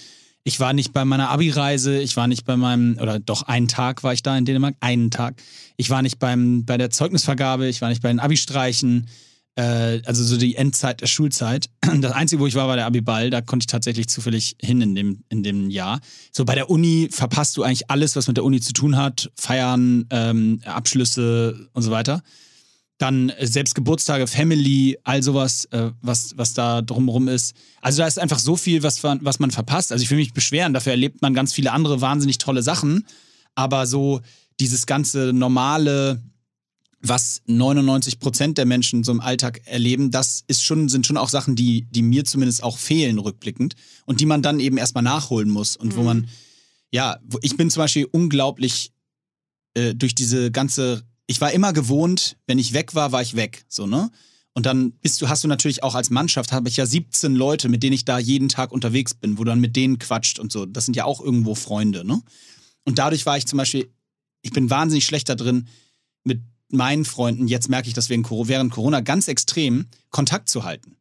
Ich 0.44 0.60
war 0.60 0.74
nicht 0.74 0.94
bei 0.94 1.06
meiner 1.06 1.30
Abi-Reise, 1.30 2.00
ich 2.00 2.16
war 2.18 2.28
nicht 2.28 2.46
bei 2.46 2.56
meinem, 2.56 3.00
oder 3.02 3.18
doch 3.18 3.42
einen 3.42 3.68
Tag 3.68 4.04
war 4.04 4.14
ich 4.14 4.22
da 4.22 4.38
in 4.38 4.46
Dänemark, 4.46 4.76
einen 4.80 5.10
Tag. 5.10 5.42
Ich 5.76 5.90
war 5.90 6.04
nicht 6.04 6.20
beim, 6.20 6.66
bei 6.66 6.78
der 6.78 6.92
Zeugnisvergabe, 6.92 7.68
ich 7.68 7.82
war 7.82 7.90
nicht 7.90 8.04
bei 8.04 8.10
den 8.10 8.20
Abi-Streichen, 8.20 9.08
äh, 9.56 10.02
also 10.06 10.24
so 10.24 10.38
die 10.38 10.54
Endzeit 10.54 11.02
der 11.02 11.08
Schulzeit. 11.08 11.72
Das 12.00 12.12
Einzige, 12.12 12.40
wo 12.40 12.46
ich 12.46 12.54
war, 12.54 12.68
war 12.68 12.76
der 12.76 12.86
Abi-Ball, 12.86 13.32
da 13.32 13.42
konnte 13.42 13.64
ich 13.64 13.68
tatsächlich 13.72 14.08
zufällig 14.08 14.56
hin 14.62 14.82
in 14.82 14.94
dem, 14.94 15.24
in 15.30 15.42
dem 15.42 15.72
Jahr. 15.72 16.00
So 16.32 16.46
bei 16.46 16.54
der 16.54 16.70
Uni 16.70 17.10
verpasst 17.12 17.58
du 17.58 17.64
eigentlich 17.64 17.90
alles, 17.90 18.16
was 18.16 18.28
mit 18.28 18.38
der 18.38 18.44
Uni 18.44 18.62
zu 18.62 18.74
tun 18.74 18.98
hat, 18.98 19.32
Feiern, 19.34 20.06
ähm, 20.12 20.60
Abschlüsse 20.64 21.70
und 21.74 21.82
so 21.82 21.90
weiter 21.90 22.22
dann 22.98 23.30
äh, 23.30 23.46
selbst 23.48 23.76
Geburtstage, 23.76 24.28
Family, 24.28 24.98
all 25.04 25.22
sowas, 25.22 25.66
äh, 25.66 25.92
was, 26.02 26.38
was 26.38 26.54
da 26.54 26.82
drumherum 26.82 27.28
ist. 27.28 27.56
Also 27.82 28.00
da 28.00 28.08
ist 28.08 28.20
einfach 28.20 28.40
so 28.40 28.56
viel, 28.56 28.84
was, 28.84 29.04
was 29.04 29.40
man 29.40 29.52
verpasst. 29.52 29.92
Also 29.92 30.04
ich 30.04 30.10
will 30.10 30.18
mich 30.18 30.34
beschweren, 30.34 30.74
dafür 30.74 30.94
erlebt 30.94 31.22
man 31.22 31.34
ganz 31.34 31.54
viele 31.54 31.72
andere 31.72 32.02
wahnsinnig 32.02 32.38
tolle 32.38 32.64
Sachen. 32.64 33.06
Aber 33.56 33.88
so 33.88 34.22
dieses 34.60 34.86
ganze 34.86 35.32
normale, 35.34 36.24
was 37.02 37.42
99 37.46 38.20
Prozent 38.20 38.58
der 38.58 38.66
Menschen 38.66 39.04
so 39.04 39.12
im 39.12 39.22
Alltag 39.22 39.62
erleben, 39.66 40.10
das 40.10 40.44
ist 40.48 40.64
schon, 40.64 40.90
sind 40.90 41.06
schon 41.06 41.18
auch 41.18 41.30
Sachen, 41.30 41.56
die, 41.56 41.88
die 41.92 42.02
mir 42.02 42.26
zumindest 42.26 42.64
auch 42.64 42.78
fehlen, 42.78 43.20
rückblickend. 43.20 43.76
Und 44.06 44.20
die 44.20 44.26
man 44.26 44.42
dann 44.42 44.60
eben 44.60 44.78
erstmal 44.78 45.04
nachholen 45.04 45.50
muss. 45.50 45.78
Und 45.78 45.94
mhm. 45.94 45.98
wo 45.98 46.04
man, 46.04 46.28
ja, 46.92 47.20
ich 47.42 47.56
bin 47.58 47.70
zum 47.70 47.82
Beispiel 47.82 48.06
unglaublich 48.06 48.92
äh, 49.76 49.94
durch 49.94 50.16
diese 50.16 50.50
ganze 50.50 51.04
ich 51.28 51.42
war 51.42 51.52
immer 51.52 51.74
gewohnt, 51.74 52.38
wenn 52.48 52.58
ich 52.58 52.74
weg 52.74 52.96
war, 52.96 53.12
war 53.12 53.22
ich 53.22 53.36
weg, 53.36 53.66
so, 53.68 53.86
ne? 53.86 54.10
Und 54.54 54.66
dann 54.66 54.94
bist 54.94 55.22
du, 55.22 55.30
hast 55.30 55.44
du 55.44 55.48
natürlich 55.48 55.84
auch 55.84 55.94
als 55.94 56.10
Mannschaft, 56.10 56.52
habe 56.52 56.68
ich 56.68 56.78
ja 56.78 56.88
17 56.88 57.36
Leute, 57.36 57.70
mit 57.70 57.84
denen 57.84 57.94
ich 57.94 58.06
da 58.06 58.18
jeden 58.18 58.50
Tag 58.50 58.72
unterwegs 58.72 59.14
bin, 59.14 59.38
wo 59.38 59.44
du 59.44 59.52
dann 59.52 59.60
mit 59.60 59.76
denen 59.76 60.00
quatscht 60.00 60.40
und 60.40 60.52
so. 60.52 60.66
Das 60.66 60.86
sind 60.86 60.96
ja 60.96 61.06
auch 61.06 61.22
irgendwo 61.22 61.54
Freunde, 61.54 62.04
ne? 62.04 62.24
Und 62.84 62.98
dadurch 62.98 63.26
war 63.26 63.38
ich 63.38 63.46
zum 63.46 63.58
Beispiel, 63.58 63.92
ich 64.42 64.52
bin 64.52 64.70
wahnsinnig 64.70 65.06
schlecht 65.06 65.30
da 65.30 65.36
drin, 65.36 65.68
mit 66.24 66.42
meinen 66.70 67.06
Freunden, 67.06 67.48
jetzt 67.48 67.70
merke 67.70 67.88
ich 67.88 67.94
das 67.94 68.10
während 68.10 68.72
Corona 68.72 69.02
ganz 69.02 69.28
extrem, 69.28 69.88
Kontakt 70.10 70.50
zu 70.50 70.64
halten. 70.64 70.98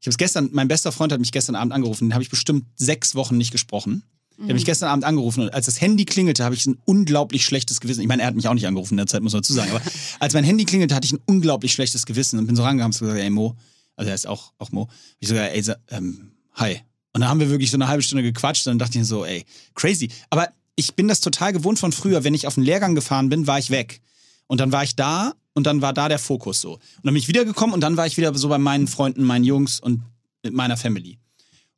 Ich 0.00 0.06
habe 0.06 0.12
es 0.12 0.18
gestern, 0.18 0.50
mein 0.52 0.68
bester 0.68 0.92
Freund 0.92 1.12
hat 1.12 1.20
mich 1.20 1.32
gestern 1.32 1.56
Abend 1.56 1.72
angerufen, 1.72 2.08
den 2.08 2.14
habe 2.14 2.22
ich 2.22 2.30
bestimmt 2.30 2.66
sechs 2.76 3.14
Wochen 3.14 3.36
nicht 3.36 3.50
gesprochen. 3.50 4.02
Der 4.38 4.48
hat 4.48 4.54
mich 4.54 4.64
gestern 4.64 4.88
Abend 4.88 5.04
angerufen 5.04 5.42
und 5.42 5.54
als 5.54 5.66
das 5.66 5.80
Handy 5.80 6.04
klingelte, 6.04 6.44
habe 6.44 6.54
ich 6.54 6.66
ein 6.66 6.78
unglaublich 6.84 7.44
schlechtes 7.44 7.80
Gewissen. 7.80 8.00
Ich 8.00 8.08
meine, 8.08 8.22
er 8.22 8.28
hat 8.28 8.34
mich 8.34 8.48
auch 8.48 8.54
nicht 8.54 8.66
angerufen 8.66 8.94
in 8.94 8.98
der 8.98 9.06
Zeit, 9.06 9.22
muss 9.22 9.32
man 9.32 9.42
dazu 9.42 9.52
sagen. 9.52 9.70
Aber 9.70 9.80
als 10.20 10.34
mein 10.34 10.44
Handy 10.44 10.64
klingelte, 10.64 10.94
hatte 10.94 11.06
ich 11.06 11.12
ein 11.12 11.20
unglaublich 11.26 11.72
schlechtes 11.72 12.04
Gewissen 12.04 12.38
und 12.38 12.46
bin 12.46 12.56
so 12.56 12.62
rangegangen 12.62 12.92
und 12.92 12.98
gesagt, 12.98 13.18
ey 13.18 13.30
Mo, 13.30 13.56
also 13.96 14.08
er 14.08 14.14
ist 14.14 14.26
auch, 14.26 14.52
auch 14.58 14.72
Mo. 14.72 14.88
Ich 15.20 15.28
so, 15.28 15.34
ey, 15.34 15.62
ähm, 15.90 16.32
hi. 16.54 16.80
Und 17.12 17.20
dann 17.20 17.30
haben 17.30 17.40
wir 17.40 17.48
wirklich 17.48 17.70
so 17.70 17.76
eine 17.76 17.86
halbe 17.86 18.02
Stunde 18.02 18.24
gequatscht 18.24 18.66
und 18.66 18.72
dann 18.72 18.78
dachte 18.80 18.98
ich 18.98 19.06
so, 19.06 19.24
ey, 19.24 19.44
crazy. 19.74 20.10
Aber 20.30 20.48
ich 20.76 20.94
bin 20.94 21.06
das 21.06 21.20
total 21.20 21.52
gewohnt 21.52 21.78
von 21.78 21.92
früher. 21.92 22.24
Wenn 22.24 22.34
ich 22.34 22.46
auf 22.46 22.56
einen 22.56 22.66
Lehrgang 22.66 22.94
gefahren 22.94 23.28
bin, 23.28 23.46
war 23.46 23.58
ich 23.58 23.70
weg. 23.70 24.00
Und 24.48 24.60
dann 24.60 24.72
war 24.72 24.82
ich 24.82 24.96
da 24.96 25.34
und 25.52 25.66
dann 25.66 25.80
war 25.80 25.92
da 25.92 26.08
der 26.08 26.18
Fokus 26.18 26.60
so. 26.60 26.74
Und 26.74 26.80
dann 27.04 27.14
bin 27.14 27.22
ich 27.22 27.28
wiedergekommen 27.28 27.72
und 27.72 27.80
dann 27.80 27.96
war 27.96 28.06
ich 28.06 28.16
wieder 28.16 28.34
so 28.34 28.48
bei 28.48 28.58
meinen 28.58 28.88
Freunden, 28.88 29.22
meinen 29.22 29.44
Jungs 29.44 29.78
und 29.78 30.02
mit 30.42 30.52
meiner 30.52 30.76
Family. 30.76 31.18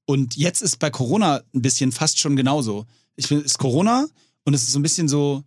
Und 0.07 0.37
jetzt 0.37 0.63
ist 0.63 0.79
bei 0.79 0.91
Corona 0.91 1.43
ein 1.55 1.63
bisschen 1.63 1.93
fast 1.93 2.19
schon 2.19 2.37
genauso. 2.37 2.87
Ich 3.17 3.29
bin, 3.29 3.39
es 3.39 3.45
ist 3.45 3.59
Corona 3.59 4.07
und 4.45 4.55
es 4.55 4.63
ist 4.63 4.73
so 4.73 4.79
ein 4.79 4.83
bisschen 4.83 5.09
so, 5.09 5.45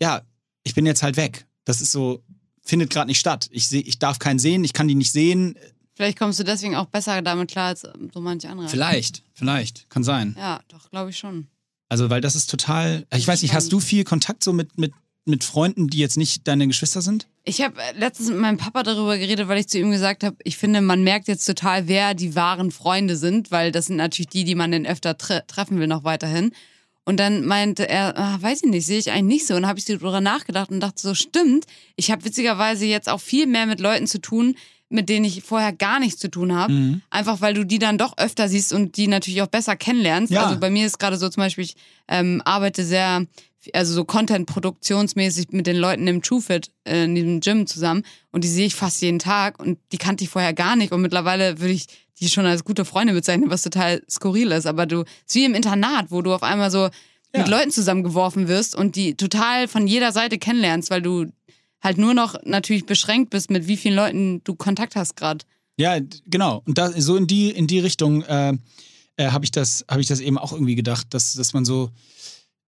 ja, 0.00 0.22
ich 0.64 0.74
bin 0.74 0.86
jetzt 0.86 1.02
halt 1.02 1.16
weg. 1.16 1.46
Das 1.64 1.80
ist 1.80 1.92
so, 1.92 2.22
findet 2.62 2.90
gerade 2.90 3.06
nicht 3.06 3.20
statt. 3.20 3.48
Ich, 3.52 3.68
seh, 3.68 3.80
ich 3.80 3.98
darf 3.98 4.18
keinen 4.18 4.38
sehen, 4.38 4.64
ich 4.64 4.72
kann 4.72 4.88
die 4.88 4.96
nicht 4.96 5.12
sehen. 5.12 5.56
Vielleicht 5.94 6.18
kommst 6.18 6.40
du 6.40 6.44
deswegen 6.44 6.74
auch 6.74 6.86
besser 6.86 7.22
damit 7.22 7.50
klar 7.50 7.68
als 7.68 7.82
so 7.82 8.20
manche 8.20 8.48
andere. 8.48 8.68
Vielleicht, 8.68 9.22
vielleicht, 9.34 9.88
kann 9.88 10.02
sein. 10.02 10.34
Ja, 10.38 10.60
doch, 10.68 10.90
glaube 10.90 11.10
ich 11.10 11.18
schon. 11.18 11.46
Also, 11.88 12.08
weil 12.08 12.22
das 12.22 12.34
ist 12.34 12.50
total. 12.50 13.06
Ich 13.14 13.28
weiß 13.28 13.42
nicht, 13.42 13.52
hast 13.52 13.70
du 13.70 13.78
viel 13.78 14.02
Kontakt 14.04 14.42
so 14.42 14.52
mit, 14.52 14.78
mit 14.78 14.92
mit 15.24 15.44
Freunden, 15.44 15.88
die 15.88 15.98
jetzt 15.98 16.16
nicht 16.16 16.48
deine 16.48 16.66
Geschwister 16.66 17.00
sind? 17.02 17.28
Ich 17.44 17.60
habe 17.60 17.76
letztens 17.96 18.30
mit 18.30 18.38
meinem 18.38 18.56
Papa 18.56 18.82
darüber 18.82 19.18
geredet, 19.18 19.48
weil 19.48 19.58
ich 19.58 19.68
zu 19.68 19.78
ihm 19.78 19.90
gesagt 19.90 20.24
habe, 20.24 20.36
ich 20.44 20.56
finde, 20.56 20.80
man 20.80 21.02
merkt 21.02 21.28
jetzt 21.28 21.44
total, 21.44 21.88
wer 21.88 22.14
die 22.14 22.34
wahren 22.34 22.70
Freunde 22.70 23.16
sind, 23.16 23.50
weil 23.50 23.72
das 23.72 23.86
sind 23.86 23.96
natürlich 23.96 24.28
die, 24.28 24.44
die 24.44 24.54
man 24.54 24.72
dann 24.72 24.86
öfter 24.86 25.16
tre 25.18 25.44
treffen 25.46 25.78
will 25.78 25.86
noch 25.86 26.04
weiterhin. 26.04 26.52
Und 27.04 27.18
dann 27.18 27.44
meinte 27.44 27.88
er, 27.88 28.14
ach, 28.16 28.42
weiß 28.42 28.62
ich 28.64 28.70
nicht, 28.70 28.86
sehe 28.86 28.98
ich 28.98 29.10
eigentlich 29.10 29.40
nicht 29.40 29.46
so. 29.46 29.56
Und 29.56 29.66
habe 29.66 29.78
ich 29.78 29.84
darüber 29.84 30.20
nachgedacht 30.20 30.70
und 30.70 30.80
dachte 30.80 31.02
so, 31.02 31.14
stimmt. 31.14 31.66
Ich 31.96 32.12
habe 32.12 32.24
witzigerweise 32.24 32.86
jetzt 32.86 33.08
auch 33.08 33.20
viel 33.20 33.46
mehr 33.46 33.66
mit 33.66 33.80
Leuten 33.80 34.06
zu 34.06 34.20
tun, 34.20 34.54
mit 34.88 35.08
denen 35.08 35.24
ich 35.24 35.42
vorher 35.42 35.72
gar 35.72 35.98
nichts 35.98 36.20
zu 36.20 36.30
tun 36.30 36.54
habe. 36.54 36.72
Mhm. 36.72 37.02
Einfach 37.10 37.40
weil 37.40 37.54
du 37.54 37.64
die 37.64 37.80
dann 37.80 37.98
doch 37.98 38.18
öfter 38.18 38.48
siehst 38.48 38.72
und 38.72 38.96
die 38.96 39.08
natürlich 39.08 39.42
auch 39.42 39.48
besser 39.48 39.74
kennenlernst. 39.74 40.32
Ja. 40.32 40.44
Also 40.44 40.60
bei 40.60 40.70
mir 40.70 40.86
ist 40.86 40.98
gerade 40.98 41.16
so 41.16 41.28
zum 41.28 41.42
Beispiel, 41.42 41.64
ich 41.64 41.74
ähm, 42.06 42.40
arbeite 42.44 42.84
sehr 42.84 43.26
also 43.72 43.92
so 43.94 44.04
Content-produktionsmäßig 44.04 45.48
mit 45.50 45.66
den 45.66 45.76
Leuten 45.76 46.06
im 46.06 46.22
TrueFit 46.22 46.70
äh, 46.84 47.04
in 47.04 47.14
diesem 47.14 47.40
Gym 47.40 47.66
zusammen 47.66 48.04
und 48.30 48.44
die 48.44 48.48
sehe 48.48 48.66
ich 48.66 48.74
fast 48.74 49.00
jeden 49.02 49.18
Tag 49.18 49.60
und 49.60 49.78
die 49.92 49.98
kannte 49.98 50.24
ich 50.24 50.30
vorher 50.30 50.52
gar 50.52 50.76
nicht 50.76 50.92
und 50.92 51.00
mittlerweile 51.00 51.60
würde 51.60 51.74
ich 51.74 51.86
die 52.20 52.28
schon 52.28 52.46
als 52.46 52.64
gute 52.64 52.84
Freunde 52.84 53.12
bezeichnen, 53.12 53.50
was 53.50 53.62
total 53.62 54.02
skurril 54.08 54.52
ist. 54.52 54.66
Aber 54.66 54.86
du, 54.86 55.02
ist 55.02 55.34
wie 55.34 55.44
im 55.44 55.54
Internat, 55.54 56.10
wo 56.10 56.22
du 56.22 56.32
auf 56.32 56.42
einmal 56.42 56.70
so 56.70 56.84
ja. 56.84 56.90
mit 57.34 57.48
Leuten 57.48 57.70
zusammengeworfen 57.70 58.48
wirst 58.48 58.76
und 58.76 58.96
die 58.96 59.16
total 59.16 59.66
von 59.68 59.86
jeder 59.86 60.12
Seite 60.12 60.38
kennenlernst, 60.38 60.90
weil 60.90 61.02
du 61.02 61.26
halt 61.82 61.98
nur 61.98 62.14
noch 62.14 62.36
natürlich 62.44 62.86
beschränkt 62.86 63.30
bist, 63.30 63.50
mit 63.50 63.66
wie 63.66 63.76
vielen 63.76 63.96
Leuten 63.96 64.40
du 64.44 64.54
Kontakt 64.54 64.94
hast 64.94 65.16
gerade. 65.16 65.44
Ja, 65.76 65.98
genau. 66.26 66.62
Und 66.64 66.78
da, 66.78 66.92
so 66.92 67.16
in 67.16 67.26
die, 67.26 67.50
in 67.50 67.66
die 67.66 67.80
Richtung 67.80 68.22
äh, 68.22 68.52
äh, 69.16 69.26
habe 69.30 69.44
ich, 69.44 69.50
das, 69.50 69.84
hab 69.88 69.98
ich 69.98 70.06
das 70.06 70.20
eben 70.20 70.38
auch 70.38 70.52
irgendwie 70.52 70.76
gedacht, 70.76 71.08
dass, 71.10 71.34
dass 71.34 71.54
man 71.54 71.64
so 71.64 71.90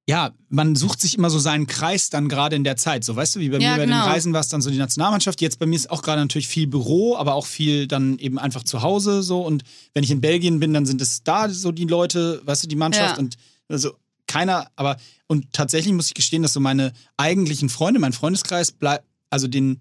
ja, 0.07 0.33
man 0.51 0.77
sucht 0.77 1.01
sich 1.01 1.17
immer 1.17 1.31
so 1.31 1.39
seinen 1.39 1.67
Kreis 1.67 2.11
dann 2.11 2.29
gerade 2.29 2.57
in 2.57 2.65
der 2.65 2.77
Zeit. 2.77 3.05
So, 3.05 3.17
weißt 3.17 3.37
du, 3.37 3.41
wie 3.41 3.49
bei 3.49 3.59
ja, 3.59 3.71
mir 3.71 3.77
bei 3.79 3.85
genau. 3.87 4.05
den 4.05 4.11
Reisen 4.11 4.33
war 4.35 4.41
es 4.41 4.49
dann 4.49 4.61
so 4.61 4.71
die 4.71 4.77
Nationalmannschaft. 4.77 5.41
Jetzt 5.41 5.59
bei 5.59 5.67
mir 5.67 5.77
ist 5.77 5.91
auch 5.91 6.03
gerade 6.03 6.21
natürlich 6.21 6.49
viel 6.49 6.67
Büro, 6.67 7.17
aber 7.17 7.35
auch 7.35 7.47
viel 7.47 7.87
dann 7.87 8.19
eben 8.19 8.39
einfach 8.39 8.65
zu 8.65 8.83
Hause 8.83 9.23
so. 9.23 9.41
Und 9.41 9.63
wenn 9.95 10.05
ich 10.05 10.11
in 10.11 10.21
Belgien 10.21 10.61
bin, 10.61 10.75
dann 10.75 10.85
sind 10.85 11.01
es 11.01 11.23
da 11.23 11.49
so 11.49 11.73
die 11.73 11.87
Leute, 11.87 12.43
weißt 12.45 12.65
du, 12.65 12.69
die 12.69 12.77
Mannschaft 12.77 13.17
ja. 13.17 13.19
und 13.19 13.37
also 13.69 13.93
keiner, 14.27 14.69
aber 14.77 14.99
und 15.27 15.53
tatsächlich 15.53 15.95
muss 15.95 16.09
ich 16.09 16.15
gestehen, 16.15 16.43
dass 16.43 16.53
so 16.53 16.61
meine 16.61 16.93
eigentlichen 17.17 17.71
Freunde, 17.71 17.99
mein 17.99 18.13
Freundeskreis 18.13 18.73
bleibt, 18.73 19.07
also 19.31 19.49
den 19.49 19.81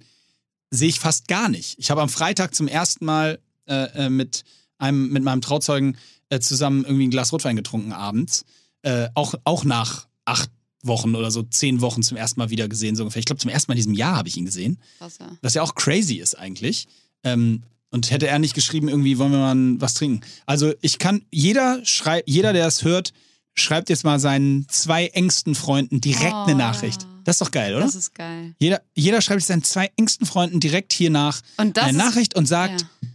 sehe 0.71 0.89
ich 0.89 0.99
fast 0.99 1.27
gar 1.27 1.49
nicht. 1.49 1.77
Ich 1.79 1.91
habe 1.91 2.01
am 2.01 2.09
Freitag 2.09 2.55
zum 2.55 2.67
ersten 2.67 3.05
Mal 3.05 3.39
äh, 3.67 4.05
äh, 4.05 4.09
mit 4.09 4.43
einem, 4.77 5.09
mit 5.09 5.23
meinem 5.23 5.41
Trauzeugen 5.41 5.97
äh, 6.29 6.39
zusammen 6.39 6.83
irgendwie 6.85 7.07
ein 7.07 7.11
Glas 7.11 7.31
Rotwein 7.33 7.55
getrunken 7.55 7.93
abends. 7.93 8.45
Äh, 8.81 9.09
auch, 9.13 9.35
auch 9.43 9.63
nach 9.65 10.07
acht 10.25 10.49
Wochen 10.83 11.15
oder 11.15 11.31
so, 11.31 11.43
zehn 11.43 11.81
Wochen 11.81 12.03
zum 12.03 12.17
ersten 12.17 12.39
Mal 12.39 12.49
wieder 12.49 12.67
gesehen, 12.67 12.95
so 12.95 13.03
ungefähr. 13.03 13.21
Ich 13.21 13.25
glaube, 13.25 13.39
zum 13.39 13.49
ersten 13.49 13.71
Mal 13.71 13.75
in 13.75 13.77
diesem 13.77 13.93
Jahr 13.93 14.17
habe 14.17 14.27
ich 14.27 14.37
ihn 14.37 14.45
gesehen. 14.45 14.77
Krass, 14.97 15.17
ja. 15.19 15.31
Was 15.41 15.53
ja 15.53 15.61
auch 15.61 15.75
crazy 15.75 16.15
ist 16.15 16.37
eigentlich. 16.37 16.87
Ähm, 17.23 17.63
und 17.89 18.11
hätte 18.11 18.27
er 18.27 18.39
nicht 18.39 18.55
geschrieben, 18.55 18.89
irgendwie 18.89 19.17
wollen 19.17 19.31
wir 19.31 19.53
mal 19.53 19.81
was 19.81 19.93
trinken. 19.93 20.21
Also 20.45 20.73
ich 20.81 20.99
kann, 20.99 21.23
jeder 21.31 21.85
schreibt, 21.85 22.27
jeder, 22.27 22.51
der 22.51 22.67
es 22.67 22.83
hört, 22.83 23.13
schreibt 23.53 23.89
jetzt 23.89 24.03
mal 24.03 24.19
seinen 24.19 24.67
zwei 24.67 25.07
engsten 25.07 25.55
Freunden 25.55 26.01
direkt 26.01 26.33
oh, 26.33 26.43
eine 26.43 26.55
Nachricht. 26.55 27.05
Das 27.23 27.35
ist 27.35 27.41
doch 27.41 27.51
geil, 27.51 27.75
oder? 27.75 27.85
Das 27.85 27.95
ist 27.95 28.13
geil. 28.15 28.55
Jeder, 28.59 28.81
jeder 28.95 29.21
schreibt 29.21 29.43
seinen 29.43 29.63
zwei 29.63 29.91
engsten 29.95 30.25
Freunden 30.25 30.59
direkt 30.59 30.91
hier 30.91 31.09
nach 31.09 31.41
eine 31.57 31.93
Nachricht 31.93 32.35
und 32.35 32.47
sagt, 32.47 32.81
ja. 32.81 33.09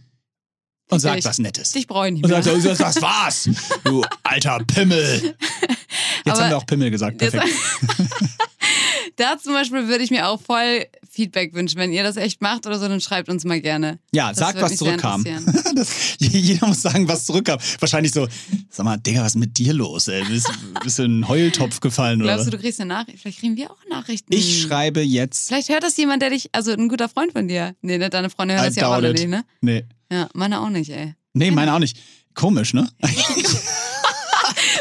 Und 0.89 0.99
sagt 0.99 1.25
was 1.25 1.39
Nettes. 1.39 1.71
Dich 1.71 1.87
brauche 1.87 2.07
ich 2.07 2.13
nicht 2.13 2.25
mehr. 2.27 2.37
Und 2.37 2.43
sagt, 2.43 2.79
das 2.79 3.01
war's, 3.01 3.49
du 3.83 4.03
alter 4.23 4.59
Pimmel. 4.65 5.35
Jetzt 6.25 6.33
Aber 6.33 6.41
haben 6.43 6.49
wir 6.49 6.57
auch 6.57 6.65
Pimmel 6.65 6.91
gesagt. 6.91 7.17
Perfekt. 7.17 7.47
Da 9.19 9.37
zum 9.37 9.51
Beispiel 9.51 9.89
würde 9.89 10.01
ich 10.01 10.11
mir 10.11 10.29
auch 10.29 10.39
voll 10.39 10.85
Feedback 11.09 11.53
wünschen. 11.53 11.77
Wenn 11.77 11.91
ihr 11.91 12.03
das 12.03 12.15
echt 12.15 12.41
macht 12.41 12.65
oder 12.65 12.79
so, 12.79 12.87
dann 12.87 13.01
schreibt 13.01 13.27
uns 13.27 13.43
mal 13.43 13.59
gerne. 13.59 13.99
Ja, 14.13 14.29
Das 14.29 14.37
sagt, 14.37 14.61
was 14.61 14.77
zurückkam. 14.77 15.25
das, 15.75 16.15
jeder 16.19 16.67
muss 16.67 16.81
sagen, 16.81 17.05
was 17.09 17.25
zurückkam. 17.25 17.59
Wahrscheinlich 17.79 18.13
so, 18.13 18.29
sag 18.69 18.85
mal, 18.85 18.95
Digga, 18.95 19.19
was 19.21 19.33
ist 19.33 19.39
mit 19.39 19.57
dir 19.57 19.73
los, 19.73 20.07
ey? 20.07 20.23
Bist, 20.23 20.49
du 20.97 21.03
in 21.03 21.11
einen 21.11 21.27
Heultopf 21.27 21.81
gefallen 21.81 22.21
oder 22.21 22.35
Glaubst 22.35 22.47
du, 22.47 22.53
was? 22.53 22.57
du 22.57 22.63
kriegst 22.63 22.79
eine 22.79 22.87
Nachricht? 22.87 23.19
Vielleicht 23.19 23.39
kriegen 23.39 23.57
wir 23.57 23.71
auch 23.71 23.85
Nachrichten. 23.89 24.31
Ich 24.33 24.61
schreibe 24.61 25.01
jetzt. 25.01 25.49
Vielleicht 25.49 25.67
hört 25.67 25.83
das 25.83 25.97
jemand, 25.97 26.21
der 26.21 26.29
dich, 26.29 26.47
also 26.53 26.71
ein 26.71 26.87
guter 26.87 27.09
Freund 27.09 27.33
von 27.33 27.49
dir. 27.49 27.75
Nee, 27.81 27.97
ne, 27.97 28.09
deine 28.09 28.29
Freunde 28.29 28.53
hören 28.53 28.63
I 28.63 28.67
das 28.67 28.75
ja 28.77 28.87
auch 28.87 28.93
alle 28.93 29.11
nicht, 29.11 29.27
ne? 29.27 29.43
Nee. 29.59 29.83
Ja, 30.11 30.29
meine 30.33 30.59
auch 30.61 30.69
nicht, 30.69 30.89
ey. 30.89 31.13
Nee, 31.33 31.51
meine 31.51 31.73
auch 31.73 31.79
nicht. 31.79 31.97
Komisch, 32.33 32.73
ne? 32.73 32.89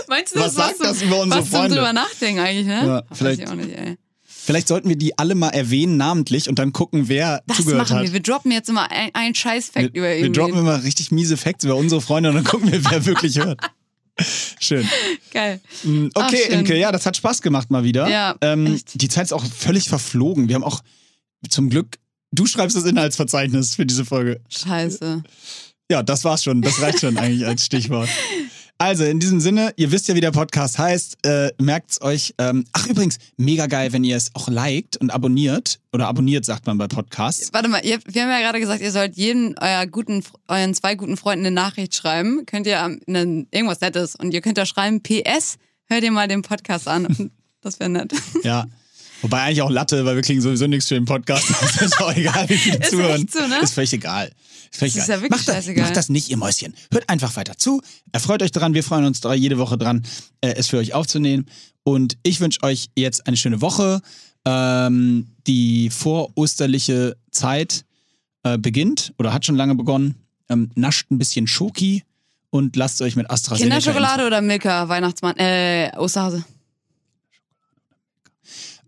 Meinst 0.08 0.34
du, 0.34 0.40
Was 0.40 0.54
das, 0.54 0.78
sagt 0.78 0.80
das 0.80 1.02
über 1.02 1.20
unsere 1.20 1.42
was 1.42 1.48
Freunde? 1.48 1.76
drüber 1.76 1.92
nachdenken 1.92 2.40
eigentlich, 2.40 2.66
ne? 2.66 2.86
Ja, 2.86 3.02
Weiß 3.08 3.18
vielleicht- 3.18 3.40
ich 3.42 3.48
auch 3.48 3.54
nicht, 3.54 3.70
ey. 3.70 3.96
Vielleicht 4.26 4.68
sollten 4.68 4.88
wir 4.88 4.96
die 4.96 5.18
alle 5.18 5.34
mal 5.34 5.50
erwähnen, 5.50 5.98
namentlich, 5.98 6.48
und 6.48 6.58
dann 6.58 6.72
gucken, 6.72 7.08
wer 7.08 7.42
Das 7.46 7.58
zugehört 7.58 7.82
machen 7.82 7.96
hat. 7.98 8.04
wir. 8.06 8.12
Wir 8.14 8.20
droppen 8.20 8.50
jetzt 8.50 8.70
immer 8.70 8.90
ein- 8.90 9.14
einen 9.14 9.34
Scheiß-Fact 9.34 9.94
über 9.94 10.08
wir, 10.08 10.16
wir 10.16 10.24
ihn. 10.26 10.32
droppen 10.32 10.58
immer 10.58 10.82
richtig 10.82 11.10
miese 11.10 11.36
Facts 11.36 11.64
über 11.64 11.76
unsere 11.76 12.00
Freunde 12.00 12.30
und 12.30 12.36
dann 12.36 12.44
gucken 12.44 12.72
wir, 12.72 12.82
wer 12.90 13.04
wirklich 13.04 13.38
hört. 13.38 13.60
Schön. 14.58 14.88
Geil. 15.32 15.60
Mm, 15.84 16.06
Ach, 16.14 16.26
Okay, 16.28 16.44
schön. 16.46 16.60
Imke, 16.60 16.76
ja, 16.78 16.90
das 16.90 17.04
hat 17.04 17.16
Spaß 17.18 17.42
gemacht 17.42 17.70
mal 17.70 17.84
wieder. 17.84 18.08
Ja, 18.08 18.36
ähm. 18.40 18.80
Die 18.94 19.08
Zeit 19.08 19.24
ist 19.24 19.32
auch 19.32 19.44
völlig 19.44 19.88
verflogen. 19.88 20.48
Wir 20.48 20.54
haben 20.54 20.64
auch 20.64 20.80
zum 21.50 21.68
Glück, 21.68 21.98
du 22.32 22.46
schreibst 22.46 22.76
das 22.76 22.84
Inhaltsverzeichnis 22.84 23.74
für 23.74 23.86
diese 23.86 24.04
Folge. 24.04 24.40
Scheiße. 24.48 25.22
Ja, 25.90 26.02
das 26.02 26.24
war's 26.24 26.44
schon. 26.44 26.62
Das 26.62 26.80
reicht 26.82 27.00
schon 27.00 27.16
eigentlich 27.18 27.46
als 27.46 27.64
Stichwort. 27.64 28.08
Also, 28.80 29.02
in 29.02 29.18
diesem 29.18 29.40
Sinne, 29.40 29.72
ihr 29.76 29.90
wisst 29.90 30.06
ja, 30.06 30.14
wie 30.14 30.20
der 30.20 30.30
Podcast 30.30 30.78
heißt. 30.78 31.16
Äh, 31.26 31.50
merkt's 31.60 32.00
euch. 32.00 32.34
Ähm, 32.38 32.64
ach, 32.72 32.86
übrigens, 32.86 33.18
mega 33.36 33.66
geil, 33.66 33.92
wenn 33.92 34.04
ihr 34.04 34.16
es 34.16 34.30
auch 34.34 34.48
liked 34.48 34.96
und 34.98 35.10
abonniert. 35.10 35.80
Oder 35.92 36.06
abonniert, 36.06 36.44
sagt 36.44 36.66
man 36.66 36.78
bei 36.78 36.86
Podcasts. 36.86 37.52
Warte 37.52 37.68
mal, 37.68 37.84
ihr, 37.84 37.98
wir 38.06 38.22
haben 38.22 38.30
ja 38.30 38.38
gerade 38.38 38.60
gesagt, 38.60 38.80
ihr 38.80 38.92
sollt 38.92 39.16
jedem 39.16 39.56
euer 39.60 39.84
guten, 39.86 40.22
euren 40.46 40.74
zwei 40.74 40.94
guten 40.94 41.16
Freunden 41.16 41.46
eine 41.46 41.54
Nachricht 41.54 41.94
schreiben. 41.96 42.46
Könnt 42.46 42.68
ihr 42.68 42.80
am- 42.80 43.00
ne, 43.06 43.46
irgendwas 43.50 43.80
Nettes 43.80 44.14
und 44.14 44.32
ihr 44.32 44.42
könnt 44.42 44.58
da 44.58 44.64
schreiben, 44.66 45.02
PS, 45.02 45.56
hört 45.86 46.04
ihr 46.04 46.12
mal 46.12 46.28
den 46.28 46.42
Podcast 46.42 46.86
an. 46.86 47.30
Das 47.60 47.80
wäre 47.80 47.90
nett. 47.90 48.12
Ja. 48.44 48.66
Wobei 49.22 49.42
eigentlich 49.42 49.62
auch 49.62 49.70
Latte, 49.70 50.04
weil 50.04 50.14
wir 50.16 50.22
kriegen 50.22 50.40
sowieso 50.40 50.66
nichts 50.66 50.88
für 50.88 50.94
den 50.94 51.04
Podcast. 51.04 51.46
Das 51.60 51.82
ist 51.82 52.00
auch 52.00 52.14
egal, 52.14 52.48
wie 52.48 52.56
viele 52.56 52.78
Ist 52.78 52.90
zuhören. 52.90 53.26
so, 53.28 53.40
ne? 53.46 53.58
Ist 53.62 53.74
völlig 53.74 53.92
egal. 53.92 54.30
Ist 54.70 54.78
völlig 54.78 54.94
Das 54.94 55.02
ist 55.02 55.08
egal. 55.08 55.16
ja 55.16 55.22
wirklich 55.22 55.30
macht, 55.30 55.48
das, 55.48 55.54
scheißegal. 55.56 55.84
macht 55.84 55.96
das 55.96 56.08
nicht, 56.08 56.28
ihr 56.30 56.36
Mäuschen. 56.36 56.74
Hört 56.92 57.08
einfach 57.08 57.34
weiter 57.36 57.56
zu. 57.56 57.80
Erfreut 58.12 58.42
euch 58.42 58.52
dran. 58.52 58.74
Wir 58.74 58.84
freuen 58.84 59.04
uns 59.04 59.20
da 59.20 59.34
jede 59.34 59.58
Woche 59.58 59.76
dran, 59.78 60.04
äh, 60.40 60.54
es 60.54 60.68
für 60.68 60.78
euch 60.78 60.94
aufzunehmen. 60.94 61.46
Und 61.82 62.16
ich 62.22 62.40
wünsche 62.40 62.62
euch 62.62 62.90
jetzt 62.96 63.26
eine 63.26 63.36
schöne 63.36 63.60
Woche. 63.60 64.00
Ähm, 64.44 65.26
die 65.46 65.90
vorosterliche 65.90 67.16
Zeit 67.30 67.84
äh, 68.44 68.56
beginnt 68.56 69.12
oder 69.18 69.32
hat 69.32 69.44
schon 69.44 69.56
lange 69.56 69.74
begonnen. 69.74 70.14
Ähm, 70.48 70.70
nascht 70.74 71.10
ein 71.10 71.18
bisschen 71.18 71.46
Schoki 71.46 72.04
und 72.50 72.76
lasst 72.76 73.02
euch 73.02 73.16
mit 73.16 73.28
AstraZeneca 73.30 73.74
Kinderschokolade 73.76 74.26
oder 74.26 74.40
Milka, 74.40 74.88
Weihnachtsmann, 74.88 75.36
äh, 75.36 75.90
Osterhase. 75.98 76.44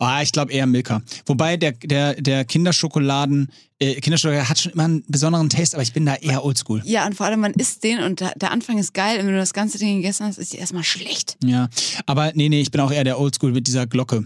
Ah, 0.00 0.22
ich 0.22 0.32
glaube 0.32 0.52
eher 0.52 0.66
Milka. 0.66 1.02
Wobei 1.26 1.56
der, 1.56 1.72
der, 1.72 2.14
der 2.20 2.44
Kinderschokoladen, 2.44 3.50
äh, 3.78 4.00
Kinderschokolade 4.00 4.48
hat 4.48 4.58
schon 4.58 4.72
immer 4.72 4.84
einen 4.84 5.04
besonderen 5.06 5.48
Taste, 5.48 5.76
aber 5.76 5.82
ich 5.82 5.92
bin 5.92 6.06
da 6.06 6.14
eher 6.16 6.44
oldschool. 6.44 6.82
Ja, 6.84 7.06
und 7.06 7.14
vor 7.14 7.26
allem, 7.26 7.40
man 7.40 7.52
isst 7.52 7.84
den 7.84 8.02
und 8.02 8.20
der, 8.20 8.32
der 8.36 8.50
Anfang 8.50 8.78
ist 8.78 8.94
geil 8.94 9.20
und 9.20 9.26
wenn 9.26 9.34
du 9.34 9.38
das 9.38 9.52
ganze 9.52 9.78
Ding 9.78 9.96
gegessen 9.96 10.26
hast, 10.26 10.38
ist 10.38 10.52
die 10.52 10.56
erstmal 10.56 10.84
schlecht. 10.84 11.36
Ja. 11.44 11.68
Aber 12.06 12.32
nee, 12.34 12.48
nee, 12.48 12.60
ich 12.60 12.70
bin 12.70 12.80
auch 12.80 12.90
eher 12.90 13.04
der 13.04 13.20
Oldschool 13.20 13.52
mit 13.52 13.66
dieser 13.66 13.86
Glocke. 13.86 14.24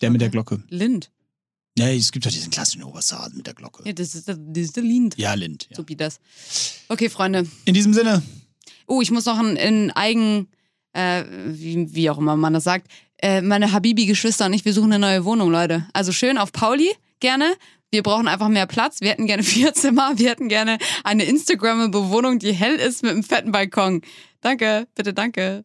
Der 0.00 0.10
mit 0.10 0.20
der 0.20 0.30
Glocke. 0.30 0.62
Lind. 0.68 1.10
Ja, 1.78 1.88
es 1.88 2.10
gibt 2.10 2.24
doch 2.26 2.30
diesen 2.30 2.50
klassischen 2.50 2.82
Obersaden 2.82 3.36
mit 3.36 3.46
der 3.46 3.54
Glocke. 3.54 3.82
Ja, 3.86 3.92
das 3.92 4.14
ist, 4.14 4.28
das 4.28 4.38
ist 4.54 4.76
der 4.76 4.82
Lind. 4.82 5.16
Ja, 5.18 5.34
Lind. 5.34 5.68
Ja. 5.70 5.76
So 5.76 5.88
wie 5.88 5.96
das. 5.96 6.20
Okay, 6.88 7.08
Freunde. 7.10 7.46
In 7.66 7.74
diesem 7.74 7.92
Sinne, 7.92 8.22
Oh, 8.86 9.02
ich 9.02 9.10
muss 9.10 9.24
noch 9.24 9.40
in, 9.40 9.56
in 9.56 9.90
Eigen, 9.90 10.48
äh, 10.92 11.24
wie, 11.48 11.92
wie 11.94 12.10
auch 12.10 12.18
immer 12.18 12.36
man 12.36 12.54
das 12.54 12.64
sagt, 12.64 12.90
äh, 13.22 13.40
meine 13.40 13.72
Habibi-Geschwister 13.72 14.46
und 14.46 14.52
ich, 14.52 14.64
wir 14.64 14.72
suchen 14.72 14.92
eine 14.92 14.98
neue 14.98 15.24
Wohnung, 15.24 15.50
Leute. 15.50 15.86
Also 15.92 16.12
schön 16.12 16.38
auf 16.38 16.52
Pauli, 16.52 16.90
gerne. 17.20 17.54
Wir 17.90 18.02
brauchen 18.02 18.28
einfach 18.28 18.48
mehr 18.48 18.66
Platz. 18.66 19.00
Wir 19.00 19.10
hätten 19.10 19.26
gerne 19.26 19.42
vier 19.44 19.72
Zimmer. 19.74 20.12
Wir 20.16 20.30
hätten 20.30 20.48
gerne 20.48 20.78
eine 21.04 21.24
Instagrammable 21.24 22.10
Wohnung, 22.10 22.38
die 22.38 22.52
hell 22.52 22.76
ist 22.76 23.02
mit 23.02 23.12
einem 23.12 23.22
fetten 23.22 23.52
Balkon. 23.52 24.02
Danke, 24.40 24.86
bitte 24.94 25.14
danke. 25.14 25.64